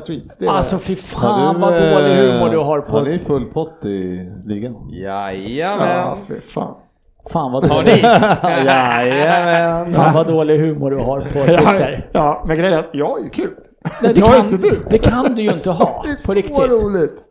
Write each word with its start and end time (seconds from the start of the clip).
tweets. 0.00 0.36
Det 0.36 0.46
är 0.46 0.50
Alltså 0.50 0.78
fy 0.78 0.96
fan 0.96 1.60
vad 1.60 1.72
dålig 1.72 2.16
humor 2.16 2.48
du 2.50 2.58
har 2.58 2.80
på... 2.80 2.92
Har 2.92 3.04
ni 3.04 3.18
full 3.18 3.44
pott 3.44 3.84
i 3.84 4.30
ligan? 4.46 4.88
Jajamän. 4.90 5.88
Ja, 5.88 6.16
fy 6.28 6.40
fan. 6.40 6.74
Fan 7.32 7.52
vad 7.52 7.64
Har 7.70 7.76
dålig, 7.82 7.92
ni? 7.92 8.00
Jajamän! 8.66 9.94
fan 9.94 10.14
vad 10.14 10.26
dålig 10.26 10.58
humor 10.58 10.90
du 10.90 10.96
har 10.96 11.20
på 11.20 11.28
Twitter. 11.46 12.08
ja, 12.12 12.44
men 12.46 12.56
grejen 12.56 12.72
är 12.74 12.78
att 12.78 12.90
jag 12.92 13.20
är 13.20 13.24
ju 13.24 13.30
kul. 13.30 13.50
Nej, 14.02 14.14
det, 14.14 14.20
är 14.20 14.26
kan, 14.26 14.40
inte 14.40 14.56
du. 14.56 14.86
det 14.90 14.98
kan 14.98 15.34
du 15.34 15.42
ju 15.42 15.52
inte 15.52 15.70
ha 15.70 16.02
Det 16.04 16.10
är 16.10 16.16
på 16.16 16.22
så 16.22 16.32
riktigt. 16.34 16.58
roligt. 16.58 17.22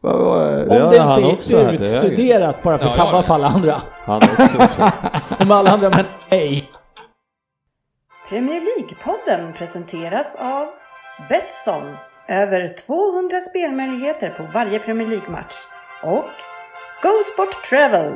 Vad 0.00 0.18
var 0.18 0.38
det? 0.50 0.64
Det 0.64 0.82
Om 0.84 0.90
det 0.90 0.98
han 1.00 1.22
inte 1.22 1.34
också 1.36 1.56
är 1.56 1.64
höger. 1.64 1.80
utstuderat 1.80 2.62
bara 2.62 2.78
för 2.78 2.86
att 2.86 2.96
Ja, 2.96 3.22
för 3.22 3.34
alla 3.34 3.48
andra. 3.48 3.74
Han 4.04 4.16
också. 4.22 4.42
också. 4.42 4.90
Om 5.42 5.50
alla 5.50 5.70
andra, 5.70 5.90
men 5.90 6.04
nej. 6.30 6.70
Premier 8.28 8.60
League-podden 8.60 9.52
presenteras 9.52 10.36
av 10.40 10.66
Betsson. 11.28 11.96
Över 12.28 12.74
200 12.74 13.40
spelmöjligheter 13.40 14.30
på 14.30 14.42
varje 14.42 14.78
Premier 14.78 15.08
League-match. 15.08 15.54
Och 16.02 16.30
Go 17.02 17.22
Sport 17.32 17.64
Travel. 17.70 18.14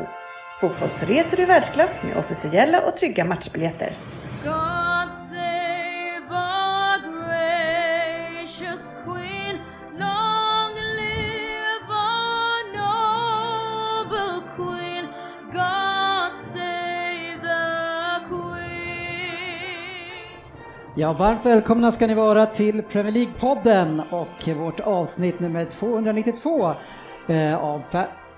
Fotbollsresor 0.60 1.40
i 1.40 1.44
världsklass 1.44 2.02
med 2.02 2.16
officiella 2.16 2.80
och 2.86 2.96
trygga 2.96 3.24
matchbiljetter. 3.24 3.92
Ja, 20.94 21.12
varmt 21.12 21.46
välkomna 21.46 21.92
ska 21.92 22.06
ni 22.06 22.14
vara 22.14 22.46
till 22.46 22.82
Premier 22.82 23.12
League-podden 23.12 24.02
och 24.10 24.48
vårt 24.48 24.80
avsnitt 24.80 25.40
nummer 25.40 25.64
292 25.64 26.72
eh, 27.28 27.56
av 27.56 27.82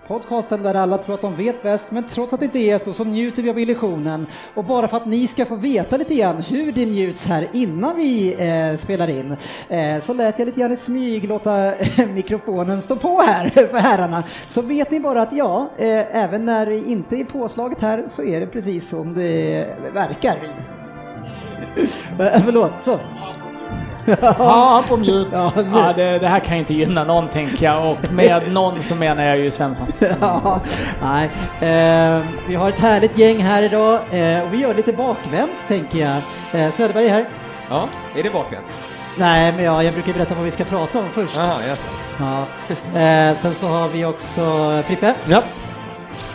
podcasten 0.07 0.63
där 0.63 0.75
alla 0.75 0.99
tror 0.99 1.15
att 1.15 1.21
de 1.21 1.37
vet 1.37 1.63
bäst, 1.63 1.91
men 1.91 2.05
trots 2.05 2.33
att 2.33 2.41
det 2.41 2.47
inte 2.47 2.59
är 2.59 2.79
så 2.79 2.93
så 2.93 3.05
njuter 3.05 3.43
vi 3.43 3.51
av 3.51 3.59
illusionen. 3.59 4.27
Och 4.55 4.65
bara 4.65 4.89
för 4.89 4.97
att 4.97 5.07
ni 5.07 5.27
ska 5.27 5.47
få 5.47 5.57
veta 5.57 5.97
lite 5.97 6.15
grann 6.15 6.43
hur 6.43 6.73
det 6.73 6.87
njuts 6.87 7.27
här 7.27 7.49
innan 7.53 7.97
vi 7.97 8.35
eh, 8.39 8.79
spelar 8.79 9.11
in 9.11 9.37
eh, 9.69 10.01
så 10.01 10.15
lät 10.15 10.39
jag 10.39 10.47
lite 10.47 10.61
grann 10.61 10.73
i 10.73 10.77
smyg 10.77 11.29
låta 11.29 11.75
eh, 11.75 12.07
mikrofonen 12.15 12.83
stå 12.83 12.97
på 12.97 13.23
här 13.23 13.49
för 13.71 13.79
herrarna. 13.79 14.23
Så 14.49 14.63
vet 14.63 14.91
ni 14.91 15.01
bara 15.01 15.23
att 15.23 15.33
ja, 15.33 15.71
eh, 15.79 16.17
även 16.17 16.45
när 16.45 16.67
det 16.67 16.77
inte 16.77 17.17
är 17.17 17.25
påslaget 17.25 17.81
här 17.81 18.05
så 18.11 18.23
är 18.23 18.41
det 18.41 18.47
precis 18.47 18.89
som 18.89 19.15
det 19.15 19.67
verkar. 19.95 20.39
Eh, 22.19 22.43
Förlåt, 22.45 22.73
så. 22.81 22.99
Ja, 24.39 24.71
han 24.75 24.85
på 24.85 24.97
mute. 24.97 25.31
Ja. 25.37 25.53
Ja, 25.75 25.93
det, 25.97 26.19
det 26.19 26.29
här 26.29 26.41
kan 26.41 26.55
ju 26.57 26.61
inte 26.61 26.75
gynna 26.75 27.05
någon 27.05 27.29
tänker 27.29 27.65
jag 27.67 27.91
och 27.91 28.13
med 28.13 28.53
någon 28.53 28.83
så 28.83 28.95
menar 28.95 29.23
jag 29.23 29.39
ju 29.39 29.51
Svensson. 29.51 29.87
Ja, 30.21 30.61
nej. 31.03 31.31
Eh, 31.61 32.23
vi 32.49 32.55
har 32.55 32.69
ett 32.69 32.79
härligt 32.79 33.19
gäng 33.19 33.37
här 33.39 33.63
idag 33.63 33.95
eh, 33.95 34.43
och 34.43 34.55
vi 34.55 34.57
gör 34.59 34.75
lite 34.75 34.93
bakvänt 34.93 35.53
tänker 35.69 35.99
jag. 35.99 36.17
Eh, 36.61 36.73
Söderberg 36.73 37.07
är 37.07 37.11
här. 37.11 37.25
Ja, 37.71 37.89
är 38.17 38.23
det 38.23 38.31
bakvänt? 38.31 38.67
Nej, 39.19 39.53
men 39.53 39.65
ja, 39.65 39.83
jag 39.83 39.95
brukar 39.95 40.13
berätta 40.13 40.35
vad 40.35 40.45
vi 40.45 40.51
ska 40.51 40.65
prata 40.65 40.99
om 40.99 41.05
först. 41.13 41.37
Jaha, 41.37 41.55
jaså. 41.69 41.83
Ja. 42.19 42.41
Eh, 43.01 43.37
sen 43.37 43.55
så 43.55 43.67
har 43.67 43.89
vi 43.89 44.05
också 44.05 44.43
Frippe. 44.87 45.15
Ja. 45.29 45.43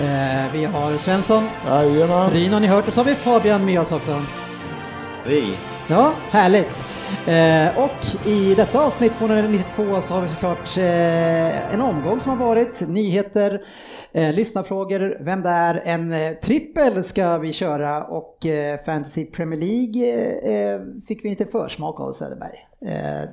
Eh, 0.01 0.51
vi 0.53 0.65
har 0.65 0.97
Svensson. 0.97 1.49
Jajamän. 1.67 2.29
Ryn 2.29 2.53
har 2.53 2.59
ni 2.59 2.67
hört 2.67 2.87
och 2.87 2.93
så 2.93 2.99
har 2.99 3.05
vi 3.05 3.15
Fabian 3.15 3.65
med 3.65 3.79
oss 3.81 3.91
också. 3.91 4.21
Hej. 5.29 5.57
Ja, 5.89 6.13
härligt. 6.29 6.85
Eh, 7.27 7.83
och 7.83 8.27
i 8.27 8.55
detta 8.55 8.85
avsnitt 8.85 9.13
292 9.17 10.01
så 10.01 10.13
har 10.13 10.21
vi 10.21 10.27
såklart 10.27 10.77
eh, 10.77 11.73
en 11.73 11.81
omgång 11.81 12.19
som 12.19 12.31
har 12.31 12.45
varit, 12.47 12.87
nyheter, 12.87 13.61
eh, 14.11 14.35
lyssnarfrågor, 14.35 15.17
vem 15.19 15.41
det 15.41 15.49
är, 15.49 15.81
en 15.85 16.13
eh, 16.13 16.33
trippel 16.33 17.03
ska 17.03 17.37
vi 17.37 17.53
köra 17.53 18.03
och 18.03 18.45
eh, 18.45 18.79
Fantasy 18.79 19.25
Premier 19.25 19.59
League 19.59 20.03
eh, 20.53 20.81
fick 21.07 21.25
vi 21.25 21.29
lite 21.29 21.45
försmak 21.45 21.99
av 21.99 22.11
Söderberg. 22.11 22.67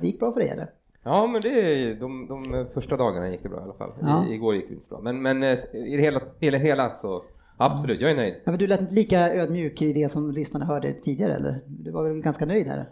Det 0.01 0.07
gick 0.07 0.19
bra 0.19 0.31
för 0.31 0.39
dig 0.39 0.49
eller? 0.49 0.67
Ja, 1.03 1.27
men 1.27 1.41
det, 1.41 1.93
de, 1.93 2.27
de 2.27 2.67
första 2.73 2.97
dagarna 2.97 3.29
gick 3.29 3.43
det 3.43 3.49
bra 3.49 3.59
i 3.59 3.63
alla 3.63 3.73
fall. 3.73 3.91
Ja. 4.01 4.25
I, 4.29 4.33
igår 4.33 4.55
gick 4.55 4.67
det 4.67 4.73
inte 4.73 4.85
så 4.85 4.95
bra. 4.95 5.01
Men, 5.03 5.21
men 5.21 5.43
i 5.43 5.95
det 5.95 6.01
hela, 6.01 6.21
hela, 6.39 6.57
hela 6.57 6.95
så 6.95 7.23
absolut, 7.57 8.01
jag 8.01 8.11
är 8.11 8.15
nöjd. 8.15 8.33
Ja, 8.45 8.51
men 8.51 8.59
du 8.59 8.67
lät 8.67 8.81
inte 8.81 8.93
lika 8.93 9.33
ödmjuk 9.33 9.81
i 9.81 9.93
det 9.93 10.09
som 10.11 10.31
lyssnarna 10.31 10.65
hörde 10.65 10.93
tidigare 10.93 11.33
eller? 11.35 11.59
Du 11.67 11.91
var 11.91 12.03
väl 12.03 12.21
ganska 12.21 12.45
nöjd 12.45 12.67
här? 12.67 12.85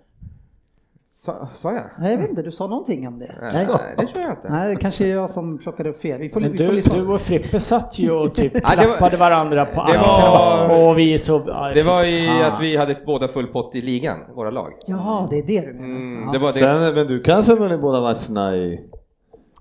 Sa, 1.11 1.47
sa 1.55 1.73
jag? 1.73 1.83
Nej, 1.99 2.11
jag 2.11 2.17
vet 2.17 2.29
inte, 2.29 2.41
du 2.41 2.51
sa 2.51 2.67
någonting 2.67 3.07
om 3.07 3.19
det. 3.19 3.35
Nej, 3.41 3.65
det 3.97 4.05
tror 4.07 4.21
jag 4.23 4.31
inte. 4.31 4.49
Nej, 4.49 4.69
det 4.69 4.81
kanske 4.81 5.05
är 5.05 5.09
jag 5.09 5.29
som 5.29 5.57
plockade 5.57 5.89
upp 5.89 5.99
fel. 6.01 6.19
Vi 6.21 6.29
får, 6.29 6.41
Men 6.41 6.51
vi 6.51 6.57
får 6.57 6.65
du, 6.65 6.71
lyssna. 6.71 6.95
du 6.99 7.07
och 7.07 7.21
Frippe 7.21 7.59
satt 7.59 7.99
ju 7.99 8.11
och 8.11 8.35
typ 8.35 8.53
klappade 8.65 9.17
varandra 9.17 9.65
på 9.65 9.81
axeln 9.81 10.03
och 10.27 10.31
var- 10.31 10.69
åh 10.89 10.93
vi 10.95 11.13
är 11.13 11.17
så... 11.17 11.43
ja, 11.47 11.71
Det 11.75 11.83
var 11.83 12.03
ju 12.03 12.27
fan." 12.27 12.41
att 12.53 12.61
vi 12.61 12.77
hade 12.77 12.95
båda 13.05 13.27
full 13.27 13.47
pott 13.47 13.75
i 13.75 13.81
ligan, 13.81 14.17
våra 14.35 14.49
lag. 14.51 14.71
Ja, 14.87 15.27
det 15.29 15.37
är 15.39 15.43
det 15.43 15.61
du 15.67 15.73
menar. 15.73 15.85
Mm, 15.85 16.23
Ja. 16.25 16.31
det 16.31 16.39
var 16.39 16.47
det. 16.47 16.59
Sen, 16.59 16.95
men 16.95 17.07
du 17.07 17.21
kanske 17.23 17.55
vunnit 17.55 17.81
båda 17.81 18.01
matcherna 18.01 18.55
i... 18.55 18.79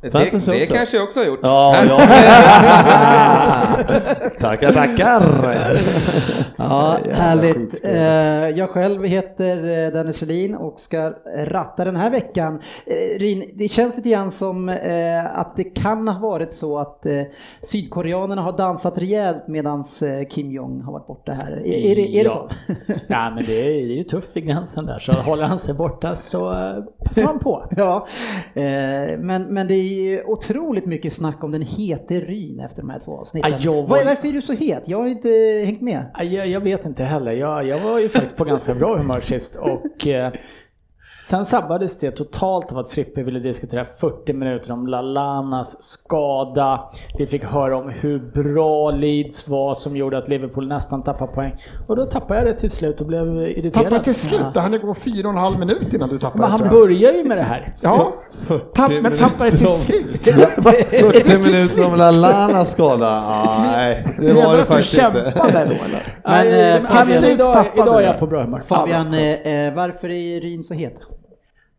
Det, 0.04 0.10
Fantasy 0.10 0.52
det 0.52 0.62
också. 0.62 0.74
kanske 0.74 0.96
jag 0.96 1.04
också 1.04 1.20
har 1.20 1.26
gjort. 1.26 1.38
Ja, 1.42 1.76
ja. 1.88 1.98
tackar, 4.40 4.72
tackar. 4.72 5.22
Ja, 6.56 6.98
härligt. 7.12 7.56
skitspel. 7.56 7.90
Eh, 7.94 8.58
Jag 8.58 8.70
själv 8.70 9.04
heter 9.04 9.56
eh, 9.56 9.92
Dennis 9.92 10.18
Kjellin 10.20 10.54
och 10.54 10.80
ska 10.80 11.12
ratta 11.36 11.84
den 11.84 11.96
här 11.96 12.10
veckan. 12.10 12.60
Eh, 12.86 13.18
Rin, 13.18 13.50
det 13.54 13.68
känns 13.68 13.96
lite 13.96 14.08
grann 14.08 14.30
som 14.30 14.68
att 15.34 15.56
det 15.56 15.64
kan 15.64 16.08
ha 16.08 16.28
varit 16.28 16.52
så 16.52 16.78
att 16.78 17.06
sydkoreanerna 17.62 18.42
har 18.42 18.52
dansat 18.56 18.98
rejält 18.98 19.48
medan 19.48 19.84
Kim 20.30 20.50
Jong 20.52 20.80
har 20.82 20.92
varit 20.92 21.06
borta 21.06 21.32
här. 21.32 21.52
Är, 21.52 21.90
är, 21.90 21.96
det, 21.96 22.16
är 22.20 22.24
det 22.24 22.30
så? 22.30 22.48
Ja, 23.06 23.30
men 23.34 23.44
det 23.44 23.60
är, 23.60 23.64
det 23.64 23.92
är 23.92 23.96
ju 23.96 24.04
tufft 24.04 24.36
vid 24.36 24.46
gränsen 24.46 24.86
där, 24.86 24.98
så 24.98 25.12
håller 25.12 25.44
han 25.44 25.58
sig 25.58 25.74
borta 25.74 26.16
så 26.16 26.40
passar 27.04 27.22
han 27.24 27.38
på. 27.38 27.64
Ja, 27.76 28.06
men, 29.18 29.42
men 29.42 29.66
det 29.66 29.74
är 29.74 29.93
ju 29.94 30.22
otroligt 30.24 30.86
mycket 30.86 31.12
snack 31.12 31.44
om 31.44 31.50
den 31.50 31.62
hete 31.62 32.20
Ryn 32.20 32.60
efter 32.60 32.82
de 32.82 32.90
här 32.90 32.98
två 32.98 33.18
avsnitten. 33.18 33.50
Ja, 33.52 33.58
jag 33.60 33.82
var- 33.88 34.04
Varför 34.04 34.28
är 34.28 34.32
du 34.32 34.42
så 34.42 34.52
het? 34.52 34.82
Jag 34.86 34.98
har 34.98 35.06
ju 35.06 35.12
inte 35.12 35.62
hängt 35.66 35.80
med. 35.80 36.04
Ja, 36.18 36.24
Jag, 36.24 36.46
jag 36.46 36.60
vet 36.60 36.86
inte 36.86 37.04
heller. 37.04 37.32
Jag, 37.32 37.66
jag 37.66 37.80
var 37.80 37.98
ju 38.00 38.08
faktiskt 38.08 38.36
på 38.36 38.44
ganska 38.44 38.74
bra 38.74 38.96
humör 38.96 39.20
sist 39.20 39.56
och 39.56 40.06
eh, 40.06 40.32
sen 41.24 41.44
sabbades 41.44 41.98
det 41.98 42.10
totalt 42.10 42.72
av 42.72 42.78
att 42.78 42.88
Frippe 42.88 43.22
ville 43.22 43.38
diskutera 43.38 43.84
40 43.84 44.32
minuter 44.32 44.72
om 44.72 44.86
Lalanas 44.86 45.82
skada. 45.82 46.80
Vi 47.18 47.26
fick 47.26 47.44
höra 47.44 47.76
om 47.76 47.88
hur 48.00 48.18
bra 48.18 48.90
Leeds 48.90 49.48
var 49.48 49.74
som 49.74 49.96
gjorde 49.96 50.18
att 50.18 50.28
Liverpool 50.28 50.66
nästan 50.68 51.02
tappade 51.02 51.32
poäng. 51.32 51.54
Och 51.86 51.96
då 51.96 52.06
tappade 52.06 52.40
jag 52.40 52.48
det 52.48 52.54
till 52.60 52.70
slut 52.70 53.00
och 53.00 53.06
blev 53.06 53.26
irriterad. 53.26 53.72
Tappade 53.72 54.04
till 54.04 54.14
slut. 54.14 54.40
Det 54.54 54.60
hann 54.60 54.80
gå 54.80 54.94
fyra 54.94 55.28
och 55.28 55.34
en 55.34 55.40
halv 55.40 55.58
minut 55.58 55.92
innan 55.92 56.08
du 56.08 56.18
tappade. 56.18 56.40
Men 56.42 56.50
han 56.50 56.68
börjar 56.68 57.12
ju 57.12 57.24
med 57.24 57.36
det 57.38 57.42
här. 57.42 57.74
Ja, 57.82 58.12
tapp, 58.74 58.92
men 59.02 59.18
tappade 59.18 59.50
till 59.50 59.66
om- 59.66 59.72
slut. 59.72 60.22
40 60.24 61.38
minuter 61.38 61.86
om 61.86 61.94
Lallana 61.98 62.64
skada. 62.64 63.08
Ah, 63.26 63.62
nej, 63.62 64.06
det 64.18 64.22
Menar 64.34 64.44
var 64.44 64.50
du 64.52 64.56
det 64.56 64.62
du 64.62 64.66
faktiskt 64.66 64.92
inte. 64.94 65.02
kämpade 65.02 65.52
då 65.52 65.58
eller? 65.58 66.02
Men, 66.24 66.46
Nej, 66.46 66.74
eh, 66.74 66.82
men 66.82 66.90
Fabian- 66.90 67.24
idag, 67.30 67.66
idag 67.74 67.94
är 67.94 67.98
det. 68.00 68.06
jag 68.06 68.18
på 68.18 68.26
bra 68.26 68.42
humör. 68.42 68.60
Fabian, 68.66 69.14
eh, 69.14 69.30
eh, 69.30 69.74
varför 69.74 70.10
är 70.10 70.40
Ryn 70.40 70.62
så 70.62 70.74
het? 70.74 70.94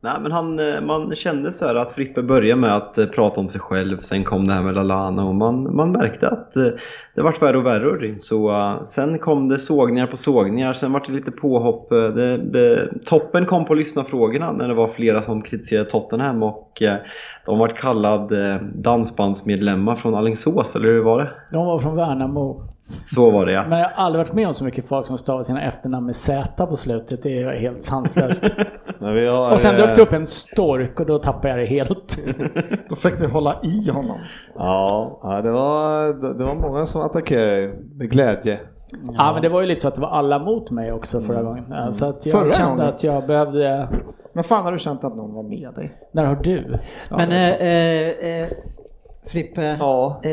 Nej 0.06 0.20
men 0.22 0.32
han, 0.32 0.60
eh, 0.60 0.82
man 0.82 1.16
kände 1.16 1.52
så 1.52 1.66
här 1.66 1.76
att 1.76 1.92
Frippe 1.92 2.24
började 2.24 2.62
med 2.62 2.76
att 2.76 2.98
eh, 2.98 3.06
prata 3.06 3.42
om 3.42 3.50
sig 3.50 3.62
själv, 3.62 4.00
sen 4.00 4.24
kom 4.24 4.48
det 4.48 4.54
här 4.54 4.62
med 4.62 4.76
Lalana 4.76 5.26
och 5.26 5.36
man, 5.36 5.76
man 5.76 5.92
märkte 5.92 6.30
att 6.30 6.56
eh, 6.56 6.68
det 7.16 7.22
vart 7.22 7.42
värre 7.42 7.58
och 7.58 7.66
värre. 7.66 8.16
Så 8.20 8.74
sen 8.86 9.20
kom 9.20 9.50
det 9.50 9.60
sågningar 9.60 10.08
på 10.08 10.18
sågningar, 10.18 10.74
sen 10.74 10.94
vart 10.94 11.08
det 11.08 11.14
lite 11.14 11.32
påhopp. 11.32 11.90
Det, 11.90 12.38
det, 12.38 12.90
toppen 13.06 13.46
kom 13.46 13.66
på 13.66 13.74
lyssnarfrågorna 13.74 14.52
när 14.52 14.68
det 14.68 14.74
var 14.74 14.88
flera 14.88 15.22
som 15.22 15.42
kritiserade 15.42 15.90
Tottenham 15.90 16.44
och 16.44 16.82
de 17.46 17.60
vart 17.60 17.78
kallad 17.78 18.32
eh, 18.32 18.62
dansbandsmedlemmar 18.62 19.96
från 19.96 20.16
Alingsås, 20.16 20.76
eller 20.76 20.86
hur 20.86 21.04
var 21.04 21.20
det? 21.20 21.32
De 21.52 21.66
var 21.66 21.80
från 21.80 21.96
Värnamo. 21.96 22.64
Så 23.06 23.32
var 23.32 23.46
det 23.46 23.52
ja. 23.52 23.66
Men 23.68 23.80
jag 23.80 23.90
har 23.90 24.04
aldrig 24.06 24.26
varit 24.26 24.34
med 24.34 24.48
om 24.48 24.54
så 24.54 24.64
mycket 24.64 24.88
folk 24.88 25.06
som 25.06 25.18
stavar 25.18 25.44
sina 25.44 25.62
efternamn 25.62 26.06
med 26.06 26.16
Z 26.16 26.66
på 26.66 26.76
slutet. 26.76 27.24
Det 27.24 27.44
är 27.44 27.60
helt 27.60 27.84
sanslöst. 27.84 28.44
Men 29.00 29.14
vi 29.16 29.28
har, 29.28 29.54
Och 29.54 29.60
sen 29.60 29.76
eh, 29.76 29.82
dök 29.82 29.96
det 29.96 30.02
upp 30.02 30.14
en 30.14 30.26
stork 30.26 31.00
och 31.00 31.06
då 31.06 31.20
tappade 31.20 31.50
jag 31.50 31.60
det 31.60 31.66
helt. 31.66 32.18
Då 32.90 32.96
fick 32.96 33.20
vi 33.22 33.26
hålla 33.26 33.60
i 33.64 33.90
honom. 33.90 34.18
Ja, 34.56 35.20
ja, 35.24 35.42
det 35.42 35.52
var, 35.52 36.08
det 36.38 36.44
var 36.46 36.56
många 36.56 36.86
som 36.86 37.02
attackerade 37.02 37.72
med 37.96 38.10
glädje. 38.12 38.60
Ja. 39.14 39.34
men 39.34 39.42
det 39.42 39.50
var 39.50 39.62
ju 39.62 39.68
lite 39.68 39.82
så 39.82 39.88
att 39.88 39.96
det 39.96 40.02
var 40.02 40.10
alla 40.10 40.40
mot 40.40 40.72
mig 40.72 40.92
också 40.92 41.22
förra 41.22 41.44
gången. 41.44 41.66
Ja, 41.70 41.92
Så 41.92 42.06
att 42.06 42.26
jag 42.26 42.40
Förra 42.40 42.54
kände 42.54 42.70
gången? 42.76 42.94
att 42.94 43.04
jag 43.04 43.28
behövde... 43.28 43.88
Men 44.34 44.44
fan 44.44 44.64
har 44.64 44.72
du 44.72 44.80
känt 44.80 45.04
att 45.04 45.16
någon 45.16 45.34
var 45.34 45.44
med 45.44 45.70
dig? 45.76 45.92
När 46.12 46.24
har 46.26 46.36
du? 46.36 46.76
Men 47.12 47.32
är 47.32 47.40
sant. 47.50 47.62
eh, 47.62 48.30
eh, 48.30 48.42
eh, 48.42 48.48
Frippe, 49.28 49.78
Ja. 49.80 50.22
eh, 50.24 50.32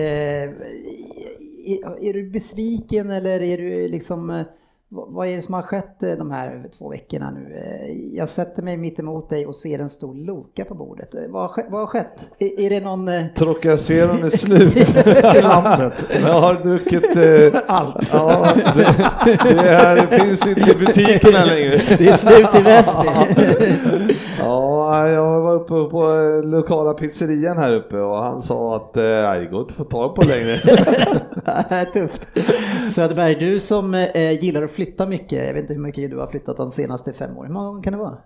är, 1.67 2.05
är 2.09 2.13
du 2.13 2.31
besviken 2.31 3.11
eller 3.11 3.43
är 3.43 3.59
du 3.59 3.89
liksom... 3.89 4.45
vad, 4.95 5.29
är 5.29 5.37
det 5.37 5.43
som 5.43 5.55
har 5.55 5.63
skett 5.63 6.03
eh, 6.03 6.11
de 6.13 6.31
här 6.31 6.65
två 6.79 6.89
veckorna 6.89 7.31
nu? 7.31 7.57
Eh, 7.57 8.17
Jag 8.17 8.29
sätter 8.29 8.63
mig 8.63 8.77
mitt 8.77 8.99
emot 8.99 9.31
dig 9.31 9.47
och 9.47 9.55
ser 9.57 9.79
en 9.79 9.89
stor 9.91 10.15
Loka 10.15 10.65
på 10.65 10.75
bordet. 10.75 11.15
Eh, 11.15 11.21
Vad 11.29 11.51
har, 11.51 11.65
vad 11.71 11.81
har 11.81 11.87
skett? 11.87 12.31
Är, 12.39 12.61
är 12.61 12.71
det 12.71 12.81
någon... 12.81 13.11
Trocacieron 13.35 14.25
är 14.25 14.31
slut 14.31 14.77
i 15.37 15.43
landet. 15.43 15.93
Jag 16.23 16.41
har 16.41 16.55
druckit 16.63 17.17
eh, 17.17 17.61
allt. 17.67 18.09
Ja, 18.13 18.49
det, 18.77 18.83
det 19.45 19.61
här 19.61 20.07
finns 20.19 20.47
inte 20.47 20.71
i 20.71 20.75
butikerna 20.75 21.45
längre. 21.45 21.81
Det 21.99 22.09
är 22.09 22.17
slut 22.17 22.49
i 22.55 22.63
Väsby. 22.63 24.15
Ja, 24.39 25.09
jag 25.09 25.41
var 25.41 25.55
uppe 25.55 25.69
på 25.69 26.03
lokala 26.45 26.95
pizzerian 26.95 27.59
här 27.59 27.75
uppe 27.75 27.99
och 27.99 28.17
han 28.23 28.41
sa 28.41 28.77
att 28.77 28.97
eh, 28.97 29.03
det 29.03 29.49
går 29.51 29.61
inte 29.61 29.73
att 29.73 29.77
få 29.77 29.85
tag 29.85 30.15
på 30.15 30.23
längre. 30.23 30.59
Tufft. 31.93 32.29
Söderberg, 32.95 33.35
du 33.35 33.61
som 33.61 33.95
eh, 33.95 34.31
gillar 34.45 34.63
att 34.63 34.71
flyttar 34.85 35.07
mycket, 35.07 35.47
jag 35.47 35.55
vet 35.55 35.63
inte 35.63 35.75
hur 35.75 35.81
mycket 35.81 36.11
du 36.11 36.17
har 36.17 36.27
flyttat 36.27 36.57
de 36.57 36.71
senaste 36.71 37.13
fem 37.13 37.39
åren. 37.39 37.47
Hur 37.47 37.55
många 37.55 37.67
gånger 37.67 37.83
kan 37.83 37.93
det 37.93 37.99
vara? 37.99 38.19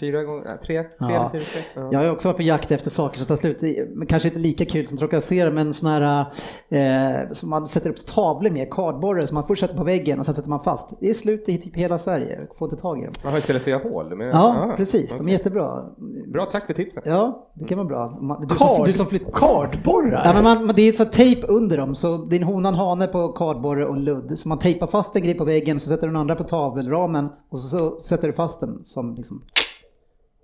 Fyra 0.00 0.24
gånger, 0.24 0.44
tre, 0.44 0.82
tre 0.82 0.88
Ja. 0.98 1.28
fyra, 1.32 1.40
sex. 1.42 1.66
Ja. 1.74 1.88
Jag 1.92 2.00
har 2.00 2.10
också 2.10 2.28
varit 2.28 2.36
på 2.36 2.42
jakt 2.42 2.70
efter 2.72 2.90
saker 2.90 3.18
som 3.18 3.26
tar 3.26 3.36
slut, 3.36 3.62
kanske 4.08 4.28
inte 4.28 4.40
lika 4.40 4.64
kul 4.64 4.86
som 4.86 4.98
trakassera, 4.98 5.50
men 5.50 5.74
sådana 5.74 6.26
här 6.68 7.22
eh, 7.22 7.30
som 7.32 7.50
man 7.50 7.66
sätter 7.66 7.90
upp 7.90 8.06
tavlor 8.06 8.50
med, 8.50 8.70
kardborrar 8.72 9.26
som 9.26 9.34
man 9.34 9.46
först 9.46 9.60
sätter 9.60 9.76
på 9.76 9.84
väggen 9.84 10.18
och 10.18 10.24
sen 10.26 10.34
sätter 10.34 10.48
man 10.48 10.62
fast. 10.64 10.94
Det 11.00 11.10
är 11.10 11.14
slut 11.14 11.48
i 11.48 11.58
typ 11.58 11.76
hela 11.76 11.98
Sverige, 11.98 12.38
jag 12.48 12.56
får 12.56 12.66
inte 12.66 12.82
tag 12.82 12.98
i 12.98 13.04
dem. 13.04 13.12
Man 13.24 13.32
har 13.32 13.38
istället 13.38 13.62
för 13.62 13.90
hål. 13.90 14.16
Men, 14.16 14.26
Ja, 14.28 14.68
ah, 14.72 14.76
precis, 14.76 15.16
de 15.16 15.28
är 15.28 15.32
jättebra. 15.32 15.84
Bra, 16.26 16.46
tack 16.46 16.66
för 16.66 16.74
tipsen. 16.74 17.02
Ja, 17.06 17.50
det 17.54 17.64
kan 17.64 17.78
vara 17.78 17.88
bra. 17.88 18.18
Man- 18.20 18.46
Du 18.48 18.54
som, 18.54 18.84
du 18.84 18.92
som 18.92 19.06
flytt... 19.06 19.32
Kardborrar? 19.32 20.22
Ja, 20.24 20.32
men 20.32 20.44
man, 20.44 20.66
man- 20.66 20.74
det 20.76 20.82
är 20.88 20.92
så 20.92 21.04
tejp 21.04 21.46
under 21.46 21.76
dem, 21.76 21.94
så 21.94 22.16
det 22.16 22.36
är 22.36 22.40
en 22.40 22.46
honan 22.46 22.74
hane 22.74 23.06
på 23.06 23.28
kardborre 23.28 23.86
och 23.86 23.96
ludd. 23.96 24.38
Så 24.38 24.48
man 24.48 24.58
tejpar 24.58 24.86
fast 24.86 25.16
en 25.16 25.22
grej 25.22 25.34
på 25.34 25.44
väggen, 25.44 25.80
så 25.80 25.88
sätter 25.88 26.06
den 26.06 26.16
andra 26.16 26.34
på 26.34 26.44
tavelramen 26.44 27.28
och 27.50 27.58
så, 27.58 27.78
så 27.78 28.00
sätter 28.00 28.26
du 28.26 28.32
fast 28.32 28.60
den 28.60 28.80
som 28.84 29.14
liksom... 29.14 29.42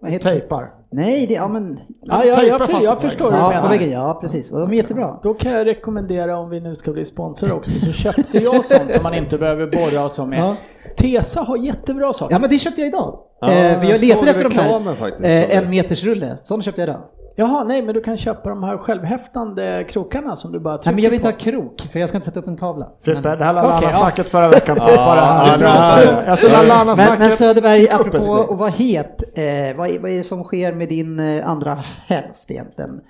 Vad 0.01 0.11
heter? 0.11 0.31
Tejpar. 0.31 0.71
Nej, 0.91 1.27
det, 1.27 1.35
ja 1.35 1.49
men... 1.49 1.81
Ja, 2.03 2.25
jag, 2.25 2.37
Tejpa 2.37 2.49
jag, 2.59 2.69
fast 2.71 2.85
jag, 2.85 3.01
förstår 3.01 3.25
hur 3.25 3.39
du 3.39 3.43
Ja, 3.55 3.61
på 3.63 3.69
menar. 3.69 3.87
ja 3.87 4.19
precis. 4.21 4.53
Och 4.53 4.61
de 4.61 4.71
är 4.73 4.75
jättebra. 4.77 5.19
Då 5.23 5.35
kan 5.35 5.53
jag 5.53 5.67
rekommendera 5.67 6.39
om 6.39 6.51
vi 6.51 6.61
nu 6.61 6.75
ska 6.75 6.93
bli 6.93 7.05
sponsor 7.05 7.53
också 7.53 7.79
så 7.79 7.93
köpte 7.93 8.39
jag 8.39 8.65
sånt 8.65 8.93
som 8.93 9.03
man 9.03 9.15
inte 9.15 9.39
behöver 9.39 9.67
borra 9.67 10.05
och 10.05 10.11
så 10.11 10.27
med. 10.27 10.39
Ja. 10.39 10.57
Tesa 10.97 11.41
har 11.41 11.57
jättebra 11.57 12.13
saker. 12.13 12.35
Ja 12.35 12.39
men 12.39 12.51
det 12.51 12.59
köpte 12.59 12.81
jag 12.81 12.89
idag. 12.89 13.19
Ja, 13.41 13.53
eh, 13.53 13.81
för 13.81 13.87
jag 13.87 14.01
letade 14.01 14.31
efter 14.31 14.45
de 14.45 14.53
här 14.87 14.95
faktiskt. 14.95 15.25
eh, 15.25 15.57
en 15.59 15.71
meters 15.71 16.05
rulle. 16.05 16.39
Sån 16.43 16.63
köpte 16.63 16.81
jag 16.81 16.89
idag. 16.89 17.01
Jaha, 17.41 17.65
nej 17.65 17.83
men 17.83 17.95
du 17.95 18.01
kan 18.01 18.17
köpa 18.17 18.49
de 18.49 18.63
här 18.65 18.77
självhäftande 18.77 19.85
krokarna 19.89 20.37
som 20.37 20.53
du 20.53 20.59
bara 20.59 20.79
trycker 20.79 20.91
Nej 20.91 20.95
men 20.95 21.05
jag 21.05 21.11
vill 21.11 21.19
inte 21.19 21.29
på. 21.31 21.35
ha 21.35 21.39
krok, 21.69 21.81
för 21.93 22.01
jag 22.01 22.09
ska 22.09 22.19
inte 22.19 22.27
sätta 22.27 22.41
upp 22.41 22.47
en 22.47 22.57
tavla. 22.57 22.89
Frippe, 23.03 23.21
det 23.21 23.45
här. 23.45 23.55
Lallana-snacket 23.55 24.27
förra 24.29 24.49
veckan, 24.49 24.77
typ 24.87 24.97
bara 24.97 25.15
det 25.15 25.21
här. 25.21 25.51
ja, 25.51 25.57
det 25.57 25.69
här- 25.69 26.27
Alltså 26.31 26.49
men, 26.97 27.19
men. 27.19 27.31
Söderberg, 27.37 27.89
apropå 27.91 28.47
att 28.51 28.59
vara 28.59 28.71
het, 28.71 29.23
eh, 29.35 29.77
vad, 29.77 29.89
är, 29.91 29.99
vad 29.99 30.11
är 30.11 30.17
det 30.17 30.25
som 30.25 30.45
sker 30.45 30.73
med 30.73 30.89
din 30.89 31.19
eh, 31.21 31.49
andra 31.51 31.83
hälft 32.07 32.51
egentligen? 32.51 33.01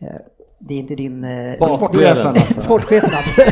Eh, 0.00 0.08
det 0.62 0.74
är 0.74 0.78
inte 0.78 0.94
din... 0.94 1.24
Eh, 1.24 1.66
Sportchefen, 1.66 2.26
alltså. 2.26 2.60
Sportchefen 2.60 3.10
alltså. 3.14 3.42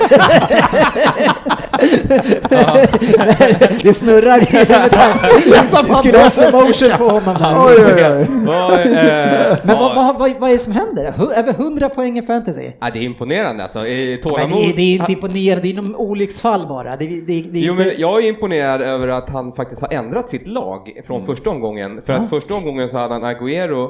det 3.82 3.94
snurrar 3.94 4.42
i 4.42 4.44
huvudet 4.44 4.94
här. 4.94 5.88
Du 5.88 5.94
skulle 5.94 6.18
ha 6.18 6.30
slow 6.30 6.52
motion 6.52 6.98
på 6.98 7.04
honom 7.04 7.34
där. 7.40 7.66
Oj, 7.66 7.74
oj, 7.86 8.04
oj. 8.18 8.26
Vad, 8.46 8.72
eh, 8.72 9.58
Men 9.64 9.78
vad, 9.78 9.94
vad, 9.94 10.18
vad, 10.18 10.30
vad 10.38 10.50
är 10.50 10.52
det 10.52 10.58
som 10.58 10.72
händer? 10.72 11.32
Över 11.34 11.50
100 11.52 11.88
poäng 11.88 12.18
i 12.18 12.22
fantasy? 12.22 12.70
ja, 12.80 12.90
det 12.92 12.98
är 12.98 13.02
imponerande 13.02 13.62
alltså. 13.62 13.86
Eh, 13.86 14.08
Men 14.08 14.20
Tålamod. 14.22 14.58
det, 14.58 14.70
är, 14.70 14.76
det 14.76 14.82
är 14.82 14.94
inte 15.00 15.12
imponerande, 15.12 15.62
det 15.62 15.70
är 15.70 15.82
någon 15.82 15.96
olycksfall 15.96 16.66
bara. 16.68 16.96
Det, 16.96 17.06
det, 17.06 17.20
det 17.42 17.58
Jo, 17.60 17.74
men 17.74 17.90
jag 17.98 18.24
är 18.24 18.28
imponerad 18.28 18.80
över 18.82 19.08
att 19.08 19.30
han 19.30 19.52
faktiskt 19.52 19.82
har 19.82 19.92
ändrat 19.92 20.28
sitt 20.30 20.46
lag 20.46 21.00
från 21.06 21.26
första 21.26 21.50
omgången. 21.50 22.02
För 22.06 22.12
att 22.12 22.30
första 22.30 22.54
omgången 22.54 22.88
så 22.88 22.98
hade 22.98 23.14
han 23.14 23.24
Agüero 23.24 23.88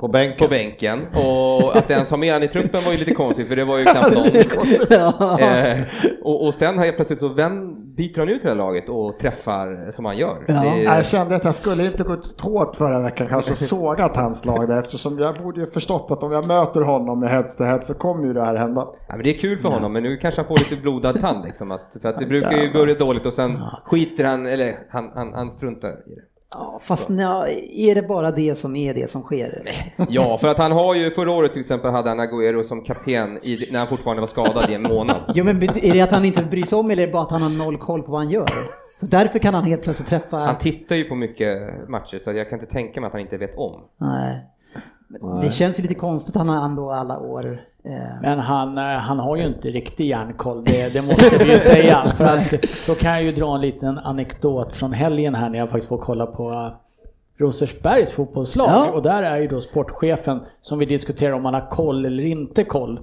På 0.00 0.08
bänken. 0.08 0.38
på 0.38 0.48
bänken 0.48 1.00
och 1.14 1.76
att 1.76 1.90
ens 1.90 2.10
ha 2.10 2.16
med 2.16 2.32
han 2.32 2.42
i 2.42 2.48
truppen 2.48 2.80
var 2.84 2.92
ju 2.92 2.98
lite 2.98 3.14
konstigt 3.14 3.48
för 3.48 3.56
det 3.56 3.64
var 3.64 3.78
ju 3.78 3.84
knappt 3.84 4.14
någon. 4.14 5.40
Eh, 5.40 5.78
och, 6.22 6.46
och 6.46 6.54
sen 6.54 6.78
har 6.78 6.84
jag 6.84 6.96
plötsligt 6.96 7.18
så 7.18 7.28
vän, 7.28 7.76
byter 7.94 8.18
han 8.18 8.28
ut 8.28 8.44
hela 8.44 8.54
laget 8.54 8.88
och 8.88 9.18
träffar 9.18 9.90
som 9.90 10.04
han 10.04 10.16
gör. 10.18 10.44
Ja. 10.48 10.54
Det, 10.54 10.82
Jag 10.82 11.04
kände 11.04 11.36
att 11.36 11.44
jag 11.44 11.54
skulle 11.54 11.86
inte 11.86 12.02
gått 12.02 12.40
hårt 12.40 12.76
förra 12.76 13.00
veckan 13.00 13.26
kanske 13.26 13.50
och 13.50 13.58
sågat 13.58 14.16
hans 14.16 14.44
lag 14.44 14.68
där 14.68 14.78
eftersom 14.80 15.18
jag 15.18 15.34
borde 15.34 15.60
ju 15.60 15.70
förstått 15.70 16.10
att 16.10 16.22
om 16.22 16.32
jag 16.32 16.46
möter 16.46 16.80
honom 16.80 17.20
med 17.20 17.30
heads 17.30 17.56
to 17.56 17.64
head 17.64 17.80
så 17.82 17.94
kommer 17.94 18.26
ju 18.26 18.32
det 18.32 18.44
här 18.44 18.56
hända. 18.56 18.86
ja, 19.08 19.16
men 19.16 19.22
det 19.22 19.30
är 19.30 19.38
kul 19.38 19.58
för 19.58 19.68
honom 19.68 19.92
men 19.92 20.02
nu 20.02 20.16
kanske 20.16 20.40
han 20.40 20.48
får 20.48 20.58
lite 20.58 20.76
blodad 20.82 21.20
tand 21.20 21.44
liksom. 21.44 21.70
Att, 21.72 21.96
för 22.02 22.08
att 22.08 22.18
det 22.18 22.26
brukar 22.26 22.52
ju 22.52 22.72
börja 22.72 22.94
dåligt 22.94 23.26
och 23.26 23.32
sen 23.32 23.58
skiter 23.84 24.24
han, 24.24 24.46
eller 24.46 24.74
han, 24.90 25.10
han, 25.14 25.32
han 25.34 25.50
struntar 25.50 25.88
i 25.88 26.14
det. 26.14 26.35
Ja, 26.54 26.78
fast 26.82 27.08
nja, 27.08 27.48
är 27.72 27.94
det 27.94 28.02
bara 28.02 28.30
det 28.30 28.54
som 28.54 28.76
är 28.76 28.94
det 28.94 29.10
som 29.10 29.22
sker? 29.22 29.62
Ja, 30.08 30.38
för 30.38 30.48
att 30.48 30.58
han 30.58 30.72
har 30.72 30.94
ju 30.94 31.10
förra 31.10 31.30
året 31.32 31.52
till 31.52 31.60
exempel 31.60 31.90
hade 31.90 32.08
han 32.08 32.20
Agüero 32.20 32.62
som 32.62 32.82
kapten 32.84 33.38
i, 33.42 33.68
när 33.72 33.78
han 33.78 33.88
fortfarande 33.88 34.20
var 34.20 34.26
skadad 34.26 34.70
i 34.70 34.74
en 34.74 34.82
månad. 34.82 35.32
Jo 35.34 35.44
men 35.44 35.62
är 35.62 35.92
det 35.92 36.00
att 36.00 36.10
han 36.10 36.24
inte 36.24 36.42
bryr 36.42 36.62
sig 36.62 36.78
om 36.78 36.90
eller 36.90 37.02
är 37.02 37.06
det 37.06 37.12
bara 37.12 37.22
att 37.22 37.30
han 37.30 37.42
har 37.42 37.50
noll 37.50 37.78
koll 37.78 38.02
på 38.02 38.12
vad 38.12 38.20
han 38.20 38.30
gör? 38.30 38.46
Så 39.00 39.06
därför 39.06 39.38
kan 39.38 39.54
han 39.54 39.64
helt 39.64 39.82
plötsligt 39.82 40.08
träffa... 40.08 40.36
Han 40.36 40.58
tittar 40.58 40.96
ju 40.96 41.04
på 41.04 41.14
mycket 41.14 41.88
matcher 41.88 42.18
så 42.18 42.32
jag 42.32 42.50
kan 42.50 42.60
inte 42.60 42.72
tänka 42.72 43.00
mig 43.00 43.06
att 43.06 43.12
han 43.12 43.22
inte 43.22 43.36
vet 43.36 43.54
om. 43.58 43.80
Nej. 43.96 44.44
Men 45.08 45.40
Det 45.40 45.50
känns 45.50 45.78
ju 45.78 45.82
lite 45.82 45.94
konstigt, 45.94 46.34
han 46.34 46.48
har 46.48 46.64
ändå 46.64 46.90
alla 46.92 47.18
år. 47.18 47.60
Eh, 47.86 48.20
Men 48.22 48.38
han, 48.38 48.78
eh, 48.78 48.84
han 48.84 49.18
har 49.18 49.36
ju 49.36 49.46
inte 49.46 49.68
riktig 49.70 50.06
järnkoll, 50.06 50.64
det, 50.64 50.92
det 50.92 51.02
måste 51.02 51.38
vi 51.38 51.52
ju 51.52 51.58
säga. 51.58 52.12
För 52.16 52.24
att 52.24 52.54
då 52.86 52.94
kan 52.94 53.12
jag 53.12 53.22
ju 53.22 53.32
dra 53.32 53.54
en 53.54 53.60
liten 53.60 53.98
anekdot 53.98 54.72
från 54.76 54.92
helgen 54.92 55.34
här 55.34 55.48
när 55.50 55.58
jag 55.58 55.70
faktiskt 55.70 55.88
får 55.88 55.98
kolla 55.98 56.26
på 56.26 56.50
eh, 56.52 56.68
Rosersbergs 57.38 58.12
fotbollslag. 58.12 58.70
Ja. 58.70 58.90
Och 58.90 59.02
där 59.02 59.22
är 59.22 59.36
ju 59.38 59.48
då 59.48 59.60
sportchefen, 59.60 60.40
som 60.60 60.78
vi 60.78 60.86
diskuterar 60.86 61.32
om 61.32 61.44
han 61.44 61.54
har 61.54 61.70
koll 61.70 62.04
eller 62.04 62.24
inte 62.24 62.64
koll, 62.64 63.00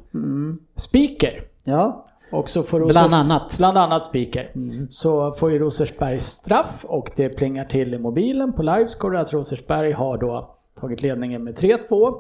speaker. 0.76 1.44
ja, 1.64 2.06
Och 2.32 2.50
så 2.50 2.64
får 2.64 2.86
Bland 2.86 3.14
annat. 3.14 3.58
Bland 3.58 3.78
annat 3.78 4.06
speaker. 4.06 4.52
Så 4.90 5.32
får 5.32 5.52
ju 5.52 5.60
Rosersberg 5.60 6.20
straff 6.20 6.86
och 6.88 7.12
det 7.16 7.30
plingar 7.30 7.66
till 7.66 7.94
i 7.94 8.00
mobilen 8.00 8.54
på 8.54 8.64
livescore 8.64 9.20
att 9.20 9.34
Rosersberg 9.34 9.92
har 9.92 10.18
då 10.18 10.56
tagit 10.80 11.02
ledningen 11.02 11.44
med 11.44 11.58
3-2. 11.58 12.14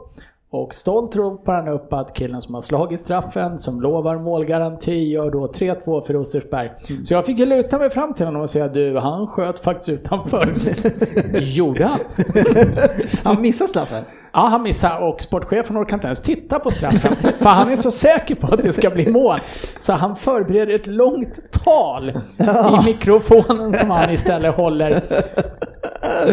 Och 0.54 0.74
stolt 0.74 1.16
ropar 1.16 1.54
han 1.54 1.68
upp 1.68 1.94
att 1.94 2.14
killen 2.14 2.42
som 2.42 2.54
har 2.54 2.62
slagit 2.62 3.00
straffen, 3.00 3.60
som 3.60 3.82
lovar 3.82 4.18
målgaranti, 4.18 5.10
gör 5.10 5.32
då 5.32 5.48
3-2 5.48 6.02
för 6.02 6.14
Rosersberg. 6.14 6.72
Så 7.06 7.14
jag 7.14 7.26
fick 7.26 7.40
ju 7.40 7.46
luta 7.46 7.78
mig 7.78 7.90
fram 7.90 8.14
till 8.14 8.26
honom 8.26 8.42
och 8.42 8.50
säga 8.50 8.68
du, 8.68 8.98
han 8.98 9.28
sköt 9.28 9.60
faktiskt 9.60 9.90
utanför. 9.90 10.54
Gjorde 11.40 11.86
han? 11.86 12.00
han 13.24 13.42
missar 13.42 13.68
straffen. 13.68 14.04
Ja, 14.34 14.40
han 14.40 14.64
missar 14.64 15.00
och 15.00 15.22
sportchefen 15.22 15.78
orkar 15.78 15.98
inte 15.98 16.08
ens 16.08 16.22
titta 16.22 16.60
på 16.60 16.72
straffen. 16.72 17.16
för 17.16 17.50
han 17.50 17.72
är 17.72 17.76
så 17.76 17.92
säker 17.92 18.36
på 18.36 18.54
att 18.54 18.62
det 18.62 18.74
ska 18.74 18.90
bli 18.90 19.12
mål. 19.12 19.40
Så 19.78 19.94
han 19.94 20.16
förbereder 20.16 20.74
ett 20.74 20.88
långt 20.88 21.52
tal 21.52 22.10
i 22.10 22.86
mikrofonen 22.86 23.74
som 23.74 23.90
han 23.90 24.10
istället 24.10 24.56
håller. 24.56 25.02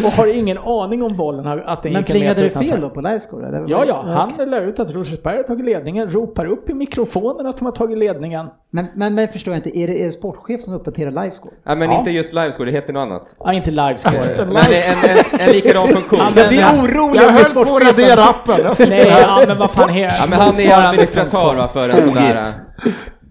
Och 0.05 0.13
har 0.13 0.27
ingen 0.37 0.59
aning 0.59 1.03
om 1.03 1.17
bollen, 1.17 1.47
att 1.67 1.83
den 1.83 1.93
Men 1.93 2.01
gick 2.03 2.11
en 2.11 2.15
plingade 2.15 2.31
meter 2.31 2.43
det 2.43 2.49
utanför. 2.49 2.71
fel 2.71 2.81
då 2.81 2.91
på 2.91 3.01
livescore? 3.01 3.65
Ja, 3.69 3.85
ja, 3.85 4.03
han 4.37 4.51
la 4.51 4.59
ut 4.61 4.81
att 4.81 4.95
Rosersberg 4.95 5.37
har 5.37 5.43
tagit 5.43 5.65
ledningen, 5.67 6.09
ropar 6.09 6.47
upp 6.47 6.71
i 6.71 6.75
mikrofonen 6.75 7.47
att 7.47 7.57
de 7.59 7.65
har 7.65 7.73
tagit 7.73 7.99
ledningen. 7.99 8.47
Men, 8.71 8.87
men, 8.95 9.15
men 9.15 9.29
förstår 9.29 9.55
jag 9.55 9.59
inte, 9.59 9.79
är 9.79 9.87
det, 9.87 10.01
är 10.03 10.07
det 10.07 10.13
sportchef 10.13 10.63
som 10.63 10.75
uppdaterar 10.75 11.11
livescore? 11.11 11.55
Ja, 11.65 11.75
men 11.75 11.91
Ja. 11.91 11.99
inte 11.99 12.11
just 12.11 12.33
livescore, 12.33 12.71
det 12.71 12.73
heter 12.77 12.93
något 12.93 13.01
annat. 13.01 13.35
Ja, 13.39 13.53
inte 13.53 13.71
livescore. 13.71 14.17
Men 14.37 14.57
en, 14.57 15.11
en, 15.11 15.41
en 15.41 15.53
likadan 15.53 15.89
funktion. 15.89 16.21
men 16.35 16.49
det 16.55 16.61
är 16.61 16.81
orolig 16.81 17.21
Jag 17.21 17.31
höll 17.31 17.45
på 17.55 17.61
att 17.61 17.83
radera 17.83 18.23
appen. 18.25 18.55
Jag 18.65 18.89
Nej, 18.89 19.07
ja, 19.09 19.45
men 19.49 19.59
vad 19.59 19.71
fan 19.71 19.89
heter 19.89 20.17
Ja, 20.21 20.27
men 20.27 20.39
han 20.41 20.55
är 20.55 20.89
administratör 20.89 21.69
för 21.69 21.81
en 21.81 21.97
sån 22.05 22.15
där... 22.15 22.35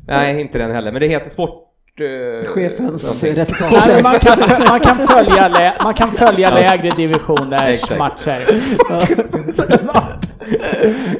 Nej, 0.08 0.41
inte 0.41 0.58
den 0.58 0.72
heller, 0.72 0.91
men 0.91 1.01
det 1.01 1.08
heter 1.08 1.29
sport... 1.29 1.65
eh, 2.01 2.53
Chefens 2.53 3.24
Nej, 3.24 3.34
resultat. 3.34 4.03
man, 4.03 4.20
kan, 4.20 4.39
man, 4.70 4.79
kan 4.79 4.98
följa 5.08 5.48
lä, 5.48 5.74
man 5.84 5.94
kan 5.94 6.12
följa 6.12 6.50
lägre 6.53 6.89
divisioners 6.96 7.89
matcher. 7.98 8.38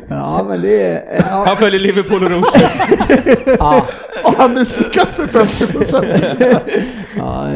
Ja, 0.08 0.44
men 0.44 0.62
det 0.62 0.82
är... 0.82 1.04
Ja, 1.32 1.44
Han 1.48 1.58
följer 1.58 1.80
Liverpool 1.80 2.24
och 2.24 2.32
Rosers. 2.32 2.72
Ja, 3.60 3.86
Och 4.24 4.34
han 4.38 4.54
misslyckas 4.54 5.18
med 5.18 5.30
50 5.30 5.68
procent. 5.74 6.06
ja, 7.18 7.48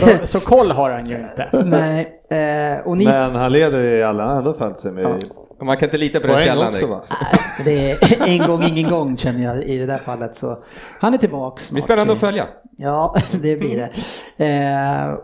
så, 0.00 0.26
så 0.26 0.40
koll 0.40 0.70
har 0.70 0.90
han 0.90 1.06
ju 1.06 1.16
inte. 1.16 1.48
nej. 1.64 2.20
Eh, 2.30 2.86
och 2.86 2.96
ni... 2.98 3.04
Men 3.04 3.34
han 3.34 3.52
leder 3.52 3.84
i 3.84 4.02
alla, 4.02 4.54
följt 4.58 4.80
sig 4.80 4.92
med 4.92 5.24
Man 5.62 5.76
kan 5.76 5.86
inte 5.86 5.98
lita 5.98 6.20
på 6.20 6.26
den 6.26 6.38
källan 6.38 6.68
också 6.68 6.86
direkt. 6.86 7.64
det 7.64 7.90
är 7.90 8.28
en 8.40 8.46
gång, 8.46 8.62
ingen 8.62 8.90
gång 8.90 9.16
känner 9.16 9.44
jag 9.44 9.64
i 9.64 9.78
det 9.78 9.86
där 9.86 9.98
fallet. 9.98 10.36
Så 10.36 10.62
han 11.00 11.14
är 11.14 11.18
tillbaks 11.18 11.68
Det 11.68 11.72
blir 11.74 11.80
snart. 11.82 11.88
spännande 11.88 12.12
att 12.12 12.20
följa. 12.20 12.46
Ja, 12.76 13.16
det 13.30 13.56
blir 13.56 13.76
det. 13.76 14.44
Eh, 14.44 15.14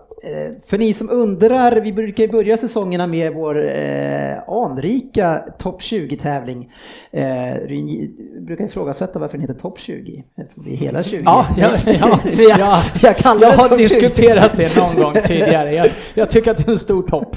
för 0.66 0.78
ni 0.78 0.94
som 0.94 1.10
undrar, 1.10 1.80
vi 1.80 1.92
brukar 1.92 2.28
börja 2.28 2.56
säsongerna 2.56 3.06
med 3.06 3.32
vår 3.32 3.68
eh, 3.68 4.48
anrika 4.48 5.44
topp 5.58 5.80
20-tävling. 5.80 6.70
Eh, 7.10 7.24
vi 7.68 8.10
brukar 8.40 8.64
ifrågasätta 8.64 9.18
varför 9.18 9.38
den 9.38 9.40
heter 9.48 9.60
topp 9.60 9.78
20, 9.78 10.24
eftersom 10.36 10.64
det 10.64 10.70
är 10.72 10.76
hela 10.76 11.02
20. 11.02 11.22
Ja, 11.24 11.46
ja, 11.58 11.70
ja, 11.86 12.20
jag, 12.38 12.58
ja. 12.58 12.82
jag 13.02 13.16
kallar 13.16 13.48
Jag 13.48 13.56
har 13.56 13.68
topp 13.68 13.78
20. 13.78 13.82
diskuterat 13.82 14.56
det 14.56 14.76
någon 14.76 14.96
gång 14.96 15.14
tidigare. 15.24 15.74
Jag, 15.74 15.88
jag 16.14 16.30
tycker 16.30 16.50
att 16.50 16.56
det 16.56 16.68
är 16.68 16.72
en 16.72 16.78
stor 16.78 17.02
topp. 17.02 17.36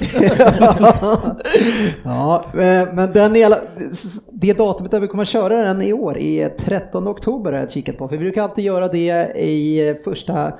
ja, 2.04 2.44
eh, 2.54 2.94
men 2.94 3.12
den 3.12 3.36
är 3.36 3.60
det 4.40 4.58
datumet 4.58 4.90
där 4.90 5.00
vi 5.00 5.08
kommer 5.08 5.22
att 5.22 5.28
köra 5.28 5.62
den 5.66 5.82
i 5.82 5.92
år 5.92 6.18
är 6.18 6.48
13 6.48 7.08
oktober 7.08 7.52
har 7.52 7.58
jag 7.58 7.70
kikat 7.70 7.98
på. 7.98 8.08
För 8.08 8.16
vi 8.16 8.22
brukar 8.24 8.42
alltid 8.42 8.64
göra 8.64 8.88
det 8.88 9.38
i 9.38 9.94
första 10.04 10.52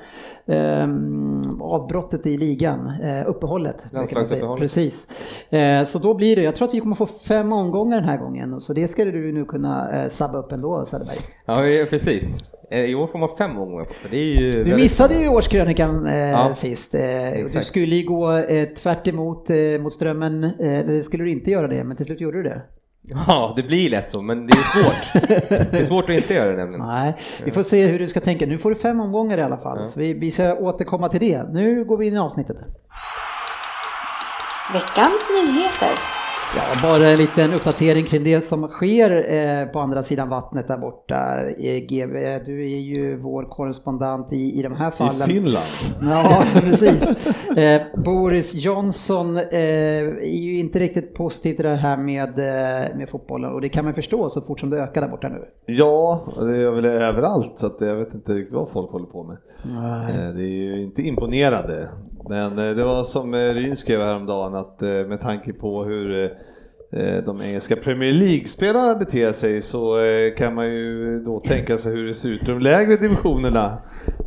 ehm, 0.45 1.61
avbrottet 1.61 2.25
i 2.25 2.37
ligan, 2.37 2.91
eh, 3.03 3.29
uppehållet. 3.29 3.85
Landslagsuppehållet. 3.91 4.59
Precis. 4.61 5.07
Eh, 5.49 5.85
så 5.85 5.99
då 5.99 6.13
blir 6.13 6.35
det, 6.35 6.41
jag 6.41 6.55
tror 6.55 6.67
att 6.67 6.73
vi 6.73 6.79
kommer 6.79 6.95
få 6.95 7.05
fem 7.05 7.53
omgångar 7.53 7.97
den 7.97 8.09
här 8.09 8.17
gången. 8.17 8.61
Så 8.61 8.73
det 8.73 8.87
ska 8.87 9.05
du 9.05 9.31
nu 9.31 9.45
kunna 9.45 10.01
eh, 10.03 10.07
sabba 10.07 10.37
upp 10.37 10.51
ändå 10.51 10.85
Söderberg. 10.85 11.17
Ja, 11.45 11.85
precis. 11.89 12.23
Eh, 12.71 12.79
I 12.85 12.95
år 12.95 13.07
får 13.07 13.19
man 13.19 13.29
fem 13.37 13.55
gånger 13.55 13.85
på 13.85 14.09
sig. 14.09 14.63
Du 14.63 14.75
missade 14.75 15.15
ju 15.15 15.27
årskrönikan 15.29 16.05
eh, 16.05 16.29
Ja, 16.29 16.53
sist. 16.53 16.95
Eh, 16.95 17.01
du 17.01 17.05
exakt. 17.05 17.65
skulle 17.67 17.95
ju 17.95 18.07
gå 18.07 18.37
eh, 18.37 18.65
tvärt 18.65 19.07
emot 19.07 19.49
eh, 19.49 19.57
mot 19.81 19.93
strömmen, 19.93 20.43
eh, 20.43 20.79
eller 20.79 21.01
skulle 21.01 21.23
du 21.23 21.29
inte 21.31 21.51
göra 21.51 21.67
det, 21.67 21.83
men 21.83 21.97
till 21.97 22.05
slut 22.05 22.21
gjorde 22.21 22.37
du 22.37 22.43
det. 22.43 22.61
Ja, 23.03 23.53
det 23.55 23.63
blir 23.63 23.89
lätt 23.89 24.11
så, 24.11 24.21
men 24.21 24.47
det 24.47 24.53
är 24.53 24.83
svårt. 24.83 25.23
det 25.71 25.79
är 25.79 25.85
svårt 25.85 26.09
att 26.09 26.15
inte 26.15 26.33
göra 26.33 26.51
det 26.51 26.57
nämligen. 26.57 26.85
Nej, 26.87 27.15
vi 27.43 27.51
får 27.51 27.63
se 27.63 27.85
hur 27.87 27.99
du 27.99 28.07
ska 28.07 28.19
tänka. 28.19 28.45
Nu 28.45 28.57
får 28.57 28.69
du 28.69 28.75
fem 28.75 28.99
omgångar 28.99 29.37
i 29.37 29.41
alla 29.41 29.57
fall, 29.57 29.87
så 29.87 29.99
vi, 29.99 30.13
vi 30.13 30.31
ska 30.31 30.55
återkomma 30.55 31.09
till 31.09 31.19
det. 31.19 31.43
Nu 31.51 31.85
går 31.85 31.97
vi 31.97 32.07
in 32.07 32.13
i 32.13 32.19
avsnittet. 32.19 32.57
Veckans 34.73 35.27
nyheter. 35.41 36.20
Ja, 36.55 36.89
bara 36.89 37.09
en 37.09 37.17
liten 37.17 37.53
uppdatering 37.53 38.05
kring 38.05 38.23
det 38.23 38.41
som 38.41 38.67
sker 38.67 39.33
eh, 39.33 39.65
på 39.65 39.79
andra 39.79 40.03
sidan 40.03 40.29
vattnet 40.29 40.67
där 40.67 40.77
borta. 40.77 41.39
Eh, 41.57 41.79
GB, 41.79 42.39
du 42.45 42.63
är 42.63 42.79
ju 42.79 43.17
vår 43.17 43.43
korrespondent 43.43 44.33
i, 44.33 44.59
i 44.59 44.61
de 44.61 44.75
här 44.75 44.87
I 44.87 44.91
fallen. 44.91 45.27
Finland. 45.27 45.65
Ja, 46.01 46.43
precis. 46.53 47.27
Eh, 47.57 47.81
Boris 47.95 48.53
Johnson 48.53 49.37
eh, 49.37 49.43
är 49.51 50.41
ju 50.41 50.59
inte 50.59 50.79
riktigt 50.79 51.15
positiv 51.15 51.55
till 51.55 51.65
det 51.65 51.75
här 51.75 51.97
med, 51.97 52.37
med 52.97 53.09
fotbollen 53.09 53.51
och 53.51 53.61
det 53.61 53.69
kan 53.69 53.85
man 53.85 53.93
förstå 53.93 54.29
så 54.29 54.41
fort 54.41 54.59
som 54.59 54.69
det 54.69 54.77
ökar 54.77 55.01
där 55.01 55.09
borta 55.09 55.29
nu. 55.29 55.45
Ja, 55.65 56.25
det 56.39 56.57
är 56.57 56.71
väl 56.71 56.85
överallt 56.85 57.53
så 57.55 57.65
att 57.65 57.81
jag 57.81 57.95
vet 57.95 58.13
inte 58.13 58.33
riktigt 58.33 58.55
vad 58.55 58.69
folk 58.69 58.91
håller 58.91 59.05
på 59.05 59.23
med. 59.23 59.37
Det 60.35 60.43
är 60.43 60.47
ju 60.47 60.81
inte 60.81 61.01
imponerande. 61.01 61.89
Men 62.29 62.55
det 62.55 62.83
var 62.83 63.03
som 63.03 63.35
Ryn 63.35 63.77
skrev 63.77 64.01
häromdagen 64.01 64.55
att 64.55 64.81
med 64.81 65.21
tanke 65.21 65.53
på 65.53 65.83
hur 65.83 66.31
de 67.25 67.41
engelska 67.41 67.75
Premier 67.75 68.11
League-spelarna 68.13 68.95
beter 68.95 69.31
sig 69.31 69.61
så 69.61 69.99
eh, 69.99 70.33
kan 70.37 70.55
man 70.55 70.65
ju 70.65 71.19
då 71.25 71.39
tänka 71.39 71.77
sig 71.77 71.91
hur 71.95 72.07
det 72.07 72.13
ser 72.13 72.29
ut 72.29 72.41
i 72.43 72.45
de 72.45 72.59
lägre 72.59 72.95
divisionerna 72.95 73.77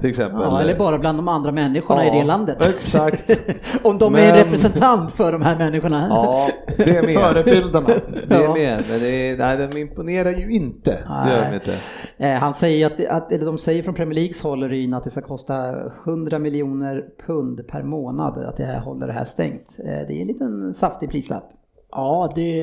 till 0.00 0.10
exempel. 0.10 0.40
Ja, 0.40 0.60
eller 0.60 0.78
bara 0.78 0.98
bland 0.98 1.18
de 1.18 1.28
andra 1.28 1.52
människorna 1.52 2.04
Ja, 2.06 2.14
i 2.14 2.18
det 2.20 2.24
landet. 2.26 2.66
Exakt. 2.68 3.30
Om 3.82 3.98
de 3.98 4.14
är 4.14 4.18
en 4.20 4.26
Men- 4.26 4.44
representant 4.44 5.12
för 5.12 5.32
de 5.32 5.42
här 5.42 5.56
människorna. 5.58 6.06
Ja, 6.10 6.48
det 6.76 6.96
är 6.96 7.02
med. 7.02 7.14
Förebilderna. 7.14 7.86
Det 8.28 8.34
är 8.34 8.52
med, 8.52 8.84
men 8.90 9.00
det 9.00 9.08
är, 9.30 9.36
nej, 9.38 9.68
de 9.72 9.78
imponerar 9.80 10.30
ju 10.30 10.50
inte. 10.50 10.90
Det 10.90 11.30
gör 11.30 11.42
de 11.42 11.46
Nej. 11.48 11.54
inte. 11.54 11.74
Eh, 12.18 12.32
Han 12.40 12.54
säger 12.54 12.86
att, 12.86 13.06
att, 13.06 13.32
eller 13.32 13.46
de 13.46 13.58
säger 13.58 13.82
från 13.82 13.94
Premier 13.94 14.14
Leagues 14.14 14.40
håll 14.42 14.68
Ryn, 14.68 14.94
att 14.94 15.04
det 15.04 15.10
ska 15.10 15.20
kosta 15.20 15.74
100 16.06 16.38
miljoner 16.38 17.04
pund 17.26 17.66
per 17.68 17.82
månad 17.82 18.38
att 18.38 18.56
det 18.56 18.64
här 18.64 18.80
håller 18.80 19.06
det 19.06 19.12
här 19.12 19.24
stängt. 19.24 19.78
Eh, 19.78 19.84
Det 19.84 20.12
är 20.14 20.20
en 20.20 20.26
liten 20.26 20.74
saftig 20.74 21.10
prislapp. 21.10 21.50
Ja, 21.94 22.32
det, 22.34 22.62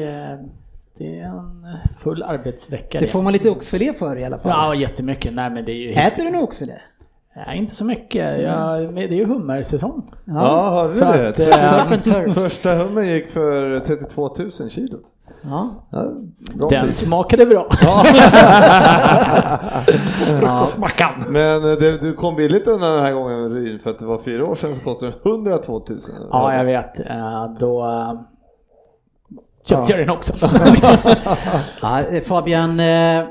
det 0.98 1.20
är 1.20 1.26
en 1.26 1.66
full 2.00 2.24
arbetsvecka. 2.24 3.00
Det 3.00 3.08
får 3.08 3.22
man 3.22 3.34
lite 3.34 3.50
oxfilé 3.50 3.94
för 3.94 4.18
i 4.18 4.26
alla 4.26 4.38
fall. 4.38 4.52
Ja, 4.52 4.76
jättemycket. 4.76 5.34
Nej, 5.34 5.50
men 5.50 5.66
det 5.66 5.72
är 5.72 5.76
ju... 5.76 5.92
Äter 5.94 6.24
du 6.24 6.32
nog 6.32 6.44
oxfilé? 6.44 6.74
Nej, 7.36 7.58
inte 7.58 7.76
så 7.76 7.86
mycket. 7.86 8.42
Jag, 8.42 8.84
men 8.84 8.96
det 8.96 9.04
är 9.04 9.18
ju 9.18 9.26
hummersäsong. 9.26 10.12
Ja, 10.26 10.70
hörde 10.70 10.90
Så 10.90 11.06
du 11.06 11.12
det? 11.12 11.30
att, 11.30 12.08
eh. 12.28 12.34
Första 12.34 12.74
hummen 12.76 13.08
gick 13.08 13.30
för 13.30 13.80
32 13.80 14.36
000 14.60 14.70
kilo. 14.70 14.98
Ja. 15.44 15.70
Ja, 15.92 16.04
Den 16.70 16.84
pris. 16.86 16.98
smakade 16.98 17.46
bra. 17.46 17.68
Frukostmackan. 20.40 21.10
Men 21.30 21.64
eh, 21.72 21.78
det, 21.78 21.98
du 21.98 22.14
kom 22.14 22.36
billigt 22.36 22.68
undan 22.68 22.92
den 22.94 23.04
här 23.04 23.14
gången 23.14 23.50
Ryn 23.54 23.80
för 23.80 23.90
att 23.90 24.00
det 24.00 24.06
var 24.06 24.18
fyra 24.18 24.46
år 24.46 24.56
sedan 24.56 24.76
så 24.76 24.82
kostade 24.84 25.14
den 25.24 25.32
102 25.32 25.74
000. 25.90 26.00
Ja, 26.32 26.56
jag 26.56 26.66
vet. 26.66 27.00
Eh, 27.00 27.54
Då 27.60 27.84
jag 29.65 29.88
den 29.88 30.10
också. 30.10 30.34
Ja, 31.82 32.01
eh, 32.01 32.22
Fabian, 32.24 32.80
eh, 32.80 33.20
eh, 33.20 33.25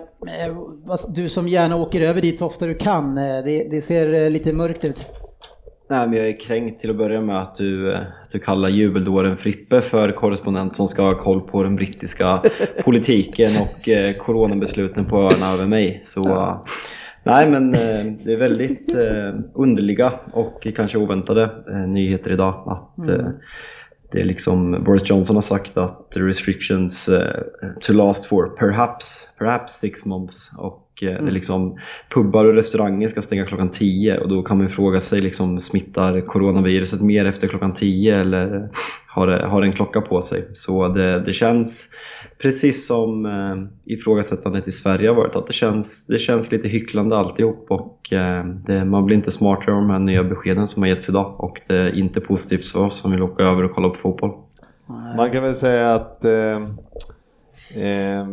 du 1.08 1.28
som 1.28 1.49
gärna 1.49 1.76
åker 1.76 2.00
över 2.00 2.22
dit 2.22 2.38
så 2.38 2.46
ofta 2.46 2.66
du 2.66 2.75
kan, 2.75 3.14
det, 3.14 3.68
det 3.70 3.82
ser 3.82 4.30
lite 4.30 4.52
mörkt 4.52 4.84
ut. 4.84 5.06
Nej, 5.90 6.08
men 6.08 6.18
jag 6.18 6.28
är 6.28 6.40
kränkt 6.40 6.80
till 6.80 6.90
att 6.90 6.96
börja 6.96 7.20
med 7.20 7.40
att 7.40 7.54
du, 7.54 7.94
att 7.94 8.30
du 8.32 8.38
kallar 8.38 8.68
jubeldåren 8.68 9.37
Frippe 9.37 9.80
för 9.80 10.12
korrespondent 10.12 10.76
som 10.76 10.87
ska 10.87 11.02
ha 11.02 11.14
koll 11.14 11.40
på 11.40 11.62
den 11.62 11.76
brittiska 11.76 12.42
politiken 12.84 13.52
och 13.62 13.88
eh, 13.88 14.14
coronabesluten 14.14 15.04
på 15.04 15.16
öarna 15.16 15.52
över 15.52 15.66
mig. 15.66 16.00
Så, 16.02 16.28
eh, 16.28 16.56
nej, 17.25 17.50
men 17.50 17.75
eh, 17.75 18.04
det 18.25 18.32
är 18.32 18.37
väldigt 18.37 18.94
eh, 18.94 19.34
underliga 19.54 20.12
och 20.32 20.66
kanske 20.76 20.99
oväntade 20.99 21.50
eh, 21.70 21.88
nyheter 21.88 22.32
idag. 22.32 22.62
Att 22.66 23.08
eh, 23.08 23.26
det 24.12 24.20
är 24.20 24.24
liksom 24.24 24.84
Boris 24.84 25.10
Johnson 25.10 25.36
har 25.36 25.42
sagt 25.42 25.76
att 25.76 26.10
the 26.10 26.20
restrictions 26.20 27.08
eh, 27.08 27.42
to 27.80 27.92
last 27.92 28.26
for 28.26 28.46
perhaps, 28.46 29.28
perhaps 29.38 29.72
six 29.72 30.04
months. 30.04 30.50
Och 30.58 31.02
eh, 31.02 31.08
det 31.08 31.28
är 31.28 31.30
liksom 31.30 31.78
pubbar 32.14 32.44
och 32.44 32.54
restauranger 32.54 33.08
ska 33.08 33.22
stänga 33.22 33.46
klockan 33.46 33.70
10 33.70 34.18
och 34.18 34.28
då 34.28 34.42
kan 34.42 34.58
man 34.58 34.68
fråga 34.68 35.00
sig 35.00 35.20
liksom 35.20 35.60
smittar 35.60 36.20
coronaviruset 36.20 37.00
mer 37.00 37.24
efter 37.24 37.48
klockan 37.48 37.74
10 37.74 38.20
eller 38.20 38.70
har 39.06 39.28
har 39.28 39.62
en 39.62 39.72
klocka 39.72 40.00
på 40.00 40.22
sig? 40.22 40.50
Så 40.52 40.88
det, 40.88 41.20
det 41.24 41.32
känns 41.32 41.88
precis 42.42 42.87
som 42.87 43.26
eh, 43.26 43.92
ifrågasättandet 43.94 44.68
i 44.68 44.73
Sverige 44.73 45.09
har 45.09 45.16
varit 45.16 45.37
att 45.37 45.47
det 45.47 45.52
känns, 45.52 46.06
det 46.06 46.18
känns 46.18 46.52
lite 46.52 46.68
hycklande 46.68 47.16
alltihop 47.16 47.66
och 47.68 48.12
eh, 48.12 48.44
det, 48.44 48.85
man 48.85 49.06
blir 49.06 49.16
inte 49.16 49.30
smartare 49.30 49.75
av 49.75 49.80
de 49.80 49.90
här 49.90 49.99
nya 49.99 50.25
beskeden 50.25 50.68
som 50.68 50.82
har 50.82 50.88
getts 50.88 51.09
idag 51.09 51.35
och 51.38 51.61
det 51.66 51.76
är 51.76 51.99
inte 51.99 52.20
positivt 52.20 52.64
för 52.64 52.85
oss 52.87 52.97
som 52.97 53.11
vill 53.11 53.23
åka 53.23 53.42
över 53.42 53.62
och 53.62 53.73
kolla 53.73 53.88
på 53.88 53.94
fotboll. 53.94 54.30
Man 55.16 55.30
kan 55.30 55.42
väl 55.42 55.56
säga 55.56 55.94
att 55.94 56.25
eh, 56.25 56.56
eh, 57.75 58.26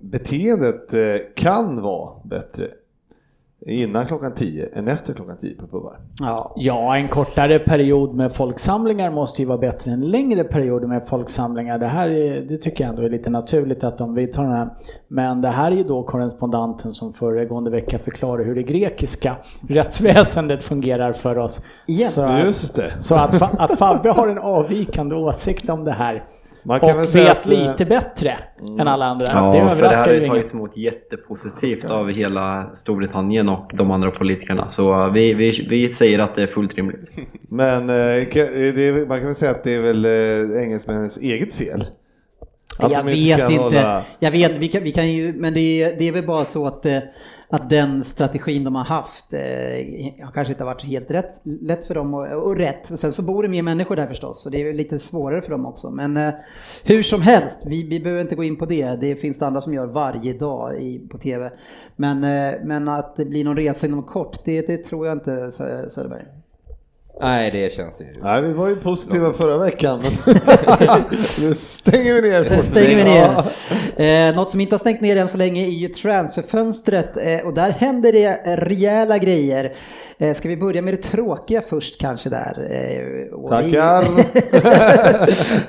beteendet 0.00 0.94
eh, 0.94 1.16
kan 1.34 1.82
vara 1.82 2.10
bättre 2.24 2.68
innan 3.66 4.06
klockan 4.06 4.34
10 4.34 4.68
än 4.74 4.88
efter 4.88 5.14
klockan 5.14 5.36
10 5.36 5.54
på 5.54 5.66
pubbar. 5.66 5.98
Ja. 6.20 6.52
Ja, 6.56 6.96
en 6.96 7.08
kortare 7.08 7.58
period 7.58 8.14
med 8.14 8.32
folksamlingar 8.32 9.10
måste 9.10 9.42
ju 9.42 9.48
vara 9.48 9.58
bättre 9.58 9.90
än 9.90 10.00
längre 10.00 10.44
perioder 10.44 10.86
med 10.86 11.08
folksamlingar. 11.08 11.78
Det 11.78 11.86
här 11.86 12.08
är, 12.08 12.40
det 12.40 12.56
tycker 12.58 12.84
jag 12.84 12.88
ändå 12.90 13.02
är 13.02 13.10
lite 13.10 13.30
naturligt 13.30 13.84
att 13.84 13.98
de 13.98 14.14
vidtar 14.14 14.42
den 14.42 14.52
här. 14.52 14.68
Men 15.08 15.40
det 15.40 15.48
här 15.48 15.72
är 15.72 15.76
ju 15.76 15.84
då 15.84 16.02
korrespondenten 16.02 16.94
som 16.94 17.12
föregående 17.12 17.70
vecka 17.70 17.98
förklarade 17.98 18.44
hur 18.44 18.54
det 18.54 18.62
grekiska 18.62 19.36
rättsväsendet 19.68 20.62
fungerar 20.62 21.12
för 21.12 21.38
oss. 21.38 21.62
Igen. 21.86 22.10
Så 22.10 22.22
att, 22.22 22.44
Just 22.44 22.74
det. 22.74 22.92
så 22.98 23.14
att, 23.14 23.60
att 23.60 23.78
Fabbe 23.78 24.10
har 24.10 24.28
en 24.28 24.38
avvikande 24.38 25.14
åsikt 25.14 25.70
om 25.70 25.84
det 25.84 25.92
här 25.92 26.24
Man 26.66 26.80
kan 26.80 26.90
och 26.90 26.98
väl 26.98 27.08
säga 27.08 27.24
vet 27.24 27.38
att, 27.38 27.46
eh, 27.46 27.70
lite 27.70 27.84
bättre 27.84 28.36
än 28.80 28.88
alla 28.88 29.04
andra. 29.04 29.26
det 29.26 29.32
Ja, 29.32 29.52
för 29.52 29.58
det 29.58 29.64
här 29.64 29.72
överraskar 29.72 30.06
har 30.06 30.12
ju 30.12 30.26
tagits 30.26 30.54
emot 30.54 30.76
jättepositivt 30.76 31.90
av 31.90 32.10
hela 32.10 32.70
Storbritannien 32.74 33.48
och 33.48 33.70
de 33.74 33.90
andra 33.90 34.10
politikerna. 34.10 34.68
Så 34.68 35.10
vi, 35.10 35.34
vi, 35.34 35.66
vi 35.70 35.88
säger 35.88 36.18
att 36.18 36.34
det 36.34 36.42
är 36.42 36.46
fullt 36.46 36.74
rimligt. 36.74 37.10
Men 37.48 37.82
eh, 37.82 38.26
det 38.74 38.88
är, 38.88 39.06
man 39.06 39.18
kan 39.18 39.26
väl 39.26 39.34
säga 39.34 39.50
att 39.50 39.64
det 39.64 39.74
är 39.74 39.80
väl 39.80 40.04
eh, 40.04 40.62
engelsmännens 40.62 41.16
eget 41.16 41.54
fel. 41.54 41.86
Att 42.84 42.90
jag 42.92 43.04
vet 43.04 43.38
inte. 43.50 43.62
hålla- 43.62 44.02
Jag 44.18 44.30
vet, 44.30 44.52
vi 44.58 44.68
kan, 44.68 44.82
vi 44.82 44.92
kan 44.92 45.08
ju, 45.12 45.32
men 45.32 45.54
det 45.54 45.82
är, 45.82 45.96
det 45.98 46.08
är 46.08 46.12
väl 46.12 46.26
bara 46.26 46.44
så 46.44 46.66
att, 46.66 46.86
eh, 46.86 46.98
att 47.48 47.70
den 47.70 48.04
strategin 48.04 48.64
de 48.64 48.74
har 48.74 48.84
haft 48.84 49.32
eh, 49.32 49.40
har 50.24 50.32
kanske 50.32 50.52
inte 50.52 50.64
varit 50.64 50.82
helt 50.82 51.10
rätt, 51.10 51.40
lätt 51.44 51.84
för 51.86 51.94
dem 51.94 52.14
och, 52.14 52.26
och 52.26 52.56
rätt. 52.56 52.90
Och 52.90 52.98
sen 52.98 53.12
så 53.12 53.22
bor 53.22 53.42
det 53.42 53.48
mer 53.48 53.62
människor 53.62 53.96
där 53.96 54.06
förstås, 54.06 54.42
så 54.42 54.50
det 54.50 54.62
är 54.62 54.72
lite 54.72 54.98
svårare 54.98 55.42
för 55.42 55.50
dem 55.50 55.66
också. 55.66 55.90
Men 55.90 56.16
eh, 56.16 56.34
hur 56.84 57.02
som 57.02 57.22
helst, 57.22 57.60
vi, 57.66 57.82
vi 57.88 58.00
behöver 58.00 58.22
inte 58.22 58.34
gå 58.34 58.44
in 58.44 58.56
på 58.56 58.66
det. 58.66 58.96
Det 59.00 59.16
finns 59.16 59.38
det 59.38 59.46
andra 59.46 59.60
som 59.60 59.74
gör 59.74 59.86
varje 59.86 60.32
dag 60.32 60.80
i, 60.80 60.98
på 61.10 61.18
TV. 61.18 61.50
Men, 61.96 62.24
eh, 62.24 62.54
men 62.64 62.88
att 62.88 63.16
det 63.16 63.24
blir 63.24 63.44
någon 63.44 63.56
resa 63.56 63.86
inom 63.86 64.02
kort, 64.02 64.38
det, 64.44 64.66
det 64.66 64.76
tror 64.84 65.06
jag 65.06 65.16
inte 65.16 65.30
Sö- 65.30 65.88
Söderberg. 65.88 66.24
Nej, 67.20 67.50
det 67.50 67.72
känns 67.72 68.00
ju... 68.00 68.06
Nej, 68.20 68.42
vi 68.42 68.52
var 68.52 68.68
ju 68.68 68.76
positiva 68.76 69.32
förra 69.32 69.58
veckan, 69.58 70.00
nu 71.38 71.54
stänger 71.54 72.14
vi 72.14 72.30
ner. 72.30 72.40
Det 72.44 72.62
stänger 72.62 72.96
vi 72.96 73.04
ner. 73.04 74.28
Eh, 74.28 74.36
något 74.36 74.50
som 74.50 74.60
inte 74.60 74.74
har 74.74 74.78
stängt 74.78 75.00
ner 75.00 75.16
än 75.16 75.28
så 75.28 75.36
länge 75.36 75.66
är 75.66 75.70
ju 75.70 75.88
transferfönstret 75.88 77.16
eh, 77.16 77.46
och 77.46 77.54
där 77.54 77.70
händer 77.70 78.12
det 78.12 78.56
rejäla 78.56 79.18
grejer. 79.18 79.76
Eh, 80.18 80.34
ska 80.34 80.48
vi 80.48 80.56
börja 80.56 80.82
med 80.82 80.94
det 80.94 81.02
tråkiga 81.02 81.62
först 81.62 82.00
kanske 82.00 82.28
där? 82.28 82.68
Eh, 82.70 83.48
Tackar. 83.48 84.04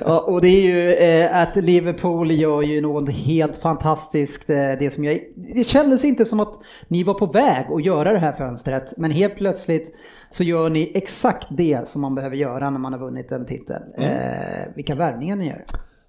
Ja, 0.00 0.20
och 0.20 0.40
det 0.40 0.48
är 0.48 0.60
ju 0.60 0.92
eh, 0.92 1.42
att 1.42 1.56
Liverpool 1.56 2.30
gör 2.30 2.62
ju 2.62 2.80
något 2.80 3.10
helt 3.10 3.56
fantastiskt. 3.56 4.50
Eh, 4.50 4.56
det, 4.78 4.94
som 4.94 5.04
jag, 5.04 5.20
det 5.54 5.64
kändes 5.64 6.04
inte 6.04 6.24
som 6.24 6.40
att 6.40 6.54
ni 6.88 7.02
var 7.02 7.14
på 7.14 7.26
väg 7.26 7.66
att 7.70 7.84
göra 7.84 8.12
det 8.12 8.18
här 8.18 8.32
fönstret, 8.32 8.94
men 8.96 9.10
helt 9.10 9.36
plötsligt 9.36 9.94
så 10.30 10.44
gör 10.44 10.68
ni 10.68 10.92
exakt 10.94 11.46
det 11.50 11.88
som 11.88 12.02
man 12.02 12.14
behöver 12.14 12.36
göra 12.36 12.70
när 12.70 12.78
man 12.78 12.92
har 12.92 13.00
vunnit 13.00 13.32
en 13.32 13.46
titel. 13.46 13.82
Eh, 13.94 14.74
vilka 14.74 14.94
värvningar 14.94 15.36
ni 15.36 15.46
gör. 15.46 15.64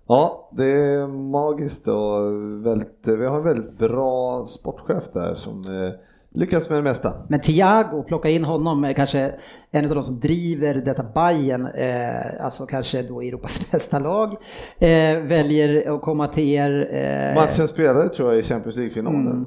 Ja, 0.08 0.50
det 0.52 0.72
är 0.72 1.08
magiskt 1.08 1.88
och 1.88 2.34
väldigt, 2.66 3.08
vi 3.08 3.26
har 3.26 3.38
en 3.38 3.44
väldigt 3.44 3.78
bra 3.78 4.46
sportchef 4.48 5.04
där 5.14 5.36
som 5.36 5.62
eh, 5.62 5.94
lyckas 6.36 6.70
med 6.70 6.78
det 6.78 6.82
mesta. 6.84 7.14
Men 7.28 7.40
Thiago, 7.40 8.04
plocka 8.08 8.30
in 8.30 8.44
honom, 8.44 8.84
är 8.84 8.94
kanske 8.94 9.32
en 9.72 9.86
av 9.90 9.96
de 9.96 10.04
som 10.04 10.20
driver 10.20 10.74
detta 10.74 11.04
Bayern, 11.04 11.66
eh, 11.76 12.46
alltså 12.46 12.66
kanske 12.66 13.02
då 13.02 13.22
Europas 13.22 13.62
bästa 13.72 14.00
lag, 14.00 14.32
eh, 14.80 14.90
väljer 15.22 15.96
att 15.96 16.02
komma 16.02 16.28
till 16.28 16.50
er. 16.50 16.90
Eh, 16.94 17.36
Matchens 17.42 17.72
spelare 17.72 18.10
tror 18.10 18.30
jag 18.34 18.40
i 18.40 18.44
Champions 18.44 18.76
League-finalen. 18.78 19.46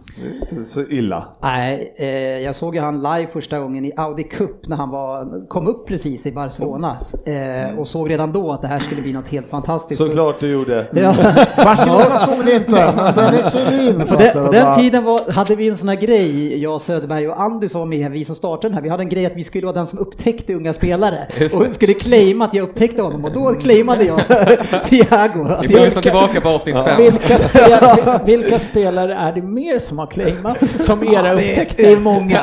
Det 0.51 0.57
är 0.57 0.59
inte 0.59 0.71
så 0.71 0.81
illa. 0.81 1.29
Nej, 1.43 1.95
eh, 1.97 2.09
jag 2.41 2.55
såg 2.55 2.75
ju 2.75 2.81
han 2.81 2.97
live 3.03 3.27
första 3.33 3.59
gången 3.59 3.85
i 3.85 3.93
Audi 3.97 4.23
Cup 4.23 4.69
när 4.69 4.77
han 4.77 4.91
var, 4.91 5.47
kom 5.49 5.67
upp 5.67 5.87
precis 5.89 6.27
i 6.27 6.33
Barcelona 6.33 6.97
eh, 7.27 7.79
och 7.79 7.89
såg 7.89 8.11
redan 8.11 8.33
då 8.33 8.53
att 8.53 8.63
det 8.63 8.69
här 8.69 8.79
skulle 8.79 9.03
bli 9.03 9.13
något 9.13 9.29
helt 9.29 9.47
fantastiskt. 9.47 10.01
Så- 10.01 10.07
Såklart 10.07 10.41
du 10.41 10.51
gjorde. 10.53 10.87
Ja. 11.03 11.15
Barcelona 11.57 12.19
såg 12.27 12.45
det 12.45 12.53
inte, 12.57 12.93
men 12.97 13.15
Dennis 13.15 13.53
Kjellin 13.53 13.99
På 14.09 14.17
den, 14.17 14.47
på 14.47 14.53
den 14.53 14.79
tiden 14.79 15.05
var, 15.05 15.33
hade 15.33 15.57
vi 15.57 15.69
en 15.69 15.77
sån 15.77 15.89
här 15.89 15.97
grej, 15.97 16.63
jag, 16.63 16.81
Söderberg 16.83 17.29
och 17.29 17.41
Andy 17.41 17.69
som 17.69 17.79
var 17.81 17.87
med, 17.87 18.11
vi 18.11 18.25
som 18.25 18.35
startade 18.37 18.69
den 18.69 18.75
här, 18.75 18.83
vi 18.83 18.89
hade 18.89 19.03
en 19.03 19.09
grej 19.09 19.27
att 19.27 19.37
vi 19.37 19.45
skulle 19.45 19.67
vara 19.67 19.77
den 19.77 19.87
som 19.87 19.99
upptäckte 19.99 20.55
unga 20.55 20.73
spelare 20.75 21.27
och 21.53 21.67
skulle 21.75 21.95
claima 21.95 22.45
att 22.45 22.55
jag 22.55 22.63
upptäckte 22.69 23.03
honom 23.03 23.25
och 23.25 23.33
då 23.33 23.55
claimade 23.55 24.05
jag 24.05 24.19
Thiago. 24.89 25.49
Att 25.49 25.65
Vi 25.65 25.69
får 25.69 25.85
lyssna 25.85 26.03
tillbaka 26.03 26.41
på 26.41 26.49
avsnitt 26.49 26.75
fem. 26.75 26.97
Vilka, 27.03 27.39
spel, 27.49 27.79
vilka 28.27 28.59
spelare 28.59 29.15
är 29.15 29.33
det 29.33 29.43
mer 29.43 29.79
som 29.79 29.99
har 29.99 30.07
claimats 30.07 30.85
som 30.85 31.03
era 31.09 31.23
det, 31.23 31.29
är, 31.29 31.35
upptäckte? 31.51 31.83
det 31.83 31.93
är 31.93 31.97
många. 31.97 32.41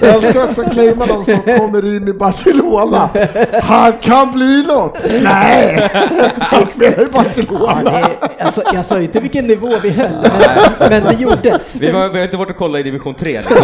Jag 0.00 0.14
älskar 0.14 0.44
också 0.44 0.62
att 0.62 0.72
claima 0.72 1.06
de 1.06 1.24
som 1.24 1.38
kommer 1.58 1.96
in 1.96 2.08
i 2.08 2.12
Barcelona. 2.12 3.10
Han 3.62 3.92
kan 3.92 4.30
bli 4.32 4.64
något! 4.68 4.98
Nej! 5.22 5.88
Han 6.38 6.66
spelar 6.66 7.00
i 7.02 7.08
Ja, 7.12 7.22
Barcelona. 7.22 7.82
det, 7.84 7.90
är- 7.90 8.44
alltså, 8.44 8.62
jag 8.74 8.86
sa 8.86 8.96
ju 8.98 9.02
inte 9.04 9.20
vilken 9.20 9.46
nivå 9.46 9.68
vi 9.82 9.90
höll, 9.90 10.10
men, 10.80 10.90
men 10.90 11.04
det 11.04 11.22
gjordes. 11.22 11.74
Vi 11.80 11.90
har 11.90 12.18
inte 12.24 12.36
varit 12.36 12.50
och 12.50 12.56
kollat 12.56 12.80
i 12.80 12.82
division 12.82 13.14
3 13.14 13.38
liksom. 13.40 13.57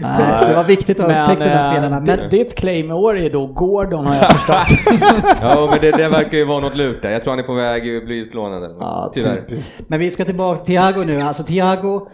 Nej, 0.00 0.46
det 0.48 0.54
var 0.54 0.64
viktigt 0.64 1.00
att 1.00 1.06
upptäcka 1.06 1.44
de 1.44 1.50
här 1.50 1.66
eh, 1.66 1.72
spelarna. 1.72 2.00
di- 2.00 2.16
Men, 2.16 2.28
ditt 2.30 2.54
claim 2.54 2.90
i 2.90 2.92
år 2.92 3.18
är 3.18 3.30
då 3.30 3.46
Gordon 3.46 4.06
har 4.06 4.14
jag 4.16 4.30
förstått. 4.32 4.78
Ja, 5.42 5.68
men 5.70 5.80
det, 5.80 5.90
det 5.90 6.08
verkar 6.08 6.38
ju 6.38 6.44
vara 6.44 6.60
något 6.60 6.76
lurt 6.76 7.02
där. 7.02 7.10
Jag 7.10 7.22
tror 7.22 7.32
han 7.32 7.38
är 7.38 7.42
på 7.42 7.54
väg 7.54 7.96
att 7.96 8.04
bli 8.04 8.16
utlånad. 8.18 8.76
Ja, 8.80 9.10
Tyvärr. 9.14 9.40
typiskt. 9.48 9.82
men 9.86 9.98
vi 10.00 10.10
ska 10.10 10.24
tillbaka 10.24 10.58
till 10.58 10.74
Thiago 10.74 11.04
nu. 11.06 11.20
Alltså 11.20 11.42
Thiago, 11.42 12.08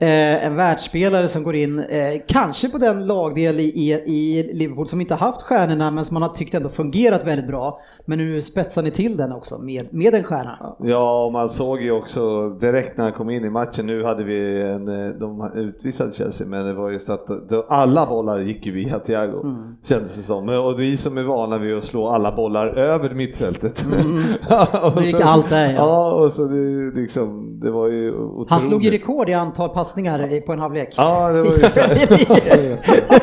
eh, 0.00 0.46
en 0.46 0.56
världsspelare 0.56 1.28
som 1.28 1.42
går 1.42 1.56
in, 1.56 1.78
eh, 1.78 2.20
kanske 2.26 2.68
på 2.68 2.78
den 2.78 3.06
lagdel 3.06 3.60
i, 3.60 3.64
i, 3.64 3.92
i 3.92 4.50
Liverpool 4.54 4.86
som 4.86 5.00
inte 5.00 5.14
haft 5.14 5.42
stjärnorna 5.42 5.90
men 5.90 6.04
som 6.04 6.14
man 6.14 6.22
har 6.22 6.28
tyckt 6.28 6.54
ändå 6.54 6.68
fungerat 6.68 7.26
väldigt 7.26 7.46
bra. 7.46 7.80
Men 8.04 8.18
nu 8.18 8.42
spetsar 8.42 8.82
ni 8.82 8.90
till 8.90 9.16
den 9.16 9.32
också 9.32 9.58
med, 9.58 9.94
med 9.94 10.14
en 10.14 10.24
stjärna. 10.24 10.76
Ja, 10.78 11.24
och 11.24 11.32
man 11.32 11.48
såg 11.48 11.82
ju 11.82 11.92
också 11.92 12.48
direkt 12.48 12.96
när 12.96 13.04
han 13.04 13.12
kom 13.12 13.30
in 13.30 13.44
i 13.44 13.50
matchen, 13.50 13.86
nu 13.86 14.04
hade 14.04 14.24
vi 14.24 14.62
en, 14.62 14.88
eh, 14.88 15.10
de 15.14 15.50
utvisade 15.54 16.12
Chelsea, 16.12 16.46
men 16.46 16.66
det 16.66 16.74
var 16.74 16.90
ju 16.90 16.98
så 16.98 17.12
att 17.12 17.28
alla 17.68 18.06
bollar 18.06 18.38
gick 18.38 18.66
ju 18.66 18.72
via 18.72 18.98
Thiago, 18.98 19.40
Mm. 19.44 19.76
kändes 19.82 20.16
det 20.16 20.22
som. 20.22 20.48
Och 20.48 20.80
vi 20.80 20.96
som 20.96 21.18
är 21.18 21.22
vana 21.22 21.58
vid 21.58 21.76
att 21.76 21.84
slå 21.84 22.08
alla 22.08 22.36
bollar 22.36 22.66
över 22.66 23.14
mittfältet. 23.14 23.84
Och 24.82 25.00
Det 25.00 25.06
gick 25.06 25.20
allt 25.20 25.50
där, 25.50 25.66
ja. 25.66 25.74
ja. 25.74 26.12
och 26.12 26.32
så 26.32 26.44
det, 26.44 27.00
liksom, 27.00 27.60
det 27.60 27.70
var 27.70 27.88
ju 27.88 28.12
otroligt. 28.12 28.50
Han 28.50 28.60
slog 28.60 28.82
ju 28.84 28.90
rekord 28.90 29.28
i 29.28 29.34
antal 29.34 29.68
passningar 29.90 30.40
på 30.40 30.52
en 30.52 30.58
halvlek. 30.58 30.94
Ja, 30.96 31.32
det 31.32 31.42
var 31.42 31.52
ju 31.52 31.58
så. 31.58 32.36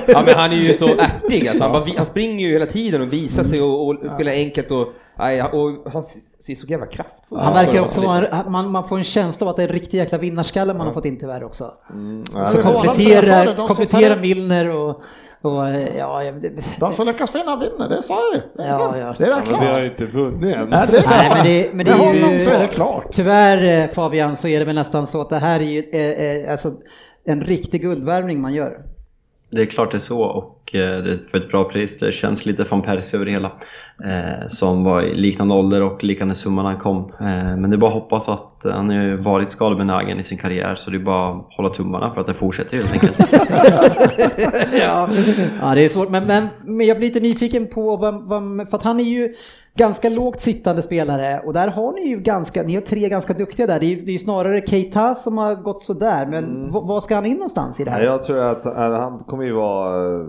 Ja, 0.12 0.24
men 0.26 0.36
han 0.36 0.52
är 0.52 0.56
ju 0.56 0.74
så 0.74 0.88
ärtig 0.88 1.48
alltså. 1.48 1.64
han, 1.64 1.72
bara, 1.72 1.94
han 1.98 2.06
springer 2.06 2.48
ju 2.48 2.54
hela 2.54 2.66
tiden 2.66 3.02
och 3.02 3.14
visar 3.14 3.44
sig 3.44 3.62
och, 3.62 3.88
och 3.88 4.12
spelar 4.12 4.32
enkelt 4.32 4.72
och, 4.72 4.88
och 5.52 5.92
han 5.92 6.04
ser 6.46 6.56
så 6.56 6.68
jävla 6.68 6.86
kraftfull 6.86 7.38
Han 7.40 7.54
verkar 7.54 7.82
också 7.82 8.02
vara, 8.02 8.44
man, 8.50 8.72
man 8.72 8.88
får 8.88 8.98
en 8.98 9.04
känsla 9.04 9.46
av 9.46 9.50
att 9.50 9.56
det 9.56 9.64
är 9.64 9.68
en 9.68 9.74
riktig 9.74 9.98
jäkla 9.98 10.18
vinnarskalle 10.18 10.74
man 10.74 10.88
har 10.88 10.94
fått 10.94 11.06
in 11.06 11.18
tyvärr 11.18 11.44
också. 11.44 11.74
Ja, 12.36 12.48
Så 12.48 12.58
det- 12.58 12.64
kom- 12.64 12.74
jag 12.74 12.86
sa 12.86 12.92
det, 12.94 12.96
komplettera, 12.96 13.46
de 13.46 13.56
som 13.56 13.68
komplettera 13.68 14.14
tar- 14.14 14.22
Milner 14.22 14.70
och, 14.70 15.02
och 15.42 15.68
eh, 15.68 15.98
ja, 15.98 16.24
jag- 16.24 16.42
det, 16.42 16.50
De 16.80 16.94
som 16.94 17.08
lyckas 17.08 17.36
vinna 17.36 17.56
vinner, 17.56 17.90
det 17.90 18.02
sa 18.04 18.20
jag 18.34 18.36
ju. 18.36 18.42
Ja, 18.70 18.98
ja. 18.98 19.16
Det 19.18 19.24
är 19.26 19.30
Ja, 19.30 19.38
rätt 19.40 19.52
men 19.52 19.60
vi 19.60 19.66
har 19.66 19.74
klart. 19.74 19.82
ju 19.82 19.86
inte 19.86 20.06
vunnit 20.06 20.56
än. 20.56 20.70
Nej, 20.70 20.88
det 20.92 20.98
är 20.98 21.08
Nej, 21.08 21.30
men 21.36 21.44
det, 21.46 21.74
men 21.74 21.86
det 21.86 21.92
är 21.92 21.98
honom 21.98 22.34
ju... 22.34 22.42
så 22.42 22.50
är 22.50 22.60
det 22.60 22.68
klart. 22.68 23.06
Tyvärr 23.14 23.82
eh, 23.84 23.88
Fabian 23.88 24.36
så 24.36 24.48
är 24.48 24.60
det 24.60 24.66
väl 24.66 24.76
nästan 24.76 25.08
så 25.08 25.22
att 25.22 25.30
det 25.30 25.40
här 25.40 25.60
är 25.60 25.64
ju 25.64 25.84
eh, 25.92 26.46
eh, 26.46 26.52
alltså, 26.52 26.72
en 27.26 27.42
riktig 27.42 27.82
guldvärvning 27.82 28.42
man 28.42 28.54
gör. 28.54 28.78
Det 29.50 29.62
är 29.62 29.66
klart 29.66 29.92
det 29.92 29.98
är 29.98 30.00
så 30.00 30.22
och 30.22 30.76
eh, 30.76 31.04
det 31.04 31.12
är 31.12 31.30
för 31.32 31.38
ett 31.38 31.50
bra 31.50 31.64
pris. 31.64 32.00
Det 32.00 32.12
känns 32.12 32.46
lite 32.46 32.64
van 32.64 32.82
Persie 32.82 33.18
över 33.18 33.26
det 33.26 33.32
hela. 33.32 33.52
Eh, 34.06 34.48
som 34.48 34.84
var 34.84 35.04
i 35.04 35.16
liknande 35.16 35.54
ålder 35.54 35.82
och 35.82 36.04
liknande 36.04 36.36
summa 36.36 36.64
när 36.64 36.70
han 36.70 36.80
kom. 36.80 37.14
Eh, 37.20 37.58
men 37.58 37.70
det 37.70 37.76
är 37.76 37.78
bara 37.78 37.88
att 37.88 37.94
hoppas 37.94 38.30
att 38.30 38.62
han 38.64 38.90
har 38.90 39.04
ju 39.04 39.18
varit 39.18 39.52
skadebenägen 39.52 40.20
i 40.20 40.24
sin 40.24 40.38
karriär 40.38 40.76
så 40.76 40.90
det 40.90 40.98
är 40.98 41.00
bara 41.00 41.30
att 41.30 41.46
hålla 41.50 41.70
tummarna 41.70 42.12
för 42.12 42.22
att 42.22 42.28
det 42.28 42.34
fortsätter 42.34 42.78
helt 42.78 42.94
enkelt. 42.94 43.16
ja. 44.74 45.10
ja, 45.62 45.76
det 45.76 45.86
är 45.86 45.90
svårt. 45.90 46.10
Men, 46.10 46.28
men, 46.28 46.48
men 46.66 46.88
jag 46.88 46.98
blir 46.98 47.08
lite 47.08 47.20
nyfiken 47.20 47.68
på, 47.68 47.98
vad, 47.98 48.28
vad, 48.28 48.70
för 48.70 48.78
att 48.78 48.84
han 48.84 49.00
är 49.00 49.04
ju 49.04 49.34
ganska 49.78 50.10
lågt 50.10 50.42
sittande 50.42 50.82
spelare 50.82 51.42
och 51.46 51.54
där 51.54 51.68
har 51.68 51.94
ni 51.94 52.08
ju 52.10 52.20
ganska, 52.20 52.64
ni 52.64 52.76
har 52.76 52.82
tre 52.82 53.10
ganska 53.10 53.34
duktiga 53.34 53.68
där. 53.68 53.80
Det 53.80 53.86
är 53.86 53.88
ju 53.88 53.96
det 53.96 54.12
är 54.12 54.18
snarare 54.18 54.62
Keita 54.68 55.16
som 55.16 55.38
har 55.38 55.56
gått 55.56 55.82
sådär, 55.82 56.26
men 56.26 56.66
v- 56.66 56.80
var 56.84 57.02
ska 57.02 57.16
han 57.16 57.26
in 57.26 57.34
någonstans 57.34 57.80
i 57.80 57.84
det 57.84 57.92
här? 57.92 58.04
jag 58.04 58.24
tror 58.24 58.40
att 58.40 58.66
eh, 58.66 58.74
han 58.74 59.20
kommer 59.20 59.44
ju 59.44 59.52
vara 59.54 60.20
eh, 60.22 60.28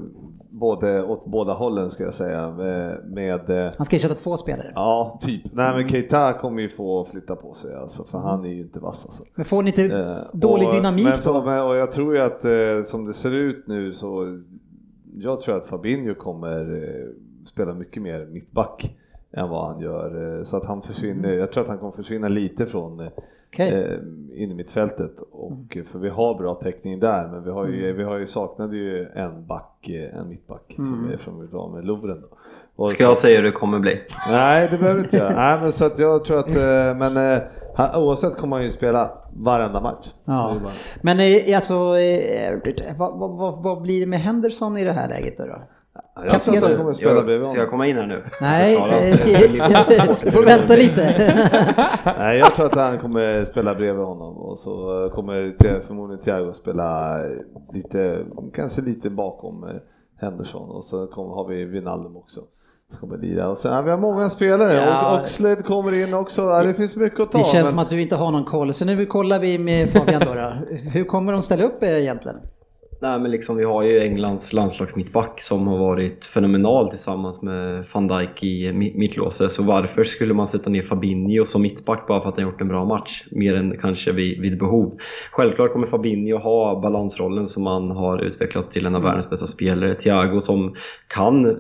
både 0.51 1.03
åt 1.05 1.25
båda 1.27 1.53
hållen 1.53 1.91
ska 1.91 2.05
jag 2.05 2.15
säga. 2.15 2.51
Med, 2.51 2.99
med 3.07 3.51
eh, 3.51 3.73
Han 3.79 3.85
ska 3.87 3.97
ersätta 3.97 4.15
två 4.15 4.37
spelare. 4.37 4.73
Ja, 4.75 5.19
typ. 5.23 5.43
Nej 5.53 5.73
men 5.77 5.89
Keita 5.89 6.33
kommer 6.33 6.63
ju 6.63 6.69
få 6.69 7.05
flytta 7.05 7.37
på 7.37 7.55
sig 7.55 7.75
alltså, 7.75 8.05
för 8.05 8.19
han 8.19 8.45
är 8.45 8.49
ju 8.49 8.61
inte 8.61 8.81
vass 8.81 9.05
alltså. 9.07 9.25
Men 9.35 9.45
får 9.45 9.63
ni 9.63 9.69
inte 9.71 9.85
Eh, 9.85 10.17
dålig 10.39 10.69
och, 10.69 10.75
dynamik 10.75 11.05
men, 11.05 11.19
då? 11.25 11.43
Men, 11.45 11.63
och 11.67 11.77
jag 11.77 11.93
tror 11.93 12.15
ju 12.15 12.23
att 12.23 12.45
eh, 12.45 12.51
som 12.85 13.05
det 13.05 13.15
ser 13.15 13.35
ut 13.35 13.65
nu 13.67 13.93
så 13.93 14.41
jag 15.17 15.41
tror 15.41 15.57
att 15.57 15.67
Fabinho 15.67 16.15
kommer 16.15 16.61
eh, 16.83 17.47
spela 17.47 17.75
mycket 17.75 18.03
mer 18.03 18.27
mittback 18.27 18.97
än 19.33 19.49
vad 19.49 19.67
han 19.73 19.81
gör. 19.81 20.39
Eh, 20.39 20.45
så 20.45 20.57
att 20.57 20.65
han 20.65 20.83
försvinner, 20.83 21.33
jag 21.33 21.53
tror 21.53 21.63
att 21.63 21.69
han 21.69 21.79
kommer 21.79 21.93
försvinna 21.93 22.29
lite 22.29 22.67
från 22.67 23.01
eh, 23.01 23.07
Okej. 23.53 23.69
eh, 23.75 24.43
in 24.43 24.51
i 24.51 24.55
mittfältet. 24.55 25.13
Och, 25.33 25.53
Mm. 25.77 25.85
För 25.87 25.99
vi 25.99 26.09
har 26.09 26.35
bra 26.35 26.55
täckning 26.55 27.01
där 27.01 27.29
men 27.29 27.45
vi 27.45 27.51
har 27.51 27.67
ju, 27.67 27.93
vi 27.93 28.03
har 28.05 28.19
ju 28.19 28.27
saknade 28.27 28.77
ju 28.77 29.07
en 29.15 29.47
back, 29.47 29.89
eh, 29.89 30.19
en 30.21 30.29
mittback 30.29 30.75
Mm. 30.79 30.91
som 30.91 31.13
är 31.13 31.17
från 31.17 31.41
vi 31.41 31.47
var 31.47 31.69
med 31.69 31.85
Lovren. 31.85 32.21
då. 32.21 32.29
Och 32.77 32.89
Ska 32.89 32.97
så- 32.97 33.03
jag 33.11 33.19
säga 33.19 33.37
hur 33.37 33.45
det 33.45 33.51
kommer 33.53 33.79
bli? 33.79 34.01
Nej, 34.31 34.69
det 34.71 34.79
behöver 34.79 34.99
du 34.99 35.05
inte 35.05 35.17
göra. 35.17 35.31
Nej, 35.37 35.59
men 35.63 35.73
så 35.73 35.85
att 35.85 35.99
jag 35.99 36.25
tror 36.25 36.39
att, 36.39 36.51
eh, 36.57 36.97
men 36.99 37.17
eh, 37.17 37.39
han, 37.77 38.03
oavsett 38.03 38.37
kommer 38.37 38.57
han 38.57 38.65
ju 38.65 38.71
spela 38.71 39.11
varenda 39.33 39.81
match. 39.81 40.13
Ja. 40.25 40.57
bara- 40.63 40.73
Men 41.03 41.21
eh, 41.21 41.57
alltså, 41.57 41.75
eh, 41.99 42.59
vad, 42.99 43.19
vad, 43.19 43.31
vad, 43.39 43.63
vad 43.63 43.83
blir 43.83 44.01
det 44.01 44.07
med 44.07 44.21
Henderson 44.21 44.77
i 44.77 44.85
det 44.85 44.93
här 44.93 45.09
läget 45.09 45.39
då? 45.39 45.47
då? 45.47 45.59
Jag 46.31 46.41
tror 46.43 46.57
att 46.57 46.63
han 46.65 46.77
kommer 46.77 46.93
spela 46.93 47.23
bredvid 47.23 47.35
Jag, 47.35 47.43
ska 47.43 47.59
jag 47.61 47.67
honom. 47.67 47.71
komma 47.71 47.87
in 47.87 47.97
här 47.97 48.07
nu? 48.07 48.23
Nej, 48.41 48.75
Ja, 48.75 48.89
eh, 48.89 50.15
du 50.25 50.31
får 50.31 50.45
vänta 50.45 50.77
lite. 50.77 51.35
Nej, 52.19 52.39
jag 52.39 52.55
tror 52.55 52.67
att 52.67 52.75
han 52.75 52.99
kommer 52.99 53.45
spela 53.45 53.75
bredvid 53.75 54.05
honom 54.05 54.37
och 54.37 54.59
så 54.59 54.73
kommer 55.15 55.81
förmodligen 55.81 56.23
Thiago 56.25 56.53
spela 56.53 57.17
lite, 57.73 58.19
kanske 58.55 58.83
lite 58.83 59.11
bakom 59.11 59.65
eh, 59.65 59.71
Henderson 60.21 60.71
och 60.71 60.85
så 60.85 61.07
kommer, 61.07 61.35
har 61.35 61.49
vi 61.49 61.65
Wijnaldum 61.65 62.17
också. 62.17 62.41
Som 62.91 63.01
kommer 63.09 63.23
lira 63.23 63.49
och 63.49 63.59
sen 63.59 63.73
ja, 63.73 63.83
vi 63.83 63.91
har 63.91 63.99
många 63.99 64.31
spelare 64.31 64.73
Ja. 64.75 65.13
och 65.17 65.21
Oxlade 65.23 65.63
kommer 65.63 65.95
in 65.95 66.15
också. 66.15 66.43
Ja, 66.43 66.63
det 66.63 66.75
finns 66.75 66.97
mycket 66.97 67.21
att 67.21 67.33
ta. 67.33 67.39
Det 67.39 67.45
känns 67.45 67.55
men- 67.65 67.71
som 67.71 67.79
att 67.79 67.91
du 67.91 68.01
inte 68.03 68.17
har 68.17 68.31
någon 68.31 68.45
koll, 68.45 68.75
så 68.75 68.85
nu 68.85 69.07
kollar 69.07 69.39
vi 69.39 69.59
med 69.59 69.89
Fabian 69.89 70.23
då. 70.27 70.35
då. 70.35 70.53
Hur 70.91 71.05
kommer 71.05 71.33
de 71.33 71.43
ställa 71.43 71.65
upp 71.65 71.83
eh, 71.83 71.89
egentligen? 72.03 72.39
Nej 73.01 73.21
men 73.21 73.31
liksom 73.31 73.57
vi 73.57 73.65
har 73.65 73.83
ju 73.83 74.01
Englands 74.01 74.53
landslagsmittback 74.53 75.41
som 75.41 75.67
har 75.67 75.79
varit 75.79 76.25
fenomenal 76.25 76.89
tillsammans 76.89 77.43
med 77.43 77.85
van 77.95 78.09
Dijk 78.09 78.43
i 78.43 78.73
mi- 78.73 78.99
mittlåset. 78.99 79.53
Så 79.53 79.63
varför 79.63 80.05
skulle 80.05 80.35
man 80.35 80.49
sätta 80.49 80.71
ner 80.71 80.83
Fabinho 80.83 81.45
som 81.45 81.63
mittback 81.63 82.07
bara 82.07 82.21
för 82.21 82.29
att 82.29 82.37
han 82.37 82.45
gjort 82.45 82.61
en 82.61 82.69
bra 82.69 82.85
match? 82.85 83.25
Mer 83.31 83.55
än 83.55 83.79
kanske 83.79 84.13
vid, 84.13 84.41
vid 84.43 84.59
behov. 84.59 84.99
Självklart 85.31 85.73
kommer 85.73 85.87
Fabinho 85.87 86.39
ha 86.39 86.81
balansrollen 86.81 87.47
som 87.47 87.67
han 87.67 87.91
har 87.91 88.19
utvecklats 88.23 88.71
till 88.71 88.87
en 88.87 88.95
av 88.95 89.03
världens 89.03 89.31
bästa 89.31 89.47
spelare. 89.47 89.95
Thiago 89.95 90.41
som 90.41 90.75
kan 91.15 91.59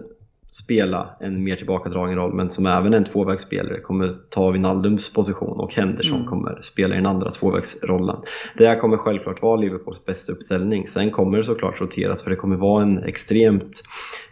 spela 0.51 1.07
en 1.21 1.45
mer 1.45 1.57
tillbakadragen 1.57 2.17
roll 2.17 2.35
men 2.35 2.51
som 2.51 2.67
även 2.67 2.95
en 2.95 3.05
tvåvägsspelare 3.05 3.81
kommer 3.81 4.11
ta 4.31 4.51
Wijnaldums 4.51 5.13
position 5.13 5.61
och 5.61 5.75
Henderson 5.75 6.27
kommer 6.27 6.59
spela 6.63 6.95
i 6.95 6.99
den 6.99 7.07
andra 7.07 7.31
tvåvägsrollen. 7.31 8.17
Det 8.57 8.67
här 8.67 8.79
kommer 8.79 8.97
självklart 8.97 9.43
vara 9.43 9.57
Liverpools 9.57 10.05
bästa 10.05 10.33
uppställning. 10.33 10.87
Sen 10.87 11.11
kommer 11.11 11.39
det 11.39 11.45
såklart 11.45 11.81
roteras 11.81 12.23
för 12.23 12.31
det 12.31 12.37
kommer 12.37 12.57
vara 12.57 12.83
en 12.83 13.05
extremt 13.05 13.83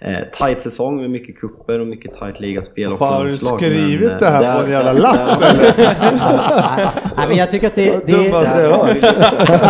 eh, 0.01 0.19
tight 0.33 0.63
säsong 0.63 0.97
med 1.01 1.11
mycket 1.11 1.39
kupper 1.41 1.79
och 1.81 1.87
mycket 1.87 2.15
tight 2.15 2.41
ligaspel 2.41 2.93
och 2.93 2.99
Fan, 2.99 3.13
har 3.13 3.23
du 3.25 3.29
landslag. 3.29 3.59
skrivit 3.59 4.01
Men, 4.01 4.11
eh, 4.11 4.19
det 4.19 4.27
här 4.27 4.43
där- 4.43 4.59
på 4.59 4.65
en 4.65 4.71
jävla 4.71 4.93
lapp 4.93 5.41
där- 5.41 5.55
eller? 5.55 5.75
Nej, 7.17 7.29
men 7.29 7.37
jag 7.37 7.51
tycker 7.51 7.67
att 7.67 7.75
det, 7.75 8.07
det, 8.07 8.31
hört. 8.31 8.97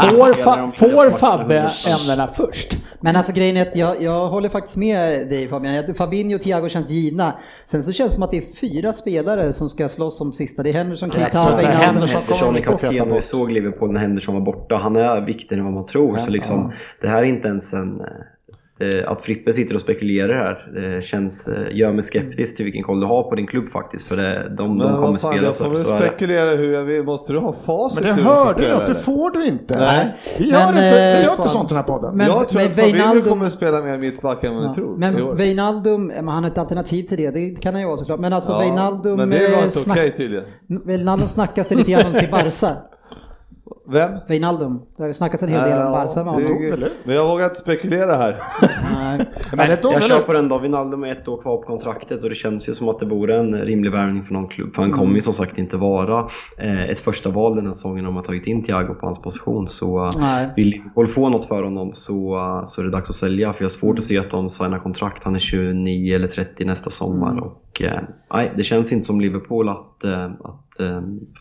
Får, 0.00 0.34
fa, 0.34 0.70
får 0.74 1.10
Fabbe 1.10 1.70
ämnena 1.88 2.26
först? 2.28 2.76
Men 3.00 3.16
alltså 3.16 3.32
grejen 3.32 3.56
är 3.56 3.62
att 3.62 3.76
jag, 3.76 4.02
jag 4.02 4.28
håller 4.28 4.48
faktiskt 4.48 4.76
med 4.76 5.28
dig 5.28 5.48
Jag- 5.64 5.96
Fabinho 5.96 6.34
och 6.34 6.40
Thiago 6.42 6.68
känns 6.68 6.90
givna. 6.90 7.38
Sen 7.64 7.82
så 7.82 7.92
känns 7.92 8.10
det 8.10 8.14
som 8.14 8.22
att 8.22 8.30
det 8.30 8.36
är 8.38 8.54
fyra 8.60 8.92
spelare 8.92 9.52
som 9.52 9.68
ska 9.68 9.88
slåss 9.88 10.20
om 10.20 10.32
sista. 10.32 10.62
Det 10.62 10.70
är 10.70 10.74
Henderson, 10.74 11.10
Keita. 11.10 11.56
Wijnaldum. 11.56 11.80
Henderson 11.80 12.22
kommer 12.38 12.60
kapten 12.60 13.14
vi 13.14 13.22
såg 13.22 13.50
Liverpool 13.52 13.92
när 13.92 14.00
Henderson 14.00 14.34
var 14.34 14.40
borta. 14.42 14.76
Han 14.76 14.96
är 14.96 15.20
viktigare 15.20 15.60
än 15.60 15.64
vad 15.64 15.74
man 15.74 15.86
tror. 15.86 16.18
Så 16.18 16.30
liksom, 16.30 16.72
det 17.00 17.08
här 17.08 17.18
är 17.22 17.26
inte 17.26 17.48
ens 17.48 17.72
en... 17.72 18.02
eh, 18.80 19.10
Att 19.12 19.22
Frippe 19.22 19.52
sitter 19.52 19.74
och 19.74 19.80
spekulerar 19.80 20.34
här 20.34 20.70
det 20.96 21.04
känns, 21.04 21.48
eh, 21.48 21.76
gör 21.76 21.92
mig 21.92 22.02
skeptisk 22.02 22.56
till 22.56 22.64
vilken 22.64 22.82
koll 22.82 23.00
du 23.00 23.06
har 23.06 23.22
på 23.22 23.34
din 23.34 23.46
klubb 23.46 23.68
faktiskt. 23.70 24.08
För 24.08 24.16
det, 24.16 24.42
de, 24.48 24.56
de 24.56 24.76
Men 24.78 24.86
kommer 24.94 25.00
vad 25.08 25.20
fan, 25.20 25.32
spela 25.32 25.46
jag 25.46 25.54
så. 25.54 25.74
så 25.76 25.92
är 25.94 26.00
det. 26.00 26.06
spekulera 26.06 26.50
hur 26.56 26.72
jag 26.72 26.84
vill. 26.84 27.04
Måste 27.04 27.32
du 27.32 27.38
ha 27.38 27.52
facit? 27.52 28.00
Men 28.04 28.08
det 28.08 28.14
hur 28.22 28.22
du 28.30 28.36
ska 28.36 28.44
hörde 28.44 28.66
du 28.66 28.72
att 28.72 28.86
det 28.86 28.94
får 28.94 29.30
du 29.30 29.46
inte. 29.46 29.78
Nej. 29.78 30.14
Vi 30.38 30.50
gör, 30.50 30.58
Men, 30.58 30.68
inte, 30.68 30.80
vi 31.14 31.18
eh, 31.18 31.24
gör 31.24 31.32
inte 31.36 31.48
sånt 31.48 31.70
i 31.70 31.74
den 31.74 31.76
här 31.76 31.82
podden. 31.84 32.16
Men- 32.16 32.26
jag 32.26 32.48
tror 32.48 32.60
men 32.60 32.70
att 32.70 32.76
Fabinho 32.76 33.28
kommer 33.30 33.48
spela 33.48 33.80
mer 33.82 33.98
mittback 33.98 34.44
än 34.44 34.54
vad 34.56 34.68
ni 34.68 34.74
tror. 34.74 34.96
Men. 34.96 35.36
Wijnaldum, 35.36 36.06
men 36.06 36.28
han 36.28 36.42
har 36.44 36.50
ett 36.50 36.58
alternativ 36.58 37.02
till 37.02 37.16
det, 37.18 37.30
det 37.30 37.50
kan 37.62 37.74
han 37.74 37.80
ju 37.80 37.86
vara 37.86 37.96
såklart. 37.96 38.20
Men 38.20 38.32
alltså 38.32 38.52
Ja, 38.52 38.58
Wijnaldum, 38.60 39.16
Men 39.16 39.30
det 39.30 39.48
var 39.50 39.58
eh, 39.58 39.64
inte 39.64 39.78
snack- 39.78 39.96
okej 39.98 40.14
tydligen. 40.16 40.44
Wijnaldum 40.84 41.28
snackas 41.28 41.68
det 41.68 41.74
lite 41.74 41.90
grann 41.90 42.06
om 42.14 42.20
till 42.20 42.30
Barca. 42.30 42.76
Vem? 43.86 44.10
Wijnaldum, 44.28 44.80
det 44.96 45.02
har 45.02 45.06
ju 45.06 45.12
snackats 45.12 45.42
en 45.42 45.48
hel 45.48 45.70
del 45.70 45.86
om 45.86 45.92
Barca 45.92 46.24
med 46.24 46.34
honom. 46.34 46.88
Men 47.04 47.14
jag 47.14 47.28
vågar 47.28 47.44
inte 47.44 47.60
spekulera 47.60 48.16
här. 48.16 48.42
Nej. 48.94 49.26
Men 49.56 49.68
det 49.70 49.76
tog 49.76 49.92
Jag 49.92 50.34
den 50.34 50.48
då. 50.48 50.58
Wijnaldum 50.58 51.04
är 51.04 51.12
ett 51.12 51.28
år 51.28 51.42
kvar 51.42 51.56
på 51.56 51.62
kontraktet 51.62 52.22
och 52.22 52.28
det 52.28 52.34
känns 52.34 52.68
ju 52.68 52.74
som 52.74 52.88
att 52.88 52.98
det 52.98 53.06
vore 53.06 53.38
en 53.38 53.54
rimlig 53.60 53.92
värvning 53.92 54.22
för 54.22 54.34
någon 54.34 54.48
klubb. 54.48 54.74
För 54.74 54.82
han 54.82 54.92
kommer 54.92 55.14
ju 55.14 55.20
som 55.20 55.32
sagt 55.32 55.58
inte 55.58 55.76
vara 55.76 56.28
eh, 56.58 56.88
ett 56.88 57.00
första 57.00 57.30
val 57.30 57.56
den 57.56 57.66
här 57.66 57.72
säsongen 57.72 58.06
om 58.06 58.14
man 58.14 58.22
tagit 58.22 58.46
in 58.46 58.62
Thiago 58.64 58.94
på 58.94 59.06
hans 59.06 59.22
position. 59.22 59.68
Så 59.68 60.12
Nej. 60.12 60.48
vill 60.56 60.70
Liverpool 60.70 61.06
få 61.06 61.28
något 61.28 61.44
för 61.44 61.62
honom 61.62 61.90
så, 61.94 62.62
så 62.66 62.80
är 62.80 62.84
det 62.84 62.90
dags 62.90 63.10
att 63.10 63.16
sälja. 63.16 63.52
För 63.52 63.62
jag 63.62 63.68
har 63.68 63.70
svårt 63.70 63.98
att 63.98 64.04
se 64.04 64.18
att 64.18 64.30
de 64.30 64.50
signar 64.50 64.78
kontrakt. 64.78 65.24
Han 65.24 65.34
är 65.34 65.38
29 65.38 66.14
eller 66.14 66.28
30 66.28 66.64
nästa 66.64 66.90
sommar. 66.90 67.40
Och, 67.40 67.82
eh, 67.82 68.00
nej, 68.34 68.52
det 68.56 68.62
känns 68.62 68.92
inte 68.92 69.06
som 69.06 69.20
Liverpool 69.20 69.68
att, 69.68 70.04
eh, 70.04 70.24
att 70.24 70.69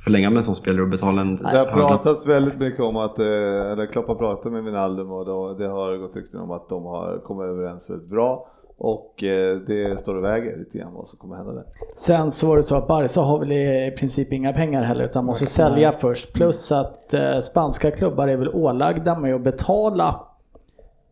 förlänga 0.04 0.30
med 0.30 0.38
en 0.38 0.44
sån 0.44 0.56
spelare 0.56 0.82
och 0.82 0.90
betala 0.90 1.22
en 1.22 1.36
Det 1.36 1.58
har 1.58 1.74
pratats 1.74 2.26
väldigt 2.26 2.60
mycket 2.60 2.80
om 2.80 2.98
att, 2.98 3.20
eh, 3.20 3.26
eller 3.72 3.86
Klopp 3.86 4.08
har 4.08 4.16
pratat 4.16 4.52
med 4.52 4.64
Wijnaldum 4.64 5.12
och 5.12 5.26
då, 5.26 5.54
det 5.54 5.68
har 5.68 5.98
gått 5.98 6.16
rykten 6.16 6.40
om 6.40 6.52
att 6.52 6.70
de 6.70 6.86
har 6.86 7.22
kommit 7.24 7.46
överens 7.46 7.90
väldigt 7.90 8.10
bra. 8.10 8.48
Och 8.78 9.24
eh, 9.24 9.58
det 9.58 10.00
står 10.00 10.16
och 10.16 10.24
väger 10.24 10.58
lite 10.58 10.78
grann 10.78 10.94
vad 10.94 11.08
som 11.08 11.20
kommer 11.20 11.36
hända 11.36 11.54
där. 11.54 11.64
Sen 11.96 12.32
så 12.32 12.48
var 12.48 12.58
det 12.58 12.64
så 12.64 12.76
att 12.76 12.88
Barca 12.88 13.22
har 13.22 13.40
väl 13.40 13.52
i 13.52 13.96
princip 13.98 14.34
inga 14.34 14.54
pengar 14.54 14.84
heller 14.84 15.04
utan 15.04 15.26
måste 15.26 15.46
sälja 15.46 15.92
först. 15.92 16.34
Plus 16.34 16.72
att 16.72 17.14
eh, 17.14 17.40
spanska 17.40 17.92
klubbar 17.92 18.28
är 18.28 18.38
väl 18.38 18.50
ålagda 18.50 19.20
med 19.20 19.36
att 19.36 19.44
betala 19.44 20.26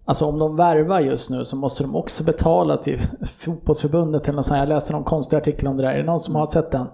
Alltså 0.08 0.26
om 0.26 0.40
de 0.40 0.56
värvar 0.56 1.00
just 1.00 1.30
nu 1.30 1.46
så 1.46 1.56
måste 1.56 1.84
de 1.84 1.96
också 1.96 2.24
betala 2.24 2.78
till 2.78 3.00
fotbollsförbundet 3.38 4.28
eller 4.28 4.36
något 4.36 4.46
sånt. 4.46 4.60
Jag 4.60 4.70
läste 4.70 4.94
någon 4.94 5.04
konstig 5.04 5.38
artikel 5.38 5.68
om 5.68 5.78
det 5.78 5.84
där. 5.84 5.92
Är 5.92 5.98
det 5.98 6.04
någon 6.04 6.20
som 6.20 6.36
har 6.36 6.46
sett 6.46 6.72
den? 6.72 6.88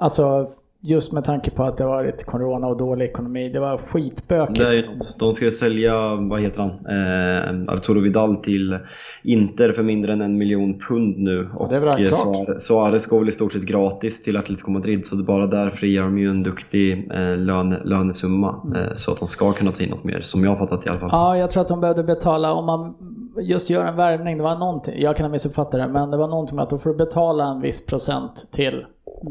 Alltså 0.00 0.46
just 0.82 1.12
med 1.12 1.24
tanke 1.24 1.50
på 1.50 1.62
att 1.62 1.76
det 1.76 1.84
varit 1.84 2.24
corona 2.24 2.66
och 2.66 2.76
dålig 2.76 3.04
ekonomi. 3.04 3.48
Det 3.48 3.60
var 3.60 3.78
skitbökigt. 3.78 5.18
De 5.18 5.34
ska 5.34 5.50
sälja, 5.50 6.14
vad 6.14 6.40
heter 6.40 6.62
han, 6.62 6.70
eh, 6.70 7.74
Arturo 7.74 8.00
Vidal 8.00 8.36
till 8.36 8.78
Inter 9.22 9.72
för 9.72 9.82
mindre 9.82 10.12
än 10.12 10.20
en 10.20 10.38
miljon 10.38 10.78
pund 10.88 11.18
nu. 11.18 11.48
Och 11.54 11.68
det 11.68 11.76
är 11.76 12.00
eh. 12.00 12.10
Suarez- 12.58 13.10
går 13.10 13.18
väl 13.18 13.28
i 13.28 13.32
stort 13.32 13.52
sett 13.52 13.62
gratis 13.62 14.22
till 14.22 14.36
Atletico 14.36 14.70
Madrid 14.70 15.06
så 15.06 15.16
det 15.16 15.24
bara 15.24 15.46
där 15.46 15.70
frigör 15.70 16.02
de 16.02 16.18
ju 16.18 16.30
en 16.30 16.42
duktig 16.42 17.10
eh, 17.12 17.36
lön, 17.36 17.76
lönesumma. 17.84 18.60
Mm. 18.64 18.82
Eh, 18.82 18.92
så 18.94 19.12
att 19.12 19.18
de 19.18 19.28
ska 19.28 19.52
kunna 19.52 19.72
ta 19.72 19.82
in 19.82 19.90
något 19.90 20.04
mer, 20.04 20.20
som 20.20 20.44
jag 20.44 20.50
har 20.50 20.56
fattat 20.56 20.86
i 20.86 20.88
alla 20.88 20.98
fall. 20.98 21.08
Ja, 21.12 21.36
jag 21.36 21.50
tror 21.50 21.60
att 21.60 21.68
de 21.68 21.80
behövde 21.80 22.02
betala 22.02 22.52
om 22.52 22.66
man 22.66 22.94
just 23.42 23.70
gör 23.70 23.84
en 23.84 23.96
värvning. 23.96 24.36
Det 24.36 24.42
var 24.42 24.58
någonting, 24.58 24.94
jag 25.02 25.16
kan 25.16 25.24
ha 25.24 25.30
missuppfattat 25.30 25.72
det, 25.72 25.88
men 25.88 26.10
det 26.10 26.16
var 26.16 26.28
någonting 26.28 26.56
med 26.56 26.62
att 26.62 26.70
då 26.70 26.78
får 26.78 26.90
du 26.90 26.96
betala 26.96 27.44
en 27.44 27.60
viss 27.60 27.86
procent 27.86 28.46
till 28.52 28.84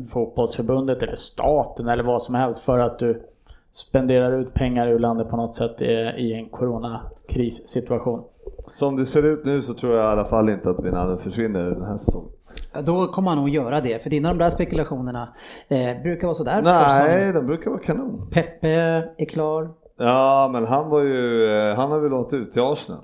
fotbollsförbundet 0.09 1.03
eller 1.03 1.15
staten 1.15 1.87
eller 1.87 2.03
vad 2.03 2.21
som 2.21 2.35
helst 2.35 2.63
för 2.63 2.79
att 2.79 2.99
du 2.99 3.21
spenderar 3.71 4.31
ut 4.39 4.53
pengar 4.53 4.87
ur 4.87 4.99
landet 4.99 5.29
på 5.29 5.37
något 5.37 5.55
sätt 5.55 5.81
i, 5.81 6.33
en 6.33 6.49
coronakrissituation. 6.49 8.23
Som 8.71 8.95
det 8.95 9.05
ser 9.05 9.23
ut 9.23 9.45
nu 9.45 9.61
så 9.61 9.73
tror 9.73 9.95
jag 9.95 10.03
i 10.03 10.07
alla 10.07 10.25
fall 10.25 10.49
inte 10.49 10.69
att 10.69 10.85
Wijnaldum 10.85 11.17
försvinner 11.17 11.63
den 11.63 11.85
här 11.85 11.97
säsongen. 11.97 12.31
Då 12.83 13.07
kommer 13.07 13.29
han 13.29 13.37
nog 13.37 13.49
göra 13.49 13.81
det, 13.81 14.03
för 14.03 14.09
dina 14.09 14.29
de 14.29 14.39
där 14.39 14.49
spekulationerna 14.49 15.33
eh, 15.67 16.01
brukar 16.03 16.27
vara 16.27 16.35
sådär. 16.35 16.61
Nej, 16.61 17.33
de 17.33 17.45
brukar 17.45 17.71
vara 17.71 17.81
kanon. 17.81 18.29
Peppe 18.31 18.69
är 19.17 19.25
klar. 19.25 19.69
Ja, 19.97 20.49
men 20.53 20.65
han 20.65 20.89
var 20.89 21.01
ju, 21.01 21.45
eh, 21.45 21.75
han 21.75 21.91
har 21.91 21.99
vi 21.99 22.09
lånat 22.09 22.33
ut 22.33 22.51
till 22.51 22.61
Arsenal. 22.61 23.03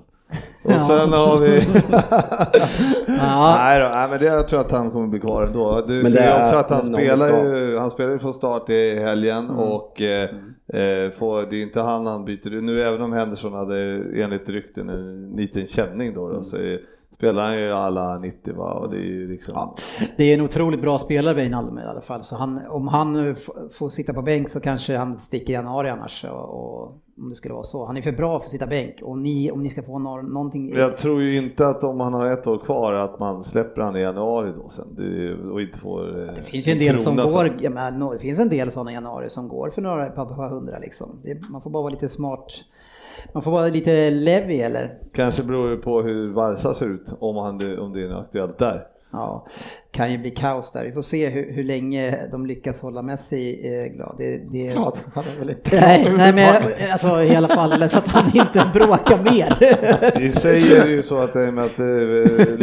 Och 0.64 0.72
Ja. 0.72 0.86
sen 0.88 1.12
har 1.12 1.40
vi... 1.40 1.60
Ja. 3.18 3.54
nej, 3.58 3.80
då, 3.80 3.88
nej 3.88 4.08
men 4.10 4.18
det, 4.18 4.24
jag 4.24 4.48
tror 4.48 4.60
att 4.60 4.70
han 4.70 4.90
kommer 4.90 5.06
bli 5.06 5.20
kvar 5.20 5.42
ändå. 5.42 5.84
Du 5.86 6.02
Men 6.02 6.12
ser 6.12 6.42
också 6.42 6.54
att 6.54 6.70
han 6.70 6.82
spelar 6.82 7.28
ju, 7.44 7.78
han 7.78 7.90
spelar 7.90 8.12
ju 8.12 8.18
från 8.18 8.34
start 8.34 8.70
i 8.70 8.98
helgen 8.98 9.50
och 9.50 10.00
eh, 10.00 10.30
eh, 10.72 11.10
får, 11.10 11.50
det 11.50 11.56
är 11.56 11.62
inte 11.62 11.80
han 11.80 12.06
han 12.06 12.24
byter 12.24 12.54
ut. 12.54 12.64
Nu 12.64 12.82
även 12.82 13.02
om 13.02 13.12
Henderson 13.12 13.52
hade 13.52 14.02
enligt 14.14 14.48
rykten 14.48 14.88
en 14.88 15.30
liten 15.36 15.66
känning 15.66 16.14
då, 16.14 16.28
då 16.28 16.42
så 16.42 16.56
är, 16.56 16.80
spelar 17.14 17.42
han 17.42 17.58
ju 17.58 17.72
alla 17.72 18.18
90 18.18 18.54
va 18.56 18.72
och 18.72 18.90
det 18.90 18.96
är 18.96 19.00
ju 19.04 19.28
liksom... 19.28 19.74
Det 20.16 20.24
är 20.24 20.34
en 20.38 20.44
otroligt 20.44 20.80
bra 20.80 20.98
spelare 20.98 21.34
Wijnaldum 21.34 21.78
i 21.78 21.82
alla 21.82 22.00
fall. 22.00 22.22
Så 22.22 22.36
han, 22.36 22.60
om 22.68 22.88
han 22.88 23.36
får 23.78 23.88
sitta 23.88 24.14
på 24.14 24.22
bänk 24.22 24.48
så 24.50 24.60
kanske 24.60 24.96
han 24.96 25.18
sticker 25.18 25.52
i 25.52 25.56
januari 25.56 25.90
annars. 25.90 26.24
Och, 26.24 26.54
och, 26.54 26.92
om 27.18 27.30
det 27.30 27.36
skulle 27.36 27.54
vara 27.54 27.64
så. 27.64 27.86
Han 27.86 27.96
är 27.96 28.02
för 28.02 28.12
bra 28.12 28.38
för 28.38 28.44
att 28.44 28.50
sitta 28.50 28.66
bänk. 28.66 29.02
Och 29.02 29.18
ni, 29.18 29.50
om 29.50 29.62
ni 29.62 29.68
ska 29.68 29.82
få 29.82 29.98
nå- 29.98 30.22
någonting... 30.22 30.74
Jag 30.74 30.96
tror 30.96 31.22
ju 31.22 31.36
inte 31.36 31.66
att 31.66 31.84
om 31.84 32.00
han 32.00 32.14
har 32.14 32.26
ett 32.26 32.46
år 32.46 32.58
kvar 32.58 32.92
att 32.92 33.18
man 33.18 33.44
släpper 33.44 33.82
han 33.82 33.96
i 33.96 34.00
januari 34.00 34.52
då 34.62 34.68
sen 34.68 34.94
det, 34.96 35.34
och 35.50 35.60
inte 35.60 35.78
får 35.78 36.20
eh, 36.28 36.34
Det 36.34 36.42
finns 36.42 36.68
ju 36.68 36.72
en 36.72 36.78
del 36.78 36.98
som 36.98 37.16
för 37.16 37.30
går, 37.30 37.56
ja, 37.60 37.70
men, 37.70 38.00
det 38.00 38.18
finns 38.18 38.38
en 38.38 38.48
del 38.48 38.70
sådana 38.70 38.90
i 38.90 38.94
januari 38.94 39.30
som 39.30 39.48
går 39.48 39.70
för 39.70 39.82
några 39.82 40.06
par, 40.06 40.48
hundra 40.48 40.78
liksom. 40.78 41.20
Det, 41.22 41.48
man 41.50 41.60
får 41.60 41.70
bara 41.70 41.82
vara 41.82 41.90
lite 41.90 42.08
smart. 42.08 42.52
Man 43.32 43.42
får 43.42 43.50
vara 43.50 43.68
lite 43.68 44.10
Levi 44.10 44.60
eller? 44.60 44.90
Kanske 45.12 45.42
beror 45.42 45.70
det 45.70 45.76
på 45.76 46.02
hur 46.02 46.32
Varsa 46.32 46.74
ser 46.74 46.86
ut 46.86 47.14
om, 47.18 47.36
han, 47.36 47.78
om 47.78 47.92
det 47.92 48.02
är 48.02 48.20
aktuellt 48.20 48.58
där. 48.58 48.86
Ja, 49.10 49.46
kan 49.96 50.12
ju 50.12 50.18
bli 50.18 50.30
kaos 50.30 50.72
där. 50.72 50.84
Vi 50.84 50.92
får 50.92 51.02
se 51.02 51.28
hur, 51.28 51.52
hur 51.52 51.64
länge 51.64 52.28
de 52.30 52.46
lyckas 52.46 52.80
hålla 52.82 53.02
Messi 53.02 53.60
eh, 53.64 53.92
glad. 53.96 54.14
Det, 54.18 54.38
det... 54.50 54.70
Klart, 54.70 54.98
han 55.14 55.24
är 55.34 55.38
väl 55.38 55.50
inte 55.50 55.80
Nej, 55.80 56.12
nej 56.16 56.32
men 56.32 56.92
alltså 56.92 57.22
i 57.22 57.36
alla 57.36 57.48
fall 57.48 57.70
så 57.90 57.98
att 57.98 58.08
han 58.08 58.24
inte 58.34 58.70
bråkar 58.72 59.18
mer. 59.22 59.56
Vi 60.20 60.32
säger 60.32 60.86
ju 60.86 61.02
så 61.02 61.18
att 61.18 61.32
det 61.32 61.40
är 61.40 61.52
med 61.52 61.64
att 61.64 61.78
eh, 61.78 61.86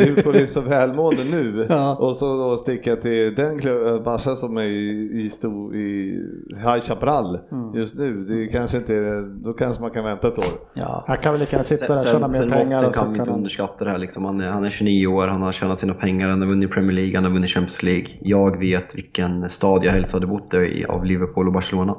Liverpool 0.05 0.35
är 0.35 0.45
så 0.45 0.61
välmående 0.61 1.23
nu 1.23 1.65
Ja. 1.69 1.95
och 1.95 2.17
så 2.17 2.37
då 2.37 2.57
sticka 2.57 2.95
till 2.95 3.35
den 3.35 3.59
klubben, 3.59 4.03
Barca 4.03 4.35
som 4.35 4.57
är 4.57 4.63
i, 4.63 5.11
i, 5.25 5.29
stor, 5.29 5.75
i 5.75 6.19
High 6.49 6.79
Chaparral 6.81 7.39
Mm. 7.51 7.75
just 7.75 7.95
nu. 7.95 8.25
Det 8.25 8.47
kanske 8.47 8.77
inte 8.77 8.95
är, 8.95 9.43
då 9.43 9.53
kanske 9.53 9.81
man 9.81 9.91
kan 9.91 10.03
vänta 10.03 10.27
ett 10.27 10.37
år. 10.37 10.45
Ja, 10.73 11.03
Han 11.07 11.17
kan 11.17 11.31
väl 11.33 11.39
lika 11.39 11.51
gärna 11.55 11.63
sitta 11.63 11.87
där 11.87 11.93
och 11.95 12.03
Sen, 12.03 12.11
tjäna 12.11 12.33
sen, 12.33 12.49
mer 12.49 12.55
sen 12.55 12.69
pengar 12.69 12.83
måste 12.83 12.99
så 12.99 13.03
kan 13.03 13.13
vi 13.13 13.19
inte 13.19 13.31
han... 13.31 13.37
underskatta 13.37 13.85
det 13.85 13.91
här 13.91 13.97
liksom. 13.97 14.25
han, 14.25 14.41
är, 14.41 14.47
han 14.47 14.65
är 14.65 14.69
29 14.69 15.07
år, 15.07 15.27
han 15.27 15.41
har 15.41 15.51
tjänat 15.51 15.79
sina 15.79 15.93
pengar, 15.93 16.29
han 16.29 16.41
har 16.41 16.49
vunnit 16.49 16.71
Premier 16.71 16.91
League, 16.95 17.17
han 17.23 17.31
har 17.31 17.33
vunnit 17.37 17.49
Champions 17.49 17.83
League. 17.83 18.05
Jag 18.21 18.59
vet 18.59 18.95
vilken 18.95 19.49
stad 19.49 19.83
jag 19.85 19.91
helst 19.91 20.13
hade 20.13 20.27
bott 20.27 20.53
i 20.53 20.85
av 20.89 21.05
Liverpool 21.05 21.47
och 21.47 21.53
Barcelona. 21.53 21.95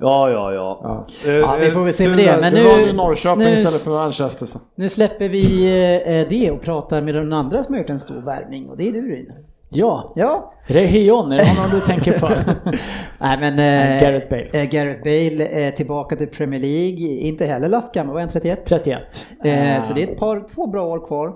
Ja, 0.00 0.30
ja, 0.30 0.52
ja. 0.52 1.04
Eh, 1.30 1.34
Ja, 1.36 1.56
vi 1.60 1.70
får 1.70 1.84
väl 1.84 1.94
se 1.94 2.08
med 2.08 2.18
det, 2.18 2.38
men 2.40 2.54
Nu 2.54 2.64
var 2.64 2.92
Norrköping 2.92 3.44
nu- 3.44 3.52
istället 3.52 3.82
för 3.82 3.90
Manchester. 3.90 4.46
Så. 4.46 4.58
nu 4.74 4.88
släpper 4.88 5.28
vi 5.28 5.64
eh, 6.06 6.28
det 6.28 6.50
och 6.50 6.62
pratar 6.62 7.00
med 7.02 7.14
den 7.14 7.32
andra 7.32 7.64
som 7.64 7.74
har 7.74 7.80
gjort 7.80 7.90
en 7.90 8.00
stor 8.00 8.20
värvning 8.20 8.68
och 8.68 8.76
det 8.76 8.88
är 8.88 8.92
du 8.92 9.00
Ryn. 9.14 9.32
Ja, 9.68 10.12
Ja. 10.16 10.52
Rehion, 10.66 11.32
är 11.32 11.38
det 11.38 11.46
honom 11.48 11.70
du 11.70 11.80
tänker 11.80 12.18
på? 12.18 12.28
Nej 13.20 13.38
men 13.40 13.52
eh, 13.58 14.02
Gareth 14.02 14.28
Bale. 14.30 14.42
eh, 14.52 14.64
Gareth 14.70 15.02
Bale 15.02 15.46
eh, 15.46 15.74
tillbaka 15.74 16.16
till 16.16 16.26
Premier 16.28 16.60
League, 16.60 16.98
inte 17.20 17.46
heller 17.46 17.68
lastgammal, 17.68 18.12
vad 18.14 18.22
är 18.22 18.26
han 18.26 18.32
31? 18.32 18.62
31. 18.66 19.26
Eh, 19.44 19.80
så 19.80 19.92
det 19.94 20.02
är 20.02 20.08
ett 20.12 20.18
par, 20.18 20.48
två 20.54 20.66
bra 20.66 20.86
år 20.86 21.06
kvar 21.06 21.32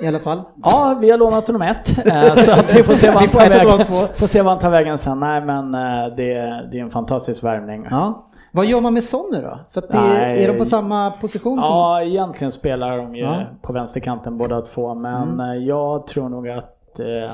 i 0.00 0.06
alla 0.06 0.18
fall. 0.18 0.42
Ja, 0.62 0.98
vi 1.00 1.10
har 1.10 1.18
lånat 1.18 1.46
honom 1.46 1.62
ett, 1.62 2.06
eh, 2.06 2.34
så 2.34 2.52
att 2.52 2.74
vi 2.76 2.82
får 2.82 2.94
se 2.94 3.06
vad 3.10 3.16
han 3.22 3.28
tar 3.28 3.48
vägen. 3.48 3.78
de 3.78 3.84
två. 3.84 4.06
Får 4.16 4.26
se 4.26 4.42
vad 4.42 4.52
han 4.52 4.60
tar 4.60 4.70
vägen 4.70 4.98
sen. 4.98 5.20
Nej, 5.20 5.44
men 5.44 5.74
eh, 5.74 6.14
det, 6.16 6.60
det 6.72 6.78
är 6.78 6.82
en 6.82 6.90
fantastisk 6.90 7.44
värvning. 7.44 7.86
Ja. 7.90 8.26
Vad 8.54 8.66
gör 8.66 8.80
man 8.80 8.94
med 8.94 9.04
Son 9.04 9.28
nu 9.32 9.42
då? 9.42 9.58
För 9.70 9.82
att 9.82 9.88
det, 9.90 10.00
Nej. 10.00 10.44
är 10.44 10.52
de 10.52 10.58
på 10.58 10.64
samma 10.64 11.10
position 11.10 11.58
som... 11.62 11.64
Ja, 11.72 12.02
egentligen 12.02 12.50
spelar 12.52 12.96
de 12.98 13.14
ju 13.16 13.22
Ja. 13.24 13.36
på 13.62 13.72
vänsterkanten 13.72 14.38
båda 14.38 14.60
två, 14.60 14.94
men 14.94 15.40
eh, 15.40 15.54
jag 15.56 16.06
tror 16.06 16.28
nog 16.28 16.48
att 16.48 17.00
eh, 17.00 17.30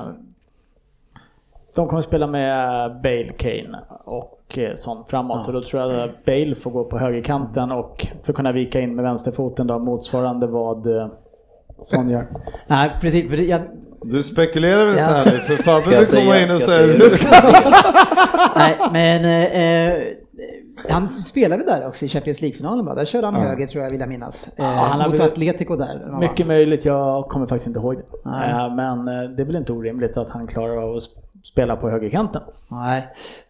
de 1.75 1.89
kommer 1.89 2.03
spela 2.03 2.27
med 2.27 2.91
Bale, 3.03 3.29
Kane 3.39 3.79
och 4.05 4.59
sånt 4.75 5.11
framåt 5.11 5.47
och 5.49 5.53
då 5.55 5.61
tror 5.61 5.83
jag 5.83 6.01
att 6.01 6.25
Bale 6.25 6.55
får 6.55 6.71
gå 6.71 6.85
på 6.85 6.99
högerkanten 6.99 7.73
och 7.73 8.07
för 8.23 8.33
att 8.33 8.37
kunna 8.37 8.53
vika 8.53 8.81
in 8.81 8.95
med 8.95 9.05
vänsterfoten 9.05 9.67
då 9.67 9.79
motsvarande 9.79 10.47
vad 10.47 10.87
eh, 11.79 11.83
Son 11.85 12.09
gör. 12.11 12.27
Nej, 12.67 12.91
precis. 13.01 13.31
För 13.31 13.37
det, 13.37 13.43
jag, 13.45 13.61
Du 14.03 14.23
spekulerar 14.23 14.81
väl 14.85 14.89
inte 14.89 15.01
Ja. 15.01 15.07
här? 15.09 15.25
För 15.39 15.63
fan 15.63 15.83
Ska 15.83 15.91
vill 15.91 16.07
komma 16.07 16.39
in 16.41 16.45
och 16.57 16.63
ska 16.63 16.71
säga... 16.71 17.11
säga- 17.11 17.73
nej, 18.57 18.77
men 18.93 19.25
eh, 19.25 19.89
eh, 19.89 20.03
han 20.89 21.09
spelade 21.09 21.65
där 21.65 21.87
också 21.87 22.05
i 22.05 22.09
Champions 22.09 22.41
League-finalen 22.41 22.85
va? 22.87 22.95
Där 22.95 23.05
körde 23.05 23.27
han 23.27 23.35
höger 23.35 23.67
tror 23.67 23.83
jag 23.83 23.91
vill 23.91 24.01
jag 24.01 24.09
minnas. 24.09 24.49
Eh, 24.57 24.65
han 24.65 25.01
har 25.01 25.09
mot 25.11 25.21
väl- 25.21 25.27
Atletico 25.29 25.77
där. 25.77 26.19
Mycket 26.21 26.47
möjligt, 26.47 26.85
jag 26.85 27.25
kommer 27.29 27.47
faktiskt 27.47 27.67
inte 27.67 27.81
ihåg 27.81 27.97
det. 27.97 28.31
Nej. 28.31 28.51
Eh, 28.51 28.75
Men 28.75 29.09
eh, 29.09 29.31
det 29.31 29.43
är 29.43 29.47
väl 29.47 29.57
inte 29.57 29.73
orimligt 29.73 30.17
att 30.17 30.31
han 30.31 30.47
klarar 30.47 30.77
av 30.77 30.97
att 30.97 31.03
sp- 31.43 31.47
spela 31.53 31.77
på 31.77 31.89
högerkanten. 31.91 32.43
Nej. 32.69 32.99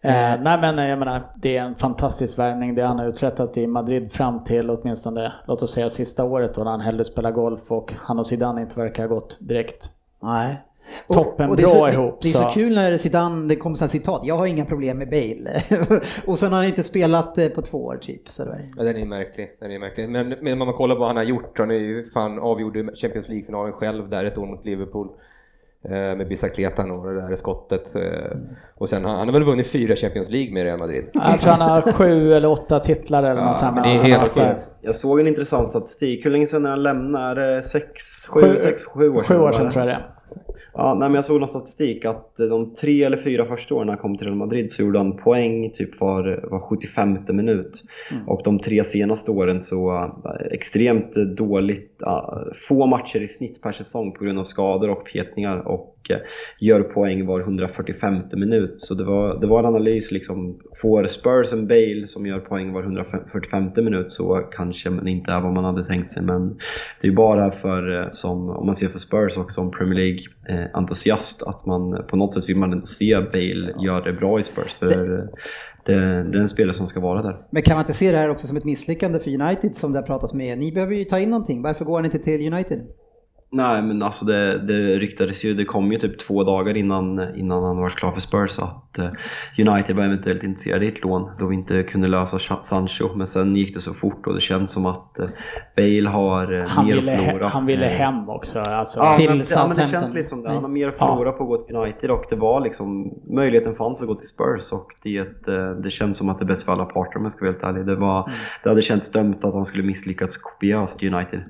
Eh, 0.01 0.41
nej 0.41 0.59
men 0.61 0.77
jag 0.77 0.99
menar, 0.99 1.21
det 1.35 1.57
är 1.57 1.63
en 1.63 1.75
fantastisk 1.75 2.39
värvning. 2.39 2.75
Det 2.75 2.81
han 2.83 2.99
har 2.99 3.07
uträttat 3.07 3.57
i 3.57 3.67
Madrid 3.67 4.11
fram 4.11 4.43
till 4.43 4.69
åtminstone, 4.69 5.31
låt 5.47 5.61
oss 5.63 5.71
säga 5.73 5.89
sista 5.89 6.23
året 6.23 6.53
då 6.55 6.63
när 6.63 6.71
han 6.71 6.81
hellre 6.81 7.03
spelar 7.03 7.31
golf 7.31 7.71
och 7.71 7.93
han 7.97 8.19
och 8.19 8.27
Zidane 8.27 8.61
inte 8.61 8.79
verkar 8.79 9.03
ha 9.03 9.07
gått 9.15 9.37
direkt. 9.41 9.89
Nej. 10.23 10.57
Toppen 11.07 11.55
det 11.55 11.61
är 11.61 11.65
bra 11.65 11.71
så, 11.71 11.89
ihop, 11.89 12.19
Det 12.21 12.27
är 12.29 12.31
så 12.33 12.39
så- 12.41 12.49
kul 12.49 12.75
när 12.75 12.97
Zidane, 12.97 13.47
det 13.47 13.55
kommer 13.55 13.75
så 13.75 13.83
här 13.83 13.89
citat, 13.89 14.21
jag 14.23 14.37
har 14.37 14.45
inga 14.45 14.65
problem 14.65 14.97
med 14.97 15.09
Bale. 15.09 15.63
och 16.27 16.39
sen 16.39 16.49
har 16.51 16.57
han 16.59 16.67
inte 16.67 16.83
spelat 16.83 17.37
eh, 17.37 17.47
på 17.49 17.61
två 17.61 17.85
år 17.85 17.97
typ. 18.01 18.29
Så 18.29 18.45
där. 18.45 18.67
Ja, 18.77 18.83
den 18.83 18.95
är 18.97 19.05
märklig. 19.05 19.51
Den 19.59 19.71
är 19.71 19.79
märklig. 19.79 20.09
Men, 20.09 20.29
men 20.41 20.61
om 20.61 20.67
man 20.67 20.73
kollar 20.75 20.95
vad 20.95 21.07
han 21.07 21.17
har 21.17 21.23
gjort. 21.23 21.59
Han 21.59 21.71
är 21.71 21.75
ju 21.75 22.09
fan 22.09 22.39
avgjorde 22.39 22.95
Champions 22.95 23.27
League-finalen 23.29 23.73
själv 23.73 24.09
där 24.09 24.23
ett 24.25 24.37
år 24.37 24.45
mot 24.45 24.65
Liverpool. 24.65 25.09
Eh, 25.85 25.91
Med 25.91 26.27
bicicletan 26.27 26.91
och 26.91 27.13
det 27.13 27.27
där 27.27 27.35
skottet. 27.35 27.95
eh, 27.95 28.01
Och 28.75 28.89
sen 28.89 29.05
har 29.05 29.11
han 29.15 29.27
har 29.27 29.33
väl 29.33 29.43
vunnit 29.43 29.67
fyra 29.67 29.95
Champions 29.95 30.29
League 30.29 30.53
med 30.53 30.63
Real 30.63 30.79
Madrid. 30.79 31.05
Jag 31.13 31.39
tror 31.39 31.51
han 31.51 31.61
har 31.69 31.81
sju 31.91 32.33
eller 32.33 32.51
åtta 32.51 32.79
titlar 32.79 33.23
eller 33.23 33.41
något 33.45 33.55
sånt. 33.55 33.75
men 33.75 33.83
det 33.83 33.89
är 33.89 33.93
helt 34.03 34.35
där. 34.35 34.53
sjukt. 34.53 34.69
Jag 34.81 34.95
såg 34.95 35.19
en 35.19 35.27
intressant 35.27 35.69
statistik. 35.69 36.25
Hur 36.25 36.31
länge 36.31 36.47
sedan 36.47 36.65
han 36.65 36.83
lämnade? 36.83 37.61
Sex, 37.61 38.03
sju, 38.29 38.41
Sju- 38.41 38.57
sex, 38.57 38.83
sju 38.85 39.09
år 39.09 39.23
sedan? 39.23 39.37
Sju 39.37 39.43
år 39.43 39.51
sedan 39.51 39.69
tror 39.71 39.85
jag 39.85 39.95
det. 39.95 40.48
Ja, 40.73 40.95
nej, 40.99 41.09
men 41.09 41.15
jag 41.15 41.25
såg 41.25 41.39
någon 41.39 41.49
statistik 41.49 42.05
att 42.05 42.35
de 42.35 42.73
tre 42.73 43.03
eller 43.03 43.17
fyra 43.17 43.45
första 43.45 43.75
åren 43.75 43.89
han 43.89 43.97
kom 43.97 44.17
till 44.17 44.27
Real 44.27 44.37
Madrid 44.37 44.71
så 44.71 44.81
gjorde 44.81 44.99
han 44.99 45.17
poäng 45.17 45.71
typ 45.73 45.99
var, 45.99 46.45
var 46.51 46.59
75 46.59 47.17
minut. 47.29 47.83
Och 48.27 48.41
de 48.43 48.59
tre 48.59 48.83
senaste 48.83 49.31
åren 49.31 49.61
så 49.61 49.91
äh, 49.93 50.45
extremt 50.51 51.37
dåligt, 51.37 52.01
äh, 52.01 52.53
få 52.67 52.85
matcher 52.85 53.21
i 53.21 53.27
snitt 53.27 53.61
per 53.61 53.71
säsong 53.71 54.11
på 54.11 54.23
grund 54.23 54.39
av 54.39 54.43
skador 54.43 54.89
och 54.89 55.05
petningar 55.05 55.67
och 55.67 55.95
äh, 56.09 56.17
gör 56.59 56.81
poäng 56.81 57.25
var 57.25 57.39
145 57.39 58.15
minut. 58.33 58.75
Så 58.77 58.93
det 58.93 59.03
var, 59.03 59.41
det 59.41 59.47
var 59.47 59.59
en 59.59 59.65
analys 59.65 60.11
liksom, 60.11 60.59
får 60.81 61.05
Spurs 61.07 61.53
en 61.53 61.67
Bale 61.67 62.07
som 62.07 62.25
gör 62.25 62.39
poäng 62.39 62.73
var 62.73 62.83
145 62.83 63.69
minut 63.75 64.11
så 64.11 64.35
kanske 64.51 64.89
man 64.89 65.07
inte 65.07 65.31
är 65.31 65.41
vad 65.41 65.53
man 65.53 65.63
hade 65.63 65.83
tänkt 65.83 66.07
sig 66.07 66.23
men 66.23 66.49
det 67.01 67.07
är 67.07 67.09
ju 67.09 67.15
bara 67.15 67.51
för, 67.51 68.07
som, 68.11 68.49
om 68.49 68.65
man 68.65 68.75
ser 68.75 68.87
för 68.87 68.99
Spurs 68.99 69.37
och 69.37 69.51
som 69.51 69.71
Premier 69.71 69.95
League 69.95 70.19
entusiast 70.73 71.43
att 71.43 71.65
man 71.65 72.05
på 72.07 72.15
något 72.15 72.33
sätt 72.33 72.49
vill 72.49 72.57
man 72.57 72.71
ändå 72.71 72.85
se 72.85 73.21
Bale 73.21 73.73
göra 73.85 74.03
det 74.03 74.13
bra 74.13 74.39
i 74.39 74.43
Spurs 74.43 74.73
för 74.73 74.85
det, 74.85 75.29
det, 75.85 76.23
det 76.23 76.37
är 76.37 76.41
en 76.41 76.49
spelare 76.49 76.73
som 76.73 76.87
ska 76.87 76.99
vara 76.99 77.21
där. 77.21 77.37
Men 77.49 77.63
kan 77.63 77.75
man 77.75 77.83
inte 77.83 77.93
se 77.93 78.11
det 78.11 78.17
här 78.17 78.29
också 78.29 78.47
som 78.47 78.57
ett 78.57 78.65
misslyckande 78.65 79.19
för 79.19 79.41
United 79.41 79.75
som 79.75 79.91
det 79.91 79.99
har 79.99 80.05
pratats 80.05 80.33
med? 80.33 80.57
Ni 80.57 80.71
behöver 80.71 80.95
ju 80.95 81.03
ta 81.03 81.19
in 81.19 81.29
någonting, 81.29 81.61
varför 81.61 81.85
går 81.85 81.95
han 81.95 82.05
inte 82.05 82.19
till 82.19 82.53
United? 82.53 82.81
Nej 83.51 83.81
men 83.81 84.03
alltså 84.03 84.25
det, 84.25 84.57
det 84.67 84.73
ryktades 84.99 85.43
ju, 85.45 85.53
det 85.53 85.65
kom 85.65 85.91
ju 85.91 85.97
typ 85.97 86.19
två 86.19 86.43
dagar 86.43 86.77
innan, 86.77 87.35
innan 87.35 87.63
han 87.63 87.77
var 87.77 87.89
klar 87.89 88.11
för 88.11 88.21
Spurs 88.21 88.59
att 88.59 88.97
eh, 88.99 89.09
United 89.67 89.95
var 89.95 90.03
eventuellt 90.03 90.43
intresserade 90.43 90.85
i 90.85 90.87
ett 90.87 91.03
lån 91.03 91.29
då 91.39 91.47
vi 91.47 91.55
inte 91.55 91.83
kunde 91.83 92.07
lösa 92.07 92.39
Sa- 92.39 92.61
Sancho 92.61 93.15
men 93.15 93.27
sen 93.27 93.55
gick 93.55 93.73
det 93.73 93.79
så 93.79 93.93
fort 93.93 94.27
och 94.27 94.33
det 94.33 94.41
känns 94.41 94.71
som 94.71 94.85
att 94.85 95.19
eh, 95.19 95.25
Bale 95.77 96.09
har 96.09 96.53
eh, 96.53 96.67
Han 96.67 96.85
mer 96.85 96.95
ville, 96.95 97.17
att 97.19 97.25
förlora. 97.25 97.47
han 97.47 97.65
ville 97.65 97.85
hem 97.85 98.29
också. 98.29 98.59
Alltså, 98.59 98.99
Ja, 98.99 99.17
Till 99.17 99.29
men, 99.29 99.43
ja, 99.49 99.67
men 99.67 99.77
det 99.77 99.87
känns 99.87 100.13
lite 100.13 100.27
som 100.27 100.43
det. 100.43 100.49
Han 100.49 100.61
har 100.63 100.69
mer 100.69 100.87
att 100.87 100.97
förlora 100.97 101.31
på 101.31 101.43
att 101.43 101.49
gå 101.49 101.57
till 101.57 101.75
United 101.75 102.11
och 102.11 102.23
det 102.29 102.35
var 102.35 102.61
liksom 102.61 103.13
möjligheten 103.35 103.73
fanns 103.75 104.01
att 104.01 104.07
gå 104.07 104.15
till 104.15 104.27
Spurs 104.27 104.71
och 104.71 104.87
det, 105.03 105.45
det 105.83 105.89
känns 105.89 106.17
som 106.17 106.29
att 106.29 106.39
det 106.39 106.43
är 106.45 106.47
bäst 106.47 106.63
för 106.63 106.71
alla 106.71 106.85
parter 106.85 107.17
om 107.17 107.23
jag 107.23 107.31
ska 107.31 107.45
vara 107.45 107.51
helt 107.51 107.63
ärlig. 107.63 107.85
Det, 107.85 107.95
var, 107.95 108.19
Mm. 108.23 108.31
det 108.63 108.69
hade 108.69 108.81
känts 108.81 109.11
dömt 109.11 109.43
att 109.45 109.53
han 109.53 109.65
skulle 109.65 109.83
misslyckats 109.83 110.37
kopiöst 110.37 111.03
United. 111.03 111.41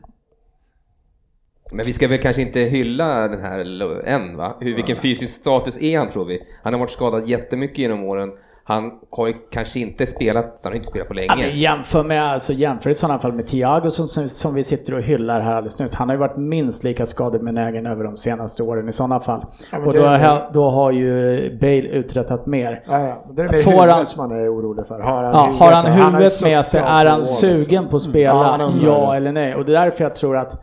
Men 1.72 1.82
vi 1.86 1.94
ska 1.94 2.08
väl 2.08 2.18
kanske 2.18 2.42
inte 2.42 2.60
hylla 2.60 3.28
den 3.28 3.42
här 3.42 3.60
än 4.06 4.38
va? 4.38 4.54
Hur, 4.60 4.76
vilken 4.76 4.96
fysisk 4.96 5.34
status 5.34 5.78
är 5.82 5.98
han 6.00 6.08
tror 6.08 6.26
vi? 6.26 6.42
Han 6.64 6.74
har 6.74 6.80
varit 6.80 6.90
skadad 6.92 7.28
jättemycket 7.28 7.78
genom 7.78 8.04
åren. 8.04 8.30
Han 8.64 8.92
har 9.12 9.28
ju 9.28 9.34
kanske 9.52 9.80
inte 9.80 10.06
spelat, 10.06 10.60
han 10.64 10.72
har 10.72 10.76
inte 10.76 10.88
spelat 10.88 11.08
på 11.08 11.14
Ja, 11.20 11.36
länge. 11.36 11.48
jämför, 11.50 12.04
med, 12.04 12.24
alltså, 12.34 12.54
jämför 12.54 12.90
i 12.90 12.94
sådana 12.94 13.20
fall 13.20 13.34
med 13.34 13.48
Thiago 13.48 13.90
som, 13.92 14.08
som, 14.08 14.30
som 14.30 14.54
vi 14.54 14.64
sitter 14.64 14.94
och 14.94 15.02
hyllar 15.02 15.40
här 15.42 15.54
alldeles 15.54 15.80
nyss. 15.80 15.96
Han 15.96 16.10
har 16.10 16.16
ju 16.16 16.20
varit 16.20 16.38
minst 16.38 16.84
lika 16.84 17.06
skadebenägen 17.06 17.86
över 17.86 18.04
de 18.04 18.18
senaste 18.18 18.64
åren 18.64 18.90
i 18.90 18.94
sådana 18.94 19.20
fall. 19.20 19.46
Ja, 19.72 19.78
och 19.78 19.94
då, 19.94 20.04
är- 20.04 20.18
har- 20.18 20.50
då 20.54 20.70
har 20.70 20.92
ju 20.92 21.58
Bale 21.62 21.82
uträttat 21.82 22.46
mer. 22.46 22.84
Ja, 22.88 23.00
ja. 23.00 23.26
Det 23.34 23.42
är 23.42 23.50
mer 23.50 23.62
Får 23.62 23.72
huvudet 23.72 23.94
han- 23.94 24.06
som 24.06 24.30
man 24.30 24.40
är 24.40 24.54
orolig 24.56 24.88
för. 24.88 25.00
Har 25.00 25.24
han 25.24 25.34
Ja, 25.34 25.52
har 25.60 25.72
han 25.72 25.86
har 25.86 25.98
ju 25.98 26.04
huvudet 26.04 26.42
med 26.44 26.66
sig, 26.66 26.82
är 26.82 27.06
han 27.06 27.24
sugen 27.24 27.58
liksom. 27.60 27.88
på 27.90 27.96
att 27.96 28.04
Ja, 28.06 28.10
spela? 28.10 28.34
han 28.44 28.62
undrar 28.62 28.88
ja 28.92 29.16
eller 29.16 29.32
nej? 29.32 29.56
Och 29.56 29.66
det 29.66 29.78
är 29.78 29.84
därför 29.84 30.04
jag 30.04 30.16
tror 30.16 30.38
att 30.38 30.62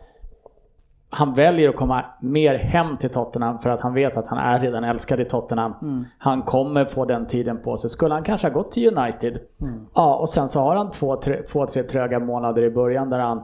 han 1.17 1.33
väljer 1.33 1.69
att 1.69 1.75
komma 1.75 2.05
mer 2.21 2.55
hem 2.55 2.97
till 2.97 3.09
Tottenham 3.09 3.59
för 3.59 3.69
att 3.69 3.81
han 3.81 3.93
vet 3.93 4.17
att 4.17 4.27
han 4.27 4.37
är 4.37 4.59
redan 4.59 4.83
älskad 4.83 5.19
i 5.19 5.25
Tottenham. 5.25 5.73
Mm. 5.81 6.05
Han 6.17 6.41
kommer 6.41 6.85
få 6.85 7.05
den 7.05 7.27
tiden 7.27 7.57
på 7.63 7.77
sig. 7.77 7.89
Skulle 7.89 8.13
han 8.13 8.23
kanske 8.23 8.47
ha 8.47 8.53
gått 8.53 8.71
till 8.71 8.97
United? 8.97 9.39
Mm. 9.61 9.85
Ja, 9.93 10.15
och 10.15 10.29
sen 10.29 10.49
så 10.49 10.59
har 10.59 10.75
han 10.75 10.91
två, 10.91 11.15
tre, 11.15 11.41
två, 11.43 11.65
tre 11.65 11.83
tröga 11.83 12.19
månader 12.19 12.63
i 12.63 12.69
början 12.69 13.09
där 13.09 13.19
han 13.19 13.43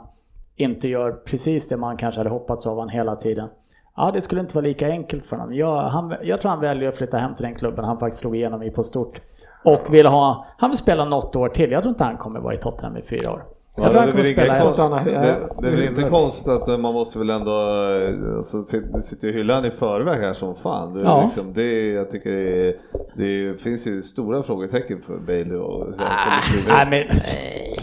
inte 0.56 0.88
gör 0.88 1.12
precis 1.12 1.68
det 1.68 1.78
man 1.78 1.98
kanske 1.98 2.20
hade 2.20 2.30
hoppats 2.30 2.68
av 2.68 2.76
honom 2.76 2.90
hela 2.90 3.16
tiden. 3.16 3.50
Ja, 3.96 4.12
det 4.14 4.22
skulle 4.22 4.42
inte 4.42 4.56
vara 4.56 4.66
lika 4.66 4.88
enkelt 4.88 5.26
för 5.26 5.38
honom. 5.38 5.56
Jag, 5.56 5.78
han, 5.78 6.16
jag 6.22 6.42
tror 6.42 6.50
han 6.50 6.60
väljer 6.60 6.90
att 6.90 6.96
flytta 6.96 7.18
hem 7.18 7.36
till 7.36 7.44
den 7.46 7.56
klubben 7.56 7.86
han 7.86 8.00
faktiskt 8.00 8.22
slog 8.22 8.36
igenom 8.36 8.64
i 8.64 8.72
på 8.72 8.84
stort. 8.84 9.22
Och 9.64 9.94
vill 9.94 10.06
ha, 10.06 10.46
han 10.58 10.70
vill 10.70 10.78
spela 10.78 11.06
något 11.06 11.36
år 11.36 11.50
till. 11.50 11.72
Jag 11.72 11.84
tror 11.84 11.92
inte 11.92 12.04
han 12.04 12.18
kommer 12.18 12.40
vara 12.40 12.54
i 12.54 12.58
Tottenham 12.58 12.98
i 12.98 13.02
fyra 13.02 13.32
år. 13.32 13.44
Jag 13.76 13.86
Ja, 13.86 13.92
tror 13.92 13.94
det, 13.94 14.00
han 14.00 14.08
är 14.08 14.12
kommer 14.12 14.24
spela 14.24 14.60
konst, 14.60 14.78
Jag 14.78 14.90
han 14.90 14.92
det, 15.06 15.50
det 15.62 15.68
är 15.68 15.72
väl 15.72 15.84
ja, 15.84 15.90
inte 15.90 16.02
ja. 16.02 16.10
konstigt 16.10 16.48
att 16.48 16.68
eh, 16.68 16.78
man 16.78 16.94
måste 16.94 17.20
väl 17.20 17.30
ändå, 17.30 17.52
eh, 17.52 18.38
alltså, 18.38 18.58
du 18.94 19.02
sitter 19.02 19.28
ju 19.28 19.34
han 19.34 19.66
i 19.66 19.72
förväg 19.72 20.20
här 20.22 20.34
som 20.34 20.56
fan. 20.56 20.94
Det, 20.94 21.02
Ja. 21.04 21.24
liksom, 21.36 21.54
det, 21.54 21.64
är- 21.64 21.96
jag 21.96 22.10
tycker 22.12 22.32
det, 22.32 22.68
är, 22.70 22.76
det 23.52 23.62
finns 23.62 23.88
ju 23.88 24.02
stora 24.02 24.44
frågetecken 24.44 25.02
för 25.02 25.18
Bale 25.18 25.56
och 25.56 25.86
bli. 25.88 25.96
Nej, 26.68 26.88
men, 26.90 27.18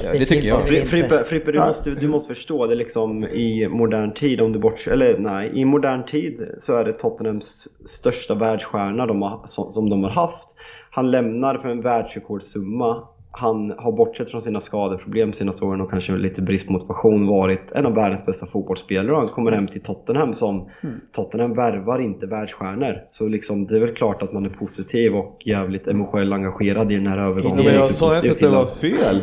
Ja, 0.04 0.12
det 0.12 0.24
tycker 0.26 0.48
jag. 0.48 0.62
Frippe, 0.88 1.24
Frippe 1.24 1.52
du, 1.52 1.58
måste, 1.58 1.90
du 1.90 2.08
måste 2.08 2.34
förstå 2.34 2.66
det 2.66 2.74
liksom 2.74 3.24
i 3.24 3.68
modern 3.68 4.14
tid, 4.14 4.40
om 4.40 4.52
du 4.52 4.58
bort, 4.58 4.86
eller 4.86 5.18
nej, 5.18 5.50
i 5.54 5.64
modern 5.64 6.02
tid 6.06 6.54
så 6.58 6.76
är 6.76 6.84
det 6.84 6.92
Tottenhams 6.92 7.68
största 7.84 8.34
världsstjärna 8.34 9.06
de 9.06 9.22
har, 9.22 9.40
som, 9.44 9.72
som 9.72 9.90
de 9.90 10.04
har 10.04 10.10
haft. 10.10 10.48
Han 10.90 11.10
lämnar 11.10 11.58
för 11.58 11.68
en 11.68 11.80
världsrekordsumma. 11.80 13.02
Han 13.32 13.70
har 13.78 13.92
bortsett 13.92 14.30
från 14.30 14.42
sina 14.42 14.60
skadeproblem 14.60 15.32
senaste 15.32 15.64
åren 15.64 15.80
och 15.80 15.90
kanske 15.90 16.12
lite 16.12 16.42
brist 16.42 16.66
på 16.66 16.72
motivation 16.72 17.26
varit 17.26 17.72
en 17.72 17.86
av 17.86 17.94
världens 17.94 18.26
bästa 18.26 18.46
fotbollsspelare 18.46 19.12
och 19.12 19.18
han 19.18 19.28
kommer 19.28 19.52
hem 19.52 19.68
till 19.68 19.80
Tottenham 19.82 20.34
som 20.34 20.68
Tottenham 21.12 21.54
värvar 21.54 21.98
inte 21.98 22.26
världsstjärnor. 22.26 22.96
Så 23.08 23.28
liksom, 23.28 23.66
det 23.66 23.76
är 23.76 23.80
väl 23.80 23.94
klart 23.94 24.22
att 24.22 24.32
man 24.32 24.44
är 24.44 24.50
positiv 24.50 25.14
och 25.16 25.38
jävligt 25.44 25.86
emotionellt 25.86 26.34
engagerad 26.34 26.92
i 26.92 26.96
den 26.96 27.06
här 27.06 27.18
Ja, 27.18 27.24
övergången. 27.24 27.56
men 27.56 27.66
är 27.66 27.72
jag 27.74 27.84
sa 27.84 28.06
inte 28.16 28.28
positiv 28.28 28.30
att 28.30 28.38
det 28.38 28.48
var 28.48 28.66
fel. 28.66 29.22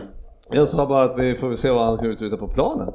Jag 0.52 0.70
sa 0.70 0.86
bara 0.86 1.04
att 1.04 1.20
vi 1.20 1.36
får 1.36 1.56
se 1.56 1.70
vad 1.70 1.86
han 1.86 1.98
kan 1.98 2.08
uträtta 2.08 2.38
på 2.38 2.48
planen. 2.48 2.88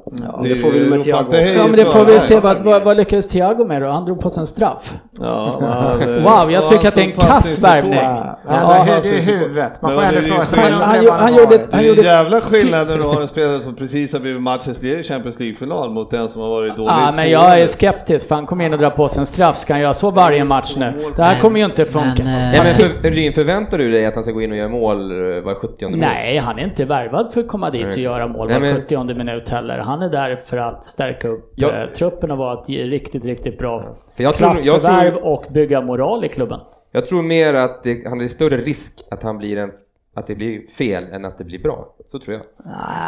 det 0.43 0.55
får 0.55 0.69
vi 0.69 0.89
med 0.89 1.03
Thiago. 1.03 1.35
Ja 1.35 1.67
men 1.67 1.75
det 1.75 1.85
får 1.85 2.05
vi 2.05 2.19
se, 2.19 2.39
vad, 2.39 2.57
vad, 2.57 2.83
vad 2.83 2.97
lyckades 2.97 3.27
Thiago 3.27 3.65
med 3.65 3.81
då? 3.81 3.87
Han 3.87 4.05
drog 4.05 4.21
på 4.21 4.29
sig 4.29 4.41
en 4.41 4.47
straff. 4.47 4.93
Ja, 5.19 5.59
eh, 6.01 6.07
Wow, 6.07 6.51
jag 6.51 6.69
tycker 6.69 6.87
att 6.87 6.95
det 6.95 7.01
är 7.01 7.05
en 7.05 7.11
kass 7.11 7.59
värvning. 7.63 7.93
Ja, 7.93 8.39
Ja, 8.47 8.85
ja, 8.87 8.95
det 9.03 9.09
är 9.09 9.21
huvudet. 9.21 9.81
Man 9.81 9.93
får 9.93 10.01
ändå 10.01 10.21
fråga 10.21 10.45
sig. 10.45 10.59
Han, 10.59 10.73
han, 11.09 11.35
gjorde. 11.35 11.57
Det 11.57 11.67
han 11.71 11.79
är 11.79 11.83
en 11.83 11.89
gjorde 11.89 12.01
jävla 12.01 12.41
skillnad 12.41 12.87
när 12.87 12.97
du 12.97 13.03
har 13.03 13.21
en 13.21 13.27
spelare 13.27 13.61
som 13.61 13.75
precis 13.75 14.13
har 14.13 14.19
blivit 14.19 14.41
matchens 14.41 14.81
ledare 14.81 14.99
i 14.99 15.03
Champions 15.03 15.39
League-final 15.39 15.89
mot 15.89 16.11
den 16.11 16.29
som 16.29 16.41
har 16.41 16.49
varit 16.49 16.75
dålig 16.75 16.91
Ja, 16.91 17.13
men 17.15 17.29
jag 17.29 17.59
är 17.59 17.67
skeptisk 17.67 18.27
för 18.27 18.35
han 18.35 18.45
kommer 18.45 18.65
in 18.65 18.73
och 18.73 18.79
drar 18.79 18.89
på 18.89 19.09
sig 19.09 19.19
en 19.19 19.25
straff. 19.25 19.57
Ska 19.57 19.73
han 19.73 19.81
göra 19.81 19.93
så 19.93 20.11
varje 20.11 20.43
match 20.43 20.75
nu? 20.77 20.93
Det 21.15 21.23
här 21.23 21.41
kommer 21.41 21.59
ju 21.59 21.65
inte 21.65 21.85
funka. 21.85 22.23
men, 22.23 22.53
eh, 22.53 22.63
men 22.63 22.73
för, 22.73 23.31
förväntar 23.33 23.77
du 23.77 23.91
dig 23.91 24.05
att 24.05 24.15
han 24.15 24.23
ska 24.23 24.33
gå 24.33 24.41
in 24.41 24.51
och 24.51 24.57
göra 24.57 24.69
mål 24.69 25.11
eh, 25.11 25.41
var 25.41 25.55
70 25.55 25.85
minut? 25.85 25.99
Nej, 25.99 26.37
han 26.37 26.59
är 26.59 26.63
inte 26.63 26.85
värvad 26.85 27.33
för 27.33 27.42
att 27.43 27.49
komma 27.49 27.69
dit 27.69 27.87
och 27.87 27.97
göra 27.97 28.27
mål 28.27 28.49
var 28.49 28.59
men- 28.59 28.75
70 28.75 29.13
minut 29.13 29.49
heller. 29.49 29.77
Han 29.77 30.01
är 30.01 30.09
där 30.09 30.35
för 30.35 30.57
att 30.57 30.85
stärka 30.85 31.27
upp 31.27 31.53
Ja. 31.55 31.71
eh, 31.71 31.89
truppen 31.89 32.31
och 32.31 32.37
vara 32.37 32.61
ett 32.61 32.69
riktigt, 32.69 33.25
riktigt 33.25 33.57
bra 33.57 33.81
För 34.15 34.23
jag 34.23 34.35
tror- 34.35 34.49
jag 34.49 34.57
klassförvärv 34.61 35.11
tror- 35.11 35.25
och 35.27 35.45
bygga 35.53 35.81
moral 35.81 36.25
i 36.25 36.29
klubben. 36.29 36.59
Jag 36.91 37.05
tror 37.05 37.21
mer 37.21 37.53
att 37.53 37.83
det, 37.83 38.07
han 38.07 38.21
är 38.21 38.27
större 38.27 38.57
risk 38.57 38.93
att 39.11 39.23
han 39.23 39.37
blir 39.37 39.57
en 39.57 39.71
att 40.13 40.27
det 40.27 40.35
blir 40.35 40.67
fel 40.67 41.03
än 41.03 41.25
att 41.25 41.37
det 41.37 41.43
blir 41.43 41.59
bra. 41.59 41.95
Så 42.11 42.19
tror 42.19 42.35
jag. 42.37 42.43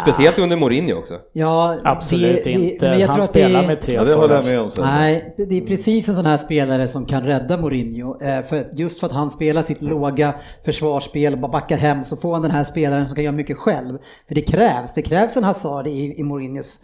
Speciellt 0.02 0.40
under 0.40 0.58
Mourinho 0.58 0.94
också. 1.00 1.20
Ja, 1.34 1.78
Absolut 1.84 2.36
det- 2.44 2.44
det- 2.44 2.52
inte. 2.52 2.90
men 2.90 3.00
jag 3.00 3.08
han 3.08 3.16
tror 3.16 3.24
att 3.24 3.34
det 3.34 3.40
spelar 3.40 3.64
är- 3.64 3.68
med 3.68 3.82
tre 3.82 3.96
Ja, 3.96 4.04
det 4.04 4.14
håller 4.14 4.36
jag 4.36 4.46
med 4.46 4.60
om 4.62 4.72
sen. 4.72 4.86
Nej, 4.86 5.36
det 5.38 5.58
är 5.58 5.62
precis 5.68 6.10
en 6.10 6.16
sån 6.16 6.26
här 6.26 6.38
spelare 6.38 6.88
som 6.88 7.06
kan 7.06 7.24
rädda 7.24 7.58
Mourinho. 7.58 8.22
Eh, 8.22 8.44
För 8.46 8.68
just 8.76 9.00
för 9.00 9.08
att 9.08 9.14
han 9.14 9.30
spelar 9.32 9.62
sitt 9.62 9.82
låga 9.82 10.34
försvarsspel, 10.66 11.38
bara 11.38 11.52
backar 11.52 11.78
hem, 11.78 12.04
så 12.04 12.18
får 12.18 12.34
han 12.34 12.42
den 12.42 12.52
här 12.52 12.64
spelaren 12.64 13.06
som 13.08 13.16
kan 13.16 13.24
göra 13.24 13.36
mycket 13.36 13.58
själv. 13.58 13.98
För 14.28 14.36
det 14.36 14.42
krävs, 14.42 14.94
det 14.94 15.02
krävs 15.02 15.38
en 15.38 15.44
Hazard 15.44 15.88
i, 15.88 16.20
i 16.20 16.24
Mourinhos 16.24 16.80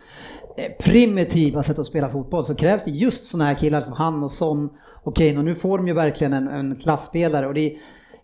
eh, 0.57 0.71
primitiva 0.79 1.63
sätt 1.63 1.79
att 1.79 1.85
spela 1.85 2.09
fotboll. 2.09 2.43
Så 2.43 2.55
krävs 2.55 2.85
det 2.85 2.91
just 2.91 3.25
såna 3.25 3.45
här 3.45 3.53
killar 3.53 3.81
som 3.81 3.93
han 3.93 4.23
och 4.23 4.31
Son 4.31 4.69
och 5.03 5.15
Kane. 5.15 5.37
Och 5.37 5.45
nu 5.45 5.55
får 5.55 5.77
de 5.77 5.87
ju 5.87 5.93
verkligen 5.93 6.33
en, 6.33 6.47
en 6.47 6.75
klassspelare. 6.75 7.47
Och 7.47 7.53
det 7.53 7.61
är, 7.61 7.73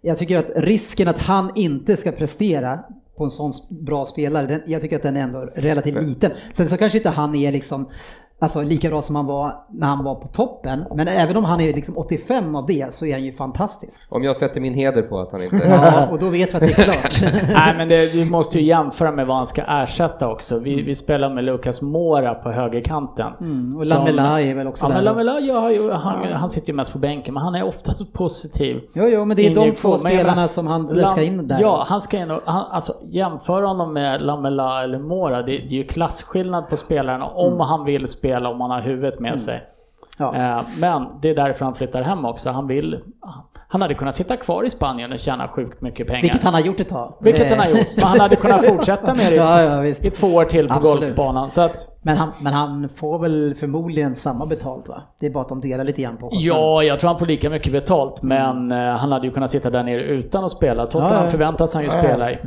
jag 0.08 0.18
tycker 0.18 0.38
att 0.38 0.50
risken 0.56 1.08
att 1.08 1.20
han 1.20 1.52
inte 1.56 1.98
ska 1.98 2.12
prestera 2.12 2.80
på 3.18 3.24
en 3.24 3.32
sån 3.32 3.52
bra 3.70 4.06
spelare, 4.06 4.48
den, 4.48 4.62
jag 4.66 4.82
tycker 4.82 4.96
att 4.96 5.04
den 5.04 5.18
är 5.18 5.22
ändå 5.22 5.40
relativt 5.56 6.04
liten. 6.04 6.32
Sen 6.54 6.70
så 6.70 6.78
kanske 6.78 6.98
inte 6.98 7.10
han 7.10 7.36
är 7.36 7.52
liksom 7.52 7.90
Alltså 8.40 8.62
lika 8.62 8.90
bra 8.90 9.02
som 9.02 9.16
han 9.16 9.26
var 9.26 9.56
när 9.70 9.88
han 9.88 10.04
var 10.04 10.16
på 10.16 10.28
toppen. 10.28 10.84
Men 10.96 11.08
även 11.08 11.38
om 11.38 11.44
han 11.46 11.62
är 11.62 11.74
liksom 11.74 11.98
85 11.98 12.56
av 12.56 12.66
det 12.66 12.94
så 12.94 13.06
är 13.06 13.14
han 13.14 13.24
ju 13.24 13.32
fantastisk. 13.32 14.02
Om 14.10 14.24
jag 14.24 14.36
sätter 14.36 14.62
min 14.62 14.74
heder 14.74 15.02
på 15.02 15.20
att 15.20 15.32
han 15.32 15.44
inte... 15.44 15.56
Ja, 15.70 16.08
och 16.12 16.20
då 16.20 16.30
vet 16.30 16.54
vi 16.54 16.56
att 16.58 16.62
det 16.64 16.80
är 16.80 16.84
klart. 16.84 17.22
Nej 17.54 17.74
men 17.78 17.90
det, 17.90 18.06
vi 18.14 18.30
måste 18.30 18.60
ju 18.60 18.66
jämföra 18.66 19.12
med 19.12 19.28
vad 19.28 19.38
han 19.38 19.48
ska 19.48 19.62
ersätta 19.68 20.28
också. 20.32 20.60
Vi, 20.60 20.82
vi 20.82 20.96
spelar 20.96 21.30
med 21.34 21.44
Lucas 21.44 21.82
Mora 21.82 22.34
på 22.36 22.52
högerkanten. 22.52 23.28
Mm, 23.42 23.76
och 23.78 23.86
Lamela 23.86 24.42
är 24.42 24.56
väl 24.56 24.68
också 24.68 24.86
Ja, 24.86 24.90
men 24.90 24.98
där. 24.98 25.04
Lamela, 25.04 25.40
ja, 25.40 25.94
han, 25.94 26.32
han 26.34 26.50
sitter 26.52 26.68
ju 26.68 26.74
mest 26.76 26.94
på 26.94 27.00
bänken, 27.00 27.34
men 27.34 27.44
han 27.44 27.56
är 27.56 27.64
oftast 27.66 28.14
positiv. 28.14 28.82
Jo, 28.94 29.08
jo, 29.08 29.26
men 29.26 29.38
det 29.38 29.48
är 29.48 29.56
de 29.56 29.72
två 29.72 29.90
Men 29.90 30.00
spelarna 30.00 30.36
menar, 30.36 30.48
som 30.48 30.68
han 30.68 30.88
Lam- 30.90 31.08
ska 31.12 31.22
in 31.24 31.48
där. 31.48 31.58
Ja, 31.62 31.84
han 31.88 32.02
ska 32.02 32.18
in 32.18 32.32
och, 32.32 32.42
han, 32.46 32.66
alltså 32.72 32.94
jämför 33.10 33.62
honom 33.62 33.94
med 33.94 34.22
Lamela 34.22 34.84
eller 34.84 35.00
Mora, 35.00 35.38
det, 35.38 35.46
det 35.46 35.52
är 35.76 35.78
ju 35.78 35.84
klasskillnad 35.84 36.70
på 36.70 36.78
spelarna 36.78 37.26
om 37.28 37.48
Mm. 37.48 37.60
han 37.60 37.86
vill 37.86 38.08
spela, 38.08 38.27
om 38.36 38.62
han 38.62 38.72
har 38.72 38.80
huvudet 38.82 39.20
med 39.20 39.40
sig. 39.40 39.64
Ja. 40.18 40.36
Eh, 40.36 40.62
Men 40.80 41.08
det 41.22 41.30
är 41.30 41.36
därför 41.36 41.66
han 41.66 41.76
flyttar 41.76 42.02
hem 42.02 42.26
också. 42.26 42.50
Han 42.50 42.68
vill, 42.68 43.00
han 43.70 43.82
hade 43.82 43.94
kunnat 43.94 44.16
sitta 44.16 44.38
kvar 44.38 44.64
i 44.64 44.70
Spanien 44.70 45.12
och 45.12 45.20
tjäna 45.20 45.48
sjukt 45.48 45.82
mycket 45.82 46.08
pengar. 46.08 46.22
Vilket 46.22 46.44
han 46.44 46.54
har 46.54 46.62
gjort 46.62 46.80
ett 46.80 46.90
tag. 46.90 47.14
Vilket 47.22 47.50
han 47.50 47.60
har 47.60 47.66
Eh, 47.66 47.72
gjort. 47.72 47.88
Men 47.96 48.06
han 48.06 48.20
hade 48.20 48.36
kunnat 48.46 48.66
fortsätta 48.66 49.14
med 49.14 49.26
det 49.32 49.36
i, 49.36 49.38
Ja, 49.38 49.62
ja, 49.64 49.82
visst. 49.82 50.06
i 50.06 50.10
två 50.10 50.28
år 50.28 50.46
till 50.46 50.68
på 50.68 50.74
Absolut. 50.74 51.02
golfbanan. 51.04 51.50
Så 51.52 51.62
att, 51.62 51.98
Men 52.02 52.18
han, 52.18 52.32
men 52.42 52.54
han 52.54 52.90
får 52.96 53.20
väl 53.20 53.56
förmodligen 53.60 54.16
samma 54.16 54.46
betalt 54.46 54.88
va? 54.90 55.02
Det 55.20 55.26
är 55.26 55.30
bara 55.30 55.42
att 55.42 55.50
de 55.50 55.62
delar 55.62 55.84
lite 55.84 56.02
grann 56.02 56.18
på 56.18 56.30
kostnaden. 56.30 56.62
ja, 56.62 56.84
jag 56.84 57.00
tror 57.00 57.08
han 57.08 57.20
får 57.20 57.26
lika 57.26 57.50
mycket 57.50 57.72
betalt, 57.72 58.22
men 58.22 58.72
eh, 58.72 58.78
han 58.78 59.12
hade 59.12 59.28
ju 59.28 59.34
kunnat 59.34 59.52
sitta 59.52 59.70
där 59.70 59.84
nere 59.84 60.04
utan 60.04 60.44
att 60.46 60.52
spela. 60.52 60.86
Tottenham 60.86 61.14
Ja, 61.18 61.24
ja. 61.24 61.30
förväntas 61.30 61.74
han 61.74 61.84
ju 61.84 61.90
spela 61.90 62.32
i. 62.32 62.38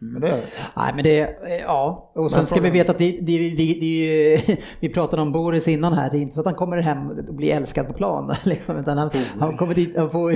Men 0.00 0.20
det 0.20 0.28
är 0.28 0.32
det. 0.36 0.42
Nej 0.76 0.92
men 0.94 1.04
det, 1.04 1.28
ja. 1.66 2.10
Och 2.14 2.30
sen 2.30 2.46
ska 2.46 2.60
vi 2.60 2.70
veta 2.70 2.92
att 2.92 2.98
det, 2.98 3.18
det, 3.20 3.50
det, 3.50 4.58
vi 4.80 4.88
pratade 4.88 5.22
om 5.22 5.32
Boris 5.32 5.68
innan 5.68 5.92
här, 5.92 6.10
det 6.10 6.16
är 6.18 6.20
inte 6.20 6.34
så 6.34 6.40
att 6.40 6.46
han 6.46 6.54
kommer 6.54 6.76
hem 6.76 7.10
och 7.10 7.34
blir 7.34 7.54
älskad 7.54 7.86
på 7.86 7.92
plan. 7.92 8.34
Liksom, 8.44 8.78
utan 8.78 8.98
han, 8.98 9.10
han, 9.40 9.56
kommer 9.56 9.74
dit, 9.74 9.96
han, 9.96 10.10
får, 10.10 10.32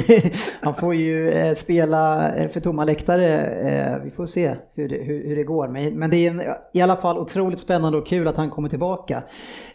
han 0.61 0.75
får 0.75 0.95
ju 0.95 1.31
eh, 1.31 1.55
spela 1.55 2.33
eh, 2.35 2.49
för 2.49 2.61
tomma 2.61 2.85
läktare. 2.85 3.47
Eh, 3.47 4.03
Vi 4.05 4.11
får 4.11 4.27
se 4.27 4.57
hur 4.75 4.88
det, 4.88 4.97
hur, 4.97 5.29
hur 5.29 5.37
det 5.37 5.45
går. 5.45 5.68
Men, 5.68 5.99
men 5.99 6.11
det 6.11 6.16
är 6.16 6.31
en, 6.31 6.42
i 6.73 6.81
alla 6.81 6.97
fall 6.97 7.18
otroligt 7.18 7.59
spännande 7.59 7.99
och 7.99 8.07
kul 8.07 8.29
att 8.29 8.37
han 8.37 8.51
kommer 8.51 8.68
tillbaka. 8.68 9.23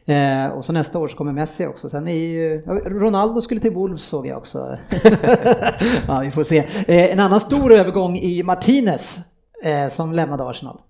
Eh, 0.06 0.48
Och 0.48 0.66
så 0.66 0.74
nästa 0.74 1.00
år 1.00 1.08
så 1.08 1.18
kommer 1.18 1.34
Messi 1.34 1.66
också. 1.68 1.90
Sen 1.90 2.08
är 2.08 2.14
ju, 2.14 2.62
Ronaldo 2.86 3.42
skulle 3.42 3.62
till 3.62 3.72
Wolves 3.74 4.02
såg 4.04 4.28
jag 4.28 4.38
också. 4.38 4.78
ja, 6.08 6.20
vi 6.24 6.32
får 6.32 6.44
se. 6.44 6.58
Eh, 6.88 7.12
En 7.14 7.20
annan 7.20 7.40
stor 7.40 7.74
övergång 7.74 8.18
i 8.18 8.44
Martinez 8.44 9.20
eh, 9.64 9.88
som 9.90 10.14
lämnade 10.14 10.44
Arsenal. 10.50 10.82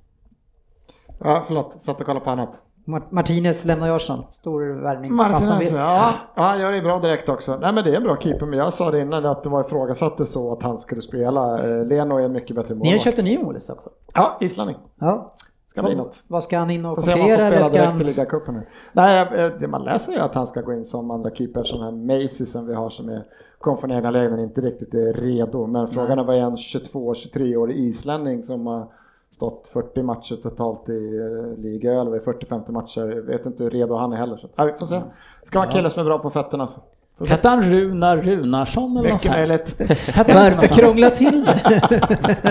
Ja, 1.19 1.43
förlåt. 1.47 1.81
Satt 1.81 1.99
och 1.99 2.05
kollade 2.05 2.25
på 2.25 2.31
annat. 2.31 2.61
Mart- 2.87 3.11
Martinez 3.11 3.65
lämnar 3.65 3.87
ju 3.87 3.93
Arsenal. 3.95 4.25
Stor 4.31 4.81
värvning. 4.83 5.11
han 5.17 5.31
Martinez, 5.31 5.71
ja, 5.71 6.13
ja, 6.35 6.43
han 6.43 6.59
gör 6.59 6.71
det 6.71 6.81
bra 6.81 6.99
direkt 6.99 7.29
också. 7.29 7.57
Nej 7.61 7.73
men 7.73 7.83
det 7.83 7.91
är 7.91 7.95
en 7.95 8.03
bra 8.03 8.17
keeper, 8.17 8.45
men 8.45 8.59
jag 8.59 8.73
sa 8.73 8.91
det 8.91 8.99
innan 9.01 9.25
att 9.25 9.43
det 9.43 9.49
var 9.49 9.61
ifrågasatte 9.61 10.25
så 10.25 10.51
att 10.53 10.63
han 10.63 10.77
skulle 10.79 11.01
spela. 11.01 11.59
Eh, 11.79 11.85
Leno 11.85 12.17
är 12.17 12.29
mycket 12.29 12.55
bättre 12.55 12.75
Ni 12.75 12.79
har 12.79 12.85
målvakt. 12.85 13.03
köpt 13.03 13.19
en 13.19 13.25
ny 13.25 13.37
målis 13.43 13.69
också. 13.69 13.89
Ja, 14.15 14.37
islänning. 14.41 14.75
Ja. 14.99 15.33
Ska 15.71 15.83
bli 15.83 15.95
något. 15.95 16.23
Vad 16.27 16.43
ska 16.43 16.57
han 16.59 16.69
in 16.69 16.85
och 16.85 16.95
han 16.95 16.95
konkurrera 16.95 17.35
eller 17.35 17.51
spela 17.51 17.65
ska 17.65 17.73
direkt 17.73 17.83
i 17.83 17.97
han... 17.97 17.99
ligacupen 17.99 18.53
nu. 18.55 18.67
Nej, 18.91 19.27
eh, 19.35 19.51
det 19.59 19.67
man 19.67 19.83
läser 19.83 20.13
är 20.13 20.19
att 20.19 20.35
han 20.35 20.47
ska 20.47 20.61
gå 20.61 20.73
in 20.73 20.85
som 20.85 21.11
andra 21.11 21.29
keeper, 21.29 21.63
den 21.73 21.81
här 21.81 21.91
Macy 22.23 22.45
som 22.45 22.67
vi 22.67 22.73
har 22.73 22.89
som 22.89 23.09
är 23.09 23.23
kom 23.59 23.77
från 23.77 23.91
egna 23.91 24.11
lägen 24.11 24.39
inte 24.39 24.61
riktigt 24.61 24.93
är 24.93 25.13
redo. 25.13 25.67
Men 25.67 25.87
frågan 25.87 26.19
är 26.19 26.23
vad 26.23 26.35
är 26.35 26.41
en 26.41 26.55
22-23-årig 26.55 27.77
islänning 27.77 28.43
som 28.43 28.67
har 28.67 28.87
stått 29.31 29.67
40 29.73 30.03
matcher 30.03 30.35
totalt 30.35 30.89
i 30.89 31.17
eh, 31.17 31.63
liga 31.63 32.01
eller 32.01 32.19
40-50 32.19 32.71
matcher. 32.71 33.01
Jag 33.15 33.21
vet 33.21 33.45
inte 33.45 33.63
hur 33.63 33.69
redo 33.71 33.95
han 33.95 34.13
är 34.13 34.17
heller. 34.17 34.37
Så, 34.37 34.49
ja, 34.55 34.65
vi 34.65 34.73
får 34.79 34.85
se. 34.85 35.01
Ska 35.43 35.59
vara 35.59 35.67
en 35.67 35.73
kille 35.73 35.89
som 35.89 35.99
är 36.01 36.05
bra 36.05 36.19
på 36.19 36.29
fötterna. 36.29 36.67
Så. 36.67 36.79
Hette 37.25 37.49
han 37.49 37.61
Runar 37.61 38.17
Runarsson 38.17 38.97
eller 38.97 39.01
något 39.01 39.03
Mycket 39.03 39.21
sånt? 39.21 39.35
möjligt. 39.35 39.79
Inte 39.79 40.33
något 40.33 40.57
Varför 40.57 40.67
krångla 40.75 41.09
till 41.09 41.45
det? 41.45 41.61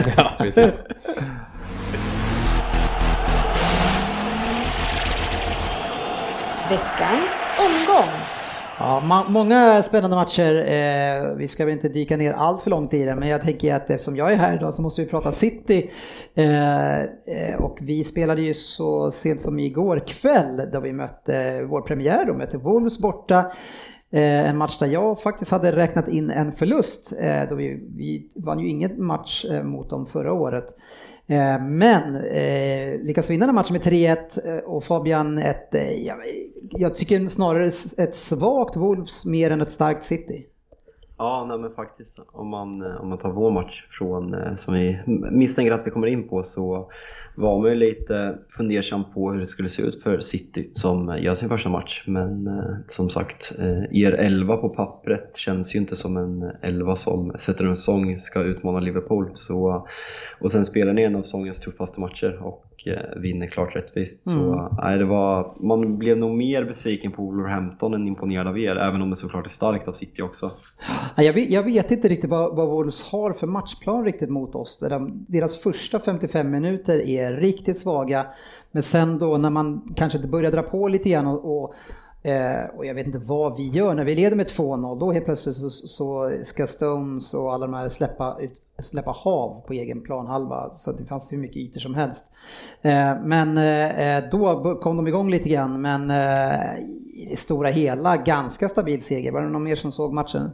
Ja, 0.16 0.30
precis. 0.38 0.84
Veckans 6.70 7.58
omgång. 7.66 8.10
Ja, 8.78 9.02
ma- 9.04 9.28
många 9.30 9.82
spännande 9.82 10.16
matcher. 10.16 10.54
Eh, 10.56 11.34
vi 11.36 11.48
ska 11.48 11.64
väl 11.64 11.74
inte 11.74 11.88
dyka 11.88 12.16
ner 12.16 12.32
allt 12.32 12.62
för 12.62 12.70
långt 12.70 12.94
i 12.94 13.04
det, 13.04 13.14
men 13.14 13.28
jag 13.28 13.42
tänker 13.42 13.74
att 13.74 13.90
eftersom 13.90 14.16
jag 14.16 14.32
är 14.32 14.36
här 14.36 14.54
idag 14.56 14.74
så 14.74 14.82
måste 14.82 15.02
vi 15.02 15.08
prata 15.08 15.32
City. 15.32 15.90
Eh, 16.34 17.00
eh, 17.00 17.54
och 17.58 17.78
vi 17.80 18.04
spelade 18.04 18.42
ju 18.42 18.54
så 18.54 19.10
sent 19.10 19.42
som 19.42 19.58
igår 19.58 20.02
kväll 20.06 20.68
då 20.72 20.80
vi 20.80 20.92
mötte 20.92 21.62
vår 21.62 21.80
premiär, 21.80 22.24
då 22.24 22.34
mötte 22.34 22.58
Wolves 22.58 22.98
borta. 22.98 23.38
Eh, 24.12 24.50
en 24.50 24.56
match 24.58 24.78
där 24.78 24.86
jag 24.86 25.20
faktiskt 25.20 25.50
hade 25.50 25.76
räknat 25.76 26.08
in 26.08 26.30
en 26.30 26.52
förlust. 26.52 27.12
Eh, 27.20 27.48
då 27.48 27.54
vi, 27.54 27.88
vi 27.96 28.30
vann 28.36 28.58
ju 28.58 28.68
ingen 28.68 29.04
match 29.04 29.44
eh, 29.44 29.62
mot 29.62 29.90
dem 29.90 30.06
förra 30.06 30.32
året. 30.32 30.66
Eh, 31.28 31.60
men 31.60 32.16
eh, 32.16 33.00
lyckas 33.00 33.30
vinna 33.30 33.46
den 33.46 33.54
matchen 33.54 33.72
med 33.72 33.82
3-1 33.82 34.48
eh, 34.48 34.64
och 34.64 34.84
Fabian 34.84 35.38
ett, 35.38 35.74
eh, 35.74 35.92
jag, 35.92 36.16
jag 36.70 36.94
tycker 36.94 37.28
snarare 37.28 37.66
ett 37.98 38.16
svagt 38.16 38.76
Wolves 38.76 39.26
mer 39.26 39.50
än 39.50 39.60
ett 39.60 39.70
starkt 39.70 40.04
City. 40.04 40.46
Ja, 41.18 41.46
nej 41.48 41.59
men 41.59 41.70
faktiskt. 41.70 42.20
Om 42.33 42.48
man, 42.48 42.83
eh, 42.83 43.00
om 43.00 43.09
man 43.09 43.18
tar 43.18 43.33
vår 43.33 43.50
match 43.50 43.87
från, 43.90 44.35
eh, 44.35 44.55
som 44.55 44.74
vi 44.74 45.00
misstänker 45.31 45.72
att 45.72 45.87
vi 45.87 45.90
kommer 45.90 46.07
in 46.07 46.29
på, 46.29 46.42
så 46.42 46.90
var 47.37 47.61
man 47.61 47.70
ju 47.70 47.76
lite 47.76 48.38
fundersam 48.48 49.05
på 49.14 49.33
hur 49.33 49.38
det 49.38 49.46
skulle 49.46 49.68
se 49.68 49.83
ut 49.83 50.02
för 50.02 50.20
City 50.20 50.70
som 50.72 51.09
eh, 51.09 51.22
gör 51.22 51.35
sin 51.35 51.48
första 51.48 51.68
match. 51.68 52.05
Men 52.07 52.48
som 52.87 53.11
sagt, 53.11 53.52
er 53.90 54.12
11 54.12 54.57
på 54.57 54.68
pappret 54.68 55.37
känns 55.37 55.74
ju 55.74 55.79
inte 55.79 55.96
som 55.96 56.16
en 56.16 56.50
11 56.62 56.96
som 56.96 57.33
sätter 57.38 57.64
en 57.64 57.76
sång 57.76 58.18
ska 58.18 58.42
utmana 58.42 58.81
Liverpool. 58.81 59.31
Så, 59.35 59.87
och 60.40 60.50
sen 60.50 60.66
spelar 60.66 60.92
ni 60.92 61.02
en 61.02 61.16
av 61.16 61.22
säsongens 61.22 61.61
tuffaste 61.61 62.00
matcher 62.00 62.42
och 62.42 62.75
eh, 62.87 63.20
vinner 63.20 63.46
klart 63.46 63.77
rättvist. 63.77 64.25
Så 64.25 64.68
nej, 64.83 64.99
det 64.99 65.05
var, 65.05 65.55
man 65.61 65.99
blev 65.99 66.18
nog 66.18 66.37
mer 66.37 66.64
besviken 66.64 67.12
på 67.12 67.25
Wolverhampton 67.25 67.94
än 67.94 68.09
imponerad 68.09 68.46
av 68.46 68.59
er, 68.59 68.77
även 68.77 69.03
om 69.03 69.11
det 69.11 69.16
såklart 69.16 69.46
är 69.46 69.51
starkt 69.51 69.88
av 69.88 69.92
City 69.92 70.22
också. 70.22 70.51
Ja, 71.16 71.22
Jag 71.22 71.33
vet, 71.33 71.51
jag 71.51 71.62
vet 71.62 71.90
inte 71.90 72.09
riktigt 72.09 72.31
vad, 72.31 72.57
vad 72.57 72.68
Wolves 72.68 73.03
har 73.03 73.33
för 73.33 73.46
matchplan 73.46 74.05
riktigt 74.05 74.31
mot 74.31 74.55
oss. 74.55 74.79
De, 74.79 75.27
deras 75.29 75.59
första 75.59 76.01
55 76.01 76.51
minuter 76.51 76.99
är 77.09 77.33
riktigt 77.33 77.79
svaga. 77.79 78.27
Men 78.72 78.83
sen 78.83 79.18
då 79.18 79.37
när 79.37 79.51
man 79.51 79.94
kanske 79.96 80.18
inte 80.18 80.29
börjar 80.29 80.53
dra 80.53 80.62
på 80.62 80.88
lite 80.88 81.09
grann 81.09 81.27
och, 81.27 81.62
och 81.62 81.75
Eh, 82.26 82.76
och 82.76 82.86
jag 82.86 82.94
vet 82.94 83.06
inte 83.06 83.18
vad 83.18 83.56
vi 83.56 83.68
gör 83.68 83.94
när 83.94 84.04
vi 84.04 84.14
leder 84.14 84.36
med 84.36 84.46
2-0. 84.46 84.98
Då 85.00 85.12
helt 85.12 85.24
plötsligt 85.24 85.56
så, 85.56 85.70
så 85.70 86.30
ska 86.42 86.66
Stones 86.66 87.34
och 87.34 87.54
alla 87.54 87.66
de 87.66 87.74
här 87.74 87.88
släppa, 87.88 88.36
ut, 88.40 88.62
släppa 88.78 89.10
hav 89.10 89.62
på 89.66 89.72
egen 89.72 90.02
planhalva. 90.02 90.70
Så 90.70 90.92
det 90.92 91.04
fanns 91.04 91.32
hur 91.32 91.38
mycket 91.38 91.56
ytor 91.56 91.80
som 91.80 91.94
helst. 91.94 92.24
Eh, 92.82 93.12
men 93.24 93.58
eh, 93.58 94.30
då 94.30 94.74
kom 94.82 94.96
de 94.96 95.08
igång 95.08 95.30
lite 95.30 95.48
grann. 95.48 95.80
Men 95.80 96.10
eh, 96.10 96.78
i 97.14 97.26
det 97.30 97.36
stora 97.36 97.68
hela 97.68 98.16
ganska 98.16 98.68
stabil 98.68 99.02
seger. 99.02 99.32
Var 99.32 99.40
det 99.40 99.48
någon 99.48 99.64
mer 99.64 99.76
som 99.76 99.92
såg 99.92 100.12
matchen? 100.12 100.50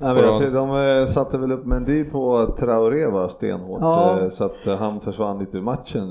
Jag 0.00 0.14
vet, 0.14 0.52
de 0.52 0.70
eh, 0.70 1.06
satte 1.06 1.38
väl 1.38 1.52
upp 1.52 1.66
Mendy 1.66 2.04
på 2.04 2.46
Traoré 2.58 3.06
va, 3.06 3.28
stenhårt 3.28 3.80
Ja. 3.80 4.20
eh, 4.20 4.28
så 4.28 4.44
att 4.44 4.78
han 4.78 5.00
försvann 5.00 5.38
lite 5.38 5.56
ur 5.56 5.62
matchen. 5.62 6.10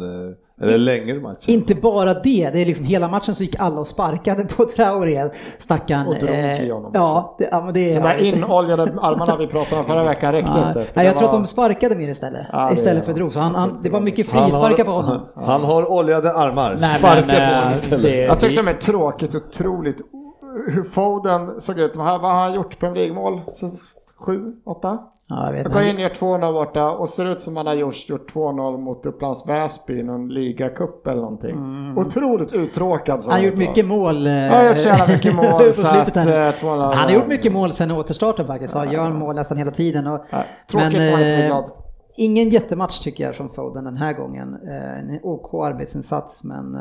Eh, 0.62 0.68
Eller 0.68 0.78
längre 0.78 1.12
ur 1.12 1.22
matchen. 1.22 1.38
Inte 1.48 1.76
bara 1.76 2.14
det, 2.14 2.50
det 2.54 2.62
är 2.62 2.66
liksom 2.66 2.86
hela 2.86 3.08
matchen 3.08 3.36
så 3.36 3.44
gick 3.44 3.56
alla 3.60 3.80
och 3.80 3.88
sparkade 3.88 4.44
på 4.46 4.66
Traoré, 4.66 5.30
stackarn. 5.58 6.08
Och 6.08 6.16
drog 6.16 6.30
Eh, 6.30 6.64
i 6.66 6.70
honom 6.72 6.92
ja, 6.94 7.36
det, 7.40 7.50
ja, 7.52 7.62
men 7.66 7.74
det 7.74 7.88
De 7.94 7.96
är... 7.98 8.02
där 8.02 8.24
inoljade 8.36 8.84
armarna 9.02 9.36
vi 9.38 9.48
pratade 9.48 9.82
om 9.82 9.88
förra 9.88 10.04
veckan 10.04 10.32
räckte 10.32 10.52
Ja, 10.56 10.68
inte. 10.68 10.86
nej, 10.94 11.06
jag 11.06 11.14
Det 11.16 11.18
tror 11.18 11.28
att 11.28 11.34
var- 11.34 11.40
de 11.42 11.48
sparkade 11.48 11.96
mer 11.96 12.08
istället. 12.08 12.48
Ja, 12.52 12.68
det- 12.68 12.74
istället 12.74 13.06
för 13.06 13.14
drog. 13.14 13.32
Så 13.32 13.40
han, 13.40 13.56
han, 13.56 13.80
det 13.84 13.90
var 13.90 14.02
mycket 14.02 14.30
frisparkar 14.30 14.84
på 14.84 14.92
honom. 14.92 15.22
han 15.36 15.62
har 15.64 15.92
oljade 15.92 16.34
armar. 16.34 16.78
Nej, 16.82 17.00
Sparka 17.00 17.24
men, 17.28 17.36
på 17.36 17.42
eh, 17.42 17.56
honom 17.58 17.72
istället. 17.72 18.04
det- 18.04 18.16
Jag 18.18 18.40
tyckte 18.40 18.62
det 18.62 18.66
var 18.74 18.80
tråkigt 18.80 19.36
och 19.36 19.42
otroligt 19.50 20.02
hur 20.67 20.84
Foden 20.84 21.62
såg 21.62 21.80
ut. 21.80 21.94
Som, 21.94 22.04
vad 22.04 22.21
har 22.21 22.34
han 22.34 22.54
gjort? 22.54 22.80
Premier 22.80 22.96
League-mål? 23.08 23.42
Så 23.54 23.69
Sju, 24.19 24.42
åtta? 24.65 24.98
Ja, 25.32 25.46
jag 25.56 25.65
Jag 25.65 25.71
går 25.73 25.82
in 25.84 25.96
och 25.96 26.02
gör 26.02 26.10
2-0 26.10 26.54
borta 26.54 26.92
och 26.92 27.10
ser 27.10 27.25
ut 27.25 27.42
som 27.42 27.58
han 27.58 27.67
har 27.67 27.73
gjort, 27.73 28.10
gjort 28.10 28.34
2-0 28.34 28.77
mot 28.77 29.06
Upplands 29.06 29.48
Väsby 29.48 30.00
i 30.00 30.04
någon 30.04 30.29
ligacup 30.29 31.08
eller 31.08 31.21
någonting. 31.21 31.56
Otroligt 31.98 32.54
uttråkad. 32.54 33.21
Han 33.23 33.32
har 33.32 33.40
gjort 33.40 33.58
mycket 33.58 33.86
mål. 33.86 34.27
eh, 34.27 34.34
Ja, 34.34 34.50
han 34.54 34.58
har 34.58 34.69
gjort 34.69 34.77
så 34.77 34.88
jävla 34.88 35.08
mycket 35.13 35.36
mål. 35.36 35.73
så 35.73 35.88
att, 35.88 36.17
eh, 36.17 36.23
2-0 36.23 36.94
Han 36.94 36.98
har 36.98 37.12
gjort 37.12 37.27
mycket 37.27 37.52
mål 37.52 37.71
sen 37.73 37.92
återstarten 37.92 38.48
faktiskt. 38.48 38.73
Han 38.73 38.92
gör 38.92 39.10
mål 39.10 39.36
nästan 39.36 39.58
hela 39.58 39.71
tiden. 39.71 40.08
Och, 40.08 40.25
Ja, 40.29 40.44
tråkigt 40.71 40.94
eh, 41.00 41.46
glad. 41.48 41.71
ingen 42.17 42.50
jättematch 42.50 43.00
tycker 43.00 43.23
jag 43.23 43.36
från 43.36 43.50
Foden 43.50 43.84
den 43.84 43.98
här 43.98 44.13
gången. 44.13 44.58
Eh, 44.67 45.00
En 45.00 45.19
OK 45.23 45.54
arbetsinsats 45.65 46.44
men 46.44 46.75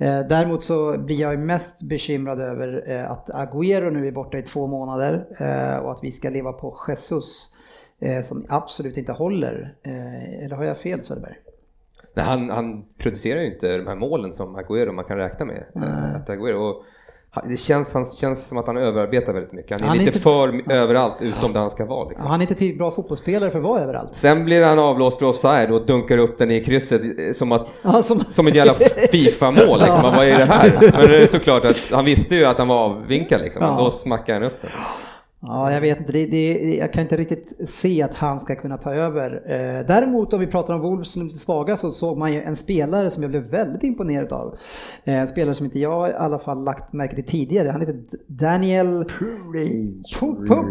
eh, 0.00 0.20
däremot 0.28 0.62
så 0.62 0.98
blir 0.98 1.20
jag 1.20 1.38
mest 1.38 1.82
bekymrad 1.82 2.40
över 2.40 2.90
eh, 2.90 3.10
att 3.10 3.30
Agüero 3.30 3.90
nu 3.90 4.06
är 4.08 4.12
borta 4.12 4.38
i 4.38 4.42
två 4.42 4.66
månader 4.66 5.26
eh, 5.38 5.78
och 5.84 5.92
att 5.92 5.98
vi 6.02 6.12
ska 6.12 6.30
leva 6.30 6.52
på 6.52 6.76
Jesus 6.88 7.54
eh, 8.00 8.20
som 8.22 8.46
absolut 8.48 8.96
inte 8.96 9.12
håller. 9.12 9.74
Eh, 9.82 10.44
Eller 10.44 10.56
har 10.56 10.64
jag 10.64 10.78
fel 10.78 11.02
Söderberg? 11.02 11.34
Nej, 12.14 12.24
han, 12.26 12.50
han 12.50 12.84
producerar 12.98 13.40
ju 13.40 13.52
inte 13.54 13.78
de 13.78 13.86
här 13.86 13.96
målen 13.96 14.32
som 14.32 14.56
Agüero 14.56 14.92
man 14.92 15.04
kan 15.04 15.16
räkna 15.16 15.46
med. 15.46 15.64
Eh, 15.76 16.14
Att 16.16 16.28
Agüero, 16.28 16.74
det 17.48 17.56
känns, 17.56 17.94
han 17.94 18.04
känns 18.06 18.48
som 18.48 18.58
att 18.58 18.66
han 18.66 18.76
överarbetar 18.76 19.32
väldigt 19.32 19.52
mycket. 19.52 19.70
Han 19.70 19.82
är 19.82 19.86
Han 19.86 19.96
är 19.96 19.98
lite 19.98 20.08
inte- 20.10 20.20
för 20.20 20.72
överallt 20.72 21.22
utom 21.22 21.52
där 21.52 21.60
han 21.60 21.70
ska 21.70 21.84
vara. 21.84 22.04
Ja, 22.04 22.08
Liksom. 22.10 22.28
Han 22.28 22.40
är 22.40 22.42
inte 22.42 22.54
till 22.54 22.78
bra 22.78 22.90
fotbollsspelare 22.90 23.50
för 23.50 23.58
att 23.58 23.64
vara 23.64 23.80
överallt. 23.82 24.14
Sen 24.14 24.44
blir 24.44 24.62
han 24.62 24.78
avblåst 24.78 25.18
för 25.18 25.26
offside 25.26 25.70
och 25.70 25.86
dunkar 25.86 26.18
upp 26.18 26.38
den 26.38 26.50
i 26.50 26.64
krysset 26.64 27.02
eh, 27.02 27.32
som, 27.32 27.52
att, 27.52 27.80
Ja, 27.84 28.02
som- 28.02 28.20
som 28.24 28.46
ett 28.46 28.54
jävla 28.54 28.74
Fifa-mål. 29.12 29.78
Liksom. 29.80 30.02
Vad 30.02 30.26
är 30.26 30.38
det 30.38 30.44
här? 30.44 30.70
Men 30.80 31.06
det 31.10 31.22
är 31.22 31.26
såklart 31.26 31.64
att 31.64 31.90
han 31.92 32.04
visste 32.04 32.34
ju 32.34 32.44
att 32.44 32.58
han 32.58 32.68
var 32.68 32.76
avvinkad 32.76 33.40
liksom. 33.40 33.62
Ja. 33.62 33.76
Då 33.78 33.90
smackade 33.90 34.38
han 34.38 34.42
upp 34.48 34.62
den. 34.62 34.70
Ja, 35.40 35.72
jag 35.72 35.80
vet 35.80 35.98
inte. 35.98 36.12
Det, 36.12 36.26
det, 36.26 36.76
jag 36.76 36.92
kan 36.92 37.02
inte 37.02 37.16
riktigt 37.16 37.68
se 37.70 38.02
att 38.02 38.14
han 38.14 38.40
ska 38.40 38.54
kunna 38.54 38.78
ta 38.78 38.94
över. 38.94 39.32
Eh, 39.46 39.86
däremot 39.86 40.32
om 40.32 40.40
vi 40.40 40.46
pratar 40.46 40.74
om 40.74 40.80
Wolves 40.80 41.12
som 41.12 41.22
är 41.22 41.26
lite 41.26 41.38
svaga 41.38 41.76
så 41.76 41.90
såg 41.90 42.18
man 42.18 42.32
ju 42.32 42.42
en 42.42 42.56
spelare 42.56 43.10
som 43.10 43.22
jag 43.22 43.30
blev 43.30 43.42
väldigt 43.42 43.82
imponerad 43.82 44.32
av. 44.32 44.58
Eh, 45.04 45.14
en 45.18 45.28
spelare 45.28 45.54
som 45.54 45.66
inte 45.66 45.78
jag 45.78 46.10
i 46.10 46.12
alla 46.12 46.38
fall 46.38 46.64
lagt 46.64 46.92
märke 46.92 47.14
till 47.14 47.24
tidigare. 47.24 47.68
Han 47.68 47.80
heter 47.80 47.96
Daniel 48.26 49.04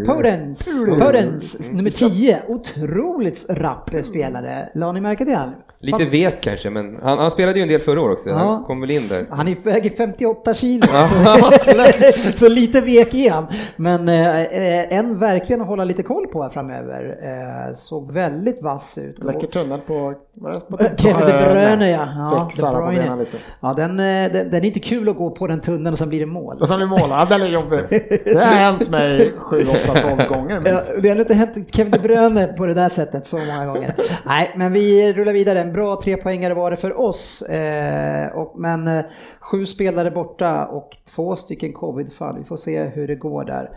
Podens. 0.05 0.85
Podens, 0.99 1.71
nummer 1.71 1.89
10. 1.89 2.41
Otroligt 2.47 3.45
rapp 3.49 3.89
spelare. 4.01 4.69
La 4.75 4.91
ni 4.91 5.01
märke 5.01 5.25
till 5.25 5.35
han? 5.35 5.53
Lite 5.79 6.05
vek 6.05 6.41
kanske, 6.41 6.69
men 6.69 6.97
han, 7.01 7.17
han 7.17 7.31
spelade 7.31 7.59
ju 7.59 7.63
en 7.63 7.69
del 7.69 7.81
förra 7.81 8.01
året 8.01 8.13
också. 8.13 8.33
Han 8.33 8.63
kom 8.63 8.81
väl 8.81 8.91
in 8.91 8.97
där. 9.09 9.35
Han 9.35 9.47
är- 9.47 9.63
väger 9.63 9.89
58 9.89 10.53
kilo, 10.53 10.85
så, 10.87 12.37
så 12.37 12.49
lite 12.49 12.81
vek 12.81 13.13
är 13.13 13.31
han. 13.31 13.45
Men 13.75 14.09
eh, 14.09 14.56
en 14.63 15.19
verkligen 15.19 15.61
att 15.61 15.67
hålla 15.67 15.83
lite 15.83 16.03
koll 16.03 16.27
på 16.27 16.43
här 16.43 16.49
framöver. 16.49 17.17
Eh, 17.23 17.73
såg 17.73 18.11
väldigt 18.11 18.61
vass 18.61 18.97
ut. 18.97 19.23
Läcker 19.23 19.47
tunnel 19.47 19.79
på... 19.79 20.13
det? 20.33 20.59
på 20.59 20.77
Kevin 20.97 21.25
De 21.25 21.53
Bruyne 21.53 21.89
ja. 21.89 22.07
ja 22.17 22.49
De 22.61 22.71
Bruyne. 22.71 23.25
Ja, 23.59 23.73
den, 23.73 23.99
eh, 23.99 24.31
den, 24.31 24.51
den 24.51 24.63
är 24.63 24.65
inte 24.65 24.79
kul 24.79 25.09
att 25.09 25.17
gå 25.17 25.31
på 25.31 25.47
den 25.47 25.61
tunneln 25.61 25.93
och 25.93 25.99
sen 25.99 26.09
blir 26.09 26.19
det 26.19 26.25
mål. 26.25 26.57
Och 26.61 26.67
sen 26.67 26.77
blir 26.77 26.87
mål. 26.87 27.09
Ja, 27.09 27.25
den 27.29 27.41
är 27.41 27.47
jobbig. 27.47 27.79
Det 28.25 28.45
har 28.45 28.55
hänt 28.55 28.89
mig 28.89 29.31
7, 29.37 29.65
8, 29.87 30.01
12 30.17 30.29
gånger. 30.29 30.61
Ja, 30.65 30.73
minst. 30.73 31.01
det 31.01 31.09
har 31.09 31.19
inte 31.19 31.33
hänt 31.33 31.75
Kevin 31.75 31.91
De 31.91 31.99
Bruyne 31.99 32.47
på 32.47 32.65
det 32.65 32.73
där 32.73 32.89
sättet 32.89 33.27
så 33.27 33.37
många 33.37 33.65
gånger. 33.65 33.95
Nej, 34.25 34.51
men 34.55 34.73
vi 34.73 35.13
rullar 35.13 35.33
vidare. 35.33 35.61
En 35.61 35.73
bra 35.73 36.01
trepoängare 36.01 36.53
var 36.53 36.71
det 36.71 36.77
för 36.77 36.99
oss. 36.99 37.41
Eh, 37.41 38.27
och, 38.37 38.59
men 38.59 38.87
eh, 38.87 39.05
sju 39.39 39.65
spelare 39.65 40.11
borta 40.11 40.65
och 40.65 40.97
två 41.15 41.35
stycken 41.35 41.73
covid-fall. 41.73 42.37
Vi 42.37 42.43
får 42.43 42.57
se 42.57 42.83
hur 42.83 43.07
det 43.07 43.15
går 43.15 43.43
där. 43.43 43.69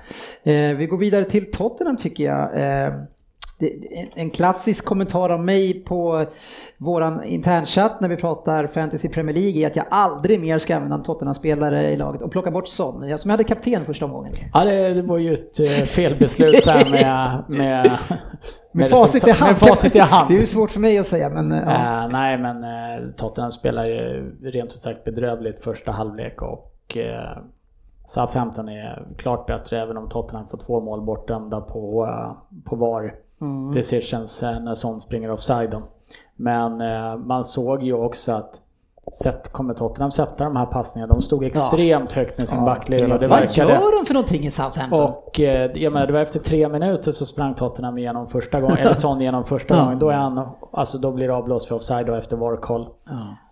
Eh, 0.70 0.76
vi 0.76 0.86
går 0.86 0.98
vidare 0.98 1.24
till 1.24 1.50
Tottenham 1.50 1.96
tycker 1.96 2.24
jag. 2.24 2.60
Eh, 2.86 2.92
en- 4.14 4.30
klassisk 4.30 4.84
kommentar 4.84 5.30
av 5.30 5.40
mig 5.44 5.84
på 5.84 6.24
våran 6.78 7.24
internchatt 7.24 8.00
när 8.00 8.08
vi 8.08 8.16
pratar 8.16 8.66
Fantasy 8.66 9.08
Premier 9.08 9.36
League 9.36 9.62
är 9.62 9.66
att 9.66 9.76
jag 9.76 9.84
aldrig 9.90 10.40
mer 10.40 10.58
ska 10.58 10.76
använda 10.76 10.96
en 10.96 11.02
Tottenham-spelare 11.02 11.90
i 11.90 11.96
laget 11.96 12.22
och 12.22 12.32
plocka 12.32 12.50
bort 12.50 12.68
Son. 12.68 13.08
Jag 13.08 13.20
som 13.20 13.30
hade 13.30 13.44
kapten 13.44 13.84
första 13.84 14.04
omgången. 14.04 14.32
Ja, 14.52 14.64
det, 14.64 14.94
det 14.94 15.02
var 15.02 15.18
ju 15.18 15.34
ett 15.34 15.60
eh, 15.60 15.66
felbeslut 15.68 16.64
så 16.64 16.70
här 16.70 16.90
med, 16.90 17.42
med, 17.48 17.98
Med 18.72 18.90
facit 18.90 19.28
i 19.28 19.30
hand. 19.30 19.50
Med 19.50 19.68
facit 19.68 19.96
i 19.96 19.98
hand. 19.98 20.28
Det 20.28 20.36
är 20.36 20.40
ju 20.40 20.46
svårt 20.46 20.70
för 20.70 20.80
mig 20.80 20.98
att 20.98 21.06
säga 21.06 21.30
men 21.30 21.50
ja. 21.50 22.02
Eh, 22.04 22.08
nej, 22.08 22.38
men 22.38 22.64
eh, 22.64 23.10
Tottenham 23.16 23.52
spelar 23.52 23.84
ju 23.84 24.36
rent 24.42 24.72
ut 24.74 24.82
sagt 24.82 25.04
bedrövligt 25.04 25.64
första 25.64 25.92
halvlek 25.92 26.42
och 26.42 26.96
uh, 26.96 27.42
Southampton 28.10 28.68
är 28.68 29.06
klart 29.16 29.46
bättre 29.46 29.80
även 29.82 29.96
om 29.96 30.08
Tottenham 30.08 30.48
får 30.48 30.58
två 30.58 30.80
mål 30.80 31.00
bortdömda 31.00 31.60
på, 31.60 32.06
eh, 32.06 32.60
på 32.64 32.76
VAR 32.76 33.14
decisions 33.74 34.42
eh, 34.42 34.60
när 34.60 34.74
sånt 34.74 35.02
springer 35.02 35.30
offside. 35.30 35.70
Då. 35.70 35.82
Men 36.36 36.80
eh, 36.80 37.16
man 37.16 37.44
såg 37.44 37.82
ju 37.82 37.94
också 37.94 38.32
att 38.32 38.60
Sätt, 39.12 39.52
kommer 39.52 39.74
Tottenham 39.74 40.10
sätta 40.10 40.44
de 40.44 40.56
här 40.56 40.66
passningarna? 40.66 41.14
De 41.14 41.22
stod 41.22 41.44
extremt 41.44 42.12
högt 42.12 42.38
med 42.38 42.48
sin 42.48 42.58
Ja, 42.58 42.64
backlinje 42.64 43.06
det 43.18 43.28
Vad 43.28 43.40
verkade... 43.40 43.72
gör 43.72 43.98
de 43.98 44.06
för 44.06 44.14
någonting 44.14 44.46
i 44.46 44.50
Southampton? 44.50 45.00
Och 45.00 45.40
eh, 45.40 45.70
jag 45.74 45.92
menar, 45.92 46.06
det 46.06 46.12
var 46.12 46.20
efter 46.20 46.40
tre 46.40 46.68
minuter 46.68 47.12
så 47.12 47.26
sprang 47.26 47.54
Tottenham 47.54 47.98
igenom 47.98 48.26
första 48.26 48.60
gången, 48.60 48.76
eller 48.80 48.94
Son 48.94 49.20
igenom 49.20 49.44
första 49.44 49.74
Ja. 49.76 49.82
gången. 49.82 49.98
Då, 49.98 50.08
är 50.08 50.14
han, 50.16 50.48
alltså, 50.72 50.98
då 50.98 51.12
blir 51.12 51.28
det 51.28 51.34
avblåst 51.34 51.68
för 51.68 51.74
offside 51.74 52.08
och 52.10 52.16
efter 52.16 52.36
VAR-koll. 52.36 52.88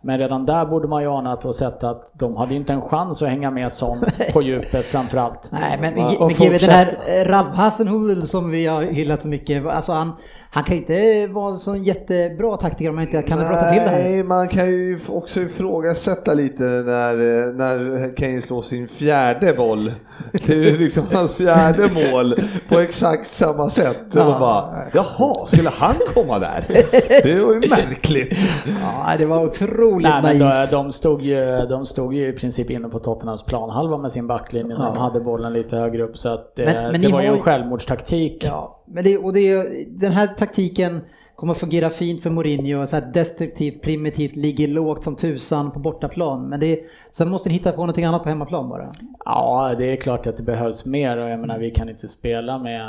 Men 0.09 0.19
redan 0.19 0.47
där 0.47 0.65
borde 0.67 0.89
man 0.89 1.03
ju 1.03 1.09
anat 1.09 1.45
och 1.45 1.55
sett 1.55 1.85
att 1.85 2.13
de 2.15 2.37
hade 2.37 2.51
ju 2.51 2.57
inte 2.61 2.73
en 2.73 2.83
chans 2.83 3.23
att 3.23 3.29
hänga 3.29 3.51
med 3.51 3.73
Son 3.73 4.05
på 4.33 4.43
djupet 4.43 4.85
framförallt. 4.85 5.49
Nej 5.53 5.79
men, 5.81 6.17
Och 6.17 6.33
men 6.41 6.49
den 6.53 6.71
här 6.71 6.89
eh, 7.07 7.25
Rav 7.25 7.47
Hasenhüttl 7.47 8.21
som 8.27 8.51
vi 8.51 8.67
har 8.67 8.83
hyllat 8.83 9.23
så 9.23 9.29
mycket, 9.29 9.67
alltså 9.67 9.93
han, 9.93 10.13
han 10.51 10.65
kan 10.65 10.75
ju 10.77 10.81
inte 10.81 11.27
vara 11.35 11.49
en 11.51 11.57
sån 11.57 11.85
jättebra 11.85 12.57
taktiker 12.57 12.89
om 12.89 12.95
man 12.95 13.05
inte 13.05 13.23
kan 13.23 13.39
brotta 13.39 13.71
till 13.71 13.83
det 13.83 13.89
här. 13.89 14.03
Nej, 14.03 14.25
man 14.25 14.49
kan 14.49 14.67
ju 14.67 14.99
också 15.09 15.41
ifrågasätta 15.41 16.35
lite 16.35 16.63
när, 16.63 17.13
eh, 17.13 17.55
när 17.55 18.17
Kane 18.17 18.41
slår 18.41 18.63
sin 18.63 18.89
fjärde 18.89 19.53
boll. 19.55 19.93
Det 20.47 20.53
är 20.53 20.57
ju 20.57 20.79
liksom 20.79 21.05
hans 21.13 21.35
fjärde 21.35 21.91
mål 22.13 22.35
på 22.69 22.79
exakt 22.79 23.31
samma 23.35 23.71
sätt. 23.71 24.03
Och 24.15 24.21
Ja. 24.21 24.37
bara, 24.39 24.79
jaha, 24.93 25.47
skulle 25.47 25.69
han 25.71 25.95
komma 26.15 26.39
där? 26.39 26.65
Det 27.23 27.45
var 27.45 27.55
ju 27.55 27.61
märkligt. 27.71 28.39
Ja, 28.83 29.17
det 29.19 29.27
var 29.27 29.45
otroligt 29.45 29.98
Nej, 30.03 30.23
men 30.23 30.39
naivt. 30.39 30.71
de, 30.71 30.77
de, 30.77 30.93
stod 30.93 31.23
ju, 31.23 31.67
de 31.69 31.87
stod 31.87 32.15
ju 32.15 32.29
i 32.29 32.33
princip 32.33 32.71
inne 32.71 32.89
på 32.89 32.99
Tottenhams 32.99 33.43
planhalva 33.43 33.99
med 33.99 34.13
sin 34.13 34.27
backlinje 34.27 34.79
när 34.79 34.85
de 34.85 34.97
hade 34.97 35.21
bollen 35.21 35.53
lite 35.53 35.77
högre 35.77 36.03
upp. 36.03 36.17
Så 36.17 36.29
att, 36.29 36.59
eh, 36.59 36.65
Men- 36.65 36.93
men 36.93 37.01
det 37.01 37.09
var 37.13 37.23
ju 37.23 37.29
en 37.29 37.41
självmordstaktik. 37.41 38.45
Ja, 38.47 38.83
men 38.87 39.05
det, 39.05 39.19
och 39.19 39.33
det, 39.33 39.63
den 39.89 40.13
här 40.13 40.27
taktiken 40.27 41.01
kommer 41.35 41.53
att 41.53 41.59
fungera 41.59 41.91
fint 41.91 42.23
för 42.23 42.31
Mourinho, 42.31 42.87
så 42.87 42.97
här 42.97 43.11
destruktivt, 43.13 43.83
primitivt, 43.83 44.37
ligger 44.37 44.69
lågt 44.69 45.05
som 45.05 45.17
tusan 45.17 45.71
på 45.71 45.79
bortaplan. 45.79 46.49
Men 46.49 46.61
det, 46.61 46.81
sen 47.13 47.29
måste 47.29 47.49
ni 47.49 47.55
hitta 47.55 47.73
på 47.73 47.77
någonting 47.77 48.05
annat 48.05 48.23
på 48.23 48.29
hemmaplan 48.29 48.69
bara. 48.69 48.93
Ja, 49.25 49.75
det 49.79 49.93
är 49.93 49.97
klart 49.97 50.27
att 50.27 50.37
det 50.37 50.43
behövs 50.43 50.87
mer 50.87 51.17
och 51.17 51.29
jag 51.29 51.41
menar 51.41 51.59
vi 51.59 51.71
kan 51.71 51.89
inte 51.89 52.09
spela 52.09 52.59
med 52.59 52.81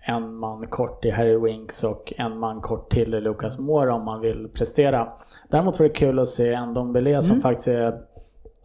en 0.00 0.34
man 0.34 0.66
kort 0.66 1.04
i 1.04 1.10
Harry 1.10 1.38
Winks 1.38 1.84
och 1.84 2.12
en 2.16 2.38
man 2.38 2.60
kort 2.60 2.90
till 2.90 3.14
i 3.14 3.20
Lucas 3.20 3.58
Moura 3.58 3.94
om 3.94 4.04
man 4.04 4.20
vill 4.20 4.48
prestera. 4.48 5.08
Däremot 5.48 5.78
var 5.78 5.84
det 5.84 5.92
kul 5.92 6.18
att 6.18 6.28
se 6.28 6.52
en 6.52 6.74
Dombele 6.74 7.22
som 7.22 7.40
faktiskt 7.40 7.68
är 7.68 8.00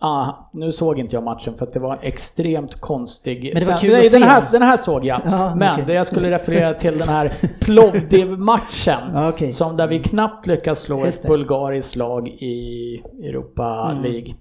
Ah, 0.06 0.50
nu 0.54 0.72
såg 0.72 1.00
inte 1.00 1.16
jag 1.16 1.24
matchen 1.24 1.54
för 1.58 1.66
att 1.66 1.74
det 1.74 1.80
var 1.80 1.94
en 1.94 2.00
extremt 2.02 2.82
konstig... 2.82 3.52
Men 3.54 3.64
det 3.64 3.68
var 3.72 3.78
Sen- 3.78 3.82
kul 3.82 3.92
nej, 3.92 4.06
att 4.06 4.12
den, 4.12 4.22
se. 4.22 4.28
här, 4.28 4.44
den 4.52 4.62
här 4.62 4.78
såg 4.78 5.06
jag. 5.06 5.22
Ja, 5.26 5.56
men 5.56 5.74
okej. 5.74 5.84
det 5.88 5.94
jag 5.94 6.06
skulle 6.06 6.32
referera 6.32 6.74
till 6.74 6.98
den 6.98 7.08
här 7.10 7.34
Plovdiv-matchen. 7.62 9.00
Ja, 9.14 9.30
okej. 9.30 9.50
Som 9.50 9.78
där 9.78 9.88
vi 9.88 10.00
knappt 10.00 10.48
lyckas 10.48 10.80
slå 10.80 11.06
ett 11.06 11.28
bulgariskt 11.28 11.96
lag 11.96 12.28
i 12.28 13.02
Europa 13.24 13.90
Mm. 13.92 14.04
League. 14.04 14.34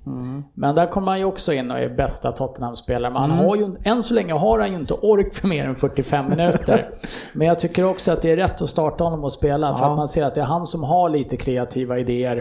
Men 0.55 0.75
där 0.75 0.87
kommer 0.87 1.07
han 1.11 1.19
ju 1.19 1.25
också 1.25 1.53
in 1.53 1.71
och 1.71 1.79
är 1.79 1.89
bästa 1.89 2.33
Tottenham-spelare. 2.33 3.13
Men 3.13 3.23
Mm. 3.25 3.37
han 3.37 3.47
har 3.47 3.57
ju, 3.57 3.77
än 3.85 4.03
så 4.03 4.15
länge 4.15 4.33
har 4.33 4.59
han 4.59 4.69
ju 4.73 4.77
inte 4.79 4.95
ork 4.95 5.35
för 5.35 5.49
mer 5.49 5.65
än 5.69 5.75
45 5.75 6.29
minuter. 6.29 6.91
Men 7.33 7.47
jag 7.47 7.59
tycker 7.59 7.85
också 7.85 8.13
att 8.13 8.23
det 8.23 8.31
är 8.31 8.37
rätt 8.37 8.63
att 8.63 8.69
starta 8.71 9.05
honom 9.05 9.25
och 9.25 9.33
spela 9.33 9.75
för 9.75 9.85
Ja. 9.85 9.91
att 9.91 9.97
man 9.97 10.09
ser 10.09 10.25
att 10.25 10.35
det 10.35 10.41
är 10.41 10.45
han 10.45 10.67
som 10.67 10.85
har 10.85 11.09
lite 11.09 11.37
kreativa 11.37 11.99
idéer. 11.99 12.41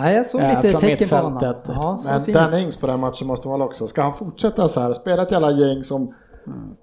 Nej, 0.00 0.16
jag 0.16 0.26
såg 0.26 0.40
Eh, 0.40 0.56
lite 0.56 0.70
från 0.70 0.80
tecken 0.80 1.08
på 1.08 1.16
honom. 1.16 1.54
Ja, 1.66 1.96
så 1.98 2.10
Men. 2.10 2.32
Danny 2.32 2.60
Ings 2.62 2.76
på 2.76 2.86
den 2.86 3.00
matchen 3.00 3.26
måste 3.26 3.48
vara 3.48 3.64
också. 3.64 3.88
Ska 3.88 4.02
han 4.02 4.14
fortsätta 4.14 4.68
så 4.68 4.80
här, 4.80 4.92
spela 4.92 5.22
ett 5.22 5.32
jävla 5.32 5.50
gäng 5.50 5.84
som 5.84 6.14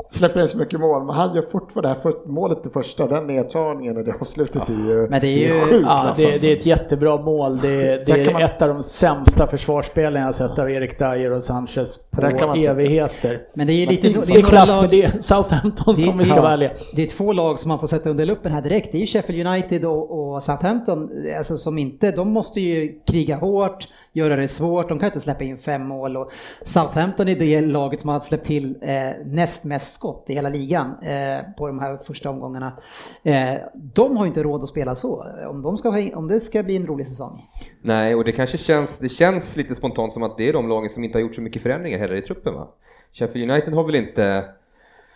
släpper 0.10 0.42
in 0.42 0.48
så 0.48 0.58
mycket 0.58 0.80
mål, 0.80 1.04
men 1.06 1.16
han 1.16 1.36
gör 1.36 1.42
fortfarande 1.52 1.90
det 1.90 1.94
här 1.94 2.02
för, 2.02 2.14
målet 2.30 2.64
det 2.64 2.70
första, 2.70 3.08
den 3.08 3.28
nedtagningen 3.28 3.98
och 3.98 4.04
det 4.04 4.14
avslutet 4.22 4.70
är 4.70 4.74
ju, 4.74 5.08
Men 5.10 5.22
det 5.22 5.28
är 5.28 5.38
ju- 5.38 5.56
Ja, 5.58 5.64
klass, 5.80 6.18
det, 6.18 6.26
alltså. 6.26 6.42
det 6.42 6.52
är 6.52 6.58
ett 6.58 6.66
jättebra 6.66 7.18
mål. 7.22 7.58
Det, 7.58 8.06
det 8.06 8.12
är 8.28 8.34
man- 8.34 8.42
ett 8.42 8.62
av 8.62 8.68
de 8.68 8.84
sämsta 8.84 9.48
försvarsspelen 9.48 10.22
jag 10.24 10.36
sett 10.36 10.60
av 10.60 10.72
Erik 10.72 11.00
Dyer 11.00 11.32
och 11.32 11.44
Sanchez 11.44 11.98
på 12.12 12.22
Det 12.22 12.32
kan 12.32 12.48
man 12.48 12.58
tycka. 12.58 12.72
evigheter. 12.72 13.42
Men 13.54 13.68
det 13.68 13.74
är 13.74 13.76
ju 13.78 13.86
lite... 13.86 14.08
Det 14.08 14.14
Det 14.28 14.34
är 14.34 14.36
några 14.36 14.50
klass 14.50 14.70
lag- 14.70 14.82
med 14.82 14.90
det. 14.90 15.24
Southampton 15.24 15.96
Det- 15.96 16.02
som 16.02 16.18
vi 16.18 16.26
ska 16.26 16.36
ja. 16.36 16.42
välja. 16.42 16.72
Det 16.96 17.04
är 17.04 17.08
två 17.08 17.34
lag 17.34 17.60
som 17.60 17.70
man 17.70 17.80
får 17.80 17.88
sätta 17.88 18.10
under 18.10 18.26
luppen 18.26 18.52
här 18.52 18.62
direkt. 18.62 18.92
Det 18.92 18.98
är 18.98 19.00
ju 19.00 19.06
Sheffield 19.08 19.48
United 19.48 19.86
och, 19.86 20.34
och 20.34 20.44
Southampton. 20.44 21.10
Alltså 21.38 21.58
som 21.58 21.78
inte, 21.78 22.12
de 22.12 22.32
måste 22.32 22.62
ju 22.62 23.00
kriga 23.08 23.36
hårt, 23.36 23.88
göra 24.14 24.36
det 24.36 24.48
svårt. 24.48 24.90
De 24.90 25.00
kan 25.00 25.08
inte 25.08 25.20
släppa 25.20 25.44
in 25.44 25.58
fem 25.58 25.88
mål. 25.88 26.18
Och 26.18 26.32
Southampton 26.64 27.28
är 27.28 27.36
det 27.36 27.62
laget 27.62 28.02
som 28.02 28.10
har 28.10 28.20
släppt 28.20 28.46
till 28.46 28.76
eh, 28.82 28.90
näst 29.26 29.64
mest 29.64 29.94
skott 29.98 30.30
i 30.30 30.34
hela 30.34 30.50
ligan 30.50 30.96
eh, 31.02 31.40
på 31.58 31.68
de 31.68 31.80
här 31.80 31.98
första 31.98 32.30
omgångarna. 32.30 32.78
Eh, 33.24 33.54
de 33.74 34.18
har 34.18 34.26
ju 34.26 34.28
inte 34.28 34.44
råd 34.44 34.64
att 34.64 34.70
spela 34.70 34.96
så. 34.96 35.26
Om, 35.50 35.62
de 35.62 35.78
ska, 35.78 36.10
om 36.16 36.28
det 36.28 36.40
ska 36.40 36.64
bli 36.64 36.76
en 36.76 36.88
rolig 36.88 37.08
säsong. 37.08 37.46
Nej, 37.82 38.16
och 38.16 38.24
det 38.24 38.32
kanske 38.32 38.58
känns, 38.58 38.98
det 38.98 39.10
känns 39.10 39.56
lite 39.56 39.76
spontant 39.76 40.14
som 40.14 40.24
att 40.24 40.38
det 40.38 40.50
är 40.50 40.54
de 40.54 40.70
lagen 40.70 40.90
som 40.90 41.04
inte 41.04 41.18
har 41.18 41.22
gjort 41.22 41.36
så 41.36 41.42
mycket 41.42 41.62
förändringar 41.62 42.00
heller 42.00 42.16
i 42.16 42.22
truppen 42.22 42.54
va? 42.54 42.68
Sheffield 43.14 43.52
United 43.52 43.74
har 43.74 43.84
väl 43.84 43.96
inte... 43.96 44.46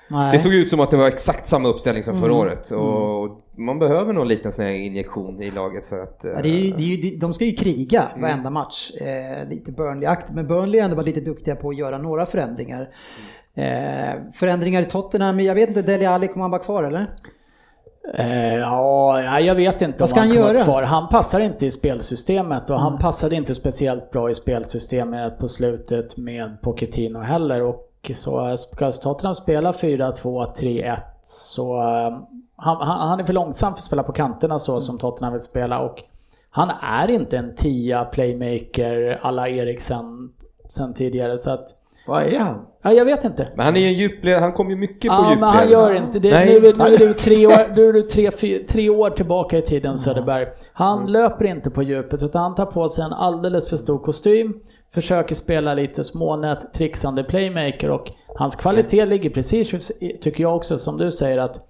Nej. 0.10 0.32
Det 0.32 0.40
såg 0.40 0.54
ut 0.54 0.70
som 0.70 0.80
att 0.80 0.92
det 0.92 0.98
var 0.98 1.08
exakt 1.08 1.48
samma 1.48 1.70
uppställning 1.70 2.04
som 2.04 2.14
förra 2.14 2.32
Mm. 2.32 2.38
året 2.38 2.72
och 2.72 3.42
man 3.56 3.80
behöver 3.80 4.14
nog 4.14 4.22
en 4.22 4.28
liten 4.28 4.52
sån 4.52 4.66
här 4.66 4.72
injektion 4.72 5.42
i 5.42 5.52
laget 5.52 5.86
för 5.86 6.00
att... 6.04 6.20
Ja, 6.24 6.42
det 6.42 6.50
är 6.50 6.54
ju, 6.60 6.72
det 6.72 6.84
är 6.84 6.88
ju, 6.88 7.18
de 7.18 7.34
ska 7.34 7.46
ju 7.46 7.52
kriga 7.52 8.08
varenda 8.18 8.50
match. 8.50 8.92
Eh, 8.92 9.50
lite 9.50 9.72
Burnley-aktigt, 9.72 10.34
men 10.36 10.48
Burnley 10.48 10.80
är 10.80 10.84
ändå 10.84 10.96
bara 10.96 11.06
lite 11.06 11.22
duktiga 11.22 11.56
på 11.56 11.70
att 11.70 11.78
göra 11.78 11.98
några 11.98 12.26
förändringar. 12.26 12.90
Eh, 13.62 14.32
förändringar 14.34 14.82
i 14.82 14.86
Tottenham, 14.86 15.40
jag 15.40 15.56
vet 15.56 15.70
inte, 15.70 15.82
Dele 15.82 16.10
Alli, 16.10 16.28
kommer 16.28 16.44
han 16.44 16.52
vara 16.52 16.62
kvar 16.62 16.84
eller? 16.84 17.08
Eh, 18.14 18.56
ja, 18.56 19.22
ja, 19.22 19.40
jag 19.40 19.56
vet 19.56 19.82
inte 19.82 19.98
Vad 20.00 20.10
ska 20.10 20.20
om 20.22 20.28
han 20.28 20.38
kommer 20.38 20.54
göra? 20.54 20.64
Kvar. 20.64 20.84
Han 20.84 21.10
passar 21.10 21.40
inte 21.40 21.66
i 21.66 21.72
spelsystemet 21.72 22.70
och 22.70 22.76
Mm. 22.76 22.84
han 22.84 22.98
passade 23.00 23.36
inte 23.36 23.56
speciellt 23.56 24.12
bra 24.12 24.30
i 24.30 24.36
spelsystemet 24.36 25.40
på 25.40 25.48
slutet 25.48 26.18
med 26.18 26.62
Pochettino 26.62 27.20
heller. 27.20 27.62
Och 27.64 28.12
så 28.14 28.58
ska 28.58 28.92
Tottenham 28.92 29.36
spela 29.36 29.72
4-2-3-1 29.72 30.98
så 31.24 31.78
eh, 31.78 32.18
han, 32.56 32.88
han, 32.88 33.08
han 33.10 33.20
är 33.20 33.24
för 33.24 33.34
långsam 33.34 33.74
för 33.74 33.80
att 33.80 33.84
spela 33.84 34.04
på 34.04 34.12
kanterna 34.12 34.60
så 34.60 34.80
som 34.80 34.98
Tottenham 34.98 35.34
vill 35.34 35.42
spela 35.42 35.80
och 35.80 36.04
han 36.50 36.70
är 36.82 37.12
inte 37.12 37.38
en 37.38 37.56
tia 37.56 38.06
playmaker 38.06 39.20
alla 39.22 39.50
Eriksen 39.50 40.30
sen 40.68 40.94
tidigare 40.94 41.38
så 41.38 41.50
att 41.52 41.68
Vad 42.08 42.24
är 42.24 42.40
han? 42.40 42.66
Ja, 42.84 42.92
jag 42.94 43.06
vet 43.06 43.24
inte. 43.24 43.48
Men 43.56 43.66
han 43.66 43.76
är 43.76 43.80
ju 43.82 43.88
en 43.88 43.94
djupled, 43.94 44.40
han 44.40 44.54
kommer 44.54 44.72
ju 44.72 44.78
mycket 44.78 45.02
på 45.12 45.16
Ja, 45.16 45.20
djupled. 45.30 45.40
men 45.40 45.50
han 45.50 45.70
gör 45.70 45.94
inte 45.96 46.20
det. 46.20 46.32
Nej. 46.32 46.46
Nu, 46.62 46.68
är- 46.68 46.74
nu 46.74 46.84
är 46.94 46.98
du 46.98 47.14
tre 47.14 47.48
år, 47.48 47.76
nu 47.76 47.90
är 47.90 47.94
du 47.94 48.02
tre, 48.02 48.32
fy- 48.32 48.64
tre 48.64 48.90
år 48.90 49.10
tillbaka 49.10 49.58
i 49.58 49.62
tiden 49.62 49.98
Söderberg. 49.98 50.48
Han 50.74 50.98
Mm. 51.00 51.10
löper 51.12 51.46
inte 51.46 51.70
på 51.70 51.84
djupet 51.84 52.24
utan 52.24 52.42
han 52.42 52.56
tar 52.56 52.66
på 52.66 52.90
sig 52.90 53.04
en 53.04 53.14
alldeles 53.14 53.70
för 53.70 53.78
stor 53.78 53.98
kostym, 53.98 54.54
försöker 54.94 55.36
spela 55.36 55.74
lite 55.74 56.04
smånät, 56.04 56.74
trixande 56.74 57.24
playmaker 57.24 57.90
och 57.90 58.12
hans 58.36 58.56
kvalitet 58.56 59.06
ligger 59.06 59.30
precis, 59.30 59.92
tycker 60.22 60.44
jag 60.44 60.56
också, 60.56 60.78
som 60.78 60.98
du 60.98 61.12
säger 61.12 61.38
att 61.38 61.68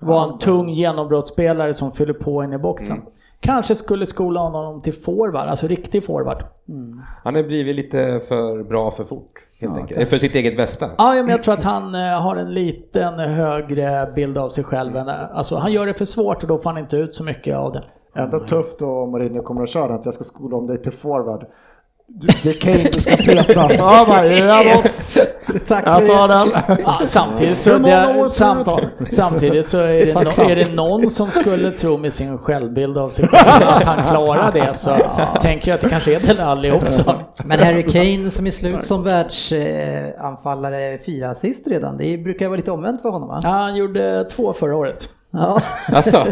vara 0.00 0.32
en 0.32 0.38
tung 0.38 0.68
genombrottsspelare 0.68 1.74
som 1.74 1.92
fyller 1.92 2.12
på 2.14 2.44
in 2.44 2.52
i 2.52 2.58
boxen. 2.58 2.96
Mm. 2.96 3.08
Kanske 3.40 3.74
skulle 3.74 4.06
skola 4.06 4.40
honom 4.40 4.82
till 4.82 4.92
forward, 4.92 5.48
alltså 5.48 5.66
riktig 5.66 6.04
forward. 6.04 6.44
Han 7.24 7.34
har 7.34 7.42
blivit 7.42 7.76
lite 7.76 8.20
för 8.28 8.62
bra 8.62 8.90
för 8.90 9.04
fort, 9.04 9.32
helt 9.68 9.78
enkelt. 9.78 9.96
Eller 9.96 10.06
För 10.06 10.18
sitt 10.18 10.34
eget 10.34 10.56
bästa. 10.56 10.90
Ja, 10.98 11.12
men 11.14 11.28
jag 11.28 11.42
tror 11.42 11.54
att 11.54 11.62
han 11.62 11.94
eh, 11.94 12.20
har 12.20 12.36
en 12.36 12.54
liten 12.54 13.18
högre 13.18 14.12
bild 14.14 14.38
av 14.38 14.48
sig 14.48 14.64
själv. 14.64 14.96
än- 14.96 15.08
Alltså 15.08 15.56
han 15.56 15.72
gör 15.72 15.86
det 15.86 15.94
för 15.94 16.04
svårt 16.04 16.42
och 16.42 16.48
då 16.48 16.58
får 16.58 16.70
han 16.70 16.78
inte 16.78 16.96
ut 16.96 17.14
så 17.14 17.24
mycket 17.24 17.56
av 17.56 17.72
det. 17.72 17.82
Ändå 18.16 18.38
tufft 18.38 18.82
och 18.82 19.08
Mourinho 19.08 19.42
kommer 19.42 19.62
att 19.62 19.68
köra 19.68 19.94
att 19.94 20.04
jag 20.04 20.14
ska 20.14 20.24
skola 20.24 20.56
om 20.56 20.66
dig 20.66 20.82
till 20.82 20.92
forward. 20.92 21.46
Du, 22.06 22.26
det 22.42 22.48
är 22.50 22.52
Kane 22.60 22.90
du 22.92 23.00
ska 23.00 23.16
peta. 23.16 23.74
Ja, 23.74 24.04
bara, 24.08 24.26
ja, 24.26 24.76
boss. 24.76 25.18
Tack 25.68 25.86
Jag 25.86 26.06
tar 26.06 26.28
den. 26.28 26.78
Ja, 26.84 27.00
samtidigt 27.06 27.62
så, 27.62 27.78
det, 27.78 28.04
tror 28.12 28.28
sam, 28.28 28.58
du 28.58 28.64
tar? 28.64 28.90
samtidigt 29.10 29.66
så 29.66 29.78
är 29.78 30.06
det, 30.06 30.14
no, 30.14 30.50
är 30.50 30.56
det 30.56 30.74
någon 30.74 31.10
som 31.10 31.30
skulle 31.30 31.70
tro 31.70 31.96
med 31.96 32.12
sin 32.12 32.38
självbild 32.38 32.98
av 32.98 33.08
sig 33.08 33.28
själv 33.28 33.68
att 33.68 33.84
han 33.84 34.04
klarar 34.06 34.52
det 34.52 34.74
så 34.74 34.96
tänker 35.40 35.70
jag 35.70 35.74
att 35.74 35.80
det 35.80 35.88
kanske 35.88 36.16
är 36.16 36.20
Dele 36.20 36.44
Alli 36.44 36.70
också. 36.70 37.14
Men 37.44 37.58
Harry 37.58 37.82
Kane 37.82 38.30
som 38.30 38.46
är 38.46 38.50
slut 38.50 38.84
som 38.84 39.04
världsanfallare, 39.04 40.98
fyra 41.06 41.30
assist 41.30 41.66
redan. 41.66 41.96
Det 41.98 42.18
brukar 42.18 42.48
vara 42.48 42.56
lite 42.56 42.70
omvänt 42.70 43.02
för 43.02 43.08
honom 43.08 43.28
va? 43.28 43.40
Ja, 43.42 43.48
han 43.48 43.76
gjorde 43.76 44.24
två 44.24 44.52
förra 44.52 44.76
året. 44.76 45.08
Ja. 45.34 45.62
Alltså, 45.88 46.26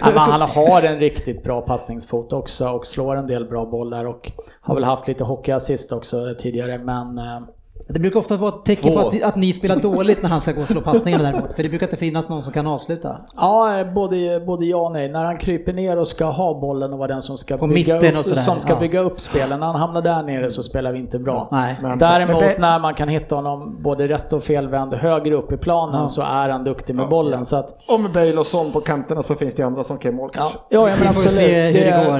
men 0.00 0.16
han 0.16 0.40
har 0.40 0.82
en 0.82 0.98
riktigt 0.98 1.44
bra 1.44 1.60
passningsfot 1.60 2.32
också 2.32 2.68
och 2.68 2.86
slår 2.86 3.16
en 3.16 3.26
del 3.26 3.44
bra 3.44 3.66
bollar 3.66 4.04
och 4.04 4.32
har 4.60 4.74
väl 4.74 4.84
haft 4.84 5.08
lite 5.08 5.24
hockeyassist 5.24 5.92
också 5.92 6.34
tidigare 6.38 6.78
men 6.78 7.18
eh, 7.18 7.40
Det 7.88 8.00
brukar 8.00 8.20
ofta 8.20 8.36
vara 8.36 8.48
ett 8.48 8.64
tecken 8.64 8.92
på 8.92 8.98
att, 9.00 9.22
att 9.22 9.36
ni 9.36 9.52
spelar 9.52 9.76
dåligt 9.76 10.22
när 10.22 10.30
han 10.30 10.40
ska 10.40 10.52
gå 10.52 10.60
och 10.60 10.66
slå 10.68 10.80
passningarna 10.80 11.24
däremot. 11.24 11.52
För 11.52 11.62
det 11.62 11.68
brukar 11.68 11.86
inte 11.86 11.96
finnas 11.96 12.28
någon 12.28 12.42
som 12.42 12.52
kan 12.52 12.66
avsluta. 12.66 13.16
Ja, 13.36 13.84
både, 13.94 14.40
både 14.46 14.66
ja 14.66 14.76
och 14.76 14.92
nej. 14.92 15.08
När 15.08 15.24
han 15.24 15.36
kryper 15.36 15.72
ner 15.72 15.98
och 15.98 16.08
ska 16.08 16.24
ha 16.24 16.60
bollen 16.60 16.92
och 16.92 16.98
vara 16.98 17.08
den 17.08 17.22
som 17.22 17.38
ska, 17.38 17.56
På 17.56 17.66
bygga, 17.66 18.12
upp, 18.14 18.24
som 18.26 18.60
ska 18.60 18.72
ja. 18.72 18.78
bygga 18.80 19.00
upp 19.00 19.20
spelen. 19.20 19.60
När 19.60 19.66
han 19.66 19.76
hamnar 19.76 20.02
där 20.02 20.22
nere 20.22 20.50
så 20.50 20.62
spelar 20.62 20.92
vi 20.92 20.98
inte 20.98 21.18
bra. 21.18 21.48
Nej. 21.52 21.78
Men- 21.82 21.98
Däremot 21.98 22.40
Men- 22.40 22.60
när 22.60 22.78
man 22.78 22.94
kan 22.94 23.08
hitta 23.08 23.34
honom 23.36 23.76
både 23.82 24.08
rätt 24.08 24.32
och 24.32 24.42
felvänd 24.42 24.94
högre 24.94 25.34
upp 25.34 25.52
i 25.52 25.56
planen 25.56 26.00
Ja. 26.00 26.08
så 26.08 26.22
är 26.22 26.48
han 26.48 26.64
duktig 26.64 26.94
med 26.94 27.08
bollen. 27.08 27.44
Så 27.44 27.56
att, 27.56 27.84
Och 27.88 28.00
med 28.00 28.10
Bale 28.12 28.36
och 28.38 28.46
Son 28.46 28.72
på 28.72 28.80
kanterna 28.80 29.22
så 29.22 29.34
finns 29.34 29.54
det 29.54 29.62
andra 29.62 29.84
som 29.84 29.98
kan 29.98 30.10
göra 30.12 30.16
mål 30.16 30.30
ja, 30.34 30.40
kanske. 30.40 30.58
ja, 30.68 30.84
men 30.86 30.94
Vi 30.98 31.02
får 31.02 31.08
absolut. 31.08 31.36
det. 31.36 31.72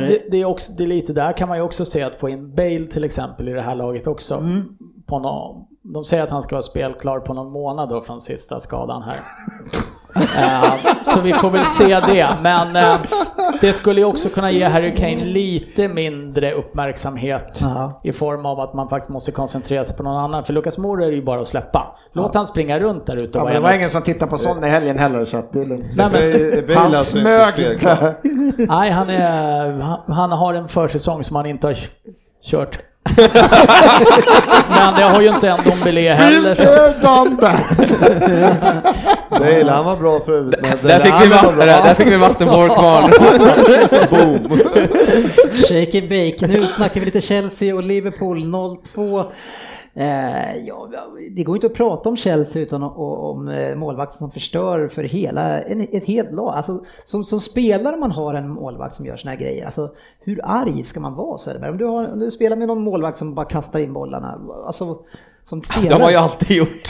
Det, 0.09 0.31
det, 0.31 0.41
är 0.41 0.45
också, 0.45 0.73
det 0.79 0.85
är 0.85 0.89
lite 0.89 1.12
där 1.12 1.33
kan 1.33 1.49
man 1.49 1.57
ju 1.59 1.62
också 1.65 1.85
se 1.85 2.03
att 2.03 2.17
få 2.17 2.29
in 2.29 2.55
Bale 2.55 2.87
till 2.87 3.05
exempel 3.05 3.49
i 3.49 3.53
det 3.53 3.61
här 3.62 3.75
laget 3.75 4.07
också. 4.07 4.35
Mm. 4.35 4.65
På 5.07 5.19
någon, 5.19 5.65
de 5.83 6.05
säger 6.05 6.23
att 6.23 6.31
han 6.31 6.43
ska 6.43 6.55
vara 6.55 6.63
spelklar 6.63 7.21
på 7.21 7.35
någon 7.35 7.53
månad 7.53 7.89
då 7.89 8.01
från 8.01 8.21
sista 8.21 8.61
skadan 8.61 9.03
här. 9.03 9.17
Eh, 10.17 10.75
så 11.05 11.21
vi 11.21 11.33
får 11.33 11.51
väl 11.51 11.65
se 11.65 12.01
det. 12.01 12.29
Men 12.43 12.77
eh, 12.77 13.01
det 13.61 13.73
skulle 13.73 14.01
ju 14.01 14.05
också 14.07 14.29
kunna 14.29 14.51
ge 14.51 14.65
Harry 14.65 14.95
Kane 14.95 15.25
lite 15.25 15.89
mindre 15.89 16.53
uppmärksamhet 16.53 17.59
Ja. 17.63 18.01
i 18.03 18.13
form 18.13 18.47
av 18.47 18.61
att 18.61 18.75
man 18.75 18.89
faktiskt 18.89 19.11
måste 19.11 19.33
koncentrera 19.33 19.85
sig 19.85 19.97
på 19.97 20.03
någon 20.03 20.17
annan. 20.17 20.45
För 20.45 20.53
Lucas 20.53 20.79
Moura 20.79 21.05
är 21.07 21.11
det 21.11 21.17
ju 21.17 21.25
bara 21.25 21.41
att 21.41 21.47
släppa. 21.49 21.97
Låt 22.13 22.35
han 22.35 22.47
springa 22.47 22.79
runt 22.81 23.07
där 23.07 23.17
ute 23.17 23.39
Ja, 23.39 23.45
men 23.45 23.55
det 23.55 23.61
var 23.61 23.73
ingen 23.73 23.91
som 23.91 24.03
tittade 24.03 24.31
på 24.31 24.39
Son 24.39 24.65
i 24.65 24.69
helgen 24.69 24.99
heller 24.99 25.25
så 25.25 25.37
att 25.37 25.53
det 25.53 25.61
är 25.61 25.65
lugnt. 25.67 25.85
Nej, 25.97 26.09
men, 26.67 26.77
Han 26.77 26.87
alltså 26.87 27.19
smög 27.19 27.59
inte. 27.59 28.15
nej, 28.69 28.91
han, 28.91 29.11
är, 29.11 29.73
han, 29.73 30.01
han 30.13 30.33
har 30.33 30.55
en 30.55 30.69
försäsong 30.69 31.25
som 31.25 31.37
han 31.37 31.47
inte 31.47 31.67
har 31.67 31.77
kört. 32.43 32.79
Men 34.69 34.95
det 34.97 35.03
har 35.03 35.21
ju 35.21 35.29
inte 35.29 35.49
en 35.49 35.59
Dombele 35.65 36.15
heller. 36.15 36.55
Så. 36.55 36.63
Bill 36.63 37.03
done 37.03 37.37
that. 37.41 37.71
Bale, 39.31 39.71
han 39.71 39.85
var 39.85 39.97
bra 39.97 40.21
förut. 40.21 40.55
Men 40.63 40.79
där 40.83 41.01
fick, 41.01 41.15
vi 41.23 41.29
vatten, 41.29 41.59
där 41.59 41.95
fick 41.95 42.07
vi 42.07 42.17
vatten 42.17 42.49
på 42.49 42.57
vår 42.57 42.69
kvarn. 42.69 43.11
Boom! 44.11 44.59
Shake 45.69 45.99
and 45.99 46.09
bake. 46.09 46.47
Nu 46.47 46.67
snackar 46.67 47.01
vi 47.01 47.07
lite 47.07 47.21
Chelsea 47.21 47.75
och 47.75 47.83
Liverpool 47.83 48.45
0-2. 48.45 49.25
Eh, 49.97 50.57
ja, 50.67 50.89
det 51.31 51.45
går 51.45 51.57
inte 51.57 51.67
att 51.67 51.75
prata 51.75 52.09
om 52.09 52.17
Chelsea 52.17 52.63
utan 52.63 52.83
om, 52.83 53.49
eh, 53.49 53.73
om 53.73 53.79
målvakten 53.79 54.19
som 54.19 54.31
förstör 54.31 54.89
för 54.89 55.05
hela, 55.05 55.63
en, 55.63 55.81
ett 55.81 56.05
helt 56.05 56.33
lag. 56.33 56.55
Alltså, 56.55 56.85
som, 57.05 57.25
som 57.25 57.41
spelare 57.41 57.97
man 57.97 58.11
har 58.11 58.35
en 58.35 58.49
målvakt 58.49 58.95
som 58.95 59.07
gör 59.07 59.17
såna 59.17 59.31
här 59.31 59.39
grejer, 59.39 59.65
alltså, 59.65 59.95
hur 60.21 60.41
arg 60.45 60.85
ska 60.85 61.01
man 61.01 61.15
vara 61.15 61.39
Söderberg? 61.39 61.71
Om 61.71 61.79
du, 61.79 61.85
har, 61.85 62.13
om 62.13 62.19
du 62.19 62.31
spelar 62.31 62.57
med 62.57 62.69
någon 62.69 62.83
målvakt 62.83 63.19
som 63.19 63.35
bara 63.35 63.47
kastar 63.47 63.81
in 63.81 63.93
bollarna, 63.93 64.41
alltså, 64.67 64.99
som 65.45 65.61
Det 65.83 65.93
har 65.93 65.99
man 66.01 66.13
ju 66.13 66.19
spelare. 66.19 66.19
alltid 66.19 66.57
gjort. 66.57 66.87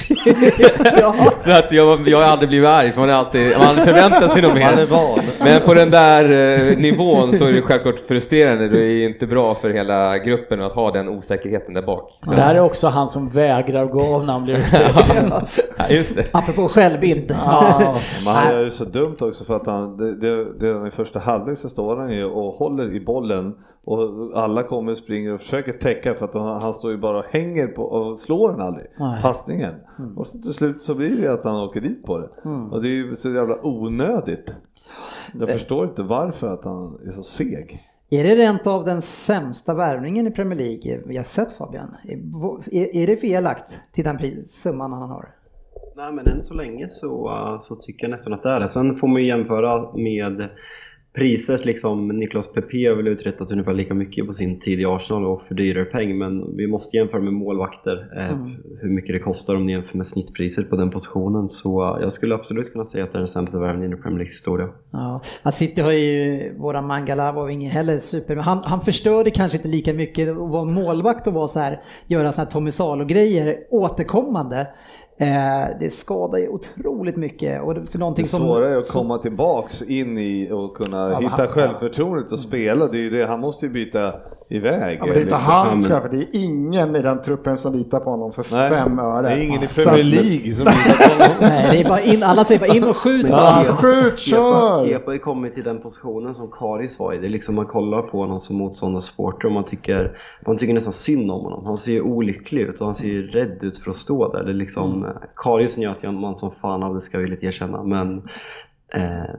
Så 1.43 1.51
att 1.51 1.73
jag, 1.73 2.09
jag 2.09 2.19
har 2.19 2.25
aldrig 2.25 2.49
blivit 2.49 2.69
arg, 2.69 2.93
för 2.93 3.01
man 3.01 3.09
har 3.09 3.17
alltid, 3.17 3.51
man 3.51 3.61
har 3.61 3.69
aldrig 3.69 3.87
förväntat 3.87 4.33
sig 4.33 4.43
något 4.43 4.53
Man 4.53 4.63
är 4.63 4.77
mer. 4.77 5.45
Men 5.45 5.61
på 5.61 5.75
den 5.75 5.91
där 5.91 6.25
eh, 6.71 6.79
nivån 6.79 7.39
så 7.39 7.45
är 7.45 7.53
det 7.53 7.63
självklart 7.63 8.01
frustrerande. 8.09 8.69
Det 8.69 8.81
är 8.87 9.09
inte 9.09 9.27
bra 9.27 9.55
för 9.55 9.71
hela 9.71 10.19
gruppen 10.19 10.63
att 10.63 10.73
ha 10.73 10.91
den 10.91 11.09
osäkerheten 11.09 11.75
där 11.75 11.83
bak. 11.83 12.11
Så, 12.25 12.31
Det 12.31 12.41
här 12.41 12.55
är 12.55 12.61
också 12.61 12.89
han 12.89 13.09
som 13.09 13.29
vägrar 13.29 13.87
gå 13.87 14.15
av 14.15 14.27
när 14.27 14.33
han 14.33 14.45
blir 14.45 14.59
utbytt. 14.59 15.65
ja, 15.77 15.89
just 15.91 16.17
det. 16.17 16.27
Apropå 16.33 16.69
självbild. 16.69 17.37
Ja. 17.45 17.95
Men 18.25 18.35
han 18.35 18.53
gör 18.53 18.65
det 18.65 18.71
så 18.71 18.85
dumt 18.85 19.17
också 19.21 19.45
för 19.45 19.57
att 19.57 19.67
han, 19.67 19.97
det, 19.97 20.17
det, 20.17 20.59
det, 20.61 20.89
i 20.89 20.91
första 20.91 21.19
halvlek 21.19 21.59
så 21.59 21.69
står 21.69 21.97
han 21.97 22.13
ju 22.13 22.25
och 22.25 22.55
håller 22.55 22.95
i 22.97 23.01
bollen 23.01 23.55
och 23.87 24.31
alla 24.35 24.63
kommer 24.63 24.93
och 24.93 24.99
springer 24.99 25.35
och 25.35 25.41
försöker 25.41 25.73
täcka 25.73 26.15
för 26.15 26.25
att 26.25 26.35
han, 26.35 26.61
han 26.61 26.75
står 26.75 26.91
ju 26.91 26.99
bara 26.99 27.19
och 27.19 27.25
hänger 27.31 27.67
på 27.67 27.83
och 27.83 28.19
slår 28.19 28.51
den 28.51 28.61
aldrig, 28.61 28.87
Nej. 28.99 29.23
passningen. 29.23 29.75
Och 30.17 30.27
så 30.27 30.39
till 30.39 30.55
slut 30.55 30.83
så 30.83 30.95
blir 30.95 31.11
det 31.11 31.23
ju 31.23 31.29
att 31.29 31.45
han 31.45 31.57
åker 31.57 31.81
dit 31.81 32.05
på 32.05 32.19
det. 32.19 32.29
Och 32.73 32.83
det 32.83 32.89
är 32.89 32.91
ju 32.91 33.17
så 33.17 33.31
jävla 33.31 33.67
onödigt. 33.67 34.55
Jag 35.41 35.49
förstår 35.49 35.85
inte 35.85 36.03
varför 36.03 36.47
att 36.47 36.65
han 36.65 36.99
är 37.07 37.11
så 37.11 37.23
seg. 37.23 37.79
Är 38.11 38.25
det 38.25 38.37
rent 38.37 38.67
av 38.67 38.85
den 38.85 39.03
sämsta 39.03 39.75
värvningen 39.75 40.27
i 40.27 40.31
Premier 40.31 40.59
League 40.59 41.01
vi 41.07 41.17
har 41.17 41.25
sett 41.25 41.53
Fabian? 41.53 41.97
Är, 42.73 42.97
är 42.97 43.07
det 43.07 43.17
felakt 43.17 43.81
till 43.93 44.05
den 44.05 44.45
summan 44.45 44.93
han 44.93 45.11
har? 45.11 45.35
Nej 45.97 46.13
men 46.13 46.27
än 46.27 46.43
så 46.43 46.55
länge 46.55 46.89
så, 46.89 47.59
så 47.61 47.77
tycker 47.77 48.05
jag 48.05 48.11
nästan 48.11 48.33
att 48.33 48.43
det 48.43 48.49
är 48.49 48.61
det. 48.61 48.69
Sen 48.69 48.97
får 48.97 49.09
man 49.09 49.23
ju 49.23 49.29
jämföra 49.29 49.93
med 49.93 50.49
priset 51.15 51.65
liksom. 51.65 52.09
Niklas 52.09 52.53
Pepe 52.53 52.89
har 52.89 52.97
väl 52.97 53.09
uträttat 53.09 53.53
ungefär 53.53 53.75
lika 53.75 53.95
mycket 53.95 54.27
på 54.27 54.33
sin 54.33 54.61
tid 54.61 54.81
i 54.81 54.85
Arsenal 54.85 55.25
och 55.25 55.43
för 55.43 55.55
dyrare 55.55 55.85
peng. 55.85 56.19
Men 56.19 56.57
vi 56.57 56.67
måste 56.67 56.97
jämföra 56.97 57.21
med 57.21 57.33
målvakter. 57.33 58.09
Eh, 58.17 58.37
Hur 58.81 58.89
mycket 58.89 59.15
det 59.15 59.19
kostar 59.19 59.57
om 59.57 59.67
ni 59.67 59.73
jämför 59.73 59.97
med 59.97 60.07
snittpriset 60.07 60.71
på 60.71 60.77
den 60.77 60.91
positionen. 60.91 61.49
Så 61.49 61.83
uh, 61.83 62.03
jag 62.03 62.13
skulle 62.13 62.35
absolut 62.35 62.73
kunna 62.73 62.85
säga 62.85 63.05
att 63.05 63.13
det 63.13 63.17
är 63.17 63.21
den 63.21 63.29
sämsta 63.29 63.61
värvningen 63.61 63.93
i 63.93 63.97
Premier 63.97 64.19
Leagues 64.19 64.33
historia. 64.33 64.69
Ja, 64.91 65.21
City 65.53 65.81
har 65.81 65.93
ju, 65.93 66.55
våran 66.59 66.87
Mangala 66.87 67.33
var 67.33 67.49
ingen 67.49 67.71
heller 67.71 67.99
super, 67.99 68.35
men 68.35 68.45
han, 68.45 68.63
han 68.65 68.81
förstörde 68.81 69.31
kanske 69.31 69.59
inte 69.59 69.69
lika 69.69 69.95
mycket 69.95 70.29
att 70.29 70.37
vara 70.37 70.65
målvakt 70.65 71.27
och 71.27 71.33
vara 71.33 71.49
så 71.49 71.61
här, 71.61 71.81
göra 72.07 72.33
såna 72.33 72.45
här 72.45 72.51
Tommy 72.51 72.71
Salo-grejer 72.71 73.59
återkommande. 73.71 74.67
Eh, 75.17 75.65
det 75.81 75.91
skadar 75.93 76.39
ju 76.39 76.49
otroligt 76.49 77.17
mycket 77.17 77.63
och 77.63 77.89
för 77.89 77.99
någonting 77.99 78.23
Det 78.25 78.29
svåra 78.29 78.69
är 78.71 78.77
att 78.79 78.87
som- 78.87 79.01
komma 79.03 79.19
tillbaks 79.19 79.83
in 79.83 80.19
i 80.19 80.49
och 80.53 80.77
kunna 80.77 81.09
men 81.09 81.23
hitta 81.23 81.35
han- 81.37 81.47
självförtroendet 81.47 82.33
och 82.33 82.39
spela. 82.39 82.87
Det 82.87 82.99
är 82.99 83.03
ju 83.03 83.11
det, 83.11 83.27
han 83.27 83.41
måste 83.41 83.67
ju 83.67 83.73
byta 83.73 84.13
iväg. 84.49 84.99
Ja, 85.01 85.05
men 85.05 85.15
det 85.15 85.21
är 85.21 85.23
inte 85.23 85.35
liksom. 85.35 85.53
hans 85.53 85.89
för 85.89 86.09
det 86.09 86.17
är 86.17 86.27
ingen 86.33 86.97
i 86.97 87.03
den 87.03 87.23
truppen 87.23 87.57
som 87.57 87.73
litar 87.75 88.01
på 88.01 88.11
honom 88.11 88.33
för 88.33 88.47
Nej, 88.51 88.71
fem 88.71 88.99
öre. 88.99 89.29
Det 89.29 89.35
är 89.35 89.43
ingen 89.43 89.63
i 89.63 89.67
Premier 89.67 90.05
League 90.05 90.55
som 90.55 90.65
litar 90.65 91.09
på 91.09 91.13
honom. 91.13 91.37
Nej, 91.41 91.69
det 91.71 91.81
är 91.81 91.89
bara 91.89 92.01
in, 92.01 92.23
alla 92.23 92.45
säger 92.45 92.61
bara 92.61 92.75
in 92.75 92.85
och 92.85 92.97
skjut 92.97 93.29
bara. 93.29 93.65
Ja, 93.65 93.73
skjut, 93.73 94.19
Kepa, 94.19 94.37
kör! 94.37 94.87
Kepa 94.89 95.11
har 95.11 95.19
kommit 95.19 95.55
till 95.55 95.65
den 95.65 95.81
positionen 95.81 96.35
som 96.35 96.51
Karis 96.51 96.99
var 96.99 97.13
i. 97.13 97.19
Det 97.19 97.27
är 97.27 97.31
liksom 97.31 97.55
man 97.55 97.67
kollar 97.67 98.03
på 98.03 98.19
honom 98.19 98.39
som 98.39 98.57
motståndarsporter 98.57 99.47
och 99.47 99.55
man 99.55 99.65
tycker, 99.65 100.19
man 100.47 100.59
tycker 100.59 100.75
nästan 100.75 100.93
synd 100.93 101.31
om 101.31 101.41
honom. 101.41 101.63
Han 101.67 101.77
ser 101.77 101.93
ju 101.93 102.01
olycklig 102.01 102.63
ut 102.63 102.81
och 102.81 102.87
han 102.87 102.95
ser 102.95 103.09
ju 103.09 103.27
rädd 103.27 103.65
ut 103.65 103.79
för 103.79 103.91
att 103.91 103.97
stå 103.97 104.33
där. 104.33 104.45
Det 104.45 104.51
är 104.51 104.55
liksom, 104.55 105.05
mm. 105.05 105.17
Karis 105.37 105.77
njöt 105.77 105.99
jag 106.01 106.15
man 106.15 106.37
som 106.37 106.51
fan 106.51 106.83
av, 106.83 106.95
det 106.95 107.01
ska 107.01 107.17
jag 107.17 107.23
villigt 107.23 107.43
erkänna. 107.43 107.83
Men 107.83 108.19
eh, 108.19 108.25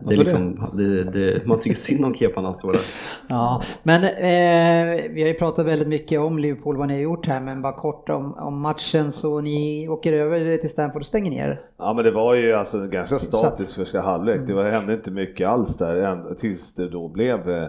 det 0.01 0.13
är 0.13 0.17
liksom, 0.17 0.69
det, 0.73 1.03
det, 1.03 1.45
man 1.45 1.59
tycker 1.59 1.75
synd 1.75 2.05
om 2.05 2.13
Kepa 2.13 2.41
när 2.41 2.47
han 2.47 2.55
står 2.55 2.73
där. 2.73 2.81
Ja, 3.27 3.61
men 3.83 4.03
eh, 4.03 5.11
vi 5.11 5.21
har 5.21 5.27
ju 5.27 5.33
pratat 5.33 5.65
väldigt 5.65 5.87
mycket 5.87 6.19
om 6.19 6.39
Liverpool, 6.39 6.77
vad 6.77 6.87
ni 6.87 6.93
har 6.93 7.01
gjort 7.01 7.27
här, 7.27 7.39
men 7.39 7.61
bara 7.61 7.73
kort 7.73 8.09
om, 8.09 8.33
om 8.33 8.61
matchen 8.61 9.11
så 9.11 9.41
ni 9.41 9.87
åker 9.89 10.13
över 10.13 10.57
till 10.57 10.69
Stamford 10.69 11.01
och 11.01 11.05
stänger 11.05 11.31
ner. 11.31 11.61
Ja 11.77 11.93
men 11.93 12.03
det 12.03 12.11
var 12.11 12.33
ju 12.33 12.53
alltså 12.53 12.87
ganska 12.87 13.19
statiskt 13.19 13.73
första 13.73 14.01
halvlek. 14.01 14.41
Det 14.47 14.53
var, 14.53 14.63
hände 14.63 14.93
inte 14.93 15.11
mycket 15.11 15.47
alls 15.47 15.77
där 15.77 16.35
tills 16.35 16.73
det 16.73 16.89
då 16.89 17.07
blev, 17.07 17.49
eh, 17.49 17.63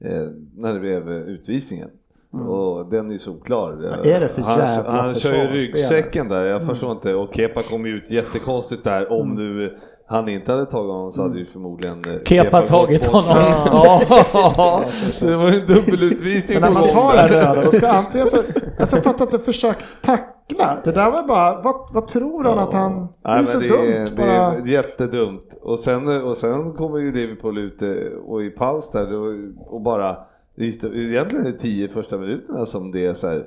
eh, 0.00 0.28
när 0.56 0.72
det 0.72 0.80
blev 0.80 1.10
eh, 1.10 1.16
utvisningen. 1.16 1.88
Och 2.30 2.90
den 2.90 3.08
är 3.08 3.12
ju 3.12 3.18
solklar. 3.18 3.72
Vad 3.72 4.06
är 4.06 4.20
det 4.20 4.28
för 4.28 4.42
han, 4.42 4.86
han 4.86 5.14
kör 5.14 5.34
ju 5.34 5.46
ryggsäcken 5.46 6.28
där, 6.28 6.44
jag 6.44 6.66
förstår 6.66 6.92
inte. 6.92 7.14
Och 7.14 7.34
Kepa 7.34 7.62
kom 7.62 7.86
ju 7.86 7.92
ut 7.92 8.10
jättekonstigt 8.10 8.84
där. 8.84 9.12
Om 9.12 9.34
nu 9.34 9.76
han 10.08 10.28
inte 10.28 10.52
hade 10.52 10.66
tagit 10.66 10.90
honom 10.90 11.12
så 11.12 11.22
hade 11.22 11.38
ju 11.38 11.46
förmodligen 11.46 12.04
eh, 12.04 12.22
Kepa 12.24 12.66
tagit 12.66 13.06
honom. 13.06 13.44
Ja, 13.66 14.00
så 15.14 15.26
det 15.26 15.36
var 15.36 15.50
ju 15.50 15.60
en 15.60 15.66
dubbelutvisning 15.66 16.60
Men 16.60 16.72
när 16.72 16.80
på 16.80 16.86
man 16.86 16.88
tar 16.94 17.16
det 17.16 17.22
där. 17.34 17.54
röda, 17.54 17.62
då 17.64 17.72
ska 17.72 17.88
antingen 17.88 18.26
så... 18.26 18.36
Alltså 18.78 18.96
jag 18.96 19.04
fattar 19.04 19.24
inte, 19.24 19.38
försök 19.38 19.76
tackla. 20.02 20.78
Det 20.84 20.92
där 20.92 21.10
var 21.10 21.22
bara, 21.22 21.60
vad, 21.62 21.74
vad 21.92 22.08
tror 22.08 22.44
han 22.44 22.58
att 22.58 22.72
han... 22.72 23.08
Det 23.22 23.28
är 23.28 23.36
Nej, 23.36 23.46
så 23.46 23.58
men 23.58 23.68
dumt 23.68 24.06
det, 24.10 24.16
bara. 24.16 24.26
är 24.54 24.66
jättedumt. 24.66 25.58
Och 25.62 25.78
sen, 25.78 26.22
och 26.22 26.36
sen 26.36 26.72
kommer 26.72 26.98
ju 26.98 27.12
Liverpool 27.12 27.58
ut 27.58 27.82
eh, 27.82 27.88
och 28.26 28.42
i 28.42 28.50
paus 28.50 28.90
där 28.90 29.14
och, 29.14 29.34
och 29.74 29.80
bara, 29.80 30.16
det 30.56 30.64
är 30.84 30.96
egentligen 30.96 31.44
de 31.44 31.52
tio 31.52 31.88
första 31.88 32.18
minuterna 32.18 32.66
som 32.66 32.92
det 32.92 33.06
är 33.06 33.14
så 33.14 33.28
här 33.28 33.44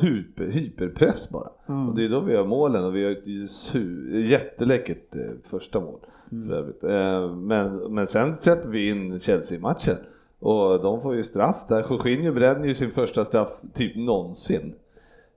hyper, 0.00 0.44
hyperpress 0.46 1.30
bara. 1.30 1.48
Och 1.88 1.94
det 1.96 2.04
är 2.04 2.08
då 2.08 2.20
vi 2.20 2.32
gör 2.32 2.44
målen 2.44 2.84
och 2.84 2.96
vi 2.96 3.04
har 3.04 3.10
ett 3.10 4.30
jätteläckert 4.30 5.14
eh, 5.14 5.20
första 5.42 5.80
mål. 5.80 6.00
För 6.48 6.54
övrigt. 6.54 6.84
Eh, 6.84 7.36
men, 7.36 7.94
men 7.94 8.06
sen 8.06 8.34
släpper 8.34 8.68
vi 8.68 8.88
in 8.90 9.20
Chelsea-matchen. 9.20 9.96
Och 10.40 10.82
de 10.82 11.00
får 11.00 11.14
ju 11.14 11.22
straff 11.22 11.64
där. 11.68 11.86
Jorginho 11.90 12.32
bränner 12.32 12.66
ju 12.66 12.74
sin 12.74 12.90
första 12.90 13.24
straff 13.24 13.60
typ 13.74 13.96
någonsin. 13.96 14.74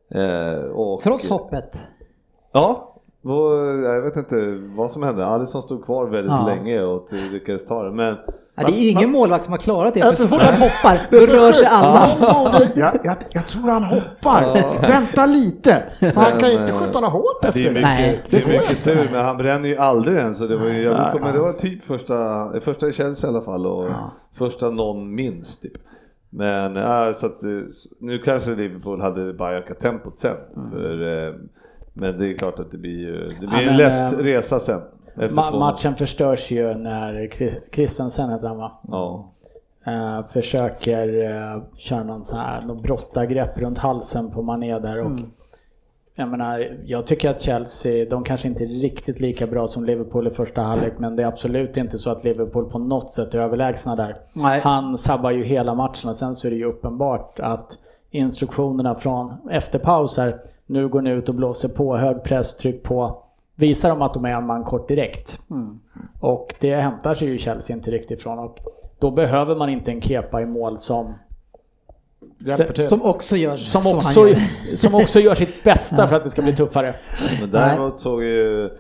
Eh, 0.09 0.63
och, 0.65 1.01
Trots 1.01 1.29
hoppet. 1.29 1.79
Ja, 2.51 2.95
och 3.21 3.55
jag 3.83 4.01
vet 4.01 4.15
inte 4.17 4.55
vad 4.77 4.91
som 4.91 5.03
hände. 5.03 5.25
Alisson 5.25 5.61
stod 5.61 5.85
kvar 5.85 6.05
väldigt 6.05 6.33
Ja. 6.39 6.45
länge 6.45 6.81
och 6.83 7.07
lyckades 7.31 7.65
ta 7.65 7.83
det. 7.83 7.91
Men 7.91 8.17
Ja, 8.59 8.67
det 8.67 8.73
är 8.73 8.89
ingen 8.91 9.11
målvakt 9.11 9.43
som 9.43 9.51
har 9.53 9.57
klarat 9.57 9.93
det, 9.93 10.01
för 10.01 10.15
så 10.15 10.27
fort 10.27 10.41
han 10.41 10.53
hoppar, 10.53 10.97
då 11.11 11.17
rör 11.17 11.51
sig 11.53 11.67
alla. 11.67 12.07
Jag, 12.75 12.99
jag, 13.03 13.15
jag 13.29 13.47
tror 13.47 13.69
han 13.69 13.83
hoppar. 13.83 14.53
Vänta 14.87 15.25
lite. 15.25 15.83
För 15.99 16.11
han 16.13 16.39
kan 16.39 16.49
ju 16.49 16.55
inte 16.55 16.73
Men, 16.73 16.81
skjuta 16.81 16.99
något 16.99 17.11
hårt 17.11 17.41
det 17.41 17.47
är 17.47 17.49
efter 17.49 17.63
det. 17.63 17.69
mycket, 17.69 17.83
Nej, 17.83 18.21
det 18.29 18.37
är 18.43 18.47
mycket 18.47 18.83
tur, 18.83 19.09
men 19.11 19.25
han 19.25 19.37
bränner 19.37 19.69
ju 19.69 19.77
aldrig 19.77 20.17
än 20.19 20.35
så 20.35 20.47
det 20.47 20.55
var 20.57 20.67
ju, 20.67 20.81
jag 20.83 21.11
kommer, 21.11 21.33
det 21.33 21.39
var 21.39 21.53
typ 21.53 21.83
första, 21.85 22.49
första 22.61 22.87
i 22.87 22.93
Chelsea 22.93 23.29
i 23.29 23.33
alla 23.33 23.41
fall 23.41 23.65
och 23.65 23.89
första 24.37 24.69
någon 24.69 25.15
minst 25.15 25.61
typ. 25.61 25.73
Men 26.29 26.77
äh, 26.77 27.13
så 27.15 27.25
att, 27.25 27.43
eh, 27.43 27.49
nu 27.99 28.19
kanske 28.19 28.55
Liverpool 28.55 29.01
hade 29.01 29.33
bara 29.33 29.57
ökat 29.57 29.79
tempot 29.79 30.19
sen. 30.19 30.35
För, 30.73 31.27
eh, 31.27 31.33
men 31.93 32.17
det 32.19 32.27
är 32.27 32.37
klart 32.37 32.59
att 32.59 32.71
det 32.71 32.77
blir 32.77 32.99
ju, 32.99 33.25
det 33.39 33.47
blir 33.47 33.49
Ja, 33.51 33.59
en 33.61 33.65
men, 33.65 33.77
lätt 33.77 34.13
eh, 34.13 34.17
resa 34.23 34.59
sen. 34.59 34.81
Ma- 35.15 35.51
2-0. 35.51 35.59
matchen 35.59 35.95
förstörs 35.95 36.51
ju 36.51 36.73
när 36.73 37.29
Christensen 37.71 38.29
heter 38.29 38.47
han 38.47 38.57
va? 38.57 38.79
Ja. 38.87 39.31
Eh, 39.85 40.27
försöker 40.27 41.23
eh, 41.23 41.61
köra 41.75 42.03
någon 42.03 42.25
sån 42.25 42.39
här 42.39 42.61
någon 42.61 42.81
brottargrepp 42.81 43.57
runt 43.57 43.77
halsen 43.77 44.31
på 44.31 44.41
Mané 44.41 44.79
där 44.79 45.01
och 45.01 45.11
jag 46.15 46.29
menar, 46.29 46.77
jag 46.85 47.07
tycker 47.07 47.29
att 47.29 47.41
Chelsea, 47.41 48.05
de 48.09 48.23
kanske 48.23 48.47
inte 48.47 48.63
är 48.63 48.67
riktigt 48.67 49.19
lika 49.19 49.47
bra 49.47 49.67
som 49.67 49.85
Liverpool 49.85 50.27
i 50.27 50.29
första 50.29 50.61
halvlek 50.61 50.93
men 50.97 51.15
det 51.15 51.23
är 51.23 51.27
absolut 51.27 51.77
inte 51.77 51.97
så 51.97 52.09
att 52.09 52.23
Liverpool 52.23 52.69
på 52.69 52.79
något 52.79 53.11
sätt 53.11 53.33
är 53.33 53.39
överlägsna 53.39 53.95
där. 53.95 54.17
Nej. 54.33 54.61
Han 54.61 54.97
sabbar 54.97 55.31
ju 55.31 55.43
hela 55.43 55.73
matchen 55.73 56.09
och 56.09 56.15
sen 56.15 56.35
så 56.35 56.47
är 56.47 56.51
det 56.51 56.57
ju 56.57 56.65
uppenbart 56.65 57.39
att 57.39 57.77
instruktionerna 58.11 58.95
från 58.95 59.33
efter 59.49 59.79
paus 59.79 60.17
här, 60.17 60.39
nu 60.65 60.87
går 60.87 61.01
ni 61.01 61.09
ut 61.09 61.29
och 61.29 61.35
blåser 61.35 61.69
på, 61.69 61.97
hög 61.97 62.23
press, 62.23 62.55
tryck 62.55 62.83
på, 62.83 63.23
visar 63.59 63.89
de 63.89 64.01
att 64.01 64.13
de 64.13 64.25
är 64.25 64.29
en 64.29 64.45
man 64.45 64.63
kort 64.63 64.87
direkt. 64.87 65.39
Och 66.19 66.55
det 66.59 66.75
hämtar 66.75 67.13
sig 67.13 67.27
ju 67.27 67.37
Chelsea 67.37 67.75
inte 67.75 67.91
riktigt 67.91 68.21
från 68.23 68.39
och 68.39 68.57
då 68.99 69.11
behöver 69.11 69.55
man 69.55 69.69
inte 69.69 69.91
en 69.91 70.01
kepa 70.01 70.41
i 70.41 70.45
mål 70.45 70.77
som. 70.77 71.13
Som 72.89 73.01
också 73.01 73.35
gör 73.35 73.57
som 73.57 73.85
han 73.85 73.95
också, 73.95 74.27
gör. 74.27 74.39
som 74.75 74.95
också 74.95 75.19
gör 75.19 75.35
sitt 75.35 75.63
bästa 75.63 76.07
för 76.07 76.15
att 76.15 76.23
det 76.23 76.29
ska 76.29 76.41
bli 76.41 76.55
tuffare. 76.55 76.93
Men 77.41 77.51
däremot 77.51 77.99
såg 77.99 78.23
ju 78.23 78.65
eh, 78.65 78.71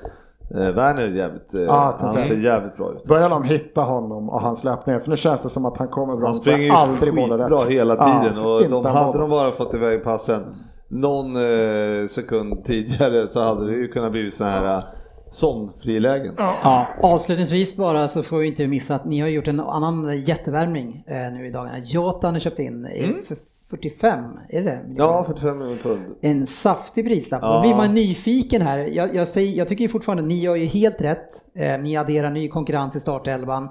Werner 0.51 1.07
jävligt, 1.07 1.49
Ja, 1.53 1.95
han 1.99 2.13
ser 2.13 2.35
jävligt 2.35 2.77
bra 2.77 2.91
ut. 2.91 3.03
Börjar 3.03 3.29
de 3.29 3.43
hitta 3.43 3.81
honom 3.81 4.29
och 4.29 4.41
han 4.41 4.55
släppt 4.57 4.85
ner, 4.85 4.99
för 4.99 5.09
nu 5.09 5.17
känns 5.17 5.41
det 5.41 5.49
som 5.49 5.65
att 5.65 5.77
han 5.77 5.87
kommer 5.87 6.15
bra. 6.15 6.27
Han 6.27 6.35
springer 6.35 6.63
ju 6.63 6.71
aldrig 6.71 7.15
bollen 7.15 7.37
rätt. 7.37 7.49
skitbra 7.49 7.69
hela 7.69 7.95
tiden 7.95 8.43
Ja, 8.43 8.49
och 8.49 8.69
de 8.69 8.85
hade 8.85 9.19
de 9.19 9.29
bara 9.29 9.51
fått 9.51 9.73
iväg 9.73 10.03
passen 10.03 10.45
någon 10.89 11.35
eh, 11.35 12.07
sekund 12.07 12.65
tidigare 12.65 13.27
så 13.27 13.43
hade 13.43 13.65
det 13.71 13.75
ju 13.77 13.87
kunnat 13.87 14.11
bli 14.11 14.31
så 14.31 14.43
här 14.43 14.75
eh, 14.77 14.83
sån 15.31 15.71
frilägen. 15.83 16.33
Ja. 16.37 16.87
Avslutningsvis 17.01 17.75
bara 17.75 18.07
så 18.07 18.23
får 18.23 18.37
vi 18.37 18.47
inte 18.47 18.67
missa 18.67 18.95
att 18.95 19.05
ni 19.05 19.19
har 19.19 19.27
gjort 19.27 19.47
en 19.47 19.59
annan 19.59 20.21
jättevärmning 20.21 21.03
eh, 21.07 21.33
nu 21.33 21.47
i 21.47 21.51
dagarna. 21.51 21.77
Jota 21.79 22.31
har 22.31 22.39
köpt 22.39 22.59
in 22.59 22.85
eh, 22.85 23.09
för 23.27 23.37
45, 23.69 24.23
är 24.49 24.61
det? 24.61 24.79
Ja, 24.97 25.23
45 25.27 25.57
miljoner 25.57 25.77
pund. 25.83 26.01
En 26.21 26.47
saftig 26.47 27.05
prislapp. 27.05 27.41
Då 27.41 27.47
Ja. 27.47 27.61
blir 27.61 27.75
man 27.75 27.93
nyfiken 27.93 28.61
här. 28.61 28.79
Jag, 28.79 29.15
jag, 29.15 29.27
säger, 29.27 29.57
jag 29.57 29.67
tycker 29.67 29.87
fortfarande 29.87 30.23
att 30.23 30.29
ni 30.29 30.39
gör 30.39 30.55
ju 30.55 30.65
helt 30.65 31.01
rätt. 31.01 31.29
Eh, 31.55 31.79
ni 31.81 31.97
adderar 31.97 32.29
ny 32.29 32.47
konkurrens 32.47 32.95
i 32.95 32.99
startelvan. 32.99 33.63
Eh, 33.63 33.69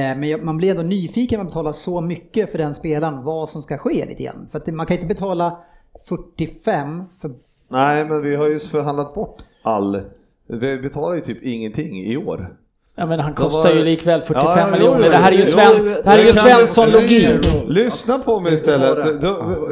men 0.00 0.22
jag, 0.24 0.44
man 0.44 0.56
blir 0.56 0.70
ändå 0.70 0.82
nyfiken 0.82 1.36
när 1.36 1.44
man 1.44 1.46
betalar 1.48 1.72
så 1.72 2.00
mycket 2.00 2.50
för 2.50 2.58
den 2.58 2.74
spelaren, 2.74 3.22
vad 3.24 3.48
som 3.50 3.62
ska 3.62 3.78
ske 3.78 4.06
lite 4.06 4.22
grann. 4.22 4.48
För 4.52 4.58
att 4.58 4.66
man 4.66 4.86
kan 4.86 4.94
inte 4.96 5.06
betala 5.06 5.58
45 6.08 7.02
för 7.20 7.30
Nej, 7.68 8.04
men 8.04 8.22
vi 8.22 8.36
har 8.36 8.46
ju 8.48 8.58
förhandlat 8.58 9.14
bort 9.14 9.38
all... 9.62 10.00
Vi 10.46 10.78
betalar 10.78 11.14
ju 11.14 11.20
typ 11.20 11.42
ingenting 11.42 11.96
i 12.00 12.16
år. 12.16 12.56
Ja 12.96 13.06
men 13.06 13.20
han 13.20 13.34
kostar 13.34 13.68
var- 13.68 13.76
ju 13.76 13.84
likväl 13.84 14.20
45 14.22 14.42
Ja, 14.46 14.66
jo, 14.66 14.72
miljoner. 14.72 15.04
jo, 15.04 15.10
Det 15.10 15.16
här 15.16 15.32
är 15.32 15.36
ju, 15.36 15.44
Sven, 15.46 15.72
jo, 15.78 15.84
det 15.84 16.10
här 16.10 16.18
är 16.18 16.22
ju 16.24 16.32
Svensson-logik. 16.32 17.52
Lyssna 17.68 18.14
på 18.18 18.40
mig 18.40 18.54
istället. 18.54 19.22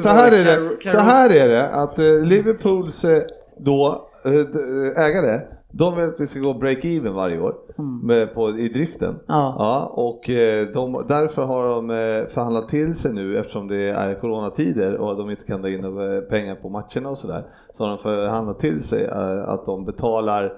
Så 0.02 0.08
här 0.08 0.32
är 0.32 0.44
det, 0.44 0.90
så 0.90 0.98
här 0.98 1.30
är 1.30 1.48
det 1.48 1.68
att 1.68 1.98
eh, 1.98 2.04
Liverpools 2.22 3.04
eh, 3.04 3.22
då, 3.56 4.08
eh, 4.24 5.04
ägare, 5.04 5.40
de 5.70 5.96
vill 5.96 6.04
att 6.04 6.20
vi 6.20 6.26
ska 6.26 6.40
gå 6.40 6.52
break-even 6.52 7.12
varje 7.12 7.40
år 7.40 7.54
med, 8.02 8.34
på, 8.34 8.50
i 8.50 8.68
driften. 8.68 9.08
Mm. 9.08 9.20
Ja. 9.28 9.92
och 9.94 10.30
eh, 10.30 10.66
de, 10.66 11.04
därför 11.08 11.44
har 11.44 11.68
de 11.68 11.90
eh, 11.90 12.28
förhandlat 12.28 12.68
till 12.68 12.94
sig 12.94 13.12
nu 13.12 13.38
eftersom 13.38 13.68
det 13.68 13.88
är 13.88 14.20
coronatider 14.20 14.96
och 14.96 15.16
de 15.16 15.30
inte 15.30 15.44
kan 15.44 15.62
dra 15.62 15.70
in 15.70 15.84
eh, 15.84 16.20
pengar 16.20 16.54
på 16.54 16.68
matcherna 16.68 17.08
och 17.08 17.18
sådär. 17.18 17.44
Så 17.72 17.84
har 17.84 17.90
de 17.90 17.98
förhandlat 17.98 18.58
till 18.58 18.82
sig 18.82 19.08
att 19.46 19.64
de 19.64 19.84
betalar 19.84 20.52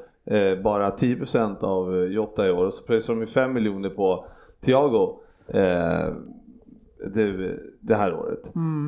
bara 0.62 0.90
10% 0.90 1.64
av 1.64 2.06
Jota 2.06 2.46
i 2.46 2.50
år 2.50 2.66
och 2.66 2.72
så 2.72 2.82
pröjsar 2.82 3.14
de 3.14 3.20
ju 3.20 3.26
5 3.26 3.52
miljoner 3.52 3.90
på 3.90 4.24
Thiago. 4.61 5.20
Eh, 5.48 6.14
det, 7.14 7.56
det 7.83 7.95
här 7.95 8.14
året. 8.14 8.39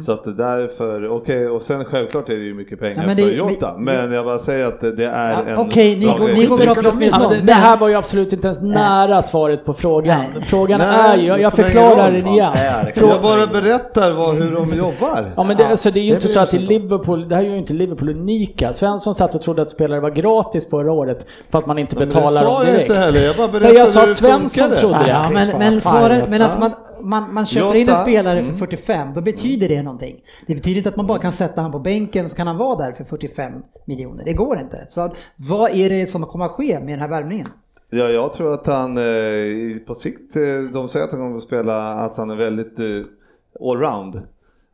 Så 0.06 0.12
att 0.12 0.24
det 0.24 0.32
därför, 0.32 1.08
okej 1.08 1.48
och 1.48 1.62
sen 1.62 1.84
självklart 1.84 2.28
är 2.30 2.34
det 2.34 2.40
ju 2.44 2.54
mycket 2.54 2.80
pengar 2.80 2.92
Mm. 2.92 3.02
Ja, 3.02 3.06
men 3.06 3.16
det- 3.16 3.22
för 3.22 3.30
Jota, 3.52 3.74
men- 3.78 3.84
men 3.96 4.12
jag 4.12 4.24
bara 4.24 4.38
säger 4.38 4.66
att 4.66 4.80
det, 4.80 5.04
är 5.06 5.30
Ja, 5.32 5.42
en... 5.48 5.56
Okej, 5.56 5.96
ni 5.96 6.06
går, 6.06 6.18
grej. 6.26 6.34
ni 6.38 6.46
går 6.46 6.58
väl 6.58 6.68
med 6.98 7.08
Ja, 7.12 7.28
det, 7.28 7.40
det 7.40 7.52
här 7.52 7.76
var 7.76 7.88
ju 7.88 7.94
absolut 7.94 8.32
inte 8.32 8.46
ens 8.46 8.60
nära 8.60 9.22
svaret 9.22 9.64
på 9.64 9.72
frågan. 9.72 10.18
Nej. 10.34 10.42
Frågan 10.44 10.78
Nej, 10.80 11.10
är 11.10 11.16
ju, 11.16 11.42
jag 11.42 11.52
spelar 11.52 11.68
förklarar 11.68 12.12
den 12.12 12.26
igen. 12.26 12.52
Jag 12.94 13.22
bara 13.22 13.46
berättar 13.46 14.10
vad, 14.12 14.34
hur 14.34 14.52
de 14.54 14.76
jobbar. 14.76 15.26
Ja 15.36 15.42
men 15.42 15.56
det, 15.56 15.66
alltså, 15.66 15.90
det 15.90 16.00
är 16.00 16.04
ju 16.04 16.10
det 16.10 16.14
inte 16.14 16.28
så 16.28 16.40
att 16.40 16.54
i. 16.54 16.58
Liverpool, 16.58 17.28
det 17.28 17.34
här 17.34 17.42
är 17.42 17.48
ju 17.48 17.58
inte 17.58 17.72
Liverpool 17.72 18.08
unika. 18.08 18.72
Svensson 18.72 19.14
satt 19.14 19.34
och 19.34 19.42
trodde 19.42 19.62
att 19.62 19.70
spelare 19.70 20.00
var 20.00 20.10
gratis 20.10 20.70
förra 20.70 20.92
året 20.92 21.26
för 21.50 21.58
att 21.58 21.66
man 21.66 21.78
inte 21.78 21.96
det 21.96 22.06
betalar 22.06 22.42
sa 22.42 22.48
dem 22.48 22.66
jag 22.66 22.74
direkt. 22.74 22.90
inte 22.90 23.02
heller, 23.02 23.20
jag 23.26 23.36
bara 23.36 23.48
berättade 23.48 23.74
jag 23.78 23.88
sa 23.88 24.02
att 24.10 24.16
Svensson 24.16 24.70
trodde 24.70 24.98
det. 25.04 25.28
Men, 25.32 26.42
alltså 26.42 26.70
man, 27.00 27.46
köper 27.46 27.76
in 27.76 27.88
en 27.88 27.96
spelare 27.98 28.38
Mm. 28.38 28.50
för 28.50 28.58
45, 28.58 28.81
då 29.14 29.20
betyder 29.20 29.68
det 29.68 29.82
någonting. 29.82 30.24
Det 30.46 30.54
betyder 30.54 30.76
inte 30.76 30.88
att 30.88 30.96
man 30.96 31.06
bara 31.06 31.18
kan 31.18 31.32
sätta 31.32 31.62
han 31.62 31.72
på 31.72 31.78
bänken 31.78 32.28
så 32.28 32.36
kan 32.36 32.46
han 32.46 32.56
vara 32.56 32.76
där 32.76 32.92
för 32.92 33.04
45 33.04 33.52
miljoner. 33.84 34.24
Det 34.24 34.32
går 34.32 34.60
inte. 34.60 34.84
Så 34.88 35.14
vad 35.36 35.70
är 35.70 35.90
det 35.90 36.06
som 36.06 36.22
kommer 36.22 36.44
att 36.44 36.50
ske 36.50 36.80
med 36.80 36.88
den 36.88 37.00
här 37.00 37.08
värvningen? 37.08 37.46
Ja, 37.90 38.08
jag 38.08 38.32
tror 38.32 38.54
att 38.54 38.66
han 38.66 38.98
eh, 38.98 39.78
på 39.86 39.94
sikt, 39.94 40.36
eh, 40.36 40.72
de 40.72 40.88
säger 40.88 41.04
att 41.04 41.12
han 41.12 41.20
kommer 41.20 41.36
att 41.36 41.42
spela, 41.42 41.92
att 41.92 42.16
han 42.16 42.30
är 42.30 42.36
väldigt 42.36 42.78
eh, 42.78 43.66
allround. 43.70 44.22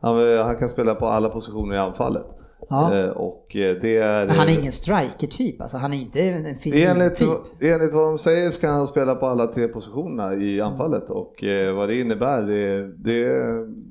Han, 0.00 0.38
han 0.38 0.56
kan 0.56 0.68
spela 0.68 0.94
på 0.94 1.06
alla 1.06 1.28
positioner 1.28 1.74
i 1.74 1.78
anfallet. 1.78 2.26
Ja. 2.70 2.98
Eh, 2.98 3.10
och 3.10 3.56
eh, 3.56 3.76
det 3.80 3.96
är... 3.98 4.26
Men 4.26 4.36
han 4.36 4.48
är 4.48 4.52
ingen 4.58 4.72
striker-typ, 4.72 5.60
alltså 5.60 5.76
han 5.76 5.92
är 5.92 5.98
inte 5.98 6.20
en 6.20 6.56
fin 6.58 6.74
Enligt, 6.88 7.14
typ. 7.14 7.28
enligt 7.60 7.94
vad 7.94 8.04
de 8.04 8.18
säger 8.18 8.50
ska 8.50 8.68
han 8.68 8.86
spela 8.86 9.14
på 9.14 9.26
alla 9.26 9.46
tre 9.46 9.68
positionerna 9.68 10.34
i 10.34 10.60
anfallet 10.60 11.10
och 11.10 11.44
eh, 11.44 11.74
vad 11.74 11.88
det 11.88 12.00
innebär, 12.00 12.42
det, 12.42 12.88
det 12.96 13.28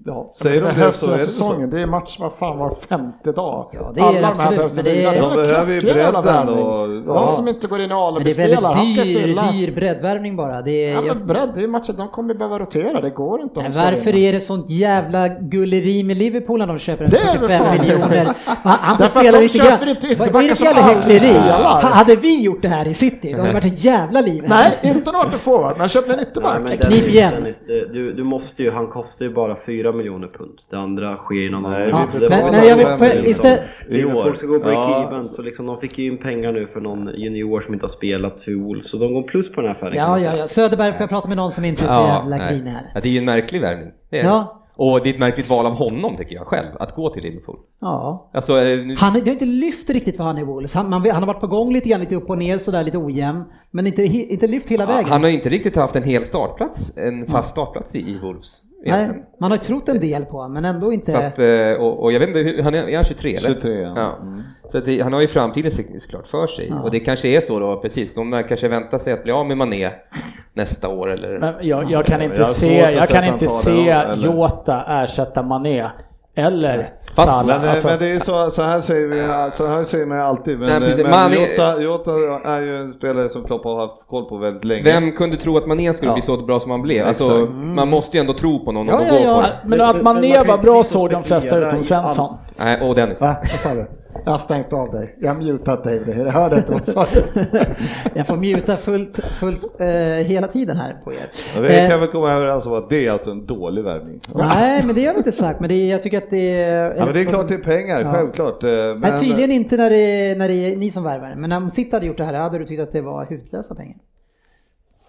ja, 0.05 0.33
säger 0.41 0.61
de 0.61 0.67
det 0.67 0.85
det 0.85 0.93
så 0.93 1.07
är 1.11 1.13
det 1.13 1.19
så. 1.19 1.29
säsongen. 1.29 1.69
Det 1.69 1.81
är 1.81 1.85
match 1.87 2.19
var 2.19 2.29
fan 2.29 2.57
var 2.57 2.75
femte 2.75 3.31
dag. 3.31 3.69
Ja, 3.73 3.91
det 3.95 4.01
är 4.01 4.05
Alla 4.05 4.13
det 4.13 4.19
de 4.19 4.25
här 4.25 4.31
absolut, 4.31 4.57
behövs 4.57 4.75
men 4.75 4.85
det 4.85 5.03
är-. 5.03 5.21
De 5.21 5.35
behöver 5.35 5.73
ju 5.73 5.81
bredden 5.81 6.49
och- 6.49 6.87
De 6.87 7.03
ja. 7.07 7.27
som 7.27 7.47
inte 7.47 7.67
går 7.67 7.79
in 7.79 7.85
i 7.85 7.87
det 7.87 7.93
är 7.93 8.07
Alibi-spelar, 8.07 8.61
han 8.73 8.85
ska 8.85 8.95
väldigt 8.95 9.03
dyr, 9.17 9.21
fylla. 9.21 9.51
dyr 9.51 9.71
breddvärvning 9.75 10.35
bara. 10.35 10.61
Det 10.61 10.71
är, 10.89 10.93
Ja, 10.93 11.01
men 11.01 11.27
bredd, 11.27 11.49
det 11.55 11.63
är 11.63 11.67
matcher, 11.67 11.93
de 11.97 12.07
kommer 12.07 12.33
behöva 12.33 12.59
rotera, 12.59 13.01
det 13.01 13.09
går 13.09 13.41
inte 13.41 13.61
men 13.61 13.71
de 13.71 13.77
varför 13.77 14.15
är 14.15 14.33
det 14.33 14.39
sånt 14.39 14.69
jävla 14.69 15.27
gulleri 15.27 16.03
med 16.03 16.17
Liverpool 16.17 16.59
när 16.59 16.67
de 16.67 16.79
köper 16.79 17.03
en 17.03 17.09
Det 17.11 17.17
är 17.17 17.25
väl 17.25 17.39
45 17.39 17.63
fan- 17.65 17.77
miljoner? 17.81 18.35
Han, 18.67 18.97
får 18.97 19.07
spela 19.07 19.39
lite 19.39 19.57
köper 19.57 19.85
grann. 19.85 19.89
inte 19.89 20.31
Vad 20.31 20.43
är 20.43 20.49
det 20.49 20.55
för 20.55 20.65
som 20.65 20.65
jävla 20.65 20.87
hyckleri? 21.01 21.33
Hade 21.81 22.15
vi 22.15 22.41
gjort 22.43 22.61
det 22.61 22.67
här 22.67 22.87
i 22.87 22.93
City, 22.93 23.31
då 23.31 23.37
hade 23.37 23.49
det 23.49 23.53
varit 23.53 23.65
ett 23.65 23.83
jävla 23.83 24.21
liv. 24.21 24.43
Nej, 24.47 24.79
inte 24.83 25.11
något 25.11 25.29
till 25.31 25.39
forward, 25.39 25.75
men 25.77 25.89
köpte 25.89 26.13
en 26.13 26.19
ytterback. 26.19 26.79
Knip 26.81 27.07
igen. 27.07 27.33
Dennis, 27.33 27.63
det- 27.67 27.93
du, 27.93 28.13
du 28.13 28.23
måste 28.23 28.63
ju, 28.63 28.71
han 28.71 28.87
kostar 28.87 29.25
ju 29.25 29.33
bara 29.33 29.55
4 29.65 29.91
miljoner 29.91 30.27
pund. 30.27 30.51
Det 30.69 30.77
andra 30.77 31.15
sker 31.15 31.35
ju 31.35 31.49
någon 31.49 31.65
annan. 31.65 31.79
Nej, 31.79 31.89
Ja, 31.89 32.07
vi 32.13 32.19
men- 32.19 32.29
betalar 32.29 32.51
men 32.51 32.67
jag 32.67 32.75
vill- 32.97 33.25
istället- 33.25 33.61
i 33.87 33.93
Liverpool 33.93 34.27
år. 34.29 34.33
ska 34.33 34.47
gå 34.47 34.57
break-even, 34.57 35.21
Ja, 35.23 35.27
så 35.27 35.41
liksom, 35.41 35.65
de 35.65 35.79
fick 35.79 35.97
ju 35.97 36.05
in 36.05 36.17
pengar 36.17 36.51
nu 36.51 36.67
för 36.67 36.79
någon 36.81 37.09
junior 37.15 37.59
som 37.59 37.73
inte 37.73 37.83
har 37.83 37.89
spelat 37.89 38.39
för 38.39 38.51
Wolves, 38.51 38.89
så 38.91 38.97
de 38.97 39.13
går 39.13 39.23
plus 39.23 39.51
på 39.51 39.61
den 39.61 39.67
här 39.69 39.75
affären 39.75 39.93
Ja, 39.95 40.19
ja, 40.19 40.35
ja. 40.37 40.47
Söderberg, 40.47 40.91
får 40.91 41.01
jag 41.01 41.09
prata 41.09 41.27
med 41.27 41.37
någon 41.37 41.51
som 41.51 41.65
inte 41.65 41.85
är 41.85 41.87
så 41.87 41.93
jävla 42.07 42.37
grinig 42.49 42.71
här? 42.71 42.91
Ja, 42.93 42.99
det 43.01 43.09
är 43.09 43.11
ju 43.11 43.17
en 43.19 43.25
märklig 43.25 43.61
värvning. 43.61 43.87
Det 44.09 44.19
är 44.19 44.25
Ja. 44.25 44.63
Och 44.77 45.03
det 45.03 45.09
är 45.09 45.13
ett 45.13 45.19
märkligt 45.19 45.49
val 45.49 45.65
av 45.65 45.75
honom 45.75 46.15
tycker 46.15 46.35
jag 46.35 46.47
själv, 46.47 46.67
att 46.79 46.95
gå 46.95 47.09
till 47.09 47.23
Liverpool. 47.23 47.59
Ja. 47.81 48.29
Alltså, 48.33 48.59
eh, 48.59 48.85
nu, 48.85 48.95
Han, 48.97 49.13
det 49.13 49.19
har 49.19 49.27
inte 49.27 49.45
lyft 49.45 49.89
riktigt 49.89 50.17
för 50.17 50.23
han 50.23 50.37
i 50.37 50.43
Wolves. 50.43 50.73
Han, 50.73 50.89
man, 50.89 51.01
han 51.01 51.23
har 51.23 51.27
varit 51.27 51.39
på 51.39 51.47
gång 51.47 51.73
lite 51.73 51.89
grann, 51.89 51.99
lite 51.99 52.15
upp 52.15 52.29
och 52.29 52.37
ner 52.37 52.57
sådär, 52.57 52.83
lite 52.83 52.97
ojämn. 52.97 53.43
Men 53.71 53.87
inte, 53.87 54.03
inte 54.05 54.47
lyft 54.47 54.69
hela 54.69 54.85
vägen. 54.85 55.09
han 55.09 55.23
har 55.23 55.29
inte 55.29 55.49
riktigt 55.49 55.75
haft 55.75 55.95
en 55.95 56.03
hel 56.03 56.25
startplats, 56.25 56.97
en 56.97 57.25
fast 57.25 57.49
startplats 57.49 57.95
i, 57.95 57.99
i 57.99 58.17
Wolves. 58.21 58.61
Nej, 58.85 59.23
man 59.39 59.51
har 59.51 59.57
trott 59.57 59.89
en 59.89 59.99
del 59.99 60.25
på 60.25 60.37
honom, 60.37 60.53
men 60.53 60.65
ändå 60.65 60.93
inte... 60.93 61.11
Så 61.11 61.17
att, 61.17 61.39
eh, 61.39 61.71
och, 61.85 62.03
och 62.03 62.11
jag 62.11 62.19
vet 62.19 62.29
inte, 62.29 62.63
han 62.63 62.73
är, 62.73 62.89
är 62.89 62.95
han 62.95 63.05
23 63.05 63.29
eller? 63.35 63.47
23, 63.47 63.73
ja. 63.81 63.93
ja. 63.95 64.15
Så 64.71 64.77
att 64.77 64.85
det, 64.85 65.01
han 65.01 65.13
har 65.13 65.21
ju 65.21 65.27
framtiden 65.27 65.71
så- 65.71 65.83
såklart 65.99 66.27
för 66.27 66.47
sig. 66.47 66.73
Och 66.83 66.91
det 66.91 66.99
kanske 66.99 67.27
är 67.27 67.41
så 67.41 67.59
då, 67.59 67.75
precis. 67.81 68.15
De 68.15 68.43
kanske 68.47 68.67
väntar 68.67 68.97
sig 68.97 69.13
att 69.13 69.23
bli 69.23 69.31
av 69.31 69.45
med 69.45 69.57
Mané 69.57 69.89
nästa 70.53 70.89
år 70.89 71.09
eller... 71.11 71.39
Men 71.39 71.53
jag, 71.61 71.91
jag 71.91 72.05
kan 72.05 72.21
inte 72.21 72.37
Jag 72.37 72.47
se, 72.47 72.91
jag 72.91 73.09
kan 73.09 73.23
inte 73.25 73.47
se? 73.47 73.95
Jota 74.17 74.83
ersätta 74.87 75.43
Mané. 75.43 75.85
Eller 76.37 76.89
Fast- 77.15 77.27
Salah. 77.29 77.45
Men, 77.45 77.63
eh, 77.63 77.71
Alltså, 77.71 77.87
men 77.87 77.99
det 77.99 78.05
är 78.05 78.09
ju 78.13 78.19
så, 78.19 78.51
så 78.51 78.61
här 78.61 78.81
säger 78.81 79.07
vi, 79.07 79.51
så 79.51 79.67
här 79.67 79.83
säger 79.83 80.05
man 80.05 80.19
alltid. 80.19 80.59
Men, 80.59 80.69
Nej, 80.69 80.79
precis. 80.79 80.97
men 80.97 81.11
Man 81.11 81.33
är- 81.33 81.49
Jota, 81.51 81.81
Jota 81.81 82.11
är 82.45 82.61
ju 82.61 82.77
en 82.81 82.93
spelare 82.93 83.29
som 83.29 83.43
Klopp 83.43 83.63
har 83.63 83.79
haft 83.87 84.07
koll 84.07 84.25
på 84.29 84.37
väldigt 84.37 84.65
länge. 84.65 84.83
Vem 84.83 85.11
kunde 85.11 85.37
tro 85.37 85.57
att 85.57 85.67
Mané 85.67 85.93
skulle 85.93 86.11
Ja. 86.11 86.13
bli 86.15 86.21
så 86.21 86.37
bra 86.37 86.59
som 86.59 86.71
han 86.71 86.81
blev? 86.81 87.07
Alltså, 87.07 87.23
Exakt. 87.43 87.57
man 87.57 87.89
måste 87.89 88.17
ju 88.17 88.21
ändå 88.21 88.33
tro 88.33 88.65
på 88.65 88.71
någon 88.71 88.87
Ja, 88.87 88.95
och 88.95 89.01
ja, 89.07 89.11
gå 89.11 89.19
ja. 89.23 89.35
på 89.35 89.41
det. 89.41 89.57
men 89.65 89.81
att 89.81 90.01
Mané 90.01 90.43
var 90.43 90.57
bra 90.57 90.83
såg 90.83 91.09
de 91.09 91.23
flesta 91.23 91.57
utom 91.57 91.83
Svensson. 91.83 92.33
Nej, 92.57 92.81
och 92.81 92.95
Dennis. 92.95 93.21
Va? 93.21 93.35
Vad 93.41 93.49
sa 93.49 93.69
du? 93.73 93.87
Jag 94.25 94.31
har 94.31 94.37
stängt 94.37 94.73
av 94.73 94.91
dig. 94.91 95.15
Jag 95.19 95.33
har 95.33 95.41
mutat 95.41 95.83
dig. 95.83 96.01
Jag 96.07 96.25
hörde 96.31 96.55
inte 96.57 96.71
vad 96.71 96.85
du 96.85 96.91
sa. 96.91 97.05
Jag 98.13 98.27
får 98.27 98.37
muta 98.37 98.77
fullt, 98.77 99.19
fullt 99.25 99.65
eh, 99.79 99.87
hela 100.27 100.47
tiden 100.47 100.77
här 100.77 100.97
på 101.03 101.13
er. 101.13 101.17
Ja, 101.55 101.61
Vi 101.61 101.79
Eh, 101.79 101.89
kan 101.89 101.99
väl 101.99 102.09
komma 102.09 102.31
överens 102.31 102.65
om 102.65 102.73
att 102.73 102.89
det 102.89 103.07
är 103.07 103.11
alltså 103.11 103.31
en 103.31 103.45
dålig 103.45 103.83
värvning. 103.83 104.19
nej, 104.35 104.83
men 104.85 104.95
det 104.95 105.05
har 105.05 105.13
vi 105.13 105.17
inte 105.17 105.31
sagt. 105.31 105.59
Men 105.59 105.69
det 105.69 105.75
är, 105.75 105.91
jag 105.91 106.03
tycker 106.03 106.17
att 106.17 106.29
det 106.29 106.61
är... 106.63 106.95
Ja, 106.95 107.05
men 107.05 107.13
det 107.13 107.21
är 107.21 107.25
klart 107.25 107.47
det 107.47 107.53
är 107.53 107.57
pengar, 107.57 108.01
Ja. 108.01 108.13
självklart. 108.13 108.63
eh, 108.63 108.69
Men, 108.69 108.99
Nej, 108.99 109.19
tydligen 109.19 109.51
inte 109.51 109.77
när 109.77 109.89
det, 109.89 109.95
är, 109.97 110.35
när 110.35 110.47
det 110.47 110.53
är 110.55 110.75
ni 110.77 110.91
som 110.91 111.03
värvar. 111.03 111.33
Men 111.37 111.51
om 111.51 111.69
City 111.69 111.89
hade 111.91 112.05
gjort 112.05 112.17
det 112.17 112.23
här, 112.25 112.33
hade 112.33 112.57
du 112.57 112.65
tyckt 112.65 112.81
att 112.81 112.91
det 112.91 113.01
var 113.01 113.25
hutlösa 113.25 113.75
pengar? 113.75 113.97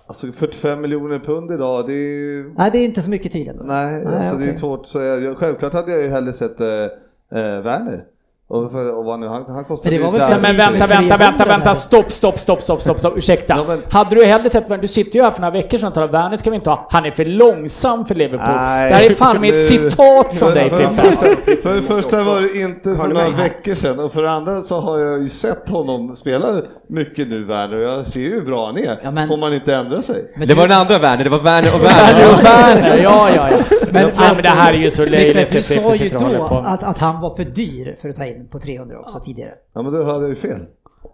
Alltså 0.07 0.33
45 0.33 0.81
miljoner 0.81 1.19
pund 1.19 1.51
idag, 1.53 1.87
det 1.87 1.93
är 1.93 1.97
ju... 2.17 2.53
Nej, 2.57 2.71
det 2.73 2.79
är 2.79 2.85
inte 2.85 3.03
så 3.03 3.11
mycket 3.11 3.33
tydligen 3.33 3.57
då. 3.59 3.65
Nej, 3.65 4.07
alltså 4.07 4.37
det 4.37 4.45
är 4.51 4.57
svårt 4.57 4.81
att 4.81 4.87
säga. 4.89 5.17
Jag- 5.17 5.37
Självklart 5.37 5.73
hade 5.73 5.91
jag 5.93 6.03
ju 6.03 6.09
hellre 6.09 6.33
sett 6.33 6.61
eh, 6.61 6.67
eh, 6.69 7.61
Werner. 7.63 8.05
Och, 8.51 8.72
för, 8.72 8.92
och 8.99 9.05
vad 9.05 9.20
nu, 9.20 9.26
han, 9.26 9.44
han 9.49 9.64
kostade 9.64 9.94
Men 9.99 10.05
det 10.12 10.18
var 10.18 10.18
väl 10.18 10.30
där- 10.30 10.40
men 10.42 10.57
vänta, 10.57 10.86
vänta, 10.86 11.16
vänta, 11.16 11.44
vänta, 11.46 11.74
stopp, 11.74 12.12
stopp, 12.12 12.38
stopp, 12.38 12.62
stopp, 12.62 12.80
stopp, 12.82 12.99
stopp. 12.99 13.16
ursäkta. 13.18 13.55
Ja, 13.57 13.64
men- 13.68 13.82
Hade 13.90 14.14
du 14.14 14.24
hellre 14.26 14.51
sett 14.51 14.70
Werner, 14.70 14.82
du 14.82 14.88
sitter 14.88 15.18
ju 15.18 15.22
här 15.24 15.30
för 15.30 15.40
några 15.40 15.53
veckor 15.53 15.78
sedan 15.78 15.88
och 15.88 15.94
talar 15.94 16.09
Werner 16.09 16.36
ska 16.36 16.51
vi 16.51 16.57
inte 16.57 16.70
ha, 16.70 16.86
han 16.90 17.05
är 17.07 17.11
för 17.11 17.24
långsam 17.24 18.05
för 18.05 18.14
Liverpool. 18.14 18.46
Nej, 18.57 18.90
det 18.90 18.96
här 18.96 19.11
är 19.11 19.14
fan 19.14 19.40
med 19.40 19.55
ett 19.55 19.66
citat 19.66 20.32
från 20.32 20.49
för, 20.49 20.55
dig 20.55 20.70
för, 20.70 20.78
det 20.80 20.88
Frippe. 20.90 21.11
första, 21.16 21.26
för 21.62 21.76
det 21.76 21.82
första 21.82 22.22
var 22.22 22.40
det 22.40 22.61
inte 22.61 22.94
för 22.94 23.09
några 23.09 23.28
veckor 23.28 23.74
sedan 23.74 23.99
och 24.01 24.12
för 24.12 24.22
det 24.22 24.30
andra 24.30 24.62
så 24.62 24.80
har 24.80 24.99
jag 24.99 25.22
ju 25.22 25.28
sett 25.28 25.68
honom 25.68 26.16
spela 26.16 26.49
mycket 26.88 27.28
nu 27.28 27.44
Werner 27.44 27.76
och 27.76 27.82
jag 27.99 28.07
ser 28.07 28.20
ju 28.20 28.34
hur 28.34 28.42
bra 28.42 28.66
han 28.66 28.78
är. 28.78 28.99
Ja, 29.03 29.11
men- 29.11 29.28
Får 29.28 29.36
man 29.36 29.55
inte 29.55 29.74
ändra 29.74 30.03
sig? 30.03 30.32
Men 30.36 30.49
Det 30.49 30.55
var 30.55 30.68
den 30.68 30.78
andra 30.78 30.99
Werner, 30.99 31.24
det 31.24 31.30
var 31.30 31.38
Werner 31.38 31.74
och 31.74 31.80
Werner 31.80 32.14
Werner. 32.14 32.34
och 32.34 32.44
Werner, 32.44 33.03
ja, 33.03 33.28
ja, 33.36 33.49
ja. 33.51 33.57
Men, 33.90 34.11
Men, 34.16 34.42
det 34.42 34.49
här 34.49 34.72
är 34.72 34.76
ju 34.76 34.90
så 34.90 35.05
löjligt 35.07 35.51
du 35.51 35.62
sa 35.62 35.94
ju 35.94 36.09
då 36.09 36.64
att 36.64 36.99
han 36.99 37.20
var 37.20 37.36
för 37.36 37.44
dyr 37.44 37.96
för 38.03 38.09
att 38.09 38.16
ta 38.16 38.24
in 38.26 38.38
på 38.47 38.59
300 38.59 39.01
också 39.01 39.20
tidigare. 39.20 39.55
Ja 39.72 39.82
men 39.82 39.93
då 39.93 40.05
hade 40.05 40.20
jag 40.20 40.28
ju 40.28 40.34
fel. 40.34 40.66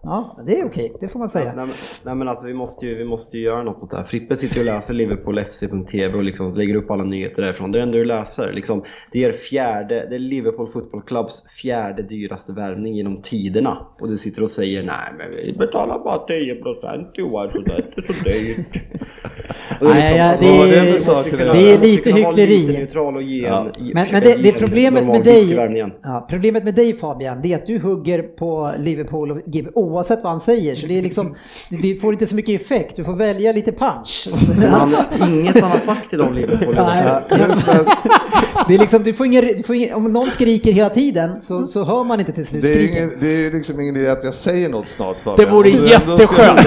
Ja, 0.03 0.37
det 0.45 0.59
är 0.59 0.65
okej, 0.65 0.93
det 0.99 1.07
får 1.07 1.19
man 1.19 1.29
säga. 1.29 1.45
Nej 1.45 1.55
men, 1.55 1.75
nej 2.03 2.15
men 2.15 2.27
alltså 2.27 2.47
vi 2.47 2.53
måste, 2.53 2.85
ju, 2.85 2.95
vi 2.95 3.05
måste 3.05 3.37
ju 3.37 3.43
göra 3.43 3.63
något 3.63 3.83
åt 3.83 3.89
det 3.91 3.97
här. 3.97 4.03
Frippe 4.03 4.35
sitter 4.35 4.55
ju 4.55 4.61
och 4.61 4.65
läser 4.65 4.93
liverpoolfc.tv 4.93 6.17
och 6.17 6.23
liksom 6.23 6.55
lägger 6.55 6.75
upp 6.75 6.91
alla 6.91 7.03
nyheter 7.03 7.41
därifrån. 7.41 7.71
Det 7.71 7.77
är 7.77 7.79
det 7.79 7.83
enda 7.85 7.97
du 7.97 8.05
läser. 8.05 8.53
Liksom, 8.53 8.83
det 9.11 9.23
är 9.23 9.31
fjärde, 9.31 10.07
det 10.09 10.15
är 10.15 10.19
Liverpool 10.19 10.67
Football 10.67 11.01
Clubs 11.01 11.43
fjärde 11.61 12.03
dyraste 12.03 12.53
värvning 12.53 12.93
genom 12.93 13.21
tiderna. 13.21 13.77
Och 13.99 14.09
du 14.09 14.17
sitter 14.17 14.43
och 14.43 14.49
säger 14.49 14.83
nej 14.83 15.13
men 15.17 15.27
vi 15.45 15.53
betalar 15.57 15.99
bara 15.99 16.27
10% 16.27 17.05
i 17.17 17.21
år 17.21 17.51
så 17.53 17.61
det 17.61 17.71
är 17.73 17.85
inte 17.97 18.13
så 18.13 18.29
dyrt. 18.29 18.81
Nej, 19.81 20.17
ja, 20.17 20.35
det 20.39 20.45
är- 20.47 21.53
det 21.53 21.77
lite 21.77 22.11
hyckleri. 22.11 22.57
lite 22.57 22.79
neutral 22.79 23.15
och 23.15 23.21
ge 23.21 23.41
Ja. 23.47 23.59
en, 23.79 23.85
Men, 23.93 24.05
men 24.11 24.21
det, 24.23 24.35
det 24.43 24.51
problemet 24.51 25.05
med 25.05 25.23
dig, 25.23 25.53
ja, 26.03 26.27
problemet 26.29 26.63
med 26.63 26.75
dig 26.75 26.93
Fabian, 26.93 27.41
det 27.41 27.53
är 27.53 27.55
att 27.55 27.65
du 27.65 27.79
hugger 27.79 28.21
på 28.23 28.71
Liverpool 28.79 29.31
och 29.31 29.39
oavsett 29.75 30.23
vad 30.23 30.31
han 30.31 30.39
säger. 30.39 30.75
Så 30.75 30.87
det, 30.87 30.97
är 30.97 31.01
liksom, 31.01 31.35
det, 31.69 31.77
det 31.77 31.95
får 32.01 32.13
inte 32.13 32.27
så 32.27 32.35
mycket 32.35 32.61
effekt, 32.61 32.95
du 32.95 33.03
får 33.03 33.13
välja 33.13 33.51
lite 33.51 33.71
punch. 33.71 34.27
Han, 34.69 34.95
inget 35.31 35.61
han 35.61 35.71
har 35.71 35.79
sagt 35.79 36.09
till 36.09 36.19
dem 36.19 36.33
Liverpool. 36.33 36.75
Det 38.67 38.73
är 38.73 38.77
liksom, 38.77 39.03
du 39.03 39.13
får 39.13 39.25
ingen, 39.25 39.45
du 39.57 39.63
får 39.63 39.75
ingen, 39.75 39.93
om 39.93 40.13
någon 40.13 40.31
skriker 40.31 40.71
hela 40.71 40.89
tiden 40.89 41.41
så, 41.41 41.67
så 41.67 41.83
hör 41.83 42.03
man 42.03 42.19
inte 42.19 42.31
till 42.31 42.45
slut 42.47 42.61
Det 42.61 42.69
är, 42.69 42.73
skriken. 42.73 42.97
ingen, 42.97 43.17
det 43.19 43.27
är 43.27 43.51
liksom 43.51 43.79
ingen 43.81 43.97
idé 43.97 44.09
att 44.09 44.23
jag 44.23 44.35
säger 44.35 44.69
något 44.69 44.89
snart 44.89 45.17
för 45.19 45.37
Det 45.37 45.45
vore 45.45 45.69
jätteskönt. 45.69 46.59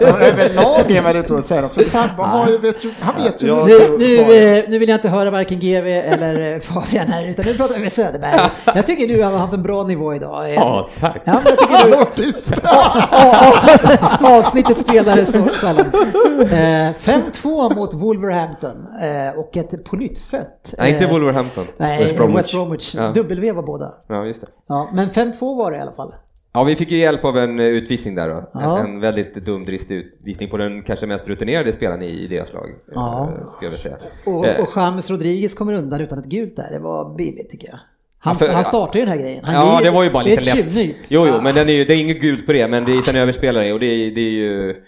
Överlag 0.00 0.90
är 0.90 1.02
väldigt 1.02 1.30
roligt 1.30 1.40
att 1.40 1.46
säga 1.46 1.64
också. 1.64 1.80
Fan, 1.80 2.08
vad 2.18 2.28
har 2.28 2.48
ju, 2.50 2.58
vet 2.58 2.84
ju, 2.84 2.90
han 3.00 3.22
vet 3.24 3.42
ju. 3.42 3.46
Nu, 3.46 3.80
nu, 3.98 4.34
eh, 4.36 4.64
nu 4.68 4.78
vill 4.78 4.88
jag 4.88 4.96
inte 4.96 5.08
höra 5.08 5.30
varken 5.30 5.58
GV 5.58 5.86
eller 5.86 6.54
eh, 6.54 6.60
Fabian 6.60 7.06
här, 7.08 7.28
utan 7.28 7.44
nu 7.46 7.54
pratar 7.54 7.74
vi 7.74 7.80
med 7.80 7.92
Söderberg. 7.92 8.40
Jag 8.74 8.86
tycker 8.86 9.08
du 9.08 9.22
har 9.22 9.32
haft 9.32 9.54
en 9.54 9.62
bra 9.62 9.84
nivå 9.84 10.14
idag. 10.14 10.52
Ja, 10.54 10.88
tack. 11.00 11.22
Ja, 11.24 11.40
men 11.44 11.52
jag 11.52 11.58
tycker 11.58 11.96
du, 12.15 12.15
tyst! 12.16 12.52
avsnittet 14.20 14.78
spelare 14.78 15.26
så. 15.26 15.38
Eh, 15.38 16.92
5-2 16.92 17.74
mot 17.76 17.94
Wolverhampton 17.94 18.86
eh, 19.00 19.38
och 19.38 19.56
ett 19.56 19.84
på 19.84 19.96
nytt 19.96 20.18
fött. 20.18 20.74
Nej, 20.78 20.92
inte 20.92 21.04
eh, 21.04 21.10
Wolverhampton. 21.10 21.64
Nej, 21.78 22.02
West 22.02 22.16
Bromwich. 22.16 22.38
West 22.38 22.52
Bromwich. 22.52 22.94
Ja. 22.94 23.12
W 23.12 23.52
var 23.52 23.62
båda. 23.62 23.94
Ja, 24.06 24.24
just 24.24 24.40
det. 24.40 24.46
Ja, 24.66 24.88
men 24.92 25.08
5-2 25.10 25.56
var 25.56 25.70
det 25.70 25.76
i 25.76 25.80
alla 25.80 25.92
fall. 25.92 26.14
Ja, 26.52 26.64
vi 26.64 26.76
fick 26.76 26.90
ju 26.90 26.98
hjälp 26.98 27.24
av 27.24 27.38
en 27.38 27.60
eh, 27.60 27.66
utvisning 27.66 28.14
där 28.14 28.28
då. 28.28 28.50
Ja. 28.54 28.78
En, 28.78 28.86
en 28.86 29.00
väldigt 29.00 29.34
dumdristig 29.34 29.96
utvisning 29.96 30.50
på 30.50 30.56
den 30.56 30.82
kanske 30.82 31.06
mest 31.06 31.28
rutinerade 31.28 31.72
spelaren 31.72 32.02
i, 32.02 32.06
i 32.06 32.26
deras 32.26 32.52
lag. 32.52 32.66
Ja. 32.94 33.30
Skulle 33.56 33.70
jag 33.70 33.80
säga. 33.80 33.96
Och, 34.26 34.60
och 34.60 34.76
James 34.76 35.10
Rodriguez 35.10 35.54
kommer 35.54 35.72
undan 35.72 36.00
utan 36.00 36.18
ett 36.18 36.24
gult 36.24 36.56
där. 36.56 36.70
Det 36.72 36.78
var 36.78 37.14
billigt 37.16 37.50
tycker 37.50 37.68
jag. 37.68 37.78
Han, 38.26 38.36
för- 38.36 38.52
han 38.52 38.64
startar 38.64 38.98
ju 38.98 39.04
den 39.04 39.14
här 39.14 39.20
grejen. 39.22 39.44
Han 39.44 39.54
Ja, 39.54 39.80
det 39.82 39.90
var 39.90 40.02
ju 40.04 40.10
bara 40.10 40.24
det 40.24 40.30
lite 40.30 40.44
lätt. 40.56 40.74
tjuvnyp. 40.74 40.96
Jo, 41.08 41.26
jo, 41.26 41.40
men 41.42 41.54
den 41.54 41.68
är 41.68 41.72
ju, 41.72 41.84
det 41.84 41.94
är 41.94 41.98
inget 42.00 42.20
gult 42.20 42.46
på 42.46 42.52
det, 42.52 42.68
men 42.68 42.84
det 42.84 42.92
är 42.92 43.08
en 43.10 43.16
överspelare 43.16 43.72
och 43.72 43.80
det, 43.80 43.86
är- 43.86 44.10
det 44.10 44.20
är 44.20 44.30
ju... 44.30 44.82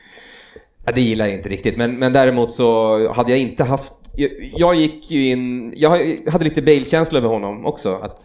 Ja, 0.87 0.93
det 0.95 1.01
gillar 1.01 1.27
jag 1.27 1.35
inte 1.35 1.49
riktigt, 1.49 1.77
men, 1.77 1.99
men 1.99 2.13
däremot 2.13 2.53
så 2.55 2.99
hade 3.13 3.31
jag 3.31 3.39
inte 3.41 3.65
haft... 3.65 3.93
Jag, 4.17 4.31
jag 4.57 4.75
gick 4.75 5.11
ju 5.11 5.27
in... 5.31 5.73
Jag 5.77 5.91
hade 6.31 6.45
lite 6.45 6.63
Bale-känsla 6.63 7.19
över 7.19 7.29
honom 7.29 7.67
också, 7.67 7.95
att 8.03 8.19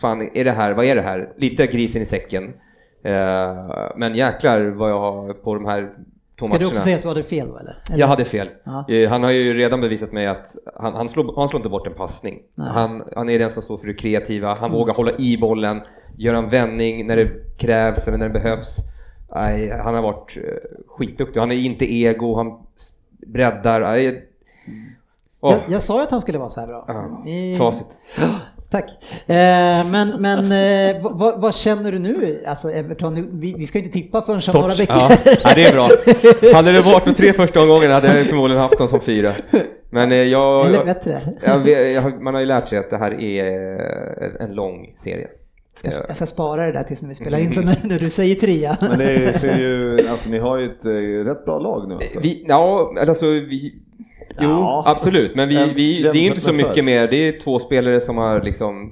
fan, 0.00 0.30
är 0.34 0.44
det 0.44 0.52
här, 0.52 0.72
vad 0.72 0.84
är 0.84 0.94
det 0.94 1.02
här? 1.02 1.28
Lite 1.38 1.66
grisen 1.66 2.02
i 2.02 2.06
säcken. 2.06 2.44
Eh, 3.04 3.54
men 3.96 4.14
jäklar 4.14 4.60
vad 4.60 4.90
jag 4.90 5.00
har 5.00 5.32
på 5.32 5.54
de 5.54 5.64
här 5.64 5.88
två 6.40 6.46
Ska 6.46 6.52
matcherna. 6.54 6.58
du 6.58 6.66
också 6.66 6.80
säga 6.80 6.96
att 6.96 7.02
du 7.02 7.08
hade 7.08 7.22
fel 7.22 7.48
eller? 7.48 7.60
eller? 7.60 7.98
Jag 8.00 8.06
hade 8.06 8.24
fel. 8.24 8.48
Ja. 8.64 8.84
Eh, 8.88 9.08
Han 9.10 9.22
har 9.22 9.30
ju 9.30 9.54
redan 9.54 9.80
bevisat 9.80 10.12
mig 10.12 10.26
att 10.26 10.56
han, 10.76 10.94
han, 10.94 11.08
slår, 11.08 11.32
han 11.36 11.48
slår 11.48 11.60
inte 11.60 11.68
bort 11.68 11.86
en 11.86 11.94
passning. 11.94 12.38
Han, 12.56 13.02
han 13.16 13.28
är 13.28 13.38
den 13.38 13.50
som 13.50 13.62
står 13.62 13.76
för 13.76 13.86
det 13.86 13.94
kreativa, 13.94 14.54
han 14.54 14.72
vågar 14.72 14.94
hålla 14.94 15.10
i 15.18 15.38
bollen, 15.38 15.80
göra 16.16 16.38
en 16.38 16.48
vändning 16.48 17.06
när 17.06 17.16
det 17.16 17.28
krävs 17.58 18.08
eller 18.08 18.18
när 18.18 18.28
det 18.28 18.40
behövs. 18.40 18.76
Nej, 19.34 19.70
han 19.84 19.94
har 19.94 20.02
varit 20.02 20.36
eh, 20.36 20.42
skitduktig. 20.86 21.40
Han 21.40 21.50
är 21.52 21.56
inte 21.56 21.94
ego, 21.94 22.34
han 22.36 22.58
breddar. 23.26 23.80
Nej, 23.80 24.26
Åh, 25.40 25.52
Jag, 25.52 25.60
jag 25.74 25.82
sa 25.82 25.96
ju 25.96 26.02
att 26.02 26.10
han 26.10 26.20
skulle 26.20 26.38
vara 26.38 26.48
så 26.48 26.60
här 26.60 26.66
bra. 26.66 26.84
ja, 26.88 27.30
I- 27.30 27.54
facit. 27.56 27.86
Tack. 28.70 28.90
Eh, 29.26 29.36
men 29.90 30.08
men 30.18 30.38
eh, 30.52 31.02
vad- 31.02 31.40
vad, 31.40 31.54
känner 31.54 31.92
du 31.92 31.98
nu? 31.98 32.44
Alltså 32.46 32.70
Everton, 32.70 33.40
vi, 33.40 33.54
vi 33.58 33.66
ska 33.66 33.78
ju 33.78 33.84
inte 33.84 33.98
tippa 33.98 34.22
förrän 34.22 34.42
om 34.54 34.60
några 34.60 34.74
veckor. 34.74 34.96
Ja, 34.96 35.10
ja, 35.44 35.50
det 35.54 35.64
är 35.64 35.72
bra. 35.72 35.88
Hade 36.54 36.72
det 36.72 36.80
varit 36.80 37.04
de 37.04 37.14
tre 37.14 37.32
första 37.32 37.62
omgångarna 37.62 37.94
hade 37.94 38.16
jag 38.18 38.26
förmodligen 38.26 38.62
haft 38.62 38.78
dem 38.78 38.88
som 38.88 39.00
fyra. 39.00 39.32
Men 39.90 40.12
eh, 40.12 40.18
jag... 40.18 40.66
Eller 40.66 40.84
bättre. 40.84 41.20
jag, 41.44 41.68
jag, 41.68 42.22
man 42.22 42.34
har 42.34 42.40
ju 42.40 42.46
lärt 42.46 42.68
sig 42.68 42.78
att 42.78 42.90
det 42.90 42.98
här 42.98 43.20
är 43.22 43.44
eh, 44.24 44.44
en 44.48 44.54
lång 44.54 44.94
serie. 44.96 45.28
Jag, 45.82 45.92
ska- 45.92 46.04
jag 46.08 46.16
ska 46.16 46.26
spara 46.26 46.66
det 46.66 46.72
där 46.72 46.82
tills 46.82 47.02
när 47.02 47.08
vi 47.08 47.14
spelar 47.14 47.38
in, 47.38 47.52
så 47.52 47.60
när, 47.64 47.76
när 47.82 47.98
du 47.98 48.10
säger 48.10 48.34
trea. 48.34 48.76
Men 48.80 48.98
det 48.98 49.38
ser 49.38 49.58
ju, 49.58 50.08
alltså 50.10 50.28
ni 50.28 50.38
har 50.38 50.58
ju 50.58 50.64
ett 50.64 50.84
eh, 50.84 51.24
rätt 51.30 51.44
bra 51.44 51.58
lag 51.58 51.88
nu 51.88 51.94
alltså. 51.94 52.20
Vi, 52.20 52.44
ja, 52.48 52.94
alltså 53.08 53.26
vi... 53.26 53.74
Jo, 54.38 54.48
Ja. 54.48 54.82
absolut, 54.86 55.34
men 55.34 55.48
vi, 55.48 55.72
vi, 55.76 56.02
det 56.02 56.08
är 56.08 56.14
ju 56.14 56.26
inte 56.26 56.40
så 56.40 56.52
mycket 56.52 56.84
mer. 56.84 57.08
Det 57.08 57.16
är 57.28 57.40
två 57.40 57.58
spelare 57.58 58.00
som 58.00 58.16
har 58.16 58.40
liksom 58.42 58.90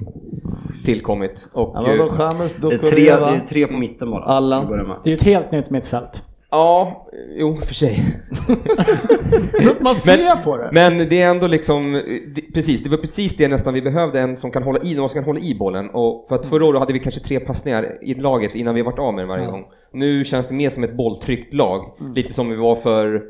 tillkommit. 0.84 1.49
Och, 1.53 1.72
Ja, 1.74 1.82
men 1.86 1.99
då 1.99 2.05
eh, 2.05 2.11
Chamez, 2.11 2.57
Det 2.57 2.66
är, 2.74 2.78
tre, 2.78 3.05
det 3.05 3.11
är 3.12 3.47
tre 3.49 3.66
på 3.66 3.76
mitten 3.76 4.11
bara. 4.11 4.41
Med. 4.41 4.97
Det 5.05 5.11
är 5.11 5.11
ju 5.11 5.14
ett 5.14 5.22
helt 5.22 5.53
nytt 5.53 5.70
mittfält. 5.70 6.22
ja, 6.51 7.07
jo, 7.36 7.55
för 7.55 7.74
sig. 7.74 8.05
Man 9.80 9.95
ser 9.95 10.43
på 10.45 10.57
det. 10.57 10.70
Men 10.72 10.99
det 10.99 11.22
är 11.22 11.30
ändå 11.30 11.47
liksom, 11.47 11.93
det, 12.34 12.41
precis, 12.55 12.82
det 12.82 12.91
var 12.91 12.97
precis 12.97 13.36
det 13.36 13.49
nästan 13.49 13.74
vi 13.74 13.82
behövde, 13.82 14.20
en 14.20 14.36
som 14.36 14.51
kan 14.51 14.62
hålla 14.62 14.82
i, 14.82 14.95
någon 14.95 15.09
som 15.09 15.14
kan 15.14 15.24
hålla 15.24 15.41
i 15.41 15.55
bollen. 15.55 15.91
Och 15.91 16.26
för 16.28 16.34
att 16.36 16.47
förra 16.47 16.64
året 16.66 16.80
hade 16.80 16.93
vi 16.93 16.99
kanske 16.99 17.20
tre 17.20 17.41
passningar 17.41 18.05
i 18.05 18.14
laget 18.14 18.55
innan 18.55 18.74
vi 18.74 18.82
varit 18.82 18.99
av 18.99 19.14
med 19.14 19.22
den 19.22 19.28
varje 19.28 19.47
gång. 19.47 19.64
Nu 19.93 20.24
känns 20.24 20.47
det 20.47 20.55
mer 20.55 20.70
som 20.70 20.84
ett 20.84 20.97
bolltryckt 20.97 21.55
lag, 21.55 21.93
lite 22.14 22.32
som 22.32 22.49
vi 22.51 22.57
var 22.57 22.74
för 22.76 23.22